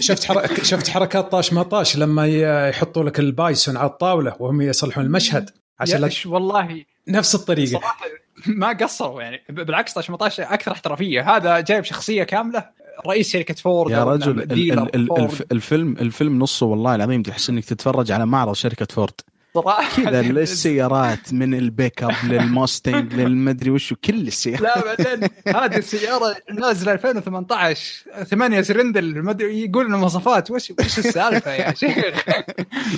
شفت 0.00 0.24
حركة 0.24 0.62
شفت 0.62 0.88
حركات 0.88 1.32
طاش 1.32 1.52
ما 1.52 1.62
طاش 1.62 1.96
لما 1.96 2.26
يحطوا 2.68 3.04
لك 3.04 3.20
البايسون 3.20 3.76
على 3.76 3.90
الطاولة 3.90 4.36
وهم 4.38 4.60
يصلحون 4.60 5.04
المشهد. 5.04 5.50
عشان 5.80 6.10
والله. 6.26 6.84
نفس 7.08 7.34
الطريقة. 7.34 7.70
صراحة 7.70 8.06
ما 8.46 8.68
قصروا 8.72 9.22
يعني. 9.22 9.42
بالعكس 9.48 9.92
طاش 9.92 10.10
مطاش 10.10 10.40
أكثر 10.40 10.72
احترافية. 10.72 11.36
هذا 11.36 11.60
جايب 11.60 11.84
شخصية 11.84 12.22
كاملة. 12.24 12.80
رئيس 13.06 13.32
شركة 13.32 13.54
فورد 13.54 13.90
يا 13.90 14.04
رجل 14.04 14.40
ال- 14.42 14.48
dealer 14.48 14.82
ال- 14.82 14.94
ال- 14.94 15.06
فورد. 15.06 15.20
الف- 15.22 15.42
الفيلم 15.52 15.92
الفيلم 16.00 16.38
نصه 16.38 16.66
والله 16.66 16.94
العظيم 16.94 17.22
تحس 17.22 17.50
إنك 17.50 17.64
تتفرج 17.64 18.12
على 18.12 18.26
معرض 18.26 18.54
شركة 18.54 18.86
فورد. 18.90 19.12
صراحة. 19.54 20.02
كذا 20.04 20.22
للسيارات 20.32 21.32
من 21.32 21.54
البيك 21.54 22.02
أب 22.02 22.14
للموستنج 22.24 23.14
للمدري 23.20 23.70
وشو 23.70 23.96
كل 24.04 24.26
السيارات. 24.26 24.62
لا 24.62 24.84
بعدين 24.84 25.28
هذه 25.48 25.76
السيارة 25.76 26.36
نازلة 26.60 26.92
2018 26.92 28.04
8 28.24 28.62
سلندر 28.62 29.02
مدري 29.22 29.64
يقول 29.64 29.86
إنه 29.86 29.96
مواصفات. 29.98 30.50
وش 30.50 30.70
وش 30.80 30.98
السالفة 30.98 31.52
يا 31.54 31.74
شيخ؟ 31.74 32.24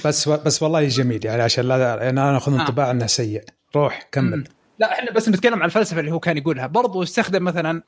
بس 0.05 0.29
بس 0.29 0.63
والله 0.63 0.89
جميل 0.89 1.27
يعني 1.27 1.43
عشان 1.43 1.65
لا 1.65 2.11
أنا 2.11 2.37
أخذ 2.37 2.55
آه. 2.55 2.61
انطباع 2.61 2.91
إنه 2.91 3.07
سيء. 3.07 3.45
روح 3.77 4.09
كمل. 4.13 4.45
لا 4.83 4.93
إحنا 4.93 5.11
بس 5.11 5.29
نتكلم 5.29 5.55
عن 5.55 5.65
الفلسفة 5.65 6.01
اللي 6.01 6.13
هو 6.13 6.21
كان 6.21 6.39
يقولها. 6.39 6.67
برضو 6.67 7.03
استخدم 7.03 7.45
مثلا 7.45 7.83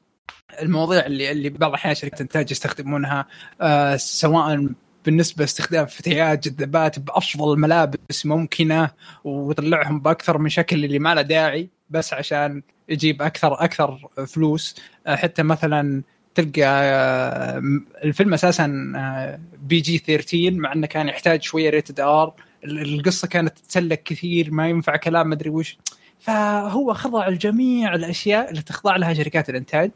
المواضيع 0.63 1.07
اللي 1.07 1.31
اللي 1.31 1.49
بعض 1.49 1.71
الأحيان 1.71 1.95
شركة 1.95 2.23
إنتاج 2.23 2.51
يستخدمونها 2.51 3.27
آه 3.61 3.97
سواء 3.97 4.69
بالنسبة 5.05 5.45
استخدام 5.45 5.87
فتيات 5.87 6.49
جذابات 6.49 6.99
بأفضل 6.99 7.53
الملابس 7.53 8.27
ممكنة 8.27 8.91
ويطلعهم 9.25 10.01
بأكثر 10.01 10.39
من 10.39 10.49
شكل 10.49 10.85
اللي 10.85 10.99
ما 10.99 11.15
له 11.15 11.23
داعي 11.23 11.71
بس 11.91 12.13
عشان 12.13 12.63
يجيب 12.89 13.23
أكثر 13.23 13.65
أكثر 13.65 14.09
فلوس. 14.27 14.77
آه 15.07 15.17
حتى 15.17 15.43
مثلا 15.43 16.03
تلقى 16.35 16.63
آه، 16.65 17.63
الفيلم 18.05 18.35
أساسا 18.35 18.93
آه، 18.97 19.41
PG 19.59 19.99
13 19.99 20.51
مع 20.51 20.73
إنه 20.73 20.87
كان 20.87 21.09
يحتاج 21.09 21.43
شوية 21.43 21.71
rated 21.71 22.01
R 22.01 22.35
القصة 22.65 23.29
كانت 23.29 23.59
تتسلك 23.59 24.03
كثير 24.03 24.51
ما 24.51 24.69
ينفع 24.69 24.97
كلام 24.97 25.31
مدري 25.31 25.51
وش. 25.51 25.79
فهو 26.25 26.95
خضع 26.95 27.29
لجميع 27.29 27.95
الأشياء 27.95 28.51
اللي 28.51 28.63
تخضع 28.63 28.97
لها 28.97 29.15
شركات 29.15 29.51
الإنتاج 29.51 29.91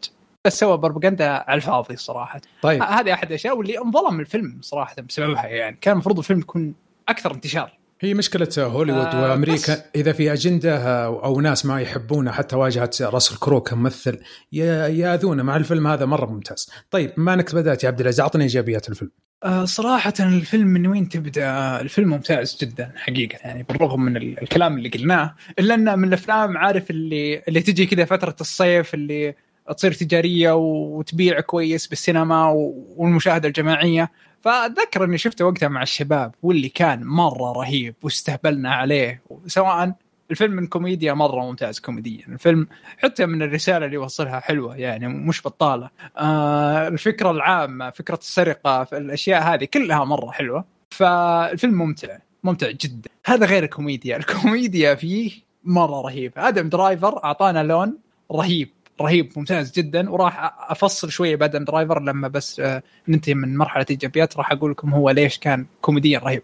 بس 0.47 0.59
سوى 0.59 0.77
بروباغندا 0.77 1.29
على 1.29 1.57
الفاضي 1.57 1.97
صراحة. 1.97 2.41
طيب. 2.63 2.83
هذه 2.83 3.13
أحد 3.13 3.29
الأشياء 3.29 3.59
واللي 3.59 3.79
انظلم 3.79 4.21
الفيلم 4.21 4.59
صراحة 4.61 4.95
بسببها 5.03 5.47
يعني. 5.47 5.79
كان 5.81 5.93
المفروض 5.93 6.19
الفيلم 6.19 6.41
يكون 6.41 6.75
أكثر 7.09 7.35
انتشار. 7.35 7.78
هي 8.01 8.15
مشكلة 8.15 8.49
هوليوود 8.59 9.07
آه، 9.07 9.23
وأمريكا 9.31 9.75
بس. 9.75 9.83
إذا 9.97 10.13
في 10.13 10.33
أجندة 10.33 11.05
أو 11.07 11.41
ناس 11.41 11.67
ما 11.67 11.81
يحبونه 11.81 12.31
حتى 12.31 12.57
واجهت 12.57 13.03
راسل 13.03 13.37
كرو 13.37 13.61
كممثل 13.61 14.19
يأذونه 14.53 15.43
مع 15.43 15.57
الفيلم 15.57 15.87
هذا 15.87 16.07
مرة 16.07 16.27
ممتاز. 16.27 16.71
طيب 16.91 17.13
ما 17.17 17.35
انك 17.35 17.55
بدات 17.55 17.85
يا 17.85 17.89
عبد 17.89 18.01
العزيز 18.01 18.21
أعطني 18.21 18.43
إيجابيات 18.43 18.89
الفيلم. 18.89 19.11
آه، 19.45 19.65
صراحة 19.65 20.13
الفيلم 20.21 20.67
من 20.69 20.87
وين 20.87 21.09
تبدأ؟ 21.09 21.81
الفيلم 21.81 22.09
ممتاز 22.11 22.59
جدا 22.61 22.93
حقيقة 22.97 23.39
يعني 23.45 23.63
بالرغم 23.63 24.01
من 24.05 24.17
ال- 24.17 24.43
الكلام 24.43 24.79
اللي 24.79 24.89
قلناه 24.89 25.35
إلا 25.59 25.75
إنه 25.75 25.97
من 25.97 26.09
الأفلام 26.09 26.57
عارف 26.59 26.91
اللي 26.91 27.43
اللي 27.49 27.61
تجي 27.61 27.87
كذا 27.87 28.05
فترة 28.05 28.37
الصيف 28.41 28.95
اللي 28.95 29.35
تصير 29.77 29.93
تجارية 29.93 30.53
وتبيع 30.57 31.41
كويس 31.41 31.87
بالسينما 31.87 32.49
و- 32.51 32.95
والمشاهدة 32.97 33.49
الجماعية 33.49 34.11
فأتذكر 34.43 35.05
إني 35.05 35.19
شفته 35.19 35.45
وقتها 35.45 35.69
مع 35.69 35.83
الشباب 35.83 36.35
واللي 36.43 36.69
كان 36.69 37.05
مرة 37.05 37.53
رهيب 37.53 37.95
واستهبلنا 38.03 38.75
عليه 38.75 39.23
سواء 39.47 39.93
الفيلم 40.31 40.53
من 40.53 40.67
كوميديا 40.67 41.13
مرة 41.13 41.41
ممتاز 41.41 41.81
كوميديا. 41.81 42.27
الفيلم 42.29 42.69
حتى 42.99 43.27
من 43.27 43.43
الرسالة 43.43 43.87
اللي 43.87 43.95
يوصلها 43.95 44.41
حلوة 44.41 44.77
يعني 44.77 45.09
مش 45.09 45.43
بطالة. 45.43 45.91
آه 46.17 46.89
الفكرة 46.89 47.31
العامة 47.31 47.91
فكرة 47.91 48.19
السرقة 48.19 48.89
الأشياء 48.93 49.43
هذه 49.43 49.65
كلها 49.65 50.05
مرة 50.05 50.31
حلوة. 50.31 50.65
فالفيلم 50.91 51.75
ممتع 51.75 52.19
ممتع 52.45 52.71
جدا. 52.71 53.11
هذا 53.27 53.47
غير 53.47 53.65
الكوميديا. 53.65 54.17
الكوميديا 54.17 54.95
فيه 54.95 55.33
مرة 55.65 56.01
رهيب 56.01 56.33
آدم 56.37 56.69
درايفر 56.69 57.25
أعطانا 57.25 57.63
لون 57.63 57.99
رهيب. 58.33 58.69
رهيب 59.01 59.33
ممتاز 59.37 59.73
جدا 59.73 60.11
وراح 60.11 60.55
أفصل 60.71 61.11
شوية 61.11 61.37
بعد 61.37 61.57
درايفر 61.57 62.03
لما 62.03 62.29
بس 62.29 62.61
آه، 62.61 62.83
ننتهي 63.09 63.35
من 63.35 63.57
مرحلة 63.57 63.87
ايجابيات 63.91 64.37
راح 64.37 64.53
أقول 64.53 64.71
لكم 64.71 64.95
هو 64.95 65.11
ليش 65.11 65.39
كان 65.39 65.67
كوميديا 65.81 66.19
رهيب. 66.19 66.43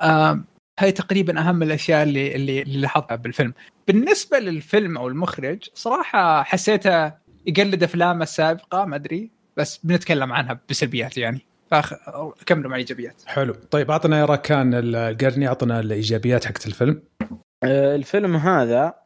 آه، 0.00 0.40
هاي 0.80 0.92
تقريبا 0.92 1.40
أهم 1.40 1.62
الأشياء 1.62 2.02
اللي 2.02 2.34
اللي 2.34 2.62
اللي 2.62 2.78
لاحظتها 2.78 3.16
بالفيلم. 3.16 3.54
بالنسبة 3.88 4.38
للفيلم 4.38 4.98
أو 4.98 5.08
المخرج 5.08 5.68
صراحة 5.74 6.42
حسيته 6.42 7.12
يقلد 7.46 7.82
أفلامه 7.82 8.22
السابقة 8.22 8.84
ما 8.84 8.96
أدري 8.96 9.30
بس 9.56 9.80
بنتكلم 9.84 10.32
عنها 10.32 10.60
بسلبيات 10.70 11.18
يعني. 11.18 11.40
فكملوا 11.70 12.70
مع 12.70 12.76
ايجابيات. 12.76 13.22
حلو 13.26 13.54
طيب 13.70 13.90
أعطنا 13.90 14.18
يا 14.18 14.24
راكان 14.24 14.74
القرني 14.74 15.48
أعطنا 15.48 15.80
الإيجابيات 15.80 16.44
حقت 16.44 16.66
الفيلم. 16.66 17.02
آه، 17.64 17.96
الفيلم 17.96 18.36
هذا 18.36 19.03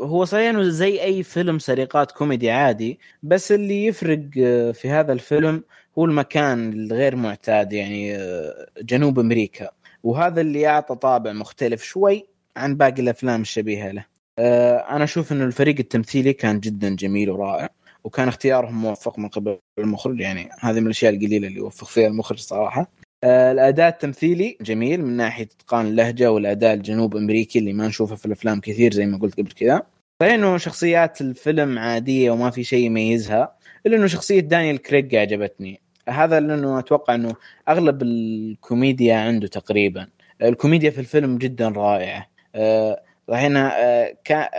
هو 0.00 0.24
صحيح 0.24 0.48
إنه 0.50 0.62
زي 0.62 1.02
أي 1.02 1.22
فيلم 1.22 1.58
سرقات 1.58 2.12
كوميدي 2.12 2.50
عادي 2.50 2.98
بس 3.22 3.52
اللي 3.52 3.84
يفرق 3.86 4.20
آه، 4.38 4.72
في 4.72 4.90
هذا 4.90 5.12
الفيلم 5.12 5.64
هو 5.98 6.04
المكان 6.04 6.72
الغير 6.72 7.16
معتاد 7.16 7.72
يعني 7.72 8.16
آه، 8.16 8.66
جنوب 8.82 9.18
أمريكا. 9.18 9.70
وهذا 10.02 10.40
اللي 10.40 10.66
أعطى 10.66 10.94
طابع 10.96 11.32
مختلف 11.32 11.82
شوي 11.82 12.26
عن 12.56 12.74
باقي 12.74 13.02
الأفلام 13.02 13.40
الشبيهة 13.40 13.90
له. 13.90 14.04
آه، 14.38 14.76
أنا 14.76 15.04
أشوف 15.04 15.32
إنه 15.32 15.44
الفريق 15.44 15.76
التمثيلي 15.78 16.32
كان 16.32 16.60
جدا 16.60 16.96
جميل 16.96 17.30
ورائع 17.30 17.68
وكان 18.04 18.28
اختيارهم 18.28 18.82
موفق 18.82 19.18
من 19.18 19.28
قبل 19.28 19.58
المخرج 19.78 20.20
يعني 20.20 20.48
هذه 20.60 20.80
من 20.80 20.86
الأشياء 20.86 21.14
القليلة 21.14 21.48
اللي 21.48 21.58
يوفق 21.58 21.86
فيها 21.86 22.06
المخرج 22.08 22.38
صراحة. 22.38 22.80
آه، 22.80 23.03
الأداء 23.24 23.88
التمثيلي 23.88 24.56
جميل 24.60 25.04
من 25.04 25.16
ناحية 25.16 25.44
إتقان 25.44 25.86
اللهجة 25.86 26.32
والأداء 26.32 26.74
الجنوب 26.74 27.16
أمريكي 27.16 27.58
اللي 27.58 27.72
ما 27.72 27.88
نشوفه 27.88 28.16
في 28.16 28.26
الأفلام 28.26 28.60
كثير 28.60 28.92
زي 28.92 29.06
ما 29.06 29.18
قلت 29.18 29.40
قبل 29.40 29.50
كذا. 29.52 29.82
صحيح 30.20 30.34
إنه 30.34 30.56
شخصيات 30.56 31.20
الفيلم 31.20 31.78
عادية 31.78 32.30
وما 32.30 32.50
في 32.50 32.64
شيء 32.64 32.86
يميزها 32.86 33.56
إلا 33.86 33.96
إنه 33.96 34.06
شخصية 34.06 34.40
دانيال 34.40 34.82
كريج 34.82 35.14
عجبتني. 35.14 35.80
هذا 36.08 36.40
لأنه 36.40 36.78
أتوقع 36.78 37.14
إنه 37.14 37.34
أغلب 37.68 38.02
الكوميديا 38.02 39.16
عنده 39.16 39.46
تقريبا. 39.48 40.06
الكوميديا 40.42 40.90
في 40.90 40.98
الفيلم 40.98 41.38
جدا 41.38 41.68
رائعة. 41.68 42.26
آه، 42.54 43.02
هنا 43.30 43.72
آه، 43.78 44.16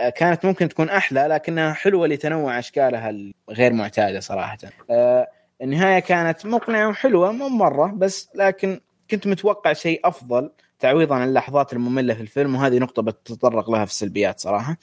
كانت 0.08 0.44
ممكن 0.44 0.68
تكون 0.68 0.88
أحلى 0.88 1.26
لكنها 1.30 1.72
حلوة 1.72 2.06
لتنوع 2.06 2.58
أشكالها 2.58 3.10
الغير 3.50 3.72
معتادة 3.72 4.20
صراحة. 4.20 4.58
آه، 4.90 5.28
النهاية 5.62 5.98
كانت 5.98 6.46
مقنعة 6.46 6.88
وحلوة 6.88 7.32
مو 7.32 7.48
مره 7.48 7.86
بس 7.86 8.28
لكن 8.34 8.80
كنت 9.10 9.26
متوقع 9.26 9.72
شيء 9.72 10.00
أفضل 10.04 10.50
تعويضا 10.78 11.14
عن 11.14 11.28
اللحظات 11.28 11.72
المملة 11.72 12.14
في 12.14 12.20
الفيلم 12.20 12.54
وهذه 12.54 12.78
نقطة 12.78 13.02
بتطرق 13.02 13.70
لها 13.70 13.84
في 13.84 13.90
السلبيات 13.90 14.40
صراحة. 14.40 14.76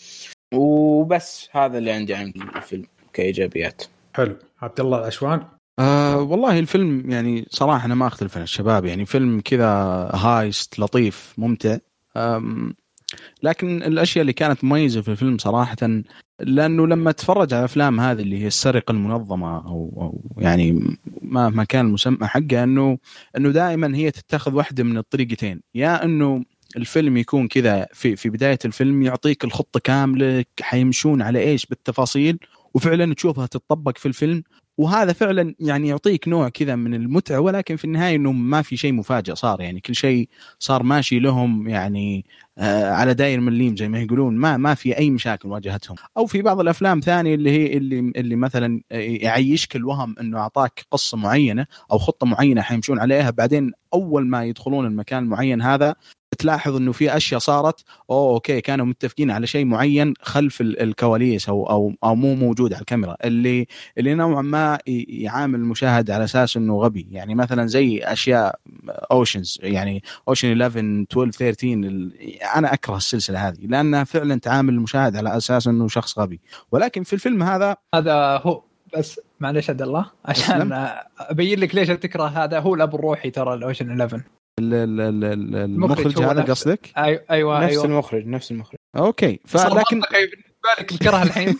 وبس 0.53 1.49
هذا 1.51 1.77
اللي 1.77 1.91
عندي 1.91 2.13
عن 2.13 2.33
الفيلم 2.55 2.85
كإيجابيات. 3.13 3.83
حلو. 4.13 4.35
عبد 4.61 4.79
الله 4.79 4.99
العشوان 4.99 5.43
آه 5.79 6.21
والله 6.21 6.59
الفيلم 6.59 7.11
يعني 7.11 7.45
صراحة 7.49 7.85
أنا 7.85 7.95
ما 7.95 8.07
أختلف 8.07 8.37
عن 8.37 8.43
الشباب 8.43 8.85
يعني 8.85 9.05
فيلم 9.05 9.41
كذا 9.41 9.67
هايست 10.13 10.79
لطيف 10.79 11.33
ممتع. 11.37 11.77
لكن 13.43 13.83
الأشياء 13.83 14.21
اللي 14.21 14.33
كانت 14.33 14.63
مميزة 14.63 15.01
في 15.01 15.11
الفيلم 15.11 15.37
صراحة 15.37 16.03
لأنه 16.39 16.87
لما 16.87 17.11
تفرج 17.11 17.53
على 17.53 17.59
الافلام 17.59 17.99
هذه 17.99 18.21
اللي 18.21 18.41
هي 18.41 18.47
السرقة 18.47 18.91
المنظمة 18.91 19.57
أو, 19.57 19.93
أو 20.01 20.41
يعني 20.43 20.97
ما 21.21 21.49
ما 21.49 21.63
كان 21.63 21.85
المسمى 21.85 22.27
حقها 22.27 22.63
انه 22.63 22.97
إنه 23.37 23.51
دائما 23.51 23.95
هي 23.95 24.11
تتخذ 24.11 24.53
واحدة 24.53 24.83
من 24.83 24.97
الطريقتين. 24.97 25.61
يا 25.75 26.05
إنه 26.05 26.43
الفيلم 26.77 27.17
يكون 27.17 27.47
كذا 27.47 27.87
في 27.93 28.15
في 28.15 28.29
بداية 28.29 28.59
الفيلم 28.65 29.03
يعطيك 29.03 29.43
الخطة 29.43 29.79
كاملة 29.79 30.45
حيمشون 30.61 31.21
على 31.21 31.39
إيش 31.39 31.65
بالتفاصيل 31.65 32.39
وفعلا 32.73 33.13
تشوفها 33.13 33.45
تتطبق 33.45 33.97
في 33.97 34.05
الفيلم 34.05 34.43
وهذا 34.77 35.13
فعلا 35.13 35.55
يعني 35.59 35.87
يعطيك 35.87 36.27
نوع 36.27 36.49
كذا 36.49 36.75
من 36.75 36.93
المتعة 36.93 37.39
ولكن 37.39 37.75
في 37.75 37.85
النهاية 37.85 38.15
إنه 38.15 38.31
ما 38.31 38.61
في 38.61 38.77
شيء 38.77 38.93
مفاجئ 38.93 39.35
صار. 39.35 39.61
يعني 39.61 39.79
كل 39.79 39.95
شيء 39.95 40.29
صار 40.59 40.83
ماشي 40.83 41.19
لهم 41.19 41.67
يعني 41.69 42.25
آه 42.57 42.91
على 42.91 43.13
داير 43.13 43.39
مليم 43.39 43.75
زي 43.75 43.87
ما 43.89 43.99
يقولون. 43.99 44.37
ما 44.37 44.57
ما 44.57 44.73
في 44.73 44.97
أي 44.97 45.09
مشاكل 45.09 45.49
واجهتهم. 45.49 45.97
أو 46.17 46.25
في 46.25 46.41
بعض 46.41 46.59
الأفلام 46.59 46.99
ثانية 46.99 47.35
اللي 47.35 47.51
هي 47.51 47.77
اللي 47.77 47.99
اللي 48.15 48.35
مثلا 48.35 48.81
يعيشك 48.91 49.75
الوهم 49.75 50.15
إنه 50.19 50.37
أعطاك 50.39 50.85
قصة 50.91 51.17
معينة 51.17 51.65
أو 51.91 51.97
خطة 51.97 52.25
معينة 52.27 52.61
حيمشون 52.61 52.99
عليها 52.99 53.29
بعدين 53.29 53.71
أول 53.93 54.27
ما 54.27 54.43
يدخلون 54.45 54.85
المكان 54.85 55.23
المعين 55.23 55.61
هذا 55.61 55.95
تلاحظ 56.33 56.75
إنه 56.75 56.91
في 56.91 57.17
أشياء 57.17 57.39
صارت 57.39 57.83
أوه 58.09 58.33
أوكي 58.33 58.61
كانوا 58.61 58.85
متفقين 58.85 59.31
على 59.31 59.47
شيء 59.47 59.65
معين 59.65 60.13
خلف 60.21 60.61
الكواليس 60.61 61.49
أو 61.49 61.69
أو 61.69 61.93
أو 62.03 62.15
مو 62.15 62.35
موجود 62.35 62.73
على 62.73 62.81
الكاميرا. 62.81 63.17
اللي 63.23 63.67
اللي 63.97 64.13
نوعا 64.13 64.41
ما 64.41 64.79
يعامل 65.07 65.59
المشاهد 65.59 66.11
على 66.11 66.23
أساس 66.23 66.57
إنه 66.57 66.77
غبي. 66.77 67.07
يعني 67.11 67.35
مثلا 67.35 67.67
زي 67.67 67.99
أشياء 68.03 68.59
Ocean's 69.11 69.57
يعني 69.63 70.03
Ocean 70.27 70.61
11 70.61 70.79
12 71.11 71.31
13 71.31 72.09
أنا 72.55 72.73
أكره 72.73 72.97
السلسلة 72.97 73.47
هذه 73.47 73.65
لأنها 73.67 74.03
فعلا 74.03 74.39
تعامل 74.39 74.73
المشاهد 74.73 75.15
على 75.15 75.37
أساس 75.37 75.67
إنه 75.67 75.87
شخص 75.87 76.19
غبي. 76.19 76.41
ولكن 76.71 77.03
في 77.03 77.13
الفيلم 77.13 77.43
هذا 77.43 77.75
هذا 77.95 78.41
هو 78.43 78.63
بس 78.97 79.19
معلش 79.39 79.69
عبد 79.69 79.81
الله 79.81 80.11
عشان 80.25 80.89
أبين 81.19 81.59
لك 81.59 81.75
ليش 81.75 81.87
تكره 81.87 82.27
هذا 82.27 82.59
هو 82.59 82.75
الأب 82.75 82.95
الروحي 82.95 83.31
ترى 83.31 83.53
ال 83.53 83.59
Ocean 83.59 83.89
11 83.89 84.21
المخرج 84.59 86.19
هذا 86.19 86.41
قصدك؟ 86.41 86.91
أيوه 86.97 87.23
أيوه 87.31 87.63
نفس 87.63 87.71
أيوة. 87.71 87.85
المخرج 87.85 88.27
نفس 88.27 88.51
المخرج 88.51 88.77
أوكي 88.95 89.39
فلكن 89.45 90.01
بالك 90.63 90.91
الكره 90.91 91.23
الحين؟ 91.23 91.57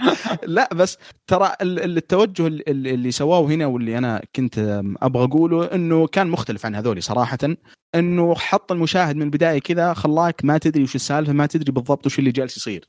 لا 0.56 0.74
بس 0.74 0.98
ترى 1.26 1.52
التوجه 1.62 2.46
اللي 2.46 3.10
سواه 3.10 3.40
هنا 3.40 3.66
واللي 3.66 3.98
أنا 3.98 4.22
كنت 4.36 4.82
أبغى 5.02 5.24
أقوله 5.24 5.64
إنه 5.64 6.06
كان 6.06 6.26
مختلف 6.26 6.66
عن 6.66 6.74
هذولي 6.74 7.00
صراحة. 7.00 7.38
إنه 7.94 8.34
حط 8.34 8.72
المشاهد 8.72 9.16
من 9.16 9.22
البدايه 9.22 9.58
كذا 9.58 9.94
خلاك 9.94 10.44
ما 10.44 10.58
تدري 10.58 10.82
وش 10.82 10.94
السالفة 10.94 11.32
ما 11.32 11.46
تدري 11.46 11.72
بالضبط 11.72 12.06
وش 12.06 12.18
اللي 12.18 12.30
جالس 12.30 12.56
يصير. 12.56 12.88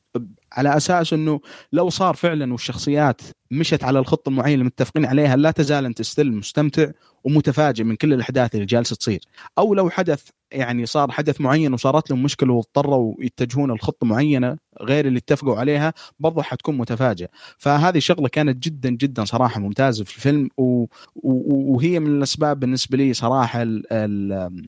على 0.54 0.78
أساس 0.78 1.14
إنه 1.14 1.40
لو 1.74 1.90
صار 1.90 2.16
فعلا 2.16 2.52
والشخصيات 2.52 3.22
مشت 3.52 3.84
على 3.84 4.00
الخطه 4.00 4.30
المعينه 4.30 4.54
اللي 4.54 4.66
متفقين 4.66 5.06
عليها 5.06 5.36
لا 5.36 5.52
تزال 5.52 5.86
أنت 5.86 6.02
ستيل 6.02 6.34
مستمتع 6.34 6.92
ومتفاجئ 7.24 7.84
من 7.84 7.96
كل 7.96 8.14
الأحداث 8.14 8.56
اللي 8.56 8.66
جالسة 8.66 8.96
تصير. 8.96 9.22
أو 9.58 9.74
لو 9.74 9.90
حدث 9.90 10.30
يعني 10.52 10.86
صار 10.86 11.12
حدث 11.12 11.42
معين 11.42 11.74
وصارت 11.74 12.12
لهم 12.12 12.24
مشكلة 12.24 12.54
واضطروا 12.54 13.16
يتجهون 13.20 13.72
لخطة 13.72 14.08
معينة 14.08 14.58
غير 14.82 15.08
اللي 15.08 15.20
اتفقوا 15.20 15.56
عليها 15.56 15.94
برضه 16.20 16.42
حتكون 16.42 16.78
متفاجئ 16.78 17.28
فهذه 17.58 18.00
شغلة 18.00 18.28
كانت 18.30 18.64
جدا 18.64 18.90
جدا 18.90 19.26
صراحة 19.26 19.60
ممتازة 19.60 20.04
في 20.04 20.16
الفيلم 20.16 20.50
و... 20.58 20.86
و... 21.16 21.74
وهي 21.76 22.00
من 22.00 22.18
الأسباب 22.18 22.60
بالنسبة 22.60 22.98
لي 22.98 23.14
صراحة 23.14 23.62
ال... 23.62 23.84
ال... 23.94 24.66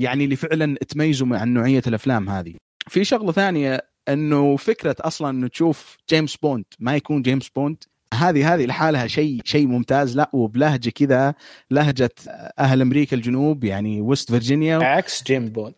يعني 0.00 0.24
اللي 0.24 0.36
فعلا 0.36 0.74
تميزوا 0.88 1.36
عن 1.36 1.54
نوعية 1.54 1.82
الأفلام 1.86 2.28
هذه. 2.28 2.54
في 2.88 3.04
شغلة 3.04 3.32
ثانية 3.32 3.80
إنه 4.08 4.56
فكرة 4.56 4.96
أصلا 5.00 5.30
إنه 5.30 5.48
تشوف 5.48 5.96
جيمس 6.10 6.36
بوند 6.36 6.64
ما 6.78 6.96
يكون 6.96 7.22
جيمس 7.22 7.48
بوند 7.48 7.84
هذه 8.14 8.54
هذه 8.54 8.66
لحالها 8.66 9.06
شيء 9.06 9.40
شيء 9.44 9.66
ممتاز. 9.66 10.16
لا 10.16 10.30
وبلهجة 10.32 10.90
كذا 10.90 11.34
لهجة 11.70 12.10
أهل 12.58 12.80
أمريكا 12.80 13.16
الجنوب 13.16 13.64
يعني 13.64 14.00
ويست 14.00 14.30
فيرجينيا 14.30 14.78
عكس 14.78 15.24
جيمس 15.24 15.50
بوند 15.50 15.72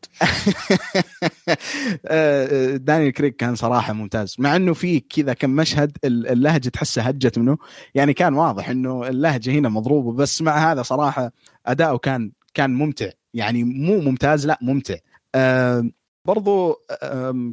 دانيال 2.87 3.13
كريج 3.13 3.37
كان 3.37 3.55
صراحة 3.55 3.93
ممتاز. 3.93 4.37
مع 4.39 4.57
إنه 4.57 4.75
في 4.75 5.01
كذا 5.01 5.33
كم 5.33 5.51
مشهد 5.51 5.97
اللهجة 6.05 6.69
تحسها 6.69 7.11
هجت 7.11 7.39
منه. 7.39 7.59
يعني 7.95 8.13
كان 8.13 8.35
واضح 8.35 8.69
إنه 8.69 9.09
اللهجة 9.09 9.51
هنا 9.51 9.69
مضروبة 9.69 10.13
بس 10.13 10.43
مع 10.43 10.73
هذا 10.73 10.83
صراحة 10.83 11.33
أداؤه 11.67 11.99
كان 11.99 12.33
كان 12.55 12.71
ممتع. 12.71 13.11
يعني 13.35 13.65
مو 13.65 14.01
ممتاز 14.01 14.47
لا 14.47 14.59
ممتع. 14.63 14.97
أه 15.35 15.91
برضو 16.25 16.77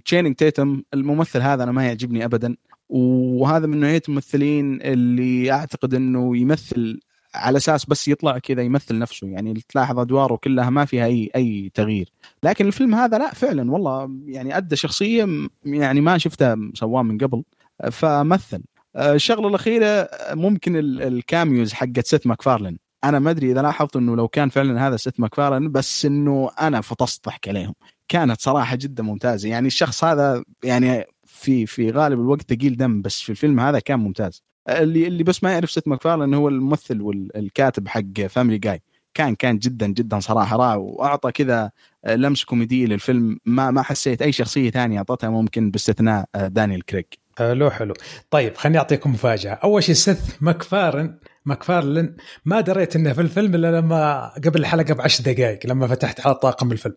تشانينج 0.06 0.36
تيتم 0.36 0.84
الممثل 0.94 1.42
هذا 1.42 1.64
أنا 1.64 1.72
ما 1.72 1.86
يعجبني 1.86 2.26
ابدا. 2.26 2.56
وهذا 2.90 3.68
من 3.68 3.80
نوعية 3.80 4.02
الممثلين 4.10 4.82
اللي 4.82 5.52
أعتقد 5.52 5.94
إنه 5.94 6.38
يمثل 6.38 7.00
على 7.36 7.58
أساس 7.58 7.86
بس 7.86 8.08
يطلع 8.08 8.38
كذا 8.38 8.62
يمثل 8.62 9.00
نفسه. 9.00 9.28
يعني 9.28 9.54
تلاحظ 9.70 10.00
أدواره 10.00 10.36
كلها 10.36 10.70
ما 10.70 10.86
فيها 10.86 11.06
اي 11.06 11.30
أي 11.36 11.72
تغيير. 11.74 12.10
لكن 12.44 12.68
الفيلم 12.68 12.96
هذا 12.96 13.18
لا 13.18 13.34
فعلا 13.34 13.72
والله 13.72 14.12
يعني 14.26 14.58
أدى 14.58 14.76
شخصية 14.76 15.28
يعني 15.66 16.02
ما 16.02 16.18
شفتها 16.18 16.56
سواه 16.74 17.04
من 17.04 17.18
قبل 17.18 17.44
فمثل. 17.92 18.64
الشغلة 18.96 19.48
الأخيرة 19.48 20.10
ممكن 20.32 20.76
ال 21.02 21.12
cameos 21.12 21.74
حقت 21.74 22.08
سيث 22.08 22.28
ماكفارلن 22.28 22.78
أنا 23.04 23.20
ما 23.20 23.32
أدري 23.32 23.52
إذا 23.52 23.62
لاحظت 23.62 23.96
إنه 23.96 24.16
لو 24.16 24.28
كان 24.28 24.50
فعلا 24.50 24.88
هذا 24.88 24.98
سيث 24.98 25.20
ماكفارلن 25.20 25.72
بس 25.72 26.06
إنه 26.06 26.50
أنا 26.62 26.82
فطست 26.82 27.26
ضحك 27.26 27.48
عليهم. 27.48 27.74
كانت 28.08 28.42
صراحة 28.42 28.76
جدا 28.76 29.04
ممتازة. 29.04 29.50
يعني 29.50 29.68
الشخص 29.68 30.04
هذا 30.04 30.44
يعني 30.64 31.06
في 31.38 31.66
في 31.66 31.92
غالب 31.92 32.20
الوقت 32.20 32.54
ثقيل 32.54 32.78
دم 32.78 33.02
بس 33.02 33.22
في 33.22 33.30
الفيلم 33.30 33.60
هذا 33.60 33.80
كان 33.80 34.00
ممتاز. 34.00 34.44
اللي 34.70 35.08
اللي 35.08 35.24
بس 35.24 35.44
ما 35.44 35.52
يعرف 35.52 35.72
سيث 35.72 35.88
ماكفارلن 35.88 36.34
هو 36.34 36.48
الممثل 36.48 37.02
والكاتب 37.02 37.88
حق 37.88 38.22
Family 38.30 38.58
Guy 38.58 38.82
كان 39.14 39.36
كان 39.36 39.58
جدا 39.58 39.88
جدا 39.88 40.20
صراحة 40.20 40.58
رائع 40.58 40.76
وأعطى 40.76 41.32
كذا 41.32 41.72
لمس 42.08 42.44
كوميدي 42.44 42.86
للفيلم. 42.86 43.40
ما 43.46 43.72
ما 43.72 43.82
حسيت 43.82 44.22
أي 44.22 44.32
شخصية 44.32 44.70
ثانية 44.70 44.98
أعطتها 44.98 45.30
ممكن 45.30 45.72
باستثناء 45.72 46.26
دانيال 46.36 46.86
كريج 46.86 47.20
حلو 47.38 47.70
حلو. 47.70 47.94
طيب 48.30 48.58
خليني 48.58 48.78
أعطيكم 48.78 49.12
مفاجأة. 49.12 49.52
أول 49.52 49.84
شيء 49.84 49.96
سيث 49.96 50.36
ماكفارن 50.42 51.20
ماكفارلن 51.46 52.16
ما 52.46 52.62
دريت 52.62 52.96
إنه 52.96 53.14
في 53.14 53.22
الفيلم 53.22 53.56
إلا 53.56 53.80
لما 53.80 54.28
قبل 54.46 54.60
الحلقة 54.60 54.94
بعشر 54.94 55.24
دقائق 55.24 55.60
لما 55.66 55.88
فتحت 55.88 56.28
على 56.28 56.36
طاقم 56.36 56.72
الفيلم. 56.72 56.96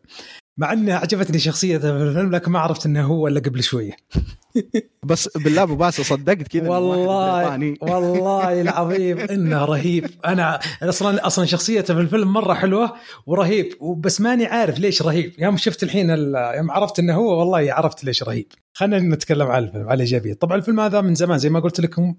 مع 0.59 0.73
انه 0.73 0.95
عجبتني 0.95 1.39
شخصيته 1.39 1.99
في 1.99 2.03
الفيلم 2.03 2.31
لكن 2.31 2.51
ما 2.51 2.59
عرفت 2.59 2.87
إنه 2.87 3.07
هو 3.07 3.29
إلا 3.29 3.41
قبل 3.41 3.63
شوية. 3.63 3.93
بس 5.03 5.29
بالله 5.39 5.63
أبو 5.63 5.75
باسل 5.75 6.05
صدقت 6.05 6.49
كذا 6.49 6.69
والله 6.69 7.77
والله 7.81 8.61
العظيم 8.61 9.19
إنه 9.19 9.65
رهيب. 9.65 10.11
أنا 10.27 10.61
أصلا 10.83 11.27
أصلا 11.27 11.45
شخصيته 11.45 11.95
في 11.95 12.01
الفيلم 12.01 12.33
مرة 12.33 12.55
حلوة 12.55 12.93
ورهيب 13.27 13.73
بس 13.99 14.21
ماني 14.21 14.47
عارف 14.47 14.79
ليش 14.79 15.03
رهيب. 15.03 15.33
يوم 15.39 15.57
شفت 15.57 15.83
الحين 15.83 16.11
يوم 16.57 16.71
عرفت 16.71 16.99
إنه 16.99 17.15
هو 17.15 17.39
والله 17.39 17.73
عرفت 17.73 18.05
ليش 18.05 18.23
رهيب. 18.23 18.47
خلينا 18.73 18.99
نتكلم 18.99 19.47
عن 19.47 19.63
الفيلم 19.63 19.85
على 19.85 19.95
الايجابيه 19.95 20.35
طبعا 20.35 20.57
الفيلم 20.57 20.81
هذا 20.81 21.01
من 21.01 21.15
زمان 21.15 21.39
زي 21.39 21.51
ما 21.51 21.61
قلت 21.61 21.81
لكم 21.81 22.15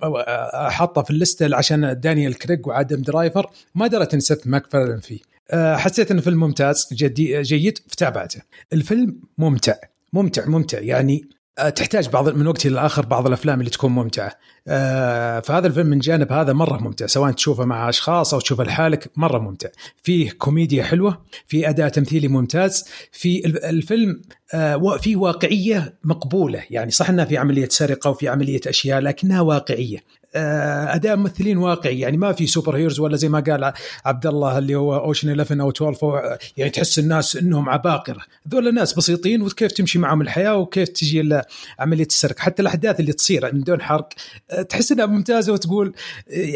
حاطه 0.54 1.02
في 1.02 1.12
ال 1.12 1.19
list 1.19 1.48
ة 1.48 1.56
عشان 1.56 2.00
دانيال 2.00 2.38
كريج 2.38 2.68
وآدم 2.68 3.02
درايفر. 3.02 3.50
ما 3.76 3.88
درت 3.88 4.14
إن 4.14 4.20
سيث 4.20 4.48
ماكفارلن 4.48 5.00
فيه. 5.00 5.20
حسيت 5.54 6.12
إنه 6.12 6.22
فيلم 6.22 6.40
ممتاز 6.40 6.88
جدا 6.94 7.42
جيد 7.42 7.80
فتابعته 7.88 8.42
الفيلم 8.74 9.20
ممتع 9.38 9.76
ممتع 10.14 10.46
ممتع. 10.46 10.80
يعني 10.80 11.30
آه، 11.60 11.70
تحتاج 11.70 12.10
بعض 12.10 12.30
من 12.30 12.48
وقت 12.48 12.66
إلى 12.66 12.86
آخر 12.86 13.06
بعض 13.06 13.28
الأفلام 13.28 13.60
اللي 13.60 13.70
تكون 13.70 13.92
ممتعة. 13.92 14.32
آه، 14.68 15.40
فهذا 15.40 15.68
الفيلم 15.68 15.88
من 15.88 16.00
جانب 16.00 16.32
هذا 16.32 16.54
مرة 16.54 16.78
ممتع. 16.78 17.06
سواء 17.06 17.32
تشوفه 17.32 17.66
مع 17.66 17.90
أشخاص 17.90 18.34
أو 18.34 18.40
تشوفه 18.40 18.64
لحالك 18.64 19.12
مرة 19.16 19.40
ممتع. 19.40 19.70
فيه 20.04 20.32
كوميديا 20.32 20.84
حلوة 20.84 21.22
في 21.48 21.70
أداء 21.70 21.90
تمثيلي 21.90 22.28
ممتاز. 22.28 22.86
في 23.12 23.46
الفيلم 23.46 24.22
آه، 24.54 24.98
في 24.98 25.16
واقعية 25.16 25.98
مقبولة. 26.04 26.64
يعني 26.70 26.92
صح 26.92 27.10
إنها 27.10 27.26
في 27.26 27.38
عملية 27.38 27.70
سرقة 27.70 28.10
وفي 28.10 28.28
عملية 28.28 28.62
أشياء 28.68 29.00
لكنها 29.00 29.42
واقعية. 29.42 29.98
آه، 29.98 30.21
أداء 30.36 31.16
ممثلين 31.16 31.58
واقعي. 31.58 32.00
يعني 32.00 32.18
ما 32.18 32.32
في 32.34 32.48
superheroes 32.48 33.00
ولا 33.00 33.18
زي 33.18 33.30
ما 33.30 33.40
قال 33.40 33.74
عبد 34.06 34.26
الله 34.28 34.58
اللي 34.58 34.76
هو 34.76 34.96
Ocean 34.96 35.30
11 35.30 35.62
أو 35.62 35.70
12 35.70 36.38
يعني 36.58 36.72
تحس 36.72 37.00
الناس 37.00 37.36
إنهم 37.36 37.70
عباقرة. 37.70 38.22
ذول 38.50 38.74
ناس 38.74 38.94
بسيطين 38.94 39.42
وكيف 39.42 39.72
تمشي 39.72 40.00
معهم 40.00 40.22
الحياة 40.22 40.56
وكيف 40.56 40.90
تجي 40.90 41.42
عملية 41.80 42.06
السرقه 42.06 42.42
حتى 42.42 42.62
الأحداث 42.62 43.00
اللي 43.00 43.14
تصير 43.14 43.56
من 43.56 43.64
دون 43.64 43.82
حرق 43.82 44.10
آه، 44.52 44.62
تحس 44.62 44.92
إنها 44.92 45.06
ممتازة 45.06 45.54
وتقول 45.54 45.94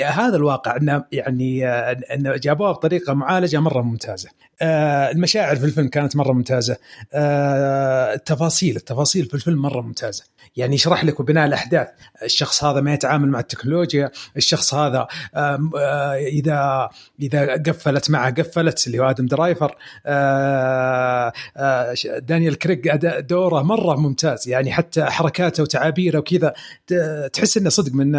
هذا 0.06 0.35
الواقع 0.35 0.77
إنه 0.77 1.03
يعني 1.11 1.68
إنه 2.14 2.35
جابوها 2.35 2.72
بطريقة 2.72 3.14
معالجة 3.14 3.60
مرة 3.60 3.81
ممتازة. 3.81 4.30
آه 4.61 5.11
المشاعر 5.11 5.56
في 5.56 5.65
الفيلم 5.65 5.88
كانت 5.88 6.15
مرة 6.15 6.34
ممتازة. 6.34 6.77
آه 7.14 8.14
التفاصيل 8.14 8.76
التفاصيل 8.76 9.26
في 9.26 9.34
الفيلم 9.34 9.61
مرة 9.61 9.81
ممتازة. 9.81 10.23
يعني 10.56 10.76
يشرح 10.76 11.06
لك 11.06 11.19
وبناء 11.19 11.45
الأحداث 11.45 11.88
الشخص 12.23 12.64
هذا 12.64 12.81
ما 12.81 12.93
يتعامل 12.93 13.30
مع 13.30 13.39
التكنولوجيا. 13.39 13.65
الشخص 14.38 14.74
هذا 14.74 15.08
آه 15.36 16.16
إذا 16.16 16.90
إذا 17.22 17.54
قفلت 17.54 18.10
معه 18.10 18.34
قفلت 18.34 18.88
اللي 18.88 19.00
هو 19.00 19.10
آدم 19.10 19.26
درايفر 19.26 19.76
آه 20.06 21.34
آه 21.58 21.96
دانيال 22.20 22.58
كريج 22.58 22.90
دوره 23.20 23.62
مرة 23.62 23.96
ممتاز. 23.96 24.48
يعني 24.50 24.72
حتى 24.72 25.06
حركاته 25.06 25.64
وتعابيره 25.64 26.20
وكذا 26.20 26.54
تحس 27.34 27.58
إنه 27.58 27.70
صدق 27.70 27.94
من 27.94 28.16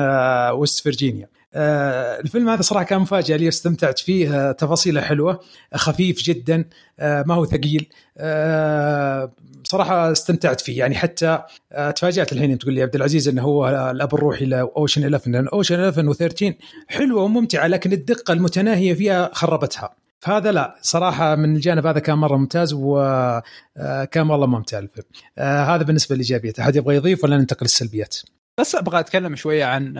وست 0.51 0.83
فيرجينيا. 0.83 1.29
آه، 1.59 2.21
الفيلم 2.21 2.49
هذا 2.49 2.63
صراحة 2.63 2.85
كان 2.85 3.01
مفاجاه 3.01 3.37
لي 3.37 3.49
استمتعت 3.49 3.99
فيه. 3.99 4.49
آه، 4.49 4.53
تفاصيله 4.53 5.01
حلوة. 5.01 5.41
خفيف 5.75 6.23
جدا. 6.23 6.65
آه، 7.01 7.25
ما 7.27 7.35
هو 7.35 7.47
ثقيل. 7.47 7.89
صراحة 9.65 10.13
استمتعت 10.13 10.61
فيه. 10.61 10.79
يعني 10.79 10.95
حتى 10.95 11.43
تفاجأت 11.97 12.33
الحين. 12.33 12.59
تقول 12.59 12.75
لي 12.75 12.83
عبد 12.83 12.95
العزيز 12.95 13.29
إنه 13.29 13.43
هو 13.43 13.69
الأب 13.91 14.15
الروحي 14.15 14.45
ل 14.45 14.54
Ocean 14.54 15.03
11 15.03 15.31
لأن 15.31 15.49
Ocean 15.49 15.81
11 15.81 16.13
و13 16.13 16.53
حلوة 16.89 17.23
وممتعة 17.23 17.67
لكن 17.67 17.93
الدقة 17.93 18.33
المتناهية 18.33 18.95
فيها 18.95 19.31
خربتها. 19.33 19.91
فهذا 20.21 20.53
لا. 20.53 20.77
صراحة 20.83 21.35
من 21.35 21.57
الجانب 21.57 21.87
هذا 21.87 21.99
كان 21.99 22.19
مرة 22.19 22.37
ممتاز 22.37 22.73
وكان 22.73 24.31
والله 24.31 24.47
ممتع 24.47 24.79
الفيلم. 24.79 25.07
هذا 25.39 25.83
بالنسبة 25.83 26.15
للإيجابيات 26.15 26.59
أحد 26.59 26.77
يبغى 26.77 26.97
يضيف 26.97 27.25
ولا 27.25 27.37
ننتقل 27.37 27.63
للسلبيات؟ 27.63 28.17
بس 28.61 28.75
أبغى 28.75 29.01
أتكلم 29.01 29.37
شوية 29.37 29.65
عن 29.65 29.99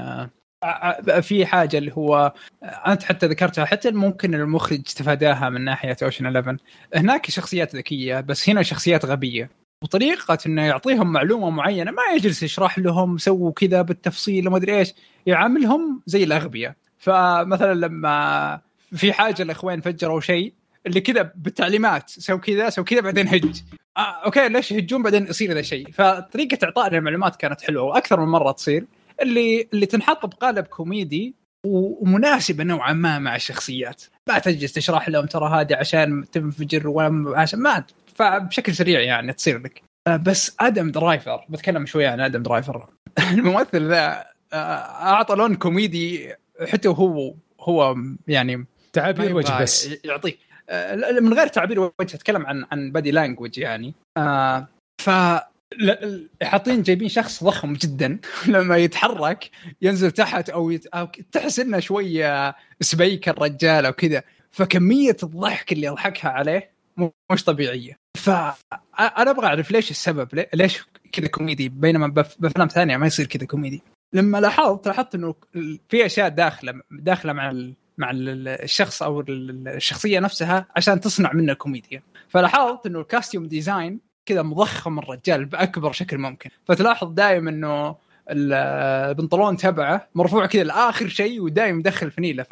في 1.23 1.47
حاجة 1.47 1.79
اللي 1.79 1.93
هو 1.93 2.33
أنت 2.63 3.03
حتى 3.03 3.27
ذكرتها 3.27 3.65
حتى 3.65 3.91
ممكن 3.91 4.35
المخرج 4.35 4.83
تفاداها 4.83 5.49
من 5.51 5.65
ناحية 5.65 5.97
اوشن 6.03 6.27
11 6.27 6.57
هناك 6.95 7.31
شخصيات 7.31 7.77
ذكية 7.77 8.21
بس 8.21 8.49
هنا 8.49 8.63
شخصيات 8.63 9.05
غبية. 9.07 9.51
وطريقة 9.83 10.39
إنه 10.47 10.63
يعطيهم 10.63 11.13
معلومة 11.13 11.51
معينة 11.51 11.91
ما 11.91 12.03
يجلس 12.15 12.43
يشرح 12.43 12.79
لهم 12.79 13.19
سووا 13.19 13.53
كذا 13.53 13.83
بالتفصيل 13.83 14.49
وما 14.49 14.57
أدري 14.57 14.79
إيش 14.79 14.95
يعاملهم 15.27 16.03
زي 16.07 16.25
الأغبياء. 16.25 16.75
فمثلا 16.99 17.75
لما 17.75 18.61
في 18.93 19.13
حاجة 19.13 19.43
الاخوين 19.43 19.81
فجروا 19.81 20.21
شيء 20.21 20.53
اللي 20.87 21.01
كذا 21.01 21.33
بالتعليمات 21.35 22.11
سو 22.11 22.39
كذا 22.39 22.71
سو 22.71 22.85
كذا 22.85 23.01
بعدين 23.01 23.29
هج. 23.29 23.63
آه 23.97 24.25
أوكي 24.25 24.49
ليش 24.49 24.73
يهجون؟ 24.73 25.03
بعدين 25.03 25.27
يصير 25.27 25.53
ذا 25.53 25.61
الشيء 25.61 25.91
فطريقة 25.93 26.59
اعطاء 26.65 26.95
المعلومات 26.95 27.37
كانت 27.37 27.61
حلوة 27.61 27.83
وأكثر 27.83 28.21
من 28.21 28.27
مرة 28.29 28.53
تصير. 28.53 28.85
اللي 29.23 29.69
اللي 29.73 29.87
تنحط 29.87 30.27
بقالب 30.27 30.67
كوميدي 30.67 31.35
ومناسبة 31.67 32.65
نوعا 32.65 32.93
ما 32.93 33.19
مع 33.19 33.37
الشخصيات. 33.37 34.03
ما 34.29 34.39
تجلس 34.39 34.73
تشرح 34.73 35.09
لهم 35.09 35.27
ترى 35.27 35.49
هذه 35.61 35.77
عشان 35.77 36.25
تنفجر 36.33 36.89
ولا 36.89 37.41
عشان 37.41 37.61
ما 37.61 37.85
فبشكل 38.15 38.75
سريع 38.75 39.01
يعني 39.01 39.33
تصير 39.33 39.59
لك. 39.59 39.83
آه، 40.07 40.17
بس 40.17 40.57
آدم 40.61 40.91
درايفر 40.91 41.45
بتكلم 41.49 41.87
شوية 41.87 42.09
عن 42.09 42.21
آدم 42.21 42.43
درايفر. 42.43 42.89
الممثل 43.33 43.89
ذا 43.89 44.25
آه، 44.53 44.57
أعطى 45.13 45.35
لون 45.35 45.55
كوميدي 45.55 46.33
حتى 46.69 46.89
وهو 46.89 47.35
هو 47.61 47.97
يعني 48.29 48.67
تعابير 48.93 49.37
وجه 49.37 49.63
بس. 49.63 49.91
يعطيه. 50.05 50.35
آه، 50.69 51.21
من 51.21 51.35
غير 51.35 51.47
تعبير 51.47 51.81
وجه 51.81 51.93
أتكلم 52.01 52.47
عن 52.47 52.67
عن 52.73 52.93
body 52.93 53.11
language 53.11 53.59
يعني. 53.59 53.95
ف 55.03 55.11
حاطين 56.43 56.83
جايبين 56.83 57.09
شخص 57.09 57.45
ضخم 57.45 57.73
جدا. 57.73 58.19
لما 58.55 58.77
يتحرك 58.77 59.51
ينزل 59.83 60.11
تحت 60.11 60.51
أو, 60.51 60.71
يت... 60.71 60.89
تحس 61.33 61.61
إنه 61.61 61.81
شوية 61.81 62.55
سميك 62.81 63.29
الرجال 63.29 63.87
أو 63.87 63.93
كذا. 63.93 64.23
فكمية 64.51 65.17
الضحك 65.23 65.73
اللي 65.73 65.87
يضحكها 65.87 66.31
عليه 66.31 66.71
مش 67.33 67.45
طبيعية. 67.45 67.99
فانا 68.17 69.31
أبغى 69.31 69.47
أعرف 69.47 69.71
ليش 69.71 69.91
السبب؟ 69.91 70.45
ليش 70.55 70.85
كذا 71.13 71.27
كوميدي؟ 71.27 71.69
بينما 71.69 72.07
بأفلام 72.39 72.69
ثانية 72.69 72.97
ما 72.97 73.07
يصير 73.07 73.27
كذا 73.27 73.47
كوميدي. 73.47 73.83
لما 74.13 74.41
لاحظت 74.41 74.87
لاحظت 74.87 75.15
إنه 75.15 75.35
في 75.89 76.07
أشياء 76.07 76.29
داخلة 76.29 76.81
داخلة 76.91 77.33
مع 77.33 77.51
ال... 77.51 77.75
مع 77.99 78.11
الشخص 78.15 79.03
أو 79.03 79.25
الشخصية 79.29 80.21
نفسها 80.21 80.67
عشان 80.77 81.01
تصنع 81.01 81.33
منه 81.33 81.55
كوميديا. 81.55 82.03
فلاحظت 82.29 82.87
إنه 82.87 83.01
ال 83.01 83.06
costume 83.06 83.47
design 83.47 84.06
كذا 84.27 84.43
مضخم 84.43 84.99
الرجال 84.99 85.45
بأكبر 85.45 85.93
شكل 85.93 86.19
ممكن. 86.19 86.51
فتلاحظ 86.65 87.13
دائما 87.13 87.51
إنه 87.51 87.97
البنطلون 88.31 89.57
تبعه 89.57 90.09
مرفوع 90.15 90.47
كذا 90.47 90.65
لآخر 90.65 91.09
شيء 91.09 91.41
ودائما 91.41 91.79
يدخل 91.79 92.11
فنيلة. 92.11 92.47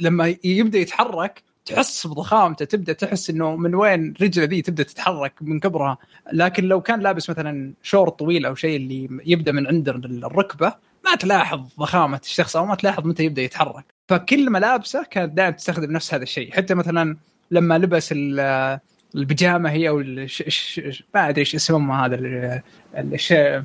فلما 0.00 0.34
يبدأ 0.44 0.78
يتحرك 0.78 1.42
تحس 1.64 2.06
بضخامته 2.06 2.64
تبدأ 2.64 2.92
تحس 2.92 3.30
إنه 3.30 3.56
من 3.56 3.74
وين 3.74 4.14
رجله 4.22 4.44
ذي 4.44 4.62
تبدأ 4.62 4.82
تتحرك 4.82 5.32
من 5.40 5.60
كبرها 5.60 5.98
لكن 6.32 6.64
لو 6.64 6.80
كان 6.80 7.00
لابس 7.00 7.30
مثلا 7.30 7.72
شورت 7.82 8.18
طويل 8.18 8.46
أو 8.46 8.54
شيء 8.54 8.76
اللي 8.76 9.08
يبدأ 9.26 9.52
من 9.52 9.66
عند 9.66 9.88
الركبة 9.88 10.74
ما 11.04 11.14
تلاحظ 11.14 11.60
ضخامة 11.78 12.20
الشخص 12.24 12.56
أو 12.56 12.66
ما 12.66 12.74
تلاحظ 12.74 13.06
متى 13.06 13.24
يبدأ 13.24 13.42
يتحرك. 13.42 13.84
فكل 14.08 14.50
ملابسه 14.50 15.02
كانت 15.10 15.32
دائما 15.32 15.50
تستخدم 15.50 15.92
نفس 15.92 16.14
هذا 16.14 16.22
الشيء. 16.22 16.52
حتى 16.52 16.74
مثلا 16.74 17.16
لما 17.50 17.78
لبس 17.78 18.14
البيجامة 19.14 19.70
هي 19.70 19.88
أو 19.88 19.98
ما 21.14 21.28
أدري 21.28 21.40
إيش 21.40 21.54
اسمها 21.54 22.06
هذا 22.06 22.62
الشيء 22.94 23.62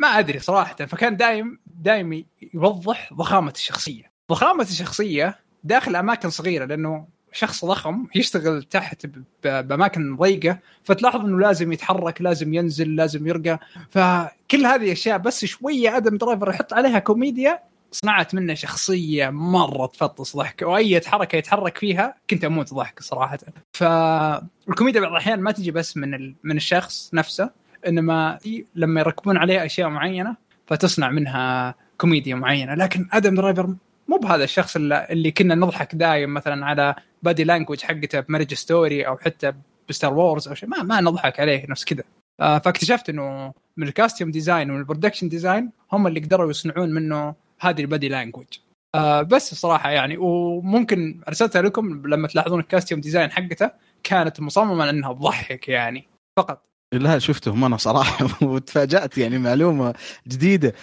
ما 0.00 0.08
أدري 0.08 0.38
صراحة. 0.38 0.74
فكان 0.74 1.16
دايم 1.16 1.58
دايم 1.66 2.24
يوضح 2.54 3.12
ضخامة 3.14 3.52
الشخصية. 3.56 4.10
ضخامة 4.30 4.62
الشخصية 4.62 5.38
داخل 5.64 5.96
أماكن 5.96 6.30
صغيرة 6.30 6.64
لأنه 6.64 7.06
شخص 7.32 7.64
ضخم 7.64 8.06
يشتغل 8.14 8.62
تحت 8.62 9.06
بأماكن 9.44 10.16
ضيقة 10.16 10.58
فتلاحظ 10.84 11.24
إنه 11.24 11.38
لازم 11.38 11.72
يتحرك 11.72 12.22
لازم 12.22 12.54
ينزل 12.54 12.96
لازم 12.96 13.26
يرقى. 13.26 13.58
فكل 13.90 14.66
هذه 14.66 14.86
الأشياء 14.86 15.18
بس 15.18 15.44
شوية 15.44 15.96
أدم 15.96 16.16
درايفر 16.16 16.50
يحط 16.50 16.72
عليها 16.72 16.98
كوميديا 16.98 17.67
صنعت 17.92 18.34
منه 18.34 18.54
شخصية 18.54 19.30
مرة 19.30 19.86
تفطس 19.86 20.36
ضحك 20.36 20.62
وأي 20.62 21.00
حركة 21.00 21.36
يتحرك 21.36 21.78
فيها 21.78 22.14
كنت 22.30 22.44
أموت 22.44 22.74
ضحك 22.74 23.02
صراحة. 23.02 23.38
فالكوميديا 23.72 25.00
بعض 25.00 25.10
الأحيان 25.10 25.40
ما 25.40 25.52
تجي 25.52 25.70
بس 25.70 25.96
من 25.96 26.14
ال... 26.14 26.34
من 26.44 26.56
الشخص 26.56 27.10
نفسه 27.14 27.50
إنما 27.86 28.38
لما 28.74 29.00
يركبون 29.00 29.36
عليه 29.36 29.64
أشياء 29.64 29.88
معينة 29.88 30.36
فتصنع 30.66 31.10
منها 31.10 31.74
كوميديا 31.98 32.34
معينة. 32.34 32.74
لكن 32.74 33.08
آدم 33.12 33.34
درايفر 33.34 33.74
مو 34.08 34.16
بهذا 34.16 34.44
الشخص 34.44 34.76
اللي 34.76 35.30
كنا 35.30 35.54
نضحك 35.54 35.94
دايم 35.94 36.34
مثلا 36.34 36.66
على 36.66 36.94
body 37.22 37.44
language 37.44 37.80
حقته 37.80 38.20
ب 38.20 38.24
Marriage 38.24 38.54
Story 38.54 39.06
أو 39.06 39.16
حتى 39.16 39.52
ب 39.88 39.93
Star 39.93 40.14
Wars 40.14 40.48
أو 40.48 40.54
شيء 40.54 40.68
ما 40.68 40.82
ما 40.82 41.00
نضحك 41.00 41.40
عليه 41.40 41.66
نفس 41.68 41.84
كذا. 41.84 42.02
آه، 42.40 42.58
فاكتشفت 42.58 43.08
إنه 43.08 43.52
من 43.76 43.88
ال 43.88 43.93
costume 43.93 44.30
design 44.30 44.70
ومن 44.70 44.80
ال 44.80 44.84
production 44.84 45.28
design 45.28 45.70
هم 45.92 46.06
اللي 46.06 46.20
قدروا 46.20 46.50
يصنعون 46.50 46.90
منه 46.90 47.34
هذه 47.60 47.80
ال 47.80 47.86
body 47.86 48.08
language 48.08 48.46
آه 48.94 49.22
بس 49.22 49.54
صراحة 49.54 49.90
يعني 49.90 50.16
وممكن 50.16 51.20
أرسلتها 51.28 51.62
لكم 51.62 52.06
لما 52.06 52.28
تلاحظون 52.28 52.60
ال 52.60 52.65
costume 52.65 53.00
design 53.00 53.30
حقته 53.30 53.70
كانت 54.02 54.40
مصممة 54.40 54.90
انها 54.90 55.12
تضحك 55.12 55.68
يعني 55.68 56.08
فقط. 56.38 56.64
لا 56.92 57.18
شفتهم 57.18 57.64
أنا 57.64 57.76
صراحة. 57.76 58.28
وتفاجأت 58.46 59.18
يعني 59.18 59.38
معلومة 59.38 59.94
جديدة. 60.28 60.74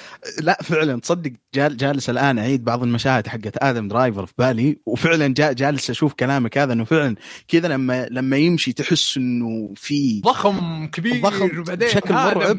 لا 0.41 0.57
فعلا 0.63 0.99
تصدق 1.01 1.31
جالس 1.55 2.09
الآن 2.09 2.39
أعيد 2.39 2.63
بعض 2.63 2.83
المشاهد 2.83 3.27
حقت 3.27 3.57
آدم 3.63 3.87
درايفر 3.87 4.25
في 4.25 4.33
بالي 4.37 4.79
وفعلا 4.85 5.27
جالس 5.33 5.89
أشوف 5.89 6.13
كلامك 6.13 6.57
هذا 6.57 6.73
إنه 6.73 6.83
فعلا 6.83 7.15
كذا 7.47 7.67
لما 7.67 8.07
لما 8.11 8.37
يمشي 8.37 8.73
تحس 8.73 9.17
إنه 9.17 9.73
في 9.75 10.21
ضخم 10.25 10.87
كبير 10.87 11.21
ضخم 11.21 11.47
بشكل 11.47 12.13
مرعب 12.13 12.57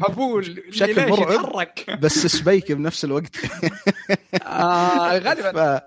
بشكل 0.69 1.05
مرعب 1.05 1.49
بس 2.01 2.27
سبيك 2.27 2.71
بنفس 2.71 3.05
الوقت. 3.05 3.35
آه 4.43 5.17
غالبا. 5.19 5.81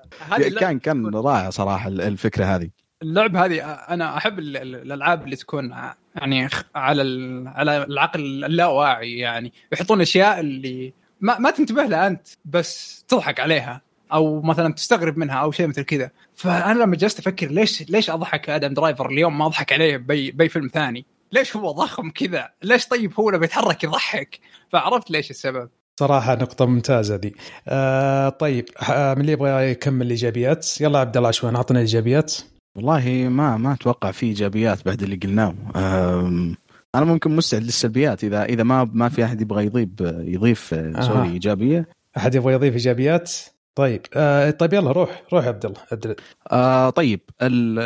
كان 0.61 0.79
كان 0.79 1.15
رائع 1.15 1.51
صراحة 1.51 1.89
الفكرة 1.89 2.45
هذه. 2.45 2.71
اللعبة 3.03 3.45
هذه 3.45 3.61
أنا 3.65 4.17
أحب 4.17 4.39
ال- 4.39 4.57
ال- 4.57 4.75
الألعاب 4.75 5.25
اللي 5.25 5.37
تكون 5.37 5.73
يعني 6.17 6.49
على 6.75 7.03
على 7.47 7.85
العقل 7.85 8.45
اللاواعي 8.45 9.19
يعني 9.19 9.53
يحطون 9.73 10.01
أشياء 10.01 10.41
اللي 10.41 10.93
ما, 11.21 11.39
ما 11.39 11.51
تنتبه 11.51 11.83
لها 11.83 12.07
أنت 12.07 12.29
بس 12.45 13.05
تضحك 13.09 13.41
عليها 13.41 13.81
أو 14.13 14.43
مثلا 14.43 14.75
تستغرب 14.75 15.19
منها 15.19 15.37
أو 15.37 15.51
شيء 15.51 15.67
مثل 15.67 15.83
كذا 15.83 16.11
فأنا 16.35 16.79
لما 16.79 16.97
جلست 16.97 17.19
أفكر 17.19 17.47
ليش 17.47 17.91
ليش 17.91 18.11
أضحك 18.11 18.51
آدم 18.51 18.75
درايفر 18.75 19.11
اليوم 19.11 19.39
ما 19.39 19.47
أضحك 19.47 19.73
عليه 19.73 19.97
بي, 19.97 20.31
بي 20.31 20.49
فيلم 20.49 20.69
ثاني 20.69 21.07
ليش 21.33 21.57
هو 21.57 21.71
ضخم 21.71 22.11
كذا 22.11 22.51
ليش 22.63 22.87
طيب 22.87 23.13
هو 23.21 23.31
لما 23.31 23.45
يتحرك 23.45 23.85
يضحك 23.85 24.41
فعرفت 24.73 25.11
ليش 25.11 25.31
السبب 25.31 25.69
صراحة 26.01 26.35
نقطة 26.35 26.67
ممتازة 26.67 27.17
دي. 27.17 27.35
آه 27.69 28.29
طيب 28.29 28.65
آه 28.91 29.15
من 29.15 29.21
اللي 29.21 29.33
يبغى 29.33 29.71
يكمل 29.71 30.07
الإيجابيات؟ 30.07 30.81
يلا 30.81 30.99
عبد 30.99 31.17
الله 31.17 31.31
شوي 31.31 31.57
أعطنا 31.57 31.79
الإيجابيات. 31.79 32.35
والله 32.77 33.29
ما 33.29 33.57
ما 33.57 33.73
أتوقع 33.73 34.11
في 34.11 34.27
إيجابيات 34.27 34.85
بعد 34.85 35.03
اللي 35.03 35.17
قلناه 35.17 35.55
أنا 36.95 37.05
ممكن 37.05 37.37
مستعد 37.37 37.63
للسلبيات 37.63 38.25
إذا 38.25 38.45
إذا 38.45 38.63
ما 38.63 38.91
ما 38.93 39.09
في 39.09 39.25
أحد 39.25 39.41
يبغى 39.41 39.65
يضيف 39.67 39.89
يضيف 40.05 40.75
أها. 40.75 41.01
سوري 41.03 41.29
إيجابية 41.29 41.89
أحد 42.17 42.35
يبغى 42.35 42.53
يضيف 42.53 42.73
إيجابيات؟ 42.75 43.33
طيب 43.75 44.01
آه 44.15 44.51
طيب 44.51 44.73
يلا 44.73 44.93
روح 44.93 45.23
روح 45.33 45.45
يا 45.45 45.49
عبد 45.49 45.67
الله. 45.67 46.17
آه 46.53 46.91
طيب 46.91 47.21
ال 47.43 47.79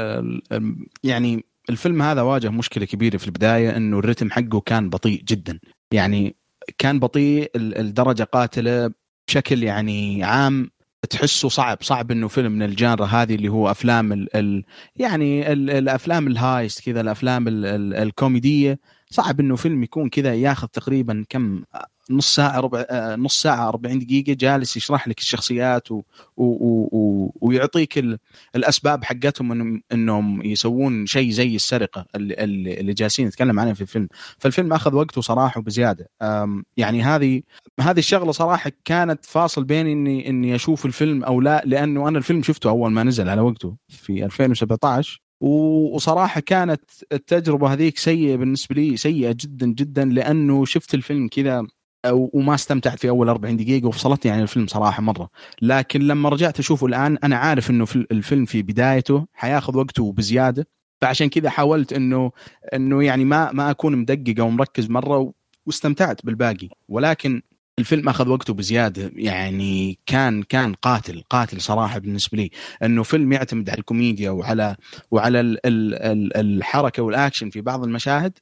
ال 0.52 0.77
يعني 1.05 1.44
الفيلم 1.70 2.02
هذا 2.02 2.23
واجه 2.23 2.51
مشكلة 2.51 2.85
كبيرة 2.85 3.16
في 3.16 3.27
البداية 3.27 3.77
إنه 3.77 3.98
الرتم 3.98 4.31
حقه 4.31 4.61
كان 4.61 4.90
بطيء 4.90 5.23
جدا 5.23 5.59
يعني 5.93 6.36
كان 6.78 6.98
بطيء 6.98 7.51
ال- 7.56 7.78
الدرجه 7.78 8.23
قاتلة 8.23 8.90
بشكل 9.28 9.62
يعني 9.62 10.24
عام 10.24 10.70
تحسه 11.05 11.49
صعب 11.49 11.79
صعب 11.81 12.11
إنه 12.11 12.29
فيلم 12.29 12.53
من 12.53 12.63
ال 12.62 12.70
genre 12.70 13.07
هذه 13.07 13.35
اللي 13.35 13.49
هو 13.49 13.71
أفلام 13.71 14.13
ال 14.13 14.37
ال 14.37 14.65
يعني 14.97 15.53
ال 15.53 15.71
الأفلام 15.71 16.27
ال 16.27 16.36
heist 16.36 16.85
كذا 16.85 17.01
الأفلام 17.01 17.49
ال 17.49 17.67
ال 17.67 17.95
الكوميدية. 17.95 18.79
صعب 19.11 19.41
إنه 19.41 19.57
فيلم 19.57 19.83
يكون 19.83 20.09
كذا 20.09 20.35
ياخذ 20.35 20.67
تقريبا 20.67 21.25
كم 21.29 21.63
نص 22.11 22.35
ساعة 22.35 22.61
ربع 22.61 22.85
آه، 22.91 23.17
نص 23.17 23.43
ساعة 23.43 23.69
40 23.69 23.99
دقيقة 23.99 24.33
جالس 24.33 24.77
يشرح 24.77 25.09
لك 25.09 25.19
الشخصيات 25.19 25.91
و 25.93 26.03
و 26.37 26.45
و 26.93 27.31
ويعطيك 27.41 27.99
ال 27.99 28.19
الأسباب 28.57 29.05
حقتهم 29.05 29.53
إنهم 29.53 29.83
إنهم 29.93 30.43
يسوون 30.43 31.07
شيء 31.07 31.31
زي 31.31 31.57
السرقة 31.57 32.07
اللي, 32.17 32.81
اللي 32.81 32.93
جالسين 32.93 33.27
نتكلم 33.27 33.61
عنها 33.61 33.75
في 33.75 33.81
الفيلم. 33.81 34.09
فالفيلم 34.39 34.73
أخذ 34.73 34.95
وقته 34.95 35.21
صراحة 35.21 35.61
بزياده 35.61 36.11
أم، 36.23 36.65
يعني 36.77 37.03
هذه 37.03 37.43
هذه 37.81 37.99
الشغلة 37.99 38.33
صراحة 38.33 38.73
كانت 38.85 39.25
فاصل 39.25 39.65
بين 39.65 39.87
إني 39.87 40.29
إني 40.29 40.55
أشوف 40.55 40.87
الفيلم 40.87 41.25
أو 41.25 41.41
لا 41.41 41.63
لأنه 41.67 42.09
أنا 42.09 42.19
الفيلم 42.19 42.43
شفته 42.43 42.71
أول 42.71 42.93
ما 42.93 43.03
نزل 43.03 43.29
على 43.29 43.41
وقته 43.41 43.77
في 43.89 44.25
2017 44.25 45.21
و- 45.41 45.95
وصراحة 45.97 46.41
كانت 46.41 46.83
التجربة 47.13 47.73
هذيك 47.73 47.99
سيئة 47.99 48.37
بالنسبة 48.37 48.75
لي 48.75 48.97
سيئة 48.97 49.33
جدا 49.41 49.67
جدا 49.67 50.05
لأنه 50.05 50.65
شفت 50.65 50.95
الفيلم 50.95 51.29
كذا 51.29 51.67
وما 52.13 52.55
استمتعت 52.55 52.99
في 52.99 53.09
أول 53.09 53.29
40 53.29 53.57
دقيقة 53.57 53.89
وفصلتني 53.89 54.33
عن 54.33 54.43
الفيلم 54.43 54.67
صراحة 54.67 55.03
مرة. 55.03 55.31
لكن 55.63 56.01
لما 56.01 56.29
رجعت 56.29 56.59
اشوفه 56.59 56.87
الآن 56.87 57.19
أنا 57.25 57.37
عارف 57.37 57.71
إنه 57.71 57.85
في 57.85 57.97
الفيلم 58.11 58.45
في 58.45 58.63
بدايته 58.63 59.27
حياخذ 59.35 59.77
وقته 59.77 60.13
بزيادة. 60.13 60.67
فعشان 61.01 61.29
كذا 61.29 61.51
حاولت 61.51 61.93
إنه 61.93 62.31
إنه 62.75 63.05
يعني 63.05 63.25
ما 63.25 63.53
ما 63.53 63.71
أكون 63.71 63.97
مدقق 63.97 64.35
أو 64.41 64.51
مركز 64.51 64.91
مرة 64.91 65.33
واستمتعت 65.67 66.27
بالباقي. 66.27 66.69
ولكن 66.89 67.43
الفيلم 67.79 68.09
أخذ 68.09 68.29
وقته 68.29 68.55
بزيادة. 68.55 69.11
يعني 69.17 69.99
كان 70.07 70.43
كان 70.43 70.73
قاتل 70.75 71.23
قاتل 71.31 71.61
صراحة 71.61 71.99
بالنسبة 71.99 72.39
لي. 72.39 72.51
إنه 72.83 73.03
فيلم 73.03 73.33
يعتمد 73.33 73.71
على 73.71 73.79
الكوميديا 73.79 74.31
وعلى 74.31 74.77
وعلى 75.11 75.41
ال 75.41 75.67
ال 75.67 75.95
ال 75.95 76.37
الحركة 76.37 77.03
والأكشن 77.03 77.51
في 77.51 77.61
بعض 77.61 77.85
المشاهد 77.85 78.39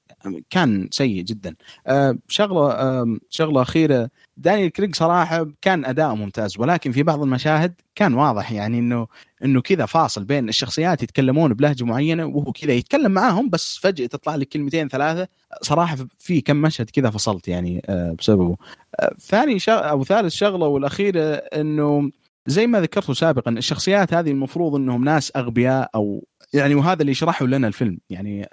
كان 0.51 0.89
سيء 0.90 1.23
جدا. 1.23 1.55
أه 1.86 2.19
شغلة 2.28 2.70
أه 2.73 3.16
شغلة 3.31 3.62
أخيرة 3.62 4.11
دانيال 4.36 4.73
كريج 4.73 4.94
صراحة 4.94 5.47
كان 5.62 5.85
أداء 5.85 6.15
ممتاز 6.15 6.59
ولكن 6.59 6.93
في 6.93 7.03
بعض 7.03 7.23
المشاهد 7.23 7.74
كان 7.94 8.15
واضح 8.15 8.53
يعني 8.53 8.78
إنه 8.78 9.07
إنه 9.44 9.61
كذا 9.61 9.86
فاصل 9.86 10.24
بين 10.24 10.49
الشخصيات 10.49 11.03
يتكلمون 11.03 11.55
بلهجة 11.55 11.85
معينة 11.85 12.27
وهو 12.27 12.53
كذا 12.53 12.73
يتكلم 12.73 13.12
معاهم 13.12 13.51
بس 13.51 13.78
فجأة 13.78 14.07
تطلع 14.07 14.35
لك 14.35 14.49
كلمتين 14.49 14.89
ثلاثة. 14.89 15.28
صراحة 15.62 15.97
في 16.19 16.40
كم 16.40 16.57
مشهد 16.57 16.90
كذا 16.90 17.11
فصلت 17.11 17.49
يعني 17.49 17.82
آه، 17.89 18.16
بسببه. 18.19 18.57
آه، 19.01 19.15
ثاني 19.20 19.59
شغ... 19.59 19.90
أو 19.90 20.05
ثالث 20.05 20.35
شغلة 20.35 20.66
والأخيرة 20.66 21.35
إنه 21.35 22.11
زي 22.47 22.66
ما 22.66 22.81
ذكرته 22.81 23.15
سابقا 23.15 23.51
الشخصيات 23.51 24.15
هذه 24.15 24.31
المفروض 24.31 24.74
إنهم 24.74 25.05
ناس 25.05 25.32
أغبياء 25.36 25.90
أو 25.94 26.24
يعني 26.55 26.74
وهذا 26.74 27.01
اللي 27.01 27.12
يشرحه 27.12 27.47
لنا 27.47 27.69
الفيلم 27.69 27.99
يعني 28.11 28.49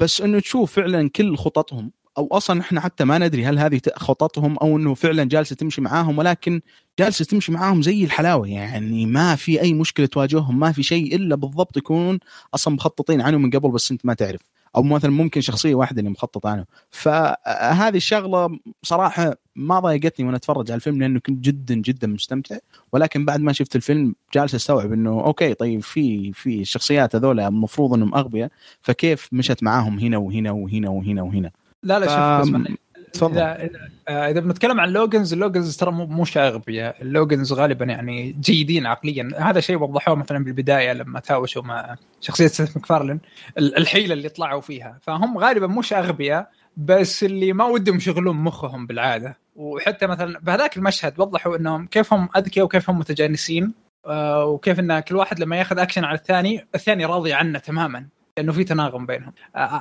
بس 0.00 0.20
إنه 0.20 0.40
تشوف 0.40 0.72
فعلا 0.72 1.10
كل 1.10 1.36
خططهم 1.36 1.92
أو 2.18 2.28
أصلا 2.32 2.60
إحنا 2.60 2.80
حتى 2.80 3.04
ما 3.04 3.18
ندري 3.18 3.46
هل 3.46 3.58
هذه 3.58 3.80
خططهم 3.96 4.56
أو 4.58 4.76
إنه 4.76 4.94
فعلا 4.94 5.24
جالسة 5.24 5.56
تمشي 5.56 5.80
معاهم 5.80 6.18
ولكن 6.18 6.60
جالسة 6.98 7.24
تمشي 7.24 7.52
معاهم 7.52 7.82
زي 7.82 8.04
الحلاوة. 8.04 8.48
يعني 8.48 9.06
ما 9.06 9.36
في 9.36 9.60
أي 9.62 9.72
مشكلة 9.74 10.06
تواجههم 10.06 10.58
ما 10.60 10.72
في 10.72 10.82
شيء 10.82 11.16
إلا 11.16 11.36
بالضبط 11.36 11.76
يكونون 11.76 12.18
أصلا 12.54 12.74
مخططين 12.74 13.20
عنه 13.20 13.38
من 13.38 13.50
قبل 13.50 13.70
بس 13.70 13.90
أنت 13.90 14.06
ما 14.06 14.14
تعرف. 14.14 14.40
أو 14.76 14.82
مثلا 14.82 15.10
ممكن 15.10 15.40
شخصية 15.40 15.74
واحدة 15.74 15.98
اللي 15.98 16.10
مخطط 16.10 16.46
عنه. 16.46 16.64
فهذه 16.90 17.96
الشغلة 17.96 18.58
صراحة 18.82 19.34
ما 19.56 19.80
ضايقتني 19.80 20.26
وأنا 20.26 20.36
أتفرج 20.36 20.70
على 20.70 20.76
الفيلم 20.76 21.00
لأنه 21.00 21.20
كنت 21.20 21.44
جدا 21.44 21.74
جدا 21.74 22.06
مستمتع. 22.06 22.56
ولكن 22.92 23.24
بعد 23.24 23.40
ما 23.40 23.52
شفت 23.52 23.76
الفيلم 23.76 24.14
جالس 24.34 24.54
أستوعب 24.54 24.92
إنه 24.92 25.10
okay 25.10 25.54
طيب 25.54 25.82
في 25.82 26.32
في 26.32 26.60
الشخصيات 26.60 27.16
هذول 27.16 27.40
المفروض 27.40 27.94
إنهم 27.94 28.14
أغبياء 28.14 28.50
فكيف 28.82 29.28
مشت 29.32 29.62
معاهم 29.62 29.98
هنا 29.98 30.16
وهنا 30.16 30.50
وهنا 30.50 30.88
وهنا 30.88 31.22
وهنا؟ 31.22 31.50
لا 31.82 31.98
لا 31.98 32.06
شوف 32.06 32.48
اسمعني 32.48 32.78
تفضل. 33.14 33.38
اذا 33.38 33.62
اذا 33.64 33.78
آه، 34.08 34.30
إذا 34.30 34.40
بنتكلم 34.40 34.80
عن 34.80 34.88
لوجنز 34.88 35.32
اللوجنز 35.32 35.76
ترى 35.76 35.90
مو 35.90 36.24
اغبياء 36.36 37.02
اللوجنز 37.02 37.52
غالبا 37.52 37.84
يعني 37.84 38.36
جيدين 38.40 38.86
عقليا. 38.86 39.30
هذا 39.38 39.60
شيء 39.60 39.82
وضحوه 39.82 40.14
مثلا 40.14 40.44
بالبداية 40.44 40.92
لما 40.92 41.20
تهاوشوا 41.20 41.62
مع 41.62 41.96
شخصية 42.20 42.46
سيث 42.46 42.76
مكفارلن 42.76 43.18
ال- 43.58 43.76
الحيلة 43.76 44.12
اللي 44.14 44.28
طلعوا 44.28 44.60
فيها. 44.60 44.98
فهم 45.02 45.38
غالبا 45.38 45.66
مش 45.66 45.92
اغبياء 45.92 46.50
بس 46.76 47.24
اللي 47.24 47.52
ما 47.52 47.64
ودهم 47.64 47.96
يشغلون 47.96 48.36
مخهم 48.36 48.86
بالعادة. 48.86 49.38
وحتى 49.56 50.06
مثلا 50.06 50.38
بهذاك 50.38 50.76
المشهد 50.76 51.20
وضحوا 51.20 51.56
إنهم 51.56 51.86
كيف 51.86 52.12
هم 52.12 52.28
أذكياء 52.36 52.64
وكيف 52.66 52.90
هم 52.90 52.98
متجانسين 52.98 53.74
آه، 54.06 54.44
وكيف 54.44 54.80
إن 54.80 55.00
كل 55.00 55.16
واحد 55.16 55.40
لما 55.40 55.56
ياخذ 55.56 55.78
أكشن 55.78 56.04
على 56.04 56.18
الثاني 56.18 56.66
الثاني 56.74 57.04
راضي 57.04 57.32
عنه 57.32 57.58
تماما. 57.58 58.06
لأنه 58.38 58.52
في 58.52 58.64
تناغم 58.64 59.06
بينهم. 59.06 59.32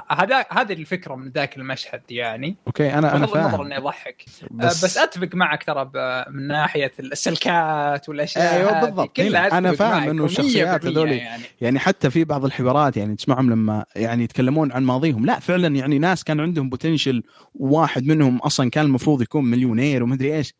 هذا 0.10 0.46
هذه 0.52 0.74
الفكرة 0.74 1.16
من 1.16 1.30
ذاك 1.30 1.58
المشهد 1.58 2.02
يعني. 2.10 2.56
okay 2.68 2.94
أنا 2.94 3.16
أنا 3.16 3.26
فاهم. 3.26 3.62
إنه 3.62 3.76
يضحك. 3.76 4.26
بس, 4.52 4.86
بس 4.86 4.98
أتفق 4.98 5.30
معك 5.34 5.64
ترى 5.64 5.92
من 6.30 6.48
ناحية 6.48 6.92
السلكات 7.00 8.10
والأشياء 8.10 8.80
هذه. 8.80 8.86
بالضبط. 8.86 9.16
كلها 9.16 9.48
أتفق 9.48 9.72
فاهم 9.72 10.20
100% 10.20 10.24
الشخصيات 10.24 10.86
هذول 10.86 11.12
يعني. 11.12 11.44
يعني 11.62 11.80
حتى 11.80 12.10
في 12.10 12.24
بعض 12.24 12.46
الحوارات 12.46 12.98
يعني 12.98 13.16
تسمعهم 13.16 13.50
لما 13.50 13.86
يعني 13.96 14.24
يتكلمون 14.24 14.72
عن 14.72 14.84
ماضيهم. 14.84 15.26
لا 15.26 15.40
فعلا 15.40 15.76
يعني 15.76 16.00
ناس 16.00 16.24
كان 16.24 16.40
عندهم 16.40 16.70
potential 16.70 17.24
واحد 17.56 18.06
منهم 18.06 18.38
أصلا 18.38 18.70
كان 18.70 18.86
المفروض 18.86 19.22
يكون 19.22 19.46
مليونير 19.46 20.04
ومدري 20.04 20.36
إيش. 20.36 20.54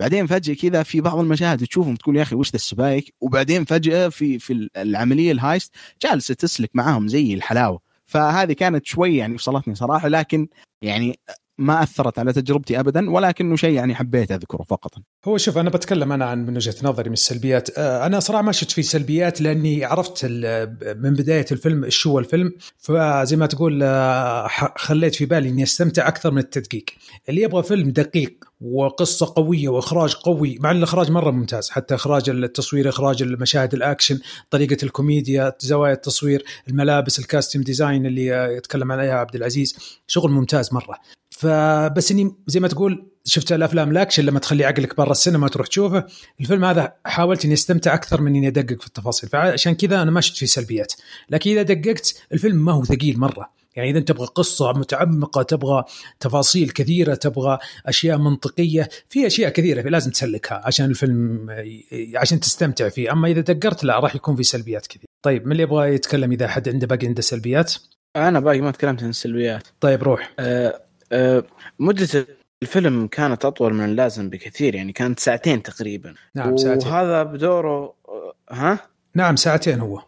بعدين 0.00 0.26
فجأة 0.26 0.54
كذا 0.54 0.82
في 0.82 1.00
بعض 1.00 1.18
المشاهد 1.18 1.66
تشوفهم 1.66 1.96
تقول 1.96 2.16
يا 2.16 2.22
أخي 2.22 2.36
وش 2.36 2.50
ذا 2.50 2.56
السبايك؟ 2.56 3.14
وبعدين 3.20 3.64
فجأة 3.64 4.08
في 4.08 4.38
في 4.38 4.68
العملية 4.76 5.32
ال 5.32 5.39
heist 5.39 5.72
جالسة 6.02 6.34
تسلك 6.34 6.70
معاهم 6.74 7.08
زي 7.08 7.34
الحلاوة. 7.34 7.80
فهذه 8.06 8.52
كانت 8.52 8.86
شوي 8.86 9.16
يعني 9.16 9.38
فصلتني 9.38 9.74
صراحة 9.74 10.08
لكن 10.08 10.48
يعني 10.82 11.18
ما 11.60 11.82
أثرت 11.82 12.18
على 12.18 12.32
تجربتي 12.32 12.80
ابدا 12.80 13.10
ولكنه 13.10 13.56
شيء 13.56 13.74
يعني 13.74 13.94
حبيت 13.94 14.32
أذكره 14.32 14.62
فقط. 14.62 14.90
هو 15.24 15.36
شوف 15.38 15.58
أنا 15.58 15.70
بتكلم 15.70 16.12
أنا 16.12 16.24
عن 16.24 16.46
من 16.46 16.56
وجهة 16.56 16.74
نظري 16.82 17.08
من 17.08 17.12
السلبيات. 17.12 17.78
آه، 17.78 18.06
أنا 18.06 18.20
صراحة 18.20 18.42
ما 18.42 18.52
شفت 18.52 18.70
فيه 18.70 18.82
سلبيات 18.82 19.40
لأني 19.40 19.84
عرفت 19.84 20.20
ال- 20.24 21.00
من 21.02 21.14
بداية 21.14 21.46
الفيلم 21.52 21.84
إيش 21.84 22.06
هو 22.06 22.18
الفيلم. 22.18 22.52
فزي 22.78 23.36
ما 23.36 23.46
تقول 23.46 23.80
آه، 23.82 24.48
خليت 24.76 25.14
في 25.14 25.26
بالي 25.26 25.48
إني 25.48 25.62
أستمتع 25.62 26.08
أكثر 26.08 26.30
من 26.30 26.38
التدقيق. 26.38 26.84
اللي 27.28 27.42
يبغى 27.42 27.62
فيلم 27.62 27.90
دقيق 27.90 28.44
وقصة 28.60 29.32
قوية 29.36 29.68
وإخراج 29.68 30.14
قوي 30.14 30.58
مع 30.60 30.70
الإخراج 30.70 31.10
مرة 31.10 31.30
ممتاز 31.30 31.70
حتى 31.70 31.94
إخراج 31.94 32.30
التصوير 32.30 32.88
إخراج 32.88 33.22
المشاهد 33.22 33.74
الأكشن 33.74 34.18
طريقة 34.50 34.76
الكوميديا 34.82 35.52
زوايا 35.60 35.92
التصوير 35.92 36.44
الملابس 36.68 37.18
ال 37.18 37.24
costume 37.24 37.64
design 37.64 38.06
اللي 38.06 38.34
آه، 38.34 38.48
يتكلم 38.48 38.92
عليها 38.92 39.14
عبد 39.14 39.34
العزيز 39.34 39.76
شغل 40.06 40.30
ممتاز 40.30 40.74
مرة. 40.74 40.98
فبس 41.50 42.10
إني 42.10 42.34
زي 42.46 42.60
ما 42.60 42.68
تقول 42.68 43.06
شفت 43.24 43.52
الأفلام 43.52 43.90
الأكشن 43.90 44.24
لما 44.24 44.38
تخلي 44.38 44.64
عقلك 44.64 44.96
برا 44.96 45.10
السينما 45.10 45.48
تروح 45.48 45.66
تشوفه 45.66 46.06
الفيلم 46.40 46.64
هذا 46.64 46.92
حاولت 47.04 47.44
إني 47.44 47.54
أستمتع 47.54 47.94
أكثر 47.94 48.20
من 48.20 48.36
إني 48.36 48.48
أدقق 48.48 48.80
في 48.80 48.86
التفاصيل. 48.86 49.30
فعشان 49.30 49.74
كذا 49.74 50.02
أنا 50.02 50.10
ما 50.10 50.20
شفت 50.20 50.36
فيه 50.36 50.46
سلبيات. 50.46 50.92
لكن 51.30 51.50
إذا 51.50 51.62
دققت 51.62 52.14
الفيلم 52.32 52.64
ما 52.64 52.72
هو 52.72 52.84
ثقيل 52.84 53.18
مرة. 53.18 53.50
يعني 53.76 53.90
إذا 53.90 54.00
تبغى 54.00 54.26
قصة 54.26 54.72
متعمقة 54.72 55.42
تبغى 55.42 55.84
تفاصيل 56.20 56.70
كثيرة 56.70 57.14
تبغى 57.14 57.58
أشياء 57.86 58.18
منطقية 58.18 58.88
في 59.08 59.26
أشياء 59.26 59.50
كثيرة 59.50 59.82
لازم 59.82 60.10
تسلكها 60.10 60.62
عشان 60.64 60.86
الفيلم 60.90 61.46
عشان 62.14 62.40
تستمتع 62.40 62.88
فيه. 62.88 63.12
أما 63.12 63.28
إذا 63.28 63.40
دقرت 63.40 63.84
لا 63.84 64.00
راح 64.00 64.14
يكون 64.14 64.36
في 64.36 64.42
سلبيات 64.42 64.86
كثير. 64.86 65.06
طيب 65.22 65.46
من 65.46 65.52
اللي 65.52 65.62
يبغى 65.62 65.94
يتكلم 65.94 66.32
إذا 66.32 66.48
حد 66.48 66.68
عنده 66.68 66.86
باقي 66.86 67.06
عنده 67.06 67.22
سلبيات؟ 67.22 67.74
أنا 68.16 68.40
باقي 68.40 68.60
ما 68.60 68.70
تكلمت 68.70 69.02
عن 69.02 69.08
السلبيات. 69.08 69.68
طيب 69.80 70.02
روح. 70.02 70.32
آه، 70.38 70.89
مدة 71.78 72.26
الفيلم 72.62 73.06
كانت 73.06 73.44
أطول 73.44 73.74
من 73.74 73.84
اللازم 73.84 74.30
بكثير 74.30 74.74
يعني 74.74 74.92
كانت 74.92 75.20
ساعتين 75.20 75.62
تقريبا. 75.62 76.14
نعم 76.34 76.56
ساعتين. 76.56 76.88
وهذا 76.88 77.22
بدوره 77.22 77.94
آه، 78.08 78.34
ها؟ 78.50 78.78
نعم 79.14 79.36
ساعتين 79.36 79.80
هو. 79.80 80.02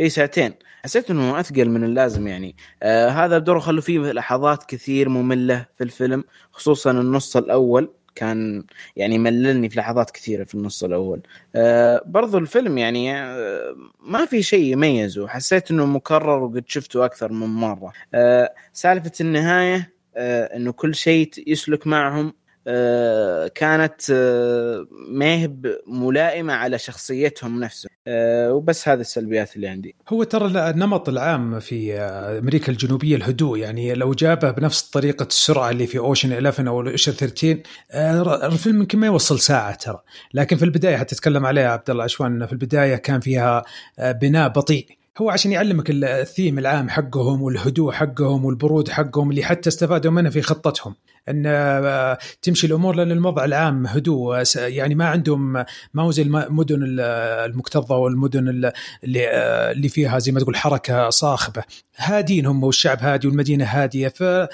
إي 0.00 0.08
ساعتين. 0.08 0.54
حسيت 0.84 1.10
إنه 1.10 1.40
أثقل 1.40 1.68
من 1.68 1.84
اللازم 1.84 2.26
يعني. 2.26 2.56
آه 2.82 3.08
هذا 3.08 3.38
بدوره 3.38 3.58
خلوا 3.58 3.80
فيه 3.80 3.98
لحظات 3.98 4.64
كثير 4.64 5.08
مملة 5.08 5.66
في 5.78 5.84
الفيلم 5.84 6.24
خصوصا 6.52 6.90
النص 6.90 7.36
الأول. 7.36 7.92
كان 8.14 8.64
يعني 8.96 9.18
مللني 9.18 9.68
في 9.68 9.78
لحظات 9.78 10.10
كثيرة 10.10 10.44
في 10.44 10.54
النص 10.54 10.84
الأول. 10.84 11.20
آه 11.54 12.02
برضو 12.06 12.38
الفيلم 12.38 12.78
يعني 12.78 13.16
آه 13.16 13.76
ما 14.00 14.26
في 14.26 14.42
شيء 14.42 14.72
يميزه. 14.72 15.28
حسيت 15.28 15.70
إنه 15.70 15.86
مكرر 15.86 16.42
وقد 16.42 16.64
شفته 16.66 17.04
أكثر 17.04 17.32
من 17.32 17.46
مرة. 17.46 17.92
آه 18.14 18.54
سالفة 18.72 19.12
النهاية 19.20 19.76
آه 19.76 19.95
إنه 20.16 20.72
كل 20.72 20.94
شيء 20.94 21.30
يسلك 21.46 21.86
معهم 21.86 22.32
آه، 22.68 23.48
كانت 23.48 24.00
آه، 24.12 24.86
ما 25.08 25.34
هي 25.34 25.50
ملائمة 25.86 26.52
على 26.52 26.78
شخصيتهم 26.78 27.60
نفسهم. 27.60 27.90
آه، 28.06 28.52
وبس 28.52 28.88
هذه 28.88 29.00
السلبيات 29.00 29.56
اللي 29.56 29.68
عندي. 29.68 29.94
هو 30.08 30.22
ترى 30.22 30.70
النمط 30.70 31.08
العام 31.08 31.60
في 31.60 31.94
أمريكا 32.38 32.72
الجنوبية 32.72 33.16
الهدوء 33.16 33.58
يعني 33.58 33.94
لو 33.94 34.14
جابه 34.14 34.50
بنفس 34.50 34.82
طريقة 34.82 35.26
السرعة 35.26 35.70
اللي 35.70 35.86
في 35.86 35.98
Ocean 35.98 36.32
11 36.32 36.68
أو 36.68 36.80
Ocean 36.80 37.12
13 37.12 38.46
الفيلم 38.46 38.80
يمكن 38.80 38.98
ما 38.98 39.06
يوصل 39.06 39.40
ساعة 39.40 39.74
ترى. 39.74 40.02
لكن 40.34 40.56
في 40.56 40.64
البداية 40.64 40.96
حتتكلم 40.96 41.46
عليها 41.46 41.68
عبد 41.68 41.90
الله 41.90 42.04
عشوان 42.04 42.46
في 42.46 42.52
البداية 42.52 42.96
كان 42.96 43.20
فيها 43.20 43.64
بناء 43.98 44.48
بطيء. 44.48 44.86
هو 45.18 45.30
عشان 45.30 45.52
يعلمك 45.52 45.90
الثيم 45.90 46.58
العام 46.58 46.88
حقهم 46.88 47.42
والهدوء 47.42 47.92
حقهم 47.92 48.44
والبرود 48.44 48.88
حقهم 48.88 49.30
اللي 49.30 49.42
حتى 49.42 49.68
استفادوا 49.68 50.12
منه 50.12 50.30
في 50.30 50.42
خطتهم. 50.42 50.94
أن 51.28 51.42
آه، 51.46 52.18
تمشي 52.42 52.66
الأمور 52.66 52.96
لأن 52.96 53.12
الوضع 53.12 53.44
العام 53.44 53.86
هدوء 53.86 54.42
يعني 54.56 54.94
ما 54.94 55.06
عندهم 55.06 55.52
ما 55.94 56.02
هو 56.02 56.10
زي 56.10 56.22
المدن 56.22 56.78
المكتظة 56.80 57.96
والمدن 57.96 58.72
اللي 59.04 59.28
آه، 59.28 59.72
اللي 59.72 59.88
فيها 59.88 60.18
زي 60.18 60.32
ما 60.32 60.40
تقول 60.40 60.56
حركة 60.56 61.10
صاخبة. 61.10 61.62
هادين 61.96 62.46
هم 62.46 62.64
والشعب 62.64 62.98
هادي 63.00 63.26
والمدينة 63.26 63.64
هادية 63.64 64.08
ف 64.08 64.22
آه، 64.22 64.48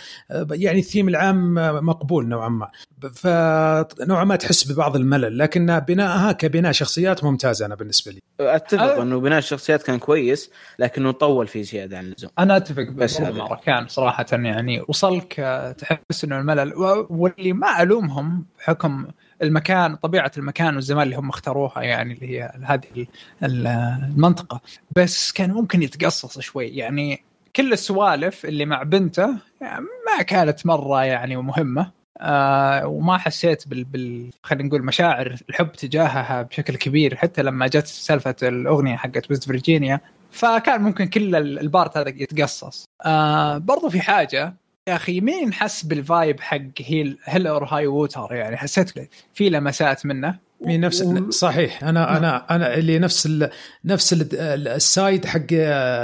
يعني 0.50 0.78
الثيم 0.78 1.08
العام 1.08 1.54
مقبول 1.86 2.28
نوعا 2.28 2.48
ما. 2.48 2.70
فنوعا 3.14 4.24
ما 4.24 4.36
تحس 4.36 4.72
ببعض 4.72 4.96
الملل 4.96 5.38
لكن 5.38 5.78
بناءها 5.78 6.32
كبناء 6.32 6.72
شخصيات 6.72 7.24
ممتازة 7.24 7.66
أنا 7.66 7.74
بالنسبة 7.74 8.12
لي. 8.12 8.20
أتفق 8.40 8.82
أه؟ 8.82 9.02
إنه 9.02 9.20
بناء 9.20 9.38
الشخصيات 9.38 9.82
كان 9.82 9.98
كويس 9.98 10.50
لكنه 10.78 11.10
طول 11.10 11.46
فيه 11.46 11.62
زيادة 11.62 11.98
عن 11.98 12.04
اللزوم. 12.04 12.30
أنا 12.38 12.56
أتفق 12.56 12.90
بس 12.90 13.22
كان 13.66 13.88
صراحة 13.88 14.26
يعني 14.32 14.84
وصلك 14.88 15.34
تحس 15.78 16.24
إنه 16.24 16.38
الملل 16.38 16.61
واللي 17.10 17.52
ما 17.52 17.82
ألومهم 17.82 18.44
بحكم 18.58 19.06
المكان 19.42 19.96
طبيعة 19.96 20.32
المكان 20.38 20.74
والزمان 20.74 21.02
اللي 21.02 21.16
هم 21.16 21.28
اختاروها 21.28 21.82
يعني 21.82 22.14
اللي 22.14 22.38
هي 22.38 22.52
هذه 22.62 23.06
المنطقة. 23.42 24.60
بس 24.96 25.32
كان 25.32 25.50
ممكن 25.50 25.82
يتقصص 25.82 26.40
شوي. 26.40 26.68
يعني 26.68 27.22
كل 27.56 27.72
السوالف 27.72 28.44
اللي 28.44 28.64
مع 28.64 28.82
بنته 28.82 29.36
يعني 29.60 29.84
ما 30.06 30.22
كانت 30.22 30.66
مرة 30.66 31.04
يعني 31.04 31.36
مهمة. 31.36 31.90
آه 32.18 32.86
وما 32.86 33.18
حسيت 33.18 33.68
بال, 33.68 33.84
بال... 33.84 34.30
خلينا 34.42 34.68
نقول 34.68 34.82
مشاعر 34.82 35.36
الحب 35.48 35.72
تجاهها 35.72 36.42
بشكل 36.42 36.76
كبير. 36.76 37.16
حتى 37.16 37.42
لما 37.42 37.66
جت 37.66 37.86
سالفة 37.86 38.36
الأغنية 38.42 38.96
حقت 38.96 39.30
ويست 39.30 39.44
فيرجينيا 39.44 40.00
فكان 40.30 40.82
ممكن 40.82 41.06
كل 41.06 41.34
ال 41.36 41.48
part 41.48 41.96
هذا 41.96 42.08
يتقصص. 42.08 42.84
آه 43.04 43.58
برضو 43.58 43.88
في 43.88 44.00
حاجة 44.00 44.54
يا 44.88 44.96
أخي 44.96 45.20
مين 45.20 45.52
حس 45.52 45.82
بال 45.82 46.02
vibe 46.02 46.40
حق 46.40 46.58
Hell 46.80 47.18
Hell 47.24 47.46
or 47.46 47.64
High 47.64 47.86
Water؟ 47.86 48.34
يعني 48.34 48.56
حسيت 48.56 48.90
في 49.34 49.50
لمسات 49.50 50.06
منه؟ 50.06 50.38
مين 50.60 50.80
نفس 50.80 51.02
و... 51.02 51.30
صحيح. 51.30 51.84
أنا 51.84 52.16
أنا 52.16 52.54
أنا 52.56 52.74
اللي 52.74 52.98
نفس 52.98 53.26
ال... 53.26 53.50
نفس 53.84 54.12
ال... 54.12 54.28
ال 54.68 54.80
side 54.80 55.26
حق 55.26 55.46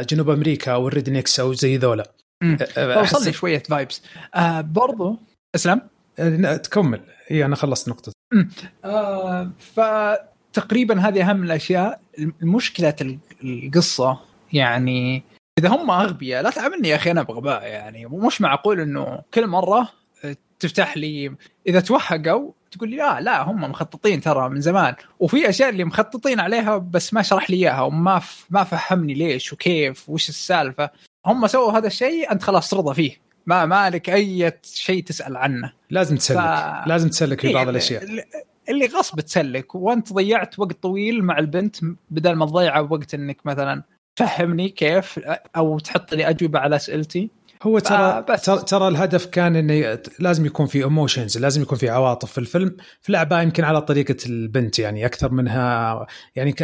جنوب 0.09 0.31
أمريكا 0.31 0.73
أو 0.73 0.89
ال 0.89 0.94
rednecks 0.94 1.41
أو 1.41 1.53
زي 1.53 1.77
ذولا. 1.77 2.13
وصل 2.79 3.25
لي 3.25 3.33
شوية 3.33 3.59
vibes 3.59 4.03
آه 4.35 4.61
برضو 4.61 5.17
اسلم 5.55 5.81
تكمل. 6.63 7.01
إي 7.31 7.45
أنا 7.45 7.57
خلصت 7.57 7.89
نقطة. 7.89 8.13
آه 8.85 9.51
فتقريبا 9.59 11.01
هذه 11.01 11.31
أهم 11.31 11.43
الأشياء. 11.43 12.01
مشكلة 12.43 13.19
القصة 13.45 14.21
يعني 14.53 15.23
إذا 15.59 15.69
هم 15.69 15.91
أغبياء 15.91 16.43
لا 16.43 16.51
تعاملني 16.51 16.89
يا 16.89 16.97
أخي 16.97 17.11
أنا 17.11 17.23
بغباء 17.23 17.63
يعني. 17.63 18.07
مش 18.07 18.41
معقول 18.41 18.81
إنه 18.81 19.23
كل 19.35 19.47
مرة 19.47 19.89
تفتح 20.61 20.97
لي 20.97 21.33
إذا 21.67 21.81
توهقوا 21.81 22.53
تقول 22.71 22.91
لي 22.91 22.97
لا 22.97 23.21
لا 23.21 23.43
هم 23.43 23.61
مخططين 23.61 24.21
ترى 24.21 24.49
من 24.49 24.61
زمان. 24.61 24.95
وفي 25.21 25.49
أشياء 25.49 25.69
اللي 25.69 25.85
مخططين 25.85 26.41
عليها 26.41 26.79
بس 26.79 27.15
ما 27.15 27.23
شرح 27.23 27.51
لي 27.51 27.57
إياها 27.57 27.81
وما 27.81 28.19
ف... 28.19 28.47
ما 28.51 28.65
فهمني 28.65 29.15
ليش 29.15 29.53
وكيف 29.53 30.09
وش 30.09 30.29
السالفة. 30.29 30.91
هم 31.27 31.47
سووا 31.47 31.73
هذا 31.73 31.87
الشيء 31.87 32.33
أنت 32.33 32.43
خلاص 32.43 32.71
ترضى 32.71 32.95
فيه. 32.95 33.17
ما 33.47 33.67
مالك 33.67 34.11
أي 34.11 34.53
شيء 34.63 35.05
تسأل 35.05 35.37
عنه. 35.37 35.73
لازم 35.91 36.17
تسلك. 36.17 36.39
ف... 36.39 36.87
لازم 36.89 37.09
تسلك 37.09 37.41
في 37.41 37.53
بعض 37.53 37.63
إيه 37.63 37.71
الأشياء. 37.71 38.05
اللي 38.69 38.87
غصب 38.87 39.21
تسلك. 39.21 39.75
وأنت 39.75 40.13
ضيعت 40.13 40.59
وقت 40.59 40.83
طويل 40.83 41.25
مع 41.25 41.39
البنت 41.39 41.77
بدل 42.11 42.33
ما 42.33 42.47
تضيعه 42.47 42.93
وقت 42.93 43.15
إنك 43.15 43.37
مثلا 43.45 43.83
تفهمني 44.19 44.69
كيف 44.69 45.19
أو 45.57 45.79
تحط 45.79 46.15
لي 46.15 46.29
أجوبة 46.29 46.59
على 46.59 46.77
اسئلتي 46.77 47.31
هو 47.63 47.79
ترى 47.79 48.25
ترى, 48.45 48.59
ترى 48.59 48.89
الهدف 48.89 49.27
كان 49.27 49.57
إنه 49.57 49.99
لازم 50.19 50.47
يكون 50.47 50.67
في 50.67 50.79
emotions 50.79 51.39
لازم 51.39 51.63
يكون 51.63 51.79
في 51.79 51.89
عواطف 51.89 52.33
في 52.33 52.39
الفيلم. 52.39 52.77
في 53.01 53.13
لعبة 53.13 53.43
يمكن 53.43 53.65
على 53.65 53.81
طريقة 53.83 54.17
البنت 54.27 54.79
يعني 54.79 55.07
أكثر 55.07 55.33
منها 55.33 56.07
يعني 56.37 56.55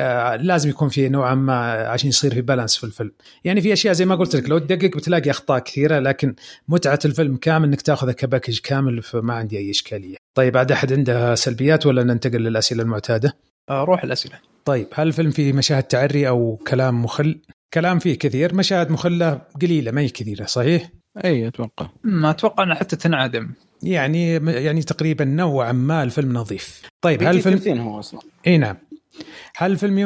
لازم 0.42 0.70
يكون 0.70 0.88
في 0.88 1.08
نوعا 1.08 1.34
ما 1.34 1.72
عشان 1.88 2.08
يصير 2.08 2.34
في 2.34 2.40
balance 2.40 2.76
في 2.76 2.84
الفيلم. 2.84 3.12
يعني 3.44 3.60
في 3.60 3.72
أشياء 3.72 3.94
زي 3.94 4.04
ما 4.04 4.14
قلت 4.14 4.36
لك 4.36 4.48
لو 4.48 4.58
تدقق 4.58 4.96
بتلاقي 4.96 5.30
أخطاء 5.30 5.58
كثيرة 5.58 5.98
لكن 5.98 6.34
متعة 6.68 6.98
الفيلم 7.04 7.36
كامل 7.36 7.68
إنك 7.68 7.82
تاخذه 7.82 8.12
ك 8.12 8.18
package 8.18 8.58
كامل 8.60 9.02
فما 9.02 9.34
عندي 9.34 9.58
أي 9.58 9.70
إشكالية. 9.70 10.16
طيب 10.34 10.56
عاد 10.56 10.72
أحد 10.72 10.92
عنده 10.92 11.34
سلبيات 11.34 11.86
ولا 11.86 12.02
ننتقل 12.02 12.38
للأسئلة 12.38 12.82
المعتادة؟ 12.82 13.36
روح 13.70 14.04
الأسئلة. 14.04 14.53
طيب 14.64 14.86
هل 14.94 15.06
الفيلم 15.06 15.30
فيه 15.30 15.52
مشاهد 15.52 15.82
تعري 15.82 16.28
أو 16.28 16.56
كلام 16.56 17.04
مخل؟ 17.04 17.40
كلام 17.74 17.98
فيه 17.98 18.18
كثير 18.18 18.54
مشاهد 18.54 18.90
مخلة 18.90 19.40
قليلة 19.62 19.90
ما 19.90 20.00
هي 20.00 20.08
كثيرة 20.08 20.44
صحيح؟ 20.44 20.90
أي 21.24 21.48
أتوقع. 21.48 21.88
ما 22.04 22.30
أتوقع 22.30 22.62
إنها 22.62 22.74
حتى 22.74 22.96
تنعدم. 22.96 23.50
يعني 23.82 24.32
يعني 24.34 24.82
تقريبا 24.82 25.24
نوعا 25.24 25.72
ما 25.72 26.02
الفيلم 26.02 26.32
نظيف. 26.32 26.82
طيب 27.00 27.22
هل 27.22 27.36
الفيلم 27.36 27.80
هو 27.80 27.98
أصلا. 27.98 28.20
إي 28.46 28.58
نعم. 28.58 28.76
هل 29.56 29.72
الفيلم 29.72 29.98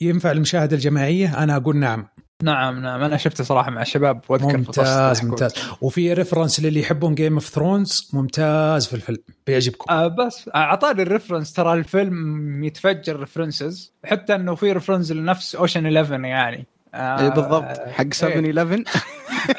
ينفع 0.00 0.30
المشاهده 0.30 0.76
الجماعية؟ 0.76 1.42
أنا 1.42 1.56
أقول 1.56 1.76
نعم. 1.76 2.08
نعم 2.42 2.82
نعم. 2.82 3.02
أنا 3.02 3.16
شفته 3.16 3.44
صراحة 3.44 3.70
مع 3.70 3.82
الشباب 3.82 4.20
وأذكر 4.28 4.56
ممتاز 4.56 5.24
ممتاز. 5.24 5.54
وفي 5.80 6.12
reference 6.12 6.60
للي 6.60 6.80
يحبون 6.80 7.14
جيم 7.14 7.34
اوف 7.34 7.48
ثرونز 7.48 8.10
ممتاز 8.12 8.86
في 8.86 8.94
الفيلم. 8.94 9.18
بيعجبكم. 9.46 9.94
آه 9.94 10.06
بس 10.06 10.50
أعطاني 10.54 11.02
ال 11.02 11.07
reference 11.07 11.52
ترى 11.52 11.72
الفيلم 11.72 12.64
يتفجر 12.64 13.20
references 13.20 13.92
حتى 14.04 14.34
إنه 14.34 14.54
في 14.54 14.72
reference 14.72 15.12
لنفس 15.12 15.54
Ocean 15.54 15.86
11 15.86 16.24
يعني. 16.24 16.66
آه 16.94 17.20
إيه 17.20 17.28
بالضبط. 17.28 17.78
حق 17.88 18.12
7 18.12 18.50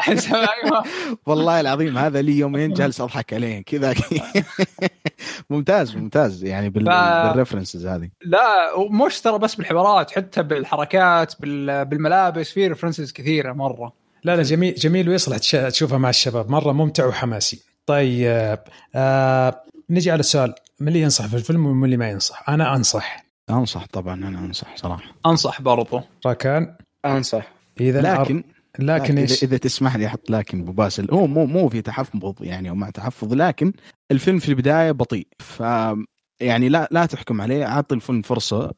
11 0.02 0.36
أيوه. 0.36 0.84
والله 1.26 1.60
العظيم 1.60 1.98
هذا 1.98 2.22
لي 2.22 2.38
يومين 2.38 2.74
جالس 2.74 3.02
أضحك 3.02 3.34
عليه. 3.34 3.64
كذا. 3.64 3.96
ممتاز 5.50 5.96
ممتاز. 5.96 6.44
يعني 6.44 6.70
بال... 6.70 6.86
ف... 6.86 6.90
بال 7.28 7.37
references 7.37 7.86
هذه. 7.86 8.10
لا 8.26 8.48
مش 8.90 9.22
ترى 9.22 9.40
بس 9.40 9.56
بالحوارات 9.56 10.12
حتى 10.12 10.44
بالحركات 10.44 11.42
بال... 11.42 11.86
بالملابس 11.86 12.52
في 12.52 12.68
references 12.68 13.12
كثيرة 13.12 13.54
مرة. 13.54 13.94
لا 14.24 14.36
لا 14.36 14.44
جميل 14.44 14.76
جميل 14.76 15.10
ويصلح 15.10 15.38
تشوفها 15.68 15.98
مع 15.98 16.10
الشباب. 16.10 16.50
مرة 16.50 16.72
ممتع 16.72 17.06
وحماسي. 17.06 17.64
طيب 17.86 18.60
آه 18.96 19.62
نجي 19.90 20.12
على 20.12 20.20
السؤال. 20.20 20.56
من 20.80 20.88
اللي 20.88 21.02
ينصح 21.02 21.26
في 21.28 21.36
الفيلم 21.36 21.66
ومن 21.66 21.86
اللي 21.86 21.98
ما 21.98 22.10
ينصح؟ 22.10 22.50
أنا 22.50 22.76
أنصح. 22.76 23.26
أنصح 23.50 23.86
طبعا 23.86 24.14
أنا 24.14 24.40
أنصح 24.40 24.76
صراحة. 24.76 25.04
أنصح 25.26 25.62
برضو. 25.62 26.02
راكان. 26.26 26.76
أنصح. 27.06 27.52
إذا 27.80 28.02
لكن 28.02 28.44
لكن 28.80 29.18
إيش؟ 29.18 29.44
إذا, 29.44 29.48
اذا 29.48 29.58
تسمح 29.58 29.96
لي 29.96 30.06
أحط 30.06 30.30
لكن 30.30 30.62
أبو 30.62 30.72
باسل. 30.72 31.08
هو 31.12 31.28
مو 31.28 31.46
مو 31.46 31.70
في 31.70 31.82
تحفظ 31.82 32.34
يعني 32.42 32.70
أو 32.70 32.76
مع 32.76 32.90
تحفظ 32.90 33.34
لكن 33.34 33.74
الفيلم 34.12 34.40
في 34.40 34.50
البداية 34.50 34.92
بطيء. 34.92 35.28
ف 35.40 35.64
يعني 36.40 36.70
لا 36.70 36.88
لا 36.92 37.06
تحكم 37.06 37.42
عليه 37.42 37.66
أعطي 37.66 37.96
الفيلم 37.96 38.22
فرصة. 38.22 38.72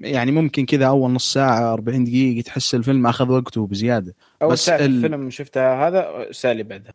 يعني 0.00 0.32
ممكن 0.32 0.66
كذا 0.66 0.86
أول 0.86 1.10
نص 1.10 1.32
ساعة 1.32 1.72
40 1.72 2.04
دقيقة 2.04 2.44
تحس 2.44 2.74
الفيلم 2.74 3.06
أخذ 3.06 3.30
وقته 3.30 3.66
بزيادة. 3.66 4.14
أول 4.42 4.52
بس 4.52 4.66
ساعة 4.66 4.76
ال... 4.76 4.84
الفيلم 4.84 5.30
شفتها 5.30 5.88
هذا 5.88 6.26
سالي 6.30 6.62
بعدها 6.62 6.92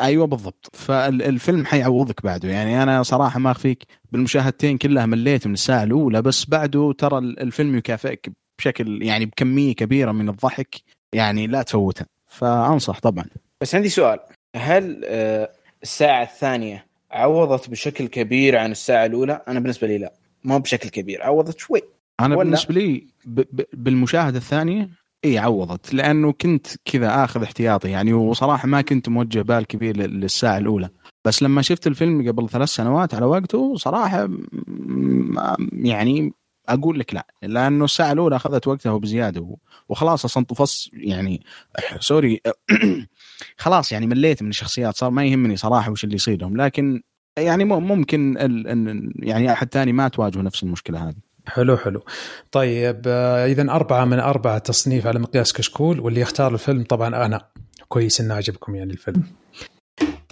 أيوه 0.00 0.26
بالضبط. 0.26 0.70
فالفيلم 0.72 1.64
حيعوضك 1.64 2.22
بعده. 2.22 2.48
يعني 2.48 2.82
أنا 2.82 3.02
صراحة 3.02 3.38
ما 3.38 3.50
أخفيك 3.50 3.84
بالمشاهدتين 4.12 4.78
كلها 4.78 5.06
مليت 5.06 5.46
من 5.46 5.52
الساعة 5.52 5.82
الأولى 5.82 6.22
بس 6.22 6.44
بعده 6.48 6.94
ترى 6.98 7.18
الفيلم 7.18 7.76
يكافئك 7.76 8.41
بشكل 8.62 9.02
يعني 9.02 9.26
بكمية 9.26 9.74
كبيرة 9.74 10.12
من 10.12 10.28
الضحك 10.28 10.76
يعني 11.14 11.46
لا 11.46 11.62
تفوتها 11.62 12.06
فأنصح 12.26 13.00
طبعا. 13.00 13.24
بس 13.62 13.74
عندي 13.74 13.88
سؤال. 13.88 14.18
هل 14.56 15.02
آه، 15.04 15.50
الساعة 15.82 16.22
الثانية 16.22 16.86
عوضت 17.10 17.70
بشكل 17.70 18.06
كبير 18.06 18.56
عن 18.56 18.70
الساعة 18.70 19.06
الأولى؟ 19.06 19.42
أنا 19.48 19.60
بالنسبة 19.60 19.86
لي 19.86 19.98
لا. 19.98 20.12
مو 20.44 20.58
بشكل 20.58 20.88
كبير 20.88 21.22
عوضت 21.22 21.58
شوي. 21.58 21.80
أنا 22.20 22.36
ولا- 22.36 22.44
بالنسبة 22.44 22.74
لي 22.74 23.06
ب... 23.24 23.40
ب... 23.40 23.62
بالمشاهدة 23.72 24.38
الثانية 24.38 24.88
اي 25.24 25.38
عوضت. 25.38 25.94
لأنه 25.94 26.32
كنت 26.32 26.66
كذا 26.84 27.24
آخذ 27.24 27.42
احتياطي 27.42 27.90
يعني 27.90 28.12
وصراحة 28.12 28.68
ما 28.68 28.80
كنت 28.80 29.08
موجه 29.08 29.42
بال 29.42 29.66
كبير 29.66 29.96
لل- 29.96 30.20
للساعة 30.20 30.58
الأولى. 30.58 30.88
بس 31.26 31.42
لما 31.42 31.62
شفت 31.62 31.86
الفيلم 31.86 32.28
قبل 32.28 32.48
ثلاث 32.48 32.68
سنوات 32.68 33.14
على 33.14 33.26
وقته 33.26 33.76
صراحة 33.76 34.28
يعني 35.72 36.32
أقول 36.68 36.98
لك 36.98 37.14
لا 37.14 37.26
لأنه 37.42 37.84
الساعة 37.84 38.12
الأولى 38.12 38.36
أخذت 38.36 38.68
وقتها 38.68 38.92
وبزياده 38.92 39.56
وخلاص 39.88 40.24
أصلا 40.24 40.44
طفص 40.44 40.90
يعني 40.92 41.44
سوري 42.00 42.40
خلاص 43.56 43.92
يعني 43.92 44.06
مليت 44.06 44.42
من 44.42 44.48
الشخصيات 44.48 44.96
صار 44.96 45.10
ما 45.10 45.24
يهمني 45.24 45.56
صراحة 45.56 45.90
وش 45.90 46.04
اللي 46.04 46.14
يصير 46.14 46.40
لهم 46.40 46.56
لكن 46.56 47.02
يعني 47.38 47.64
مم- 47.64 47.88
ممكن 47.88 48.36
يعني 49.18 49.52
أحد 49.52 49.68
ثاني 49.72 49.92
ما 49.92 50.08
تواجهه 50.08 50.40
نفس 50.40 50.62
المشكلة 50.62 51.08
هذه. 51.08 51.14
حلو 51.46 51.76
حلو. 51.76 52.04
طيب 52.52 53.02
اذا 53.46 53.70
أربعة 53.70 54.04
من 54.04 54.20
أربعة 54.20 54.58
تصنيف 54.58 55.06
على 55.06 55.18
مقياس 55.18 55.52
كشكول 55.52 56.00
واللي 56.00 56.20
يختار 56.20 56.54
الفيلم 56.54 56.82
طبعا 56.84 57.26
أنا. 57.26 57.40
كويس 57.88 58.20
إنه 58.20 58.34
عجبكم 58.34 58.74
يعني 58.74 58.92
الفيلم. 58.92 59.22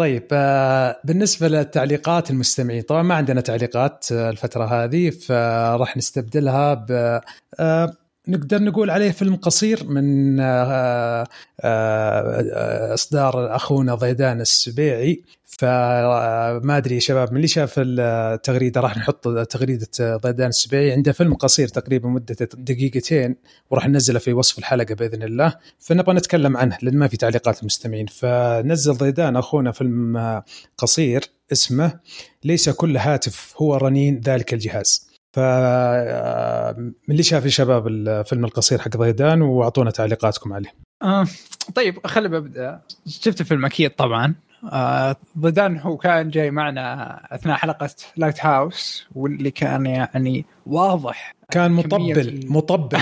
طيب 0.00 0.26
آه، 0.32 1.00
بالنسبة 1.04 1.48
للتعليقات 1.48 2.30
المستمعين 2.30 2.82
طبعا 2.82 3.02
ما 3.02 3.14
عندنا 3.14 3.40
تعليقات 3.40 4.12
آه، 4.12 4.30
الفترة 4.30 4.64
هذه 4.64 5.10
فراح 5.10 5.96
نستبدلها 5.96 6.74
ب 6.74 7.20
آه، 7.60 7.96
نقدر 8.28 8.62
نقول 8.62 8.90
عليه 8.90 9.10
فيلم 9.10 9.36
قصير 9.36 9.84
من 9.84 10.40
آه، 10.40 10.44
آه، 10.44 11.26
آه، 11.60 12.94
إصدار 12.94 13.56
أخونا 13.56 13.94
ضيدان 13.94 14.40
السبيعي. 14.40 15.22
فما 15.46 16.76
أدري 16.76 16.94
يا 16.94 17.00
شباب 17.00 17.30
من 17.30 17.36
اللي 17.36 17.48
شاف 17.48 17.74
التغريده 17.78 18.80
راح 18.80 18.96
نحط 18.96 19.28
تغريدة 19.28 20.16
ضيدان 20.16 20.48
السبيعي. 20.48 20.92
عنده 20.92 21.12
فيلم 21.12 21.34
قصير 21.34 21.68
تقريبا 21.68 22.08
مدته 22.08 22.56
دقيقتين 22.58 23.36
وراح 23.70 23.88
ننزله 23.88 24.18
في 24.18 24.32
وصف 24.32 24.58
الحلقة 24.58 24.94
بإذن 24.94 25.22
الله. 25.22 25.54
فنبغى 25.78 26.14
نتكلم 26.14 26.56
عنه 26.56 26.78
لأن 26.82 26.96
ما 26.96 27.08
في 27.08 27.16
تعليقات 27.16 27.60
المستمعين. 27.60 28.06
فنزل 28.06 28.94
ضيدان 28.94 29.36
أخونا 29.36 29.72
فيلم 29.72 30.16
آه، 30.16 30.44
قصير 30.78 31.24
اسمه 31.52 32.00
ليس 32.44 32.68
كل 32.68 32.96
هاتف 32.96 33.54
هو 33.56 33.76
رنين 33.76 34.20
ذلك 34.24 34.54
الجهاز. 34.54 35.09
ف 35.32 35.38
آه، 35.38 36.74
من 36.78 36.92
اللي 37.08 37.22
شاف 37.22 37.44
يا 37.44 37.50
شباب 37.50 37.86
الفيلم 37.88 38.44
القصير 38.44 38.78
حق 38.78 38.88
ضيدان 38.88 39.42
وأعطونا 39.42 39.90
تعليقاتكم 39.90 40.52
عليه. 40.52 40.74
آه 41.02 41.26
طيب 41.74 42.06
خلي 42.06 42.28
ببدا 42.28 42.80
شفت 43.06 43.40
الفيلم 43.40 43.64
أكيد 43.66 43.90
طبعا. 43.90 44.34
آه 44.72 45.16
ضدان 45.38 45.78
هو 45.78 45.96
كان 45.96 46.30
جاي 46.30 46.50
معنا 46.50 47.20
أثناء 47.34 47.56
حلقة 47.56 47.90
لايت 48.16 48.44
هاوس 48.46 49.06
واللي 49.14 49.50
كان 49.50 49.86
يعني 49.86 50.44
واضح 50.66 51.34
كان 51.50 51.72
مطبل 51.72 52.40
مطبل. 52.48 52.98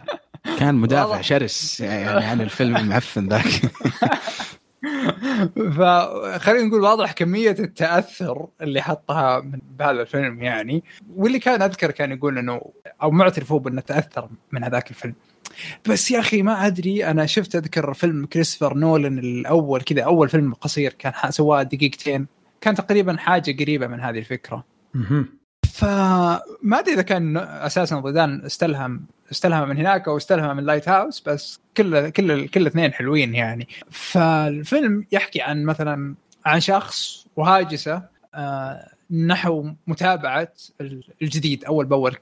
كان 0.58 0.74
مدافع. 0.74 1.20
شرس 1.20 1.80
يعني 1.80 2.24
عن 2.26 2.40
الفيلم 2.40 2.76
المعفن 2.76 3.28
ذاك. 3.28 3.44
فخلينا 5.56 6.64
نقول 6.66 6.82
واضح 6.82 7.12
كمية 7.12 7.56
التأثر 7.58 8.46
اللي 8.60 8.82
حطها 8.82 9.40
من 9.40 9.58
بهذا 9.78 10.02
الفيلم 10.02 10.42
يعني. 10.42 10.84
واللي 11.14 11.38
كان 11.38 11.62
أذكر 11.62 11.90
كان 11.90 12.12
يقول 12.12 12.38
إنه 12.38 12.60
أو 13.02 13.10
معترف 13.10 13.52
هو 13.52 13.58
بأنه 13.58 13.80
تأثر 13.80 14.28
من 14.52 14.64
هذاك 14.64 14.90
الفيلم. 14.90 15.14
بس 15.88 16.10
يا 16.10 16.20
أخي 16.20 16.42
ما 16.42 16.66
أدري 16.66 17.06
أنا 17.06 17.26
شفت 17.26 17.56
أذكر 17.56 17.94
فيلم 17.94 18.26
كريستوفر 18.26 18.74
نولان 18.74 19.18
الأول 19.18 19.80
كذا 19.80 20.02
أول 20.02 20.28
فيلم 20.28 20.54
قصير 20.54 20.92
كان 20.92 21.30
سواه 21.30 21.62
دقيقتين. 21.62 22.26
كان 22.60 22.74
تقريبا 22.74 23.16
حاجة 23.16 23.56
قريبة 23.60 23.86
من 23.86 24.00
هذه 24.00 24.18
الفكرة. 24.18 24.64
فما 25.72 26.78
أدري 26.78 26.94
إذا 26.94 27.02
كان 27.02 27.36
أساسا 27.36 28.00
ضيدان 28.00 28.44
استلهم 28.44 29.06
استلهم 29.32 29.68
من 29.68 29.76
هناك 29.76 30.08
أو 30.08 30.16
استلهم 30.16 30.56
من 30.56 30.64
لايت 30.64 30.88
هاوس 30.88 31.20
بس 31.20 31.60
كل 31.76 32.10
كل 32.10 32.48
كل 32.48 32.66
اثنين 32.66 32.92
حلوين 32.92 33.34
يعني. 33.34 33.68
فالفيلم 33.90 35.06
يحكي 35.12 35.40
عن 35.40 35.64
مثلا 35.64 36.14
عن 36.46 36.60
شخص 36.60 37.26
وهاجسه 37.36 38.02
آه، 38.34 38.88
نحو 39.10 39.70
متابعة 39.86 40.52
الجديد 41.22 41.64
أول 41.64 41.86
بأول. 41.86 42.16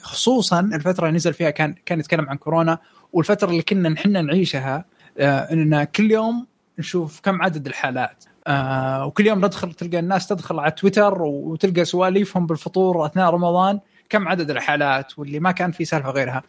خصوصا 0.00 0.60
الفترة 0.60 1.06
اللي 1.06 1.16
نزل 1.16 1.34
فيها 1.34 1.50
كان 1.50 1.74
كان 1.86 2.00
يتكلم 2.00 2.28
عن 2.28 2.36
كورونا 2.36 2.78
والفترة 3.12 3.50
اللي 3.50 3.62
كنا 3.62 3.88
نحن 3.88 4.26
نعيشها 4.26 4.84
آه، 5.18 5.52
إننا 5.52 5.84
كل 5.84 6.10
يوم 6.10 6.46
نشوف 6.78 7.20
كم 7.20 7.42
عدد 7.42 7.66
الحالات. 7.66 8.24
آه 8.46 9.06
وكل 9.06 9.26
يوم 9.26 9.38
ندخل 9.44 9.72
تلقى 9.72 9.98
الناس 9.98 10.26
تدخل 10.26 10.58
على 10.58 10.70
تويتر 10.70 11.22
وتلقى 11.22 11.84
سواليفهم 11.84 12.46
بالفطور 12.46 13.06
أثناء 13.06 13.30
رمضان 13.30 13.80
كم 14.08 14.28
عدد 14.28 14.50
الحالات 14.50 15.18
واللي 15.18 15.40
ما 15.40 15.50
كان 15.50 15.72
في 15.72 15.84
سالفة 15.84 16.10
غيرها. 16.10 16.42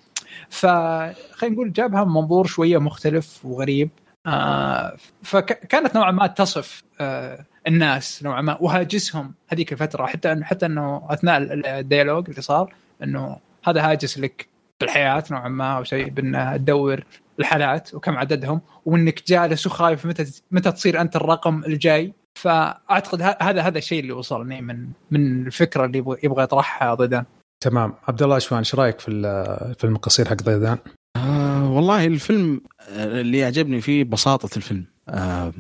فخلينا 0.49 1.55
نقول 1.55 1.73
جابها 1.73 2.03
من 2.03 2.11
منظور 2.13 2.47
شوية 2.47 2.77
مختلف 2.77 3.45
وغريب. 3.45 3.89
آه 4.25 4.95
فكانت 5.23 5.95
نوعا 5.95 6.11
ما 6.11 6.27
تصف 6.27 6.83
آه 7.01 7.45
الناس 7.67 8.23
نوعا 8.23 8.41
ما 8.41 8.57
وهاجسهم 8.61 9.33
هذيك 9.47 9.73
الفترة 9.73 10.05
حتى 10.05 10.43
حتى 10.43 10.65
إنه 10.65 11.01
أثناء 11.09 11.37
الديالوج 11.79 12.29
اللي 12.29 12.41
صار 12.41 12.73
إنه 13.03 13.37
هذا 13.63 13.91
هاجس 13.91 14.19
لك. 14.19 14.54
بالحياة 14.81 15.23
نوعا 15.31 15.49
ما 15.49 15.77
أو 15.77 15.83
شيء 15.83 16.09
بأن 16.09 16.57
تدور 16.57 17.03
الحالات 17.39 17.93
وكم 17.95 18.17
عددهم 18.17 18.61
وأنك 18.85 19.23
جالس 19.27 19.67
وخايف 19.67 20.05
متى 20.05 20.25
متى 20.51 20.71
تصير 20.71 21.01
أنت 21.01 21.15
الرقم 21.15 21.63
الجاي. 21.63 22.13
فأعتقد 22.41 23.21
ه- 23.21 23.37
هذا 23.41 23.61
هذا 23.61 23.77
الشيء 23.77 23.99
اللي 23.99 24.11
وصلني 24.13 24.61
من 24.61 24.87
من 25.11 25.45
الفكرة 25.47 25.85
اللي 25.85 25.97
يبغى 25.97 26.17
يبغى 26.23 26.43
يطرحها 26.43 26.93
ضيدان. 26.93 27.23
تمام. 27.63 27.93
عبد 28.07 28.23
الله 28.23 28.39
شوان 28.39 28.57
إيش 28.59 28.75
رأيك 28.75 28.99
في 28.99 29.07
ال- 29.11 29.25
الفيلم 29.69 29.95
القصير 29.95 30.27
حق 30.27 30.35
ضيدان؟ 30.35 30.77
آه 31.15 31.71
والله 31.71 32.05
الفيلم 32.05 32.61
اللي 32.97 33.37
يعجبني 33.37 33.81
فيه 33.81 34.03
بساطة 34.03 34.57
الفيلم. 34.57 34.85
آه 35.09 35.53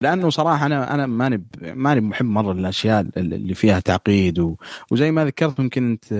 لأنه 0.00 0.30
صراحة 0.30 0.66
أنا 0.66 0.94
أنا 0.94 1.06
ماني 1.06 1.44
ماني 1.62 2.00
محب 2.00 2.24
مرة 2.24 2.52
للاشياء 2.52 3.06
اللي 3.16 3.54
فيها 3.54 3.80
تعقيد 3.80 4.38
و 4.38 4.56
وزي 4.90 5.10
ما 5.10 5.24
ذكرت 5.24 5.58
يمكن 5.58 5.90
أنت 5.90 6.12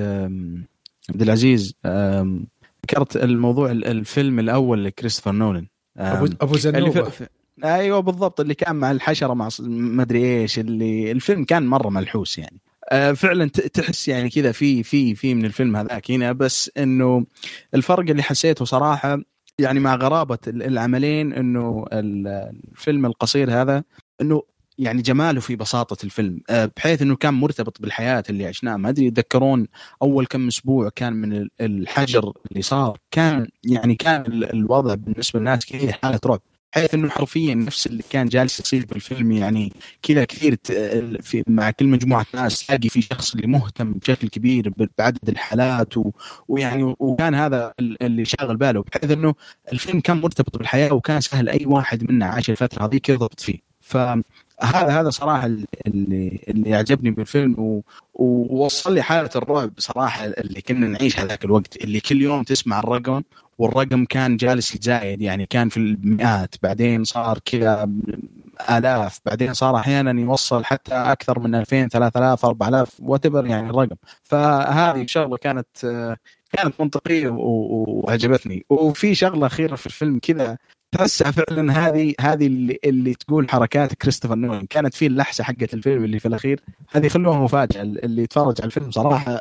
عبد 1.11 1.23
العزيز 1.23 1.75
ذكرت 2.85 3.17
الموضوع 3.17 3.71
ال- 3.71 3.85
الفيلم 3.85 4.39
الأول 4.39 4.85
لكريستوفر 4.85 5.33
نولان 5.33 5.67
آم، 5.99 6.07
ابو 6.17 6.25
أبو 6.41 6.57
زنوبة. 6.57 7.01
أيوه 7.65 8.01
بالضبط 8.01 8.41
اللي 8.41 8.55
كان 8.55 8.77
مع 8.77 8.91
الحشرة 8.91 9.35
مع 9.35 9.49
ما 9.61 10.03
ادري 10.03 10.41
إيش 10.41 10.59
اللي 10.59 11.13
الفيلم 11.13 11.45
كان 11.45 11.67
مرة 11.67 11.89
ملحوس 11.89 12.39
يعني 12.39 12.61
آه 12.91 13.13
فعلا 13.13 13.49
تحس 13.49 14.09
يعني 14.09 14.31
كذا 14.31 14.53
في 14.53 14.83
في 14.83 15.15
في 15.15 15.35
من 15.35 15.45
الفيلم 15.45 15.77
هذاك 15.77 16.11
هنا 16.11 16.33
بس 16.33 16.71
إنه 16.79 17.27
الفرق 17.75 18.11
اللي 18.11 18.23
حسيته 18.23 18.65
صراحة 18.65 19.19
يعني 19.59 19.81
مع 19.81 19.95
غرابة 19.95 20.39
ال- 20.49 20.63
العملين 20.63 21.33
إنه 21.33 21.85
ال- 21.93 22.53
الفيلم 22.73 23.07
القصير 23.07 23.63
هذا 23.63 23.85
إنه 24.21 24.43
يعني 24.79 25.03
جماله 25.03 25.41
في 25.41 25.57
بساطة 25.57 26.05
الفيلم 26.05 26.41
آه، 26.51 26.71
بحيث 26.77 27.03
إنه 27.03 27.17
كان 27.17 27.35
مرتبط 27.35 27.81
بالحياة 27.81 28.25
اللي 28.31 28.47
عشناها. 28.47 28.77
ما 28.77 28.89
أدري 28.89 29.07
يتذكرون 29.07 29.67
أول 30.03 30.27
كم 30.27 30.49
أسبوع 30.49 30.89
كان 30.97 31.13
من 31.13 31.33
ال- 31.33 31.51
الحجر 31.61 32.33
اللي 32.51 32.63
صار. 32.63 32.99
كان 33.11 33.49
يعني 33.65 33.95
كان 33.95 34.21
ال- 34.21 34.53
الوضع 34.53 34.95
بالنسبة 34.95 35.39
للناس 35.39 35.67
كذا 35.67 35.93
حالة 35.93 36.21
رعب 36.27 36.41
بحيث 36.73 36.95
إنه 36.95 37.09
حرفيا 37.09 37.55
نفس 37.55 37.87
اللي 37.87 38.03
كان 38.11 38.27
جالس 38.29 38.61
يصير 38.61 38.87
بالفيلم 38.87 39.33
يعني 39.33 39.73
كذا 40.03 40.25
كثير 40.25 40.59
في 41.23 41.45
مع 41.47 41.71
كل 41.71 41.87
مجموعة 41.87 42.27
ناس 42.35 42.67
تلاقي 42.67 42.89
في 42.89 43.03
شخص 43.03 43.35
اللي 43.35 43.47
مهتم 43.47 43.93
بشكل 43.93 44.29
كبير 44.29 44.73
بعدد 44.99 45.29
الحالات 45.29 45.97
و 45.97 46.11
ويعني 46.49 46.83
وكان 46.99 47.35
هذا 47.35 47.73
ال- 47.81 48.03
اللي 48.03 48.25
شاغل 48.25 48.57
باله 48.57 48.83
بحيث 48.83 49.11
إنه 49.11 49.35
الفيلم 49.73 50.01
كان 50.01 50.21
مرتبط 50.21 50.59
بالحياة 50.59 50.93
وكان 50.95 51.21
سهل 51.21 51.49
أي 51.49 51.67
واحد 51.67 52.11
منا 52.13 52.27
عاش 52.27 52.51
الفترة 52.51 52.87
هذيك 52.87 53.09
يضبط 53.09 53.41
فيه. 53.41 53.59
فهذا 53.81 54.23
هذا 54.61 55.11
صراحة 55.11 55.47
اللي 55.47 56.41
اللي 56.49 56.71
يعجبني 56.71 57.11
بالفيلم. 57.11 57.83
ووصل 58.15 58.95
لي 58.95 59.03
حالة 59.03 59.31
الرعب 59.37 59.71
صراحة 59.79 60.25
اللي 60.25 60.61
كنا 60.61 60.87
نعيش 60.87 61.21
هذاك 61.21 61.45
الوقت 61.45 61.77
اللي 61.77 62.01
كل 62.01 62.23
يوم 62.23 62.43
تسمع 62.43 62.79
الرقم 62.79 63.23
والرقم 63.59 64.05
كان 64.05 64.37
جالس 64.37 64.75
يتزايد 64.75 65.23
يعني 65.23 65.47
كان 65.47 65.69
في 65.69 65.77
المئات 65.77 66.55
بعدين 66.63 67.05
صار 67.05 67.39
كذا 67.45 67.91
آلاف 68.71 69.21
بعدين 69.27 69.55
صار 69.55 69.77
أحيانا 69.77 70.21
يوصل 70.21 70.65
حتى 70.65 70.95
أكثر 70.95 71.39
من 71.39 71.55
2000 71.55 71.89
3000 71.89 72.45
4000 72.45 72.89
وات 72.99 73.27
يعني 73.47 73.71
الرقم 73.71 73.97
فهذه 74.23 75.07
شغلة 75.07 75.37
كانت 75.37 75.67
كانت 76.53 76.81
و- 77.29 78.03
وعجبتني 78.05 78.65
وفي 78.71 79.15
شغلة 79.15 79.47
أخيرة 79.47 79.77
في 79.77 79.87
الفيلم 79.87 80.19
كذا 80.19 80.59
تحسها 80.95 81.31
فعلا 81.31 81.73
هذه 81.73 82.15
هذه 82.21 82.47
اللي, 82.47 82.79
اللي 82.85 83.15
تقول 83.15 83.51
حركات 83.51 83.95
كريستوفر 83.95 84.35
نولان. 84.35 84.67
كانت 84.67 84.95
في 84.95 85.07
اللحسه 85.07 85.45
حقت 85.45 85.75
الفيلم 85.75 86.05
اللي 86.05 86.19
في 86.19 86.29
الأخير. 86.29 86.61
هذه 86.91 87.09
خلوها 87.09 87.39
مفاجأة. 87.39 87.83
اللي 87.83 88.23
يتفرج 88.23 88.55
على 88.61 88.67
الفيلم 88.67 88.91
صراحة 88.91 89.41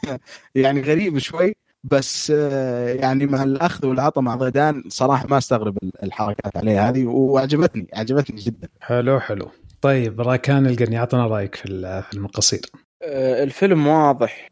يعني 0.54 0.80
غريب 0.80 1.18
شوي. 1.18 1.54
بس 1.84 2.32
آه، 2.36 2.94
يعني 2.94 3.26
مع 3.26 3.42
الأخذ 3.42 3.86
والعطاء 3.86 4.24
مع 4.24 4.34
ضيدان 4.34 4.82
صراحة 4.88 5.26
ما 5.30 5.38
استغرب 5.38 5.78
الحركات 6.02 6.56
عليه 6.56 6.88
هذه. 6.88 7.06
وعجبتني 7.06 7.86
عجبتني 7.94 8.40
جدا. 8.40 8.68
حلو 8.80 9.20
حلو. 9.20 9.50
طيب 9.80 10.20
راكان 10.20 10.66
القرني 10.66 10.98
اعطنا 10.98 11.26
رأيك 11.26 11.54
في 11.54 11.68
الفيلم 11.68 12.24
القصير 12.24 12.60
آه، 13.02 13.42
الفيلم 13.42 13.86
واضح 13.86 14.48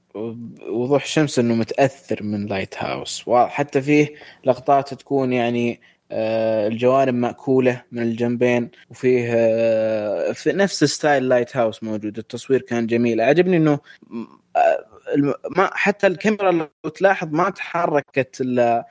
وضوح 0.68 1.02
الشمس 1.02 1.39
إنه 1.39 1.55
متأثر 1.55 2.23
من 2.23 2.47
Lighthouse 2.47 3.28
وحتى 3.28 3.82
فيه 3.82 4.14
لقطات 4.44 4.94
تكون 4.94 5.32
يعني 5.32 5.81
الجوانب 6.12 7.15
مأكولة 7.15 7.83
من 7.93 8.03
الجنبين 8.03 8.70
وفيه 8.91 9.33
آه، 9.35 10.33
في 10.33 10.53
نفس 10.53 10.85
style 10.85 11.28
Lighthouse 11.28 11.82
موجود 11.83 12.19
التصوير 12.19 12.61
كان 12.62 12.87
جميل. 12.87 13.20
عجبني 13.20 13.57
إنه 13.57 13.78
ما 15.57 15.70
حتى 15.73 16.07
الكاميرا 16.07 16.53
لو 16.53 16.91
تلاحظ 16.91 17.28
ما 17.33 17.51
تحركت 17.51 18.41
إلا 18.41 18.87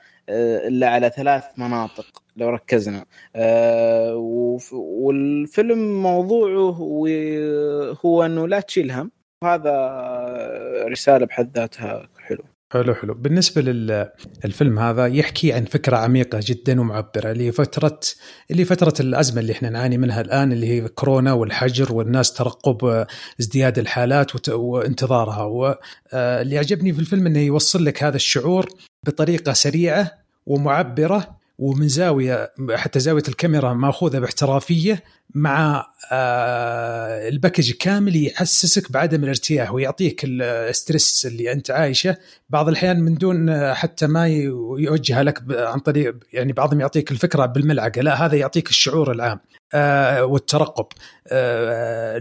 إلا 0.68 0.90
على 0.90 1.10
ثلاث 1.16 1.44
مناطق 1.56 2.22
لو 2.36 2.48
ركزنا. 2.50 3.04
والفيلم 4.72 6.02
موضوعه 6.02 6.70
هو 8.04 8.22
إنه 8.24 8.48
لا 8.48 8.60
تشيل 8.60 8.90
هم. 8.90 9.10
وهذا 9.42 9.72
رسالة 10.88 11.26
بحد 11.26 11.58
ذاتها 11.58 12.08
حلو 12.72 12.94
حلو. 12.94 13.14
بالنسبة 13.14 13.62
للفيلم 13.62 14.78
هذا 14.78 15.06
يحكي 15.06 15.52
عن 15.52 15.64
فكرة 15.64 15.96
عميقة 15.96 16.40
جدا 16.42 16.80
ومعبرة 16.80 17.30
اللي 17.30 17.52
فترة 17.52 18.00
اللي 18.50 18.64
فترة 18.64 18.94
الأزمة 19.00 19.40
اللي 19.40 19.52
إحنا 19.52 19.70
نعاني 19.70 19.98
منها 19.98 20.20
الآن 20.20 20.52
اللي 20.52 20.66
هي 20.68 20.88
كورونا 20.88 21.32
والحجر 21.32 21.92
والناس 21.92 22.32
ترقب 22.32 23.06
ازدياد 23.40 23.78
الحالات 23.78 24.48
وانتظارها. 24.48 25.42
واللي 25.42 26.58
عجبني 26.58 26.92
في 26.92 27.00
الفيلم 27.00 27.26
إنه 27.26 27.38
يوصل 27.38 27.84
لك 27.84 28.02
هذا 28.02 28.16
الشعور 28.16 28.68
بطريقة 29.06 29.52
سريعة 29.52 30.12
ومعبرة 30.46 31.36
ومن 31.58 31.88
زاوية 31.88 32.52
حتى 32.74 33.00
زاوية 33.00 33.22
الكاميرا 33.28 33.74
ماخوذة 33.74 34.18
باحترافية 34.18 35.02
مع 35.34 35.86
آه، 36.12 37.28
ال 37.28 37.34
package 37.34 37.72
كامل 37.72 38.26
يحسسك 38.26 38.92
بعدم 38.92 39.24
الارتياح 39.24 39.72
ويعطيك 39.72 40.20
ال 40.24 40.39
stress 40.39 41.26
اللي 41.26 41.52
أنت 41.52 41.70
عايشه. 41.70 42.16
بعض 42.50 42.68
الأحيان 42.68 43.00
من 43.00 43.14
دون 43.14 43.74
حتى 43.74 44.06
ما 44.06 44.28
يوجهها 44.78 45.22
لك 45.22 45.42
عن 45.50 45.78
طريق 45.78 46.16
يعني 46.32 46.52
بعضهم 46.52 46.80
يعطيك 46.80 47.12
الفكرة 47.12 47.46
بالملعقة 47.46 48.00
لا 48.00 48.26
هذا 48.26 48.34
يعطيك 48.34 48.70
الشعور 48.70 49.12
العام. 49.12 49.38
آه، 49.38 49.65
والترقب. 49.74 50.86
آه، 51.28 52.18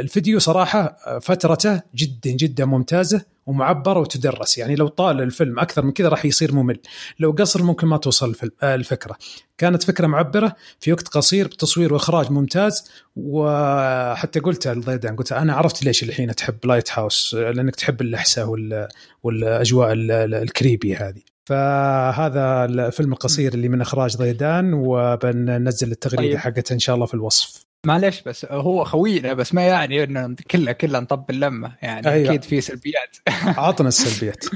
الفيديو 0.00 0.38
صراحة 0.38 0.96
فترته 1.22 1.82
جدا 1.94 2.30
جدا 2.30 2.64
ممتازة 2.64 3.24
ومعبر 3.46 3.98
وتدرس. 3.98 4.58
يعني 4.58 4.74
لو 4.74 4.88
طال 4.88 5.20
الفيلم 5.20 5.58
أكثر 5.58 5.84
من 5.84 5.92
كذا 5.92 6.08
راح 6.08 6.24
يصير 6.24 6.54
ممل. 6.54 6.78
لو 7.18 7.30
قصر 7.30 7.62
ممكن 7.62 7.86
ما 7.86 7.96
توصل 7.96 8.28
الفيلم 8.28 8.52
الفكرة. 8.62 9.16
كانت 9.58 9.82
فكرة 9.82 10.06
معبرة 10.06 10.56
في 10.80 10.92
وقت 10.92 11.08
قصير 11.08 11.46
بتصوير 11.46 11.92
وإخراج 11.94 12.30
ممتاز 12.30 12.90
وحتى 13.16 14.40
قلت 14.40 14.66
الضيدان 14.66 15.16
قلت 15.16 15.32
أنا 15.32 15.52
عرفت 15.54 15.84
ليش 15.84 16.02
الحين 16.02 16.34
تحب 16.34 16.66
لايت 16.66 16.90
هاوس 16.92 17.34
لأنك 17.34 17.76
تحب 17.76 18.00
اللحسه 18.00 18.56
والأجواء 19.22 19.92
الكريبي 19.92 20.96
هذه. 20.96 21.31
فهذا 21.48 22.64
الفيلم 22.64 23.12
القصير 23.12 23.54
اللي 23.54 23.68
من 23.68 23.80
إخراج 23.80 24.16
ضيدان 24.16 24.74
وبننزل 24.74 25.90
التغريدة 25.90 26.32
طيب. 26.32 26.38
حقته 26.38 26.72
إن 26.72 26.78
شاء 26.78 26.94
الله 26.94 27.06
في 27.06 27.14
الوصف. 27.14 27.64
معليش 27.86 28.22
بس 28.22 28.46
هو 28.50 28.84
خوينا 28.84 29.32
بس 29.32 29.54
ما 29.54 29.62
يعني 29.62 30.04
إنه 30.04 30.36
كله 30.50 30.72
كله 30.72 31.00
نطب 31.00 31.30
اللمة 31.30 31.72
يعني 31.82 32.08
أيوة. 32.08 32.28
أكيد 32.28 32.42
في 32.42 32.60
سلبيات. 32.60 33.16
عطنا 33.58 33.88
السلبيات. 33.88 34.44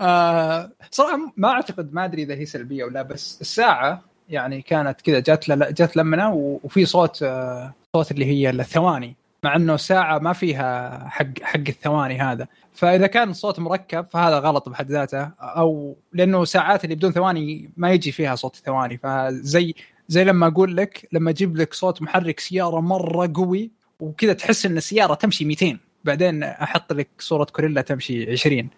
آه 0.00 0.70
صراحة 0.90 1.32
ما 1.36 1.48
أعتقد 1.48 1.94
ما 1.94 2.04
أدري 2.04 2.22
إذا 2.22 2.34
هي 2.34 2.46
سلبية 2.46 2.84
ولا 2.84 3.02
بس 3.02 3.38
الساعة 3.40 4.02
يعني 4.28 4.62
كانت 4.62 5.00
كذا 5.00 5.20
جات 5.20 5.50
جات 5.50 5.96
لمنه 5.96 6.34
وفي 6.34 6.86
صوت 6.86 7.22
آه 7.22 7.74
صوت 7.96 8.10
اللي 8.10 8.24
هي 8.24 8.50
الثواني 8.50 9.16
مع 9.44 9.56
إنه 9.56 9.76
ساعه 9.76 10.18
ما 10.18 10.32
فيها 10.32 10.98
حق 11.08 11.42
حق 11.42 11.60
الثواني 11.68 12.20
هذا. 12.20 12.46
فإذا 12.76 13.06
كان 13.06 13.30
الصوت 13.30 13.60
مركب 13.60 14.06
فهذا 14.10 14.38
غلط 14.38 14.68
بحد 14.68 14.90
ذاته. 14.90 15.30
أو 15.40 15.96
لأنه 16.12 16.44
ساعات 16.44 16.84
اللي 16.84 16.94
بدون 16.94 17.12
ثواني 17.12 17.70
ما 17.76 17.90
يجي 17.90 18.12
فيها 18.12 18.34
صوت 18.34 18.56
الثواني. 18.56 18.98
فزي 18.98 19.74
زي 20.08 20.24
لما 20.24 20.46
أقول 20.46 20.76
لك 20.76 21.08
لما 21.12 21.30
أجيب 21.30 21.56
لك 21.56 21.74
صوت 21.74 22.02
محرك 22.02 22.40
سيارة 22.40 22.80
مرة 22.80 23.30
قوي 23.34 23.70
وكذا 24.00 24.32
تحس 24.32 24.66
إن 24.66 24.76
السيارة 24.76 25.14
تمشي 25.14 25.44
200 25.44 25.78
بعدين 26.04 26.42
أحط 26.42 26.92
لك 26.92 27.08
صورة 27.18 27.44
كوريلا 27.44 27.80
تمشي 27.80 28.32
20 28.32 28.68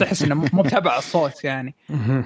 تحس 0.00 0.22
إنه 0.22 0.34
مو 0.34 0.48
متابع 0.52 0.98
الصوت 0.98 1.44
يعني. 1.44 1.74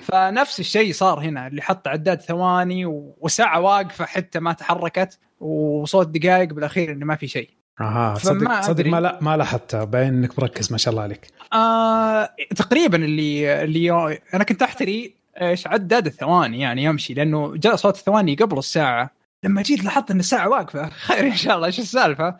فنفس 0.02 0.60
الشيء 0.60 0.92
صار 0.92 1.20
هنا. 1.20 1.46
اللي 1.46 1.62
حط 1.62 1.88
عداد 1.88 2.20
ثواني 2.20 2.86
وساعة 3.20 3.60
واقفة 3.60 4.04
حتى 4.04 4.40
ما 4.40 4.52
تحركت 4.52 5.18
وصوت 5.40 6.08
دقائق 6.08 6.52
بالأخير 6.52 6.92
إنه 6.92 7.06
ما 7.06 7.16
في 7.16 7.28
شيء. 7.28 7.50
أها 7.80 8.14
صدق 8.14 8.60
صدق 8.60 8.86
ما 8.86 9.00
لا 9.00 9.18
ما 9.20 9.36
لاحظت 9.36 9.76
باين 9.76 10.08
إنك 10.08 10.38
مركز 10.38 10.72
ما 10.72 10.78
شاء 10.78 10.92
الله 10.92 11.02
عليك. 11.02 11.26
آه 11.52 12.30
تقريبا 12.56 12.96
اللي 13.04 13.62
اللي 13.62 14.18
أنا 14.34 14.44
كنت 14.44 14.62
أحتري 14.62 15.14
إيش 15.40 15.66
عداد 15.66 16.06
الثواني 16.06 16.60
يعني 16.60 16.84
يمشي 16.84 17.14
لأنه 17.14 17.56
جاء 17.56 17.76
صوت 17.76 17.96
الثواني 17.96 18.34
قبل 18.34 18.58
الساعة. 18.58 19.10
لما 19.44 19.62
جيت 19.62 19.84
لاحظت 19.84 20.10
إن 20.10 20.20
الساعة 20.20 20.48
واقفة. 20.48 20.88
خير 21.06 21.26
إن 21.26 21.36
شاء 21.36 21.56
الله 21.56 21.66
إيش 21.66 21.78
السالفة؟ 21.78 22.36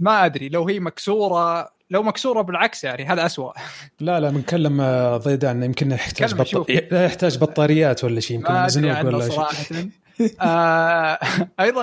ما 0.00 0.24
أدري 0.24 0.48
لو 0.48 0.68
هي 0.68 0.80
مكسورة 0.80 1.68
لو 1.90 2.02
مكسورة 2.02 2.42
بالعكس 2.42 2.84
يعني 2.84 3.04
هذا 3.04 3.26
أسوأ. 3.26 3.52
لا 4.00 4.20
لا 4.20 4.30
بنكلم 4.30 4.82
ضيدان. 5.16 5.62
يمكن 5.62 5.90
يحتاج 5.90 6.34
بط... 6.34 6.70
يحتاج 6.92 7.38
بطاريات 7.38 8.04
ولا 8.04 8.20
شيء 8.20 8.36
يمكن 8.36 8.54
مزنوق 8.54 9.06
ولا 9.06 9.28
شيء 9.28 9.90
آه 10.40 11.18
أيضا 11.60 11.82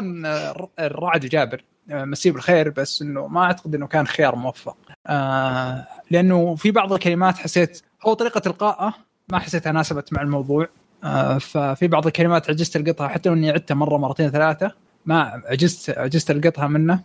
الرعد 0.79 1.25
جابر. 1.25 1.57
آه، 1.57 1.74
مسيه 1.87 2.31
بالخير 2.31 2.69
بس 2.69 3.01
إنه 3.01 3.27
ما 3.27 3.43
أعتقد 3.43 3.75
إنه 3.75 3.87
كان 3.87 4.07
خيار 4.07 4.35
موفق. 4.35 4.77
آه 5.07 5.87
لأنه 6.11 6.55
في 6.55 6.71
بعض 6.71 6.93
الكلمات 6.93 7.37
حسيت 7.37 7.81
هو 8.05 8.13
طريقة 8.13 8.41
إلقائه 8.47 8.93
ما 9.29 9.39
حسيتها 9.39 9.71
ناسبت 9.71 10.13
مع 10.13 10.21
الموضوع. 10.21 10.67
آه 11.03 11.37
ففي 11.37 11.87
بعض 11.87 12.07
الكلمات 12.07 12.49
عجزت 12.49 12.75
ألقطها 12.75 13.07
حتى 13.07 13.29
لو 13.29 13.35
إني 13.35 13.51
عدتها 13.51 13.75
مرة 13.75 13.97
مرتين 13.97 14.29
ثلاثة 14.29 14.71
ما 15.05 15.41
عجزت 15.45 15.97
عجزت 15.97 16.31
ألقطها 16.31 16.67
منه. 16.67 16.99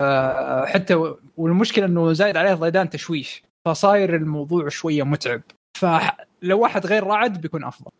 آه 0.00 0.66
حتى 0.66 1.14
والمشكلة 1.36 1.86
إنه 1.86 2.12
زايد 2.12 2.36
عليه 2.36 2.54
ضيدان 2.54 2.90
تشويش 2.90 3.42
فصاير 3.64 4.16
الموضوع 4.16 4.68
شوية 4.68 5.02
متعب. 5.02 5.42
فلو 5.74 6.58
واحد 6.58 6.86
غير 6.86 7.04
رعد 7.04 7.40
بيكون 7.40 7.64
أفضل. 7.64 7.90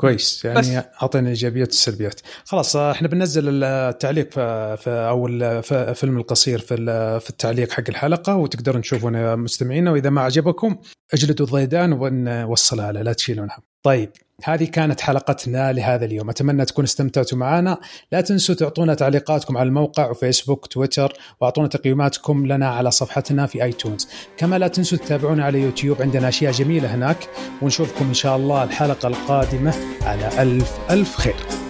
كويس. 0.00 0.44
يعني 0.44 0.78
اعطينا 0.78 1.24
الايجابيات 1.24 1.68
والسلبيات 1.68 2.20
خلاص 2.44 2.76
إحنا 2.76 3.08
بننزل 3.08 3.64
التعليق 3.64 4.30
في, 4.30 4.76
في 4.76 4.90
أو 4.90 5.26
الفيلم 5.26 6.16
القصير 6.18 6.58
في 6.58 6.76
في 7.20 7.30
التعليق 7.30 7.72
حق 7.72 7.84
الحلقة 7.88 8.36
وتقدرون 8.36 8.82
تشوفونه 8.82 9.34
مستمعينا. 9.34 9.90
وإذا 9.90 10.10
ما 10.10 10.20
عجبكم 10.20 10.76
اجلدوا 11.14 11.46
الضيدان 11.46 11.92
ونوصلها 11.92 12.92
له 12.92 13.02
لا 13.02 13.12
تشيلونها. 13.12 13.58
طيب. 13.82 14.10
هذه 14.42 14.64
كانت 14.64 15.00
حلقتنا 15.00 15.72
لهذا 15.72 16.04
اليوم. 16.04 16.30
أتمنى 16.30 16.64
تكون 16.64 16.84
استمتعتوا 16.84 17.38
معنا. 17.38 17.78
لا 18.12 18.20
تنسوا 18.20 18.54
تعطونا 18.54 18.94
تعليقاتكم 18.94 19.56
على 19.56 19.66
الموقع 19.66 20.10
وفيسبوك 20.10 20.66
تويتر 20.66 21.12
وأعطونا 21.40 21.68
تقييماتكم 21.68 22.46
لنا 22.46 22.68
على 22.68 22.90
صفحتنا 22.90 23.46
في 23.46 23.64
آيتونز. 23.64 24.08
كما 24.36 24.58
لا 24.58 24.68
تنسوا 24.68 24.98
تتابعونا 24.98 25.44
على 25.44 25.60
يوتيوب 25.60 26.02
عندنا 26.02 26.28
أشياء 26.28 26.52
جميلة 26.52 26.94
هناك. 26.94 27.28
ونشوفكم 27.62 28.04
إن 28.04 28.14
شاء 28.14 28.36
الله 28.36 28.64
الحلقة 28.64 29.08
القادمة 29.08 29.74
على 30.02 30.42
ألف 30.42 30.78
ألف 30.90 31.16
خير. 31.16 31.63